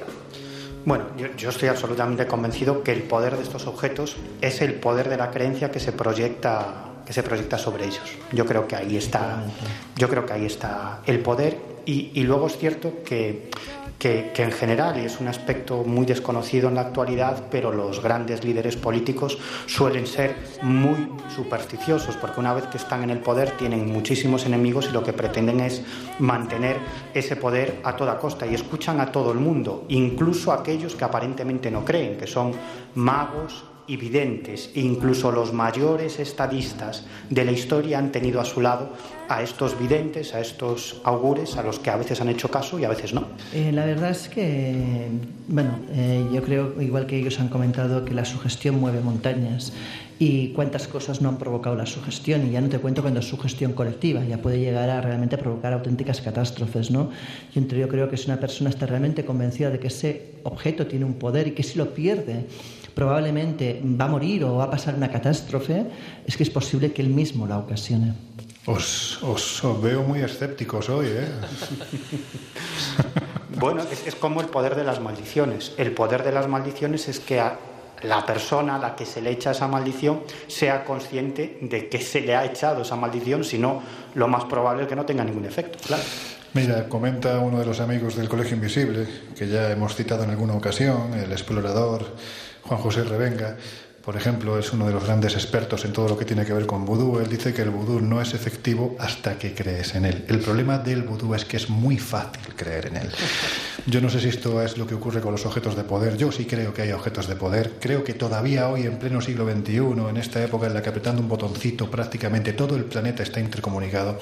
Bueno, 0.85 1.05
yo, 1.17 1.27
yo, 1.35 1.49
estoy 1.49 1.67
absolutamente 1.67 2.27
convencido 2.27 2.81
que 2.81 2.93
el 2.93 3.03
poder 3.03 3.35
de 3.35 3.43
estos 3.43 3.67
objetos 3.67 4.15
es 4.39 4.61
el 4.61 4.75
poder 4.75 5.09
de 5.09 5.17
la 5.17 5.31
creencia 5.31 5.69
que 5.69 5.81
se 5.81 5.91
proyecta 5.91 6.83
que 7.05 7.13
se 7.13 7.23
proyecta 7.23 7.57
sobre 7.57 7.85
ellos. 7.85 8.03
Yo 8.33 8.45
creo 8.45 8.67
que 8.67 8.75
ahí 8.75 8.97
está, 8.97 9.41
yo 9.95 10.09
creo 10.09 10.25
que 10.25 10.33
ahí 10.33 10.45
está 10.45 10.99
el 11.05 11.21
poder 11.21 11.57
y, 11.85 12.11
y 12.13 12.23
luego 12.23 12.47
es 12.47 12.57
cierto 12.57 12.95
que 13.05 13.49
que, 13.99 14.31
en 14.37 14.51
general, 14.51 14.99
y 14.99 15.05
es 15.05 15.19
un 15.19 15.27
aspecto 15.27 15.83
muy 15.83 16.05
desconocido 16.05 16.69
en 16.69 16.75
la 16.75 16.81
actualidad, 16.81 17.45
pero 17.49 17.71
los 17.71 18.01
grandes 18.01 18.43
líderes 18.43 18.75
políticos 18.75 19.37
suelen 19.65 20.05
ser 20.05 20.35
muy 20.61 21.09
supersticiosos, 21.35 22.15
porque 22.15 22.39
una 22.39 22.53
vez 22.53 22.67
que 22.67 22.77
están 22.77 23.03
en 23.03 23.09
el 23.09 23.19
poder 23.19 23.51
tienen 23.51 23.91
muchísimos 23.91 24.45
enemigos 24.45 24.87
y 24.89 24.93
lo 24.93 25.03
que 25.03 25.13
pretenden 25.13 25.59
es 25.61 25.81
mantener 26.19 26.77
ese 27.13 27.35
poder 27.35 27.81
a 27.83 27.95
toda 27.95 28.19
costa 28.19 28.45
y 28.45 28.53
escuchan 28.53 28.99
a 28.99 29.11
todo 29.11 29.31
el 29.31 29.39
mundo, 29.39 29.85
incluso 29.89 30.51
a 30.51 30.59
aquellos 30.59 30.95
que 30.95 31.05
aparentemente 31.05 31.71
no 31.71 31.83
creen, 31.83 32.17
que 32.17 32.27
son 32.27 32.51
magos, 32.95 33.63
evidentes 33.87 34.69
e 34.75 34.81
incluso 34.81 35.31
los 35.31 35.53
mayores 35.53 36.19
estadistas 36.19 37.05
de 37.29 37.45
la 37.45 37.51
historia 37.51 37.99
han 37.99 38.11
tenido 38.11 38.41
a 38.41 38.45
su 38.45 38.61
lado 38.61 38.91
a 39.29 39.41
estos 39.41 39.77
videntes, 39.77 40.33
a 40.33 40.39
estos 40.39 41.01
augures, 41.03 41.57
a 41.57 41.63
los 41.63 41.79
que 41.79 41.89
a 41.89 41.97
veces 41.97 42.21
han 42.21 42.29
hecho 42.29 42.49
caso 42.49 42.79
y 42.79 42.85
a 42.85 42.89
veces 42.89 43.13
no. 43.13 43.27
Eh, 43.53 43.71
la 43.71 43.85
verdad 43.85 44.11
es 44.11 44.29
que, 44.29 45.07
bueno, 45.47 45.79
eh, 45.91 46.25
yo 46.33 46.41
creo, 46.43 46.81
igual 46.81 47.05
que 47.07 47.17
ellos 47.17 47.39
han 47.39 47.49
comentado, 47.49 48.05
que 48.05 48.13
la 48.13 48.25
sugestión 48.25 48.79
mueve 48.79 49.01
montañas. 49.01 49.73
Y 50.19 50.49
cuántas 50.53 50.87
cosas 50.87 51.21
no 51.21 51.29
han 51.29 51.37
provocado 51.37 51.75
la 51.75 51.85
sugestión 51.85 52.47
y 52.47 52.51
ya 52.51 52.61
no 52.61 52.69
te 52.69 52.79
cuento 52.79 53.01
cuando 53.03 53.19
es 53.19 53.27
sugestión 53.27 53.73
colectiva 53.73 54.23
ya 54.23 54.39
puede 54.39 54.59
llegar 54.59 54.89
a 54.89 54.99
realmente 54.99 55.37
provocar 55.37 55.73
auténticas 55.73 56.21
catástrofes 56.21 56.89
no 56.89 57.11
yo, 57.53 57.61
yo 57.61 57.87
creo 57.87 58.09
que 58.09 58.17
si 58.17 58.25
una 58.25 58.39
persona 58.39 58.71
está 58.71 58.87
realmente 58.87 59.23
convencida 59.25 59.69
de 59.69 59.77
que 59.77 59.87
ese 59.89 60.31
objeto 60.41 60.87
tiene 60.87 61.05
un 61.05 61.13
poder 61.13 61.49
y 61.49 61.51
que 61.51 61.61
si 61.61 61.77
lo 61.77 61.93
pierde 61.93 62.47
probablemente 62.97 63.79
va 63.83 64.05
a 64.05 64.07
morir 64.07 64.43
o 64.43 64.55
va 64.55 64.63
a 64.63 64.71
pasar 64.71 64.95
una 64.95 65.11
catástrofe, 65.11 65.85
es 66.25 66.35
que 66.35 66.41
es 66.41 66.49
posible 66.49 66.91
que 66.91 67.03
él 67.03 67.09
mismo 67.09 67.45
la 67.45 67.59
ocasione. 67.59 68.15
Os, 68.65 69.21
os, 69.21 69.61
veo 69.83 70.01
muy 70.01 70.21
escépticos 70.21 70.89
hoy, 70.89 71.05
¿eh? 71.05 71.27
bueno, 73.59 73.83
es, 73.83 74.15
como 74.15 74.41
el 74.41 74.47
poder 74.47 74.73
de 74.73 74.83
las 74.83 74.99
maldiciones. 74.99 75.73
El 75.77 75.91
poder 75.91 76.23
de 76.23 76.31
las 76.31 76.47
maldiciones 76.47 77.07
es 77.07 77.19
que 77.19 77.39
a 77.39 77.59
la 78.01 78.25
persona 78.25 78.77
a 78.77 78.79
la 78.79 78.95
que 78.95 79.05
se 79.05 79.21
le 79.21 79.29
echa 79.29 79.51
esa 79.51 79.67
maldición 79.67 80.23
sea 80.47 80.83
consciente 80.83 81.59
de 81.61 81.89
que 81.89 82.01
se 82.01 82.21
le 82.21 82.35
ha 82.35 82.45
echado 82.45 82.81
esa 82.81 82.95
maldición, 82.95 83.43
si 83.43 83.59
no, 83.59 83.83
lo 84.15 84.27
más 84.27 84.45
probable 84.45 84.83
es 84.83 84.89
que 84.89 84.95
no 84.95 85.05
tenga 85.05 85.23
ningún 85.23 85.45
efecto. 85.45 85.77
Claro. 85.85 86.01
Mira, 86.53 86.89
comenta 86.89 87.37
uno 87.37 87.59
de 87.59 87.65
los 87.67 87.79
amigos 87.79 88.15
del 88.15 88.27
Colegio 88.27 88.55
Invisible, 88.55 89.07
que 89.37 89.47
ya 89.47 89.69
hemos 89.69 89.93
citado 89.95 90.23
en 90.23 90.31
alguna 90.31 90.55
ocasión, 90.55 91.13
el 91.13 91.31
explorador 91.31 92.15
Juan 92.67 92.81
José 92.81 93.03
Revenga, 93.03 93.55
por 94.07 94.15
ejemplo, 94.15 94.57
es 94.57 94.71
uno 94.71 94.87
de 94.87 94.93
los 94.93 95.03
grandes 95.03 95.33
expertos 95.33 95.83
en 95.83 95.91
todo 95.91 96.07
lo 96.07 96.17
que 96.17 96.23
tiene 96.23 96.45
que 96.45 96.53
ver 96.53 96.65
con 96.65 96.85
vudú. 96.85 97.19
Él 97.19 97.27
dice 97.27 97.53
que 97.53 97.61
el 97.61 97.71
vudú 97.71 97.99
no 97.99 98.21
es 98.21 98.33
efectivo 98.33 98.95
hasta 98.99 99.37
que 99.37 99.53
crees 99.53 99.95
en 99.95 100.05
él. 100.05 100.23
El 100.29 100.39
problema 100.39 100.77
del 100.77 101.03
vudú 101.03 101.35
es 101.35 101.43
que 101.43 101.57
es 101.57 101.69
muy 101.69 101.97
fácil 101.97 102.55
creer 102.55 102.85
en 102.85 102.95
él. 102.95 103.09
Yo 103.85 103.99
no 103.99 104.09
sé 104.09 104.21
si 104.21 104.29
esto 104.29 104.63
es 104.63 104.77
lo 104.77 104.87
que 104.87 104.95
ocurre 104.95 105.19
con 105.19 105.33
los 105.33 105.45
objetos 105.45 105.75
de 105.75 105.83
poder. 105.83 106.15
Yo 106.15 106.31
sí 106.31 106.45
creo 106.45 106.73
que 106.73 106.83
hay 106.83 106.93
objetos 106.93 107.27
de 107.27 107.35
poder. 107.35 107.73
Creo 107.81 108.05
que 108.05 108.13
todavía 108.13 108.69
hoy, 108.69 108.83
en 108.83 108.97
pleno 108.97 109.19
siglo 109.19 109.45
XXI, 109.45 109.75
en 110.09 110.15
esta 110.15 110.41
época 110.41 110.67
en 110.67 110.73
la 110.73 110.81
que 110.81 110.87
apretando 110.87 111.21
un 111.21 111.27
botoncito 111.27 111.91
prácticamente 111.91 112.53
todo 112.53 112.77
el 112.77 112.85
planeta 112.85 113.23
está 113.23 113.41
intercomunicado, 113.41 114.19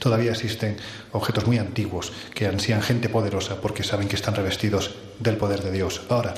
todavía 0.00 0.32
existen 0.32 0.76
objetos 1.12 1.46
muy 1.46 1.58
antiguos 1.58 2.12
que 2.34 2.48
ansían 2.48 2.82
gente 2.82 3.08
poderosa 3.08 3.60
porque 3.60 3.84
saben 3.84 4.08
que 4.08 4.16
están 4.16 4.34
revestidos 4.34 4.96
del 5.20 5.36
poder 5.36 5.62
de 5.62 5.70
Dios. 5.70 6.02
Ahora, 6.08 6.34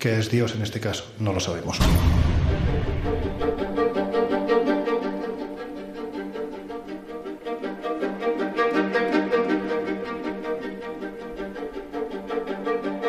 ¿Qué 0.00 0.18
es 0.18 0.30
Dios 0.30 0.54
en 0.54 0.62
este 0.62 0.80
caso? 0.80 1.04
No 1.18 1.34
lo 1.34 1.40
sabemos. 1.40 1.78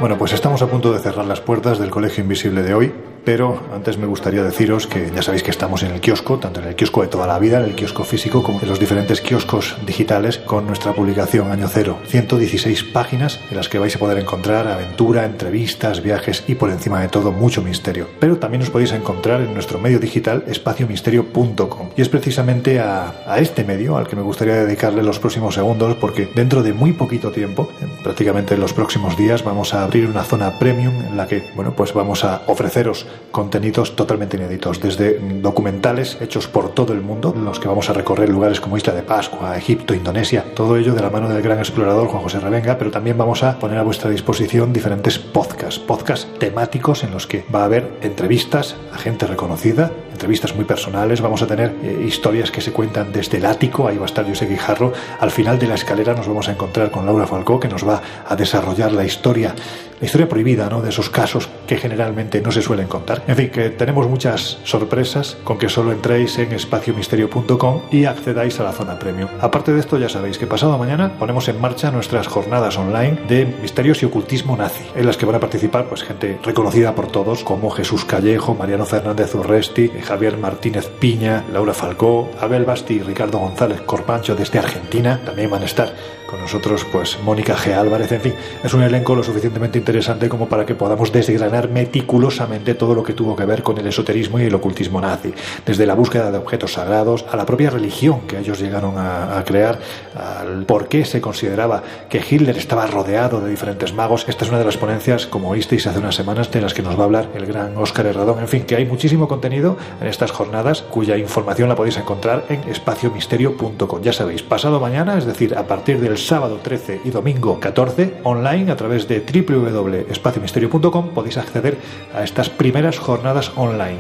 Bueno, 0.02 0.18
pues 0.18 0.34
estamos 0.34 0.64
a 0.64 0.68
punto 0.68 0.92
de 0.92 0.98
cerrar 0.98 1.28
las 1.28 1.42
puertas 1.42 1.78
del 1.78 1.92
Colegio 1.92 2.24
Invisible 2.24 2.64
de 2.64 2.74
hoy, 2.74 2.92
pero 3.24 3.62
antes 3.72 4.00
me 4.00 4.08
gustaría 4.08 4.42
deciros 4.42 4.88
que 4.88 5.12
ya 5.14 5.22
sabéis 5.22 5.44
que 5.44 5.52
estamos 5.52 5.84
en 5.84 5.92
el 5.92 6.02
kiosco, 6.02 6.40
tanto 6.40 6.60
en 6.60 6.70
el 6.70 6.76
kiosco 6.76 7.04
de 7.04 7.08
toda 7.08 7.28
la 7.28 7.38
vida, 7.38 7.60
en 7.60 7.66
el 7.66 7.76
kiosco 7.76 8.04
físico, 8.04 8.42
como 8.42 8.60
en 8.60 8.68
los 8.68 8.80
diferentes 8.80 9.22
kioscos 9.22 9.78
digitales 9.86 10.40
con 10.40 10.66
nuestra 10.66 10.94
publicación 10.94 11.52
Año 11.52 11.68
Cero. 11.68 12.00
116 12.08 12.84
páginas 12.86 13.40
en 13.52 13.58
las 13.58 13.70
que 13.70 13.78
vais 13.78 13.96
a 13.96 14.00
poder 14.00 14.18
encontrar 14.18 14.68
aventura, 14.68 15.24
entrevistas, 15.24 16.02
viajes 16.02 16.44
y 16.48 16.56
por 16.56 16.72
encima 16.72 17.02
de 17.02 17.10
todo 17.10 17.32
mucho 17.32 17.62
misterio. 17.62 18.08
Pero 18.20 18.38
también 18.38 18.64
os 18.64 18.72
podéis 18.72 18.94
encontrar 18.94 19.42
en 19.42 19.54
nuestro 19.54 19.80
medio 19.80 20.00
digital 20.00 20.44
espaciomisterio.com. 20.48 21.90
Y 21.96 22.02
es 22.02 22.10
precisamente 22.10 22.80
a, 22.80 23.24
a 23.28 23.38
este 23.38 23.64
medio 23.64 23.98
al 23.98 24.08
que 24.08 24.16
me 24.16 24.24
gustaría 24.24 24.56
dedicarle 24.56 25.04
los 25.04 25.20
próximos 25.20 25.54
segundos 25.54 25.96
porque 25.96 26.28
dentro 26.34 26.64
de 26.64 26.74
muy 26.74 26.94
poquito 26.94 27.32
tiempo, 27.32 27.70
prácticamente 28.02 28.56
en 28.56 28.62
los 28.62 28.74
próximos 28.74 29.16
días, 29.16 29.44
vamos 29.44 29.76
a 29.76 29.91
abrir 29.92 30.10
una 30.10 30.24
zona 30.24 30.58
premium 30.58 30.94
en 31.06 31.18
la 31.18 31.28
que, 31.28 31.44
bueno, 31.54 31.74
pues 31.76 31.94
vamos 31.94 32.24
a 32.24 32.44
ofreceros 32.48 33.06
contenidos 33.30 33.94
totalmente 33.98 34.38
inéditos, 34.38 34.80
desde 34.80 35.20
documentales 35.42 36.18
hechos 36.22 36.48
por 36.48 36.70
todo 36.70 36.94
el 36.94 37.02
mundo, 37.02 37.34
en 37.36 37.44
los 37.44 37.60
que 37.60 37.68
vamos 37.68 37.90
a 37.90 37.94
recorrer 37.94 38.30
lugares 38.30 38.62
como 38.62 38.78
Isla 38.78 38.94
de 38.94 39.04
Pascua, 39.04 39.58
Egipto, 39.58 39.94
Indonesia, 39.94 40.46
todo 40.56 40.78
ello 40.78 40.94
de 40.94 41.02
la 41.02 41.10
mano 41.10 41.28
del 41.28 41.42
gran 41.42 41.60
explorador 41.60 42.08
Juan 42.08 42.24
José 42.24 42.40
Revenga, 42.40 42.78
pero 42.78 42.90
también 42.90 43.18
vamos 43.18 43.44
a 43.44 43.60
poner 43.60 43.80
a 43.80 43.84
vuestra 43.84 44.10
disposición 44.10 44.72
diferentes 44.72 45.20
podcasts, 45.20 45.78
podcasts 45.78 46.26
temáticos 46.40 47.04
en 47.04 47.12
los 47.12 47.28
que 47.28 47.44
va 47.54 47.64
a 47.64 47.66
haber 47.66 47.92
entrevistas 48.02 48.78
a 48.94 48.98
gente 48.98 49.28
reconocida, 49.28 49.92
entrevistas 50.14 50.56
muy 50.56 50.64
personales, 50.64 51.20
vamos 51.20 51.42
a 51.42 51.48
tener 51.48 51.76
eh, 51.84 52.06
historias 52.08 52.50
que 52.50 52.62
se 52.62 52.72
cuentan 52.72 53.12
desde 53.12 53.40
el 53.40 53.46
ático, 53.46 53.90
ahí 53.90 53.98
va 53.98 54.04
a 54.04 54.06
estar 54.06 54.26
José 54.26 54.46
Guijarro, 54.46 54.94
al 55.20 55.32
final 55.32 55.60
de 55.60 55.68
la 55.68 55.76
escalera 55.76 56.14
nos 56.14 56.28
vamos 56.28 56.48
a 56.48 56.52
encontrar 56.52 56.92
con 56.92 57.06
Laura 57.06 57.28
Falcó, 57.28 57.60
que 57.60 57.68
nos 57.68 57.86
va 57.86 58.02
a 58.26 58.36
desarrollar 58.38 58.94
la 58.94 59.04
historia, 59.04 59.56
la 60.00 60.06
historia 60.06 60.28
prohibida, 60.28 60.70
¿no? 60.70 60.82
De 60.82 60.90
esos 60.90 61.10
casos 61.10 61.50
que 61.68 61.78
generalmente 61.78 62.42
no 62.42 62.52
se 62.52 62.62
suelen 62.62 62.88
contar. 62.88 63.24
En 63.28 63.36
fin, 63.36 63.50
que 63.50 63.70
tenemos 63.70 64.10
muchas 64.10 64.58
sorpresas 64.64 65.38
con 65.44 65.58
que 65.58 65.70
solo 65.70 65.92
entréis 65.92 66.38
en 66.40 66.52
espaciomisterio.com 66.54 67.82
y 67.92 68.06
accedáis 68.06 68.60
a 68.60 68.64
la 68.64 68.72
zona 68.72 68.98
premium. 68.98 69.30
Aparte 69.40 69.74
de 69.74 69.80
esto, 69.80 69.98
ya 69.98 70.10
sabéis 70.10 70.38
que 70.38 70.48
pasado 70.48 70.78
mañana 70.78 71.18
ponemos 71.20 71.48
en 71.48 71.62
marcha 71.62 71.92
nuestras 71.92 72.28
jornadas 72.28 72.78
online 72.78 73.20
de 73.28 73.46
misterios 73.46 74.02
y 74.02 74.06
ocultismo 74.06 74.58
nazi, 74.58 74.84
en 74.96 75.06
las 75.06 75.18
que 75.18 75.26
van 75.26 75.36
a 75.36 75.40
participar 75.40 75.86
pues 75.88 76.04
gente 76.04 76.40
reconocida 76.44 76.96
por 76.96 77.08
todos 77.08 77.44
como 77.44 77.70
Jesús 77.70 78.06
Callejo, 78.06 78.56
Mariano 78.56 78.86
Fernández 78.86 79.36
Urresti, 79.36 79.90
Javier 80.04 80.38
Martínez 80.38 80.90
Piña, 80.90 81.44
Laura 81.52 81.74
Falcó, 81.74 82.30
Abel 82.40 82.66
Basti 82.66 82.96
y 82.96 83.00
Ricardo 83.00 83.40
González 83.40 83.82
Corpancho 83.82 84.36
desde 84.36 84.60
Argentina. 84.60 85.22
También 85.24 85.50
van 85.50 85.62
a 85.62 85.66
estar 85.66 85.94
con 86.32 86.40
nosotros 86.40 86.86
pues 86.90 87.20
Mónica 87.24 87.56
G. 87.56 87.74
Álvarez, 87.74 88.10
en 88.14 88.22
fin, 88.22 88.34
es 88.64 88.74
un 88.74 88.82
elenco 88.82 89.14
lo 89.14 89.22
suficientemente 89.22 89.78
interesante 89.78 90.30
como 90.30 90.48
para 90.48 90.66
que 90.66 90.76
podamos 90.76 91.12
desgranar 91.12 91.70
meticulosamente 91.70 92.74
todo 92.74 92.96
lo 92.96 93.04
que 93.04 93.14
tuvo 93.14 93.36
que 93.36 93.46
ver 93.46 93.62
con 93.62 93.78
el 93.78 93.86
esoterismo 93.86 94.40
y 94.40 94.44
el 94.44 94.56
ocultismo 94.56 95.02
nazi, 95.02 95.34
desde 95.66 95.86
la 95.86 95.94
búsqueda 95.94 96.32
de 96.32 96.38
objetos 96.38 96.74
sagrados 96.74 97.26
a 97.30 97.36
la 97.36 97.46
propia 97.46 97.70
religión 97.70 98.22
que 98.22 98.40
ellos 98.40 98.60
llegaron 98.62 98.98
a, 98.98 99.38
a 99.38 99.44
crear, 99.44 99.78
al 100.16 100.64
por 100.66 100.88
qué 100.88 101.04
se 101.04 101.20
consideraba 101.20 101.84
que 102.10 102.24
Hitler 102.28 102.58
estaba 102.58 102.88
rodeado 102.88 103.42
de 103.42 103.50
diferentes 103.50 103.94
magos. 103.94 104.26
Esta 104.30 104.46
es 104.46 104.50
una 104.50 104.60
de 104.60 104.66
las 104.66 104.78
ponencias, 104.78 105.28
como 105.28 105.50
oísteis 105.50 105.86
hace 105.86 106.00
unas 106.00 106.16
semanas, 106.16 106.50
de 106.50 106.62
las 106.62 106.74
que 106.74 106.82
nos 106.82 106.98
va 106.98 107.02
a 107.02 107.06
hablar 107.06 107.30
el 107.36 107.46
gran 107.46 107.76
Óscar 107.76 108.06
Herradón. 108.06 108.40
En 108.40 108.48
fin, 108.48 108.64
que 108.64 108.78
hay 108.78 108.86
muchísimo 108.86 109.28
contenido 109.28 109.76
en 110.00 110.08
estas 110.08 110.32
jornadas, 110.32 110.82
cuya 110.82 111.18
información 111.18 111.68
la 111.68 111.76
podéis 111.76 111.98
encontrar 111.98 112.46
en 112.48 112.62
espaciomisterio.com. 112.70 114.02
Ya 114.02 114.14
sabéis, 114.14 114.44
pasado 114.44 114.80
mañana, 114.80 115.18
es 115.18 115.26
decir, 115.26 115.58
a 115.58 115.68
partir 115.68 116.00
del 116.00 116.18
sábado 116.26 116.60
13 116.64 117.02
y 117.06 117.10
domingo 117.10 117.60
14 117.60 118.22
online 118.24 118.72
a 118.72 118.76
través 118.76 119.08
de 119.08 119.20
www.espaciomisterio.com 119.22 121.10
podéis 121.14 121.38
acceder 121.38 121.78
a 122.14 122.24
estas 122.24 122.50
primeras 122.50 123.00
jornadas 123.00 123.52
online. 123.56 124.00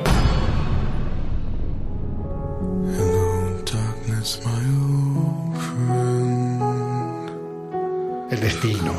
El 8.30 8.39
destino. 8.39 8.93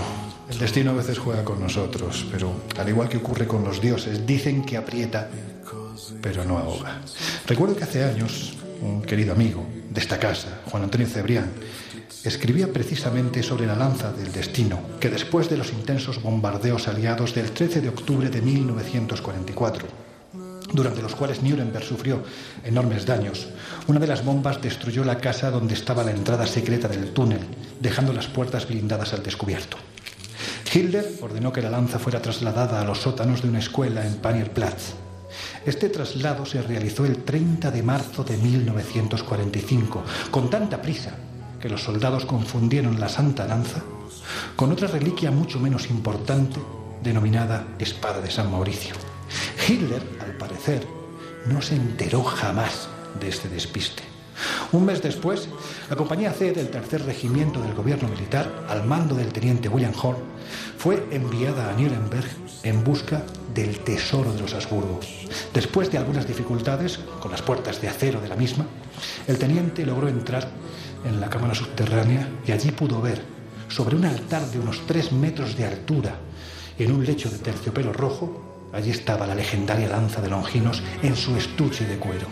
El 0.50 0.58
destino 0.58 0.90
a 0.90 0.94
veces 0.94 1.18
juega 1.18 1.44
con 1.44 1.60
nosotros, 1.60 2.26
pero 2.30 2.52
al 2.78 2.88
igual 2.88 3.08
que 3.08 3.16
ocurre 3.16 3.46
con 3.46 3.64
los 3.64 3.80
dioses, 3.80 4.26
dicen 4.26 4.64
que 4.64 4.76
aprieta, 4.76 5.30
pero 6.20 6.44
no 6.44 6.58
ahoga. 6.58 7.00
Recuerdo 7.46 7.76
que 7.76 7.84
hace 7.84 8.04
años 8.04 8.52
un 8.82 9.02
querido 9.02 9.32
amigo 9.32 9.64
de 9.90 10.00
esta 10.00 10.18
casa, 10.18 10.60
Juan 10.70 10.84
Antonio 10.84 11.06
Cebrián, 11.06 11.50
escribía 12.24 12.72
precisamente 12.72 13.42
sobre 13.42 13.66
la 13.66 13.74
lanza 13.74 14.12
del 14.12 14.32
destino, 14.32 14.80
que 15.00 15.10
después 15.10 15.50
de 15.50 15.56
los 15.56 15.72
intensos 15.72 16.22
bombardeos 16.22 16.86
aliados 16.86 17.34
del 17.34 17.50
13 17.50 17.80
de 17.80 17.88
octubre 17.88 18.30
de 18.30 18.40
1944, 18.40 19.88
durante 20.72 21.02
los 21.02 21.14
cuales 21.16 21.42
Nuremberg 21.42 21.84
sufrió 21.84 22.22
enormes 22.64 23.06
daños, 23.06 23.48
una 23.88 23.98
de 23.98 24.06
las 24.06 24.24
bombas 24.24 24.62
destruyó 24.62 25.04
la 25.04 25.18
casa 25.18 25.50
donde 25.50 25.74
estaba 25.74 26.04
la 26.04 26.12
entrada 26.12 26.46
secreta 26.46 26.86
del 26.86 27.12
túnel, 27.12 27.40
dejando 27.80 28.12
las 28.12 28.28
puertas 28.28 28.68
blindadas 28.68 29.12
al 29.12 29.22
descubierto. 29.22 29.76
Hitler 30.72 31.06
ordenó 31.20 31.52
que 31.52 31.60
la 31.60 31.70
lanza 31.70 31.98
fuera 31.98 32.22
trasladada 32.22 32.80
a 32.80 32.84
los 32.84 32.98
sótanos 32.98 33.42
de 33.42 33.48
una 33.48 33.58
escuela 33.58 34.06
en 34.06 34.14
Panierplatz. 34.14 34.94
Este 35.66 35.88
traslado 35.88 36.46
se 36.46 36.62
realizó 36.62 37.04
el 37.04 37.24
30 37.24 37.70
de 37.70 37.82
marzo 37.82 38.22
de 38.24 38.36
1945, 38.36 40.02
con 40.30 40.48
tanta 40.48 40.80
prisa 40.80 41.12
que 41.62 41.68
los 41.68 41.84
soldados 41.84 42.26
confundieron 42.26 42.98
la 42.98 43.08
Santa 43.08 43.46
Lanza 43.46 43.82
con 44.56 44.72
otra 44.72 44.88
reliquia 44.88 45.30
mucho 45.30 45.60
menos 45.60 45.88
importante 45.90 46.60
denominada 47.02 47.68
Espada 47.78 48.20
de 48.20 48.32
San 48.32 48.50
Mauricio. 48.50 48.96
Hitler, 49.66 50.02
al 50.20 50.36
parecer, 50.36 50.84
no 51.46 51.62
se 51.62 51.76
enteró 51.76 52.24
jamás 52.24 52.88
de 53.20 53.28
este 53.28 53.48
despiste. 53.48 54.02
Un 54.72 54.86
mes 54.86 55.02
después, 55.02 55.48
la 55.88 55.94
compañía 55.94 56.32
C 56.32 56.50
del 56.52 56.68
tercer 56.68 57.04
regimiento 57.04 57.62
del 57.62 57.74
gobierno 57.74 58.08
militar, 58.08 58.64
al 58.68 58.84
mando 58.84 59.14
del 59.14 59.32
teniente 59.32 59.68
William 59.68 59.92
Horn, 60.00 60.18
fue 60.78 61.06
enviada 61.12 61.70
a 61.70 61.74
Nuremberg 61.74 62.28
en 62.64 62.82
busca 62.82 63.22
del 63.54 63.78
tesoro 63.80 64.32
de 64.32 64.40
los 64.40 64.54
Habsburgo. 64.54 64.98
Después 65.54 65.92
de 65.92 65.98
algunas 65.98 66.26
dificultades 66.26 66.98
con 67.20 67.30
las 67.30 67.42
puertas 67.42 67.80
de 67.80 67.88
acero 67.88 68.20
de 68.20 68.28
la 68.28 68.36
misma, 68.36 68.66
el 69.28 69.38
teniente 69.38 69.86
logró 69.86 70.08
entrar 70.08 70.48
en 71.04 71.20
la 71.20 71.28
cámara 71.28 71.54
subterránea 71.54 72.28
y 72.46 72.52
allí 72.52 72.70
pudo 72.70 73.00
ver, 73.00 73.22
sobre 73.68 73.96
un 73.96 74.04
altar 74.04 74.46
de 74.46 74.58
unos 74.58 74.82
tres 74.86 75.12
metros 75.12 75.56
de 75.56 75.66
altura, 75.66 76.16
en 76.78 76.92
un 76.92 77.04
lecho 77.04 77.30
de 77.30 77.38
terciopelo 77.38 77.92
rojo, 77.92 78.70
allí 78.72 78.90
estaba 78.90 79.26
la 79.26 79.34
legendaria 79.34 79.88
lanza 79.88 80.20
de 80.20 80.28
Longinos 80.28 80.82
en 81.02 81.16
su 81.16 81.36
estuche 81.36 81.84
de 81.84 81.96
cuero. 81.96 82.26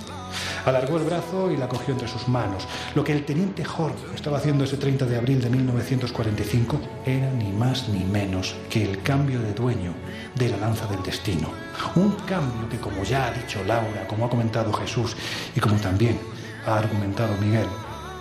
Alargó 0.65 0.99
el 0.99 1.05
brazo 1.05 1.51
y 1.51 1.57
la 1.57 1.69
cogió 1.69 1.95
entre 1.95 2.09
sus 2.09 2.29
manos. 2.29 2.67
Lo 2.95 3.03
que 3.03 3.13
el 3.13 3.25
teniente 3.25 3.65
Horn 3.65 3.95
estaba 4.15 4.39
haciendo 4.39 4.65
ese 4.65 4.77
30 4.77 5.07
de 5.07 5.17
abril 5.17 5.41
de 5.41 5.51
1945 5.51 6.81
era 7.07 7.31
ni 7.33 7.51
más 7.51 7.89
ni 7.89 8.05
menos 8.05 8.55
que 8.69 8.85
el 8.85 9.03
cambio 9.03 9.41
de 9.41 9.55
dueño 9.55 9.93
de 10.35 10.51
la 10.51 10.59
lanza 10.59 10.87
del 10.87 11.03
destino. 11.03 11.49
Un 11.97 12.13
cambio 12.27 12.69
que, 12.69 12.79
como 12.79 13.03
ya 13.03 13.27
ha 13.27 13.33
dicho 13.33 13.65
Laura, 13.65 14.07
como 14.07 14.27
ha 14.27 14.31
comentado 14.31 14.73
Jesús 14.73 15.17
y 15.55 15.61
como 15.61 15.77
también 15.77 16.19
ha 16.67 16.77
argumentado 16.77 17.37
Miguel, 17.39 17.67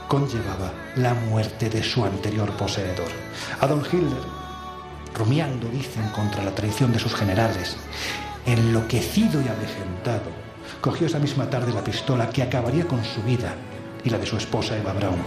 conllevaba 0.10 0.73
la 0.95 1.14
muerte 1.14 1.69
de 1.69 1.84
su 1.84 2.03
anterior 2.03 2.52
poseedor. 2.53 3.07
Adolf 3.61 3.94
Hitler, 3.94 4.23
rumiando, 5.14 5.69
dicen, 5.69 6.10
contra 6.10 6.44
la 6.44 6.53
traición 6.53 6.91
de 6.91 6.99
sus 6.99 7.14
generales, 7.14 7.77
enloquecido 8.45 9.40
y 9.40 9.48
avejentado, 9.48 10.31
cogió 10.81 11.06
esa 11.06 11.19
misma 11.19 11.48
tarde 11.49 11.72
la 11.72 11.84
pistola 11.84 12.30
que 12.31 12.41
acabaría 12.41 12.86
con 12.88 13.06
su 13.06 13.22
vida 13.22 13.53
y 14.03 14.10
la 14.10 14.18
de 14.18 14.26
su 14.26 14.36
esposa 14.36 14.76
Eva 14.76 14.94
Braun. 14.94 15.19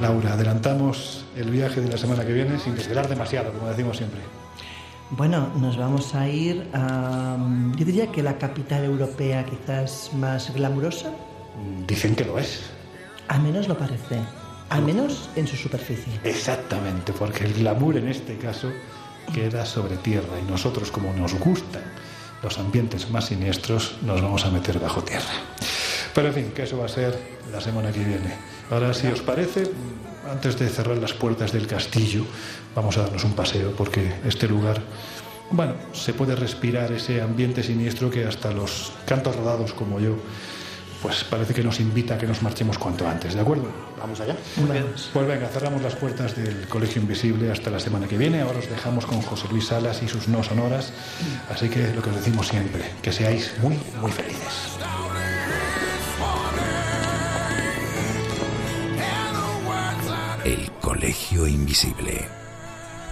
Laura, 0.00 0.32
adelantamos 0.32 1.24
el 1.36 1.50
viaje 1.50 1.80
de 1.80 1.88
la 1.88 1.98
semana 1.98 2.26
que 2.26 2.32
viene 2.32 2.58
sin 2.58 2.74
desvelar 2.74 3.08
demasiado, 3.08 3.52
como 3.52 3.68
decimos 3.68 3.96
siempre. 3.96 4.20
Bueno, 5.10 5.48
nos 5.56 5.76
vamos 5.76 6.14
a 6.14 6.28
ir 6.28 6.68
a, 6.74 7.36
yo 7.76 7.84
diría 7.84 8.12
que 8.12 8.22
la 8.22 8.36
capital 8.36 8.84
europea 8.84 9.44
quizás 9.44 10.10
más 10.14 10.52
glamurosa. 10.52 11.10
Dicen 11.86 12.14
que 12.14 12.24
lo 12.24 12.38
es. 12.38 12.60
Al 13.28 13.42
menos 13.42 13.68
lo 13.68 13.76
parece, 13.76 14.20
al 14.68 14.82
menos 14.82 15.30
en 15.34 15.46
su 15.46 15.56
superficie. 15.56 16.20
Exactamente, 16.24 17.12
porque 17.12 17.44
el 17.44 17.54
glamour 17.54 17.96
en 17.96 18.08
este 18.08 18.36
caso 18.36 18.70
queda 19.32 19.64
sobre 19.64 19.96
tierra 19.96 20.38
y 20.42 20.50
nosotros 20.50 20.90
como 20.90 21.12
nos 21.12 21.34
gustan 21.38 21.82
los 22.42 22.58
ambientes 22.58 23.10
más 23.10 23.26
siniestros 23.26 23.96
nos 24.02 24.22
vamos 24.22 24.44
a 24.44 24.50
meter 24.50 24.78
bajo 24.78 25.02
tierra. 25.02 25.32
Pero 26.14 26.28
en 26.28 26.34
fin, 26.34 26.52
que 26.54 26.62
eso 26.62 26.78
va 26.78 26.86
a 26.86 26.88
ser 26.88 27.18
la 27.52 27.60
semana 27.60 27.92
que 27.92 28.00
viene. 28.00 28.34
Ahora, 28.70 28.94
si 28.94 29.06
os 29.06 29.20
parece, 29.20 29.70
antes 30.30 30.58
de 30.58 30.68
cerrar 30.68 30.98
las 30.98 31.12
puertas 31.12 31.52
del 31.52 31.66
castillo, 31.66 32.24
vamos 32.74 32.96
a 32.98 33.02
darnos 33.02 33.24
un 33.24 33.32
paseo 33.32 33.72
porque 33.76 34.12
este 34.24 34.48
lugar, 34.48 34.80
bueno, 35.50 35.74
se 35.92 36.14
puede 36.14 36.36
respirar 36.36 36.92
ese 36.92 37.20
ambiente 37.22 37.62
siniestro 37.62 38.10
que 38.10 38.24
hasta 38.24 38.50
los 38.52 38.92
cantos 39.06 39.36
rodados 39.36 39.72
como 39.72 40.00
yo, 40.00 40.16
pues 41.02 41.22
parece 41.24 41.54
que 41.54 41.62
nos 41.62 41.78
invita 41.80 42.14
a 42.14 42.18
que 42.18 42.26
nos 42.26 42.42
marchemos 42.42 42.76
cuanto 42.78 43.06
antes, 43.06 43.34
¿de 43.34 43.40
acuerdo? 43.40 43.68
Vamos 43.98 44.20
allá. 44.20 44.36
Pues 45.12 45.26
venga, 45.26 45.46
cerramos 45.48 45.82
las 45.82 45.94
puertas 45.94 46.36
del 46.36 46.66
Colegio 46.68 47.00
Invisible 47.00 47.50
hasta 47.52 47.70
la 47.70 47.78
semana 47.78 48.08
que 48.08 48.18
viene. 48.18 48.40
Ahora 48.40 48.58
os 48.58 48.68
dejamos 48.68 49.06
con 49.06 49.22
José 49.22 49.46
Luis 49.50 49.66
Salas 49.66 50.02
y 50.02 50.08
sus 50.08 50.28
no 50.28 50.42
sonoras. 50.42 50.92
Así 51.50 51.68
que 51.68 51.92
lo 51.94 52.02
que 52.02 52.10
os 52.10 52.16
decimos 52.16 52.48
siempre, 52.48 52.84
que 53.00 53.12
seáis 53.12 53.54
muy, 53.62 53.78
muy 54.00 54.10
felices. 54.10 54.78
El 60.44 60.70
Colegio 60.80 61.46
Invisible 61.46 62.37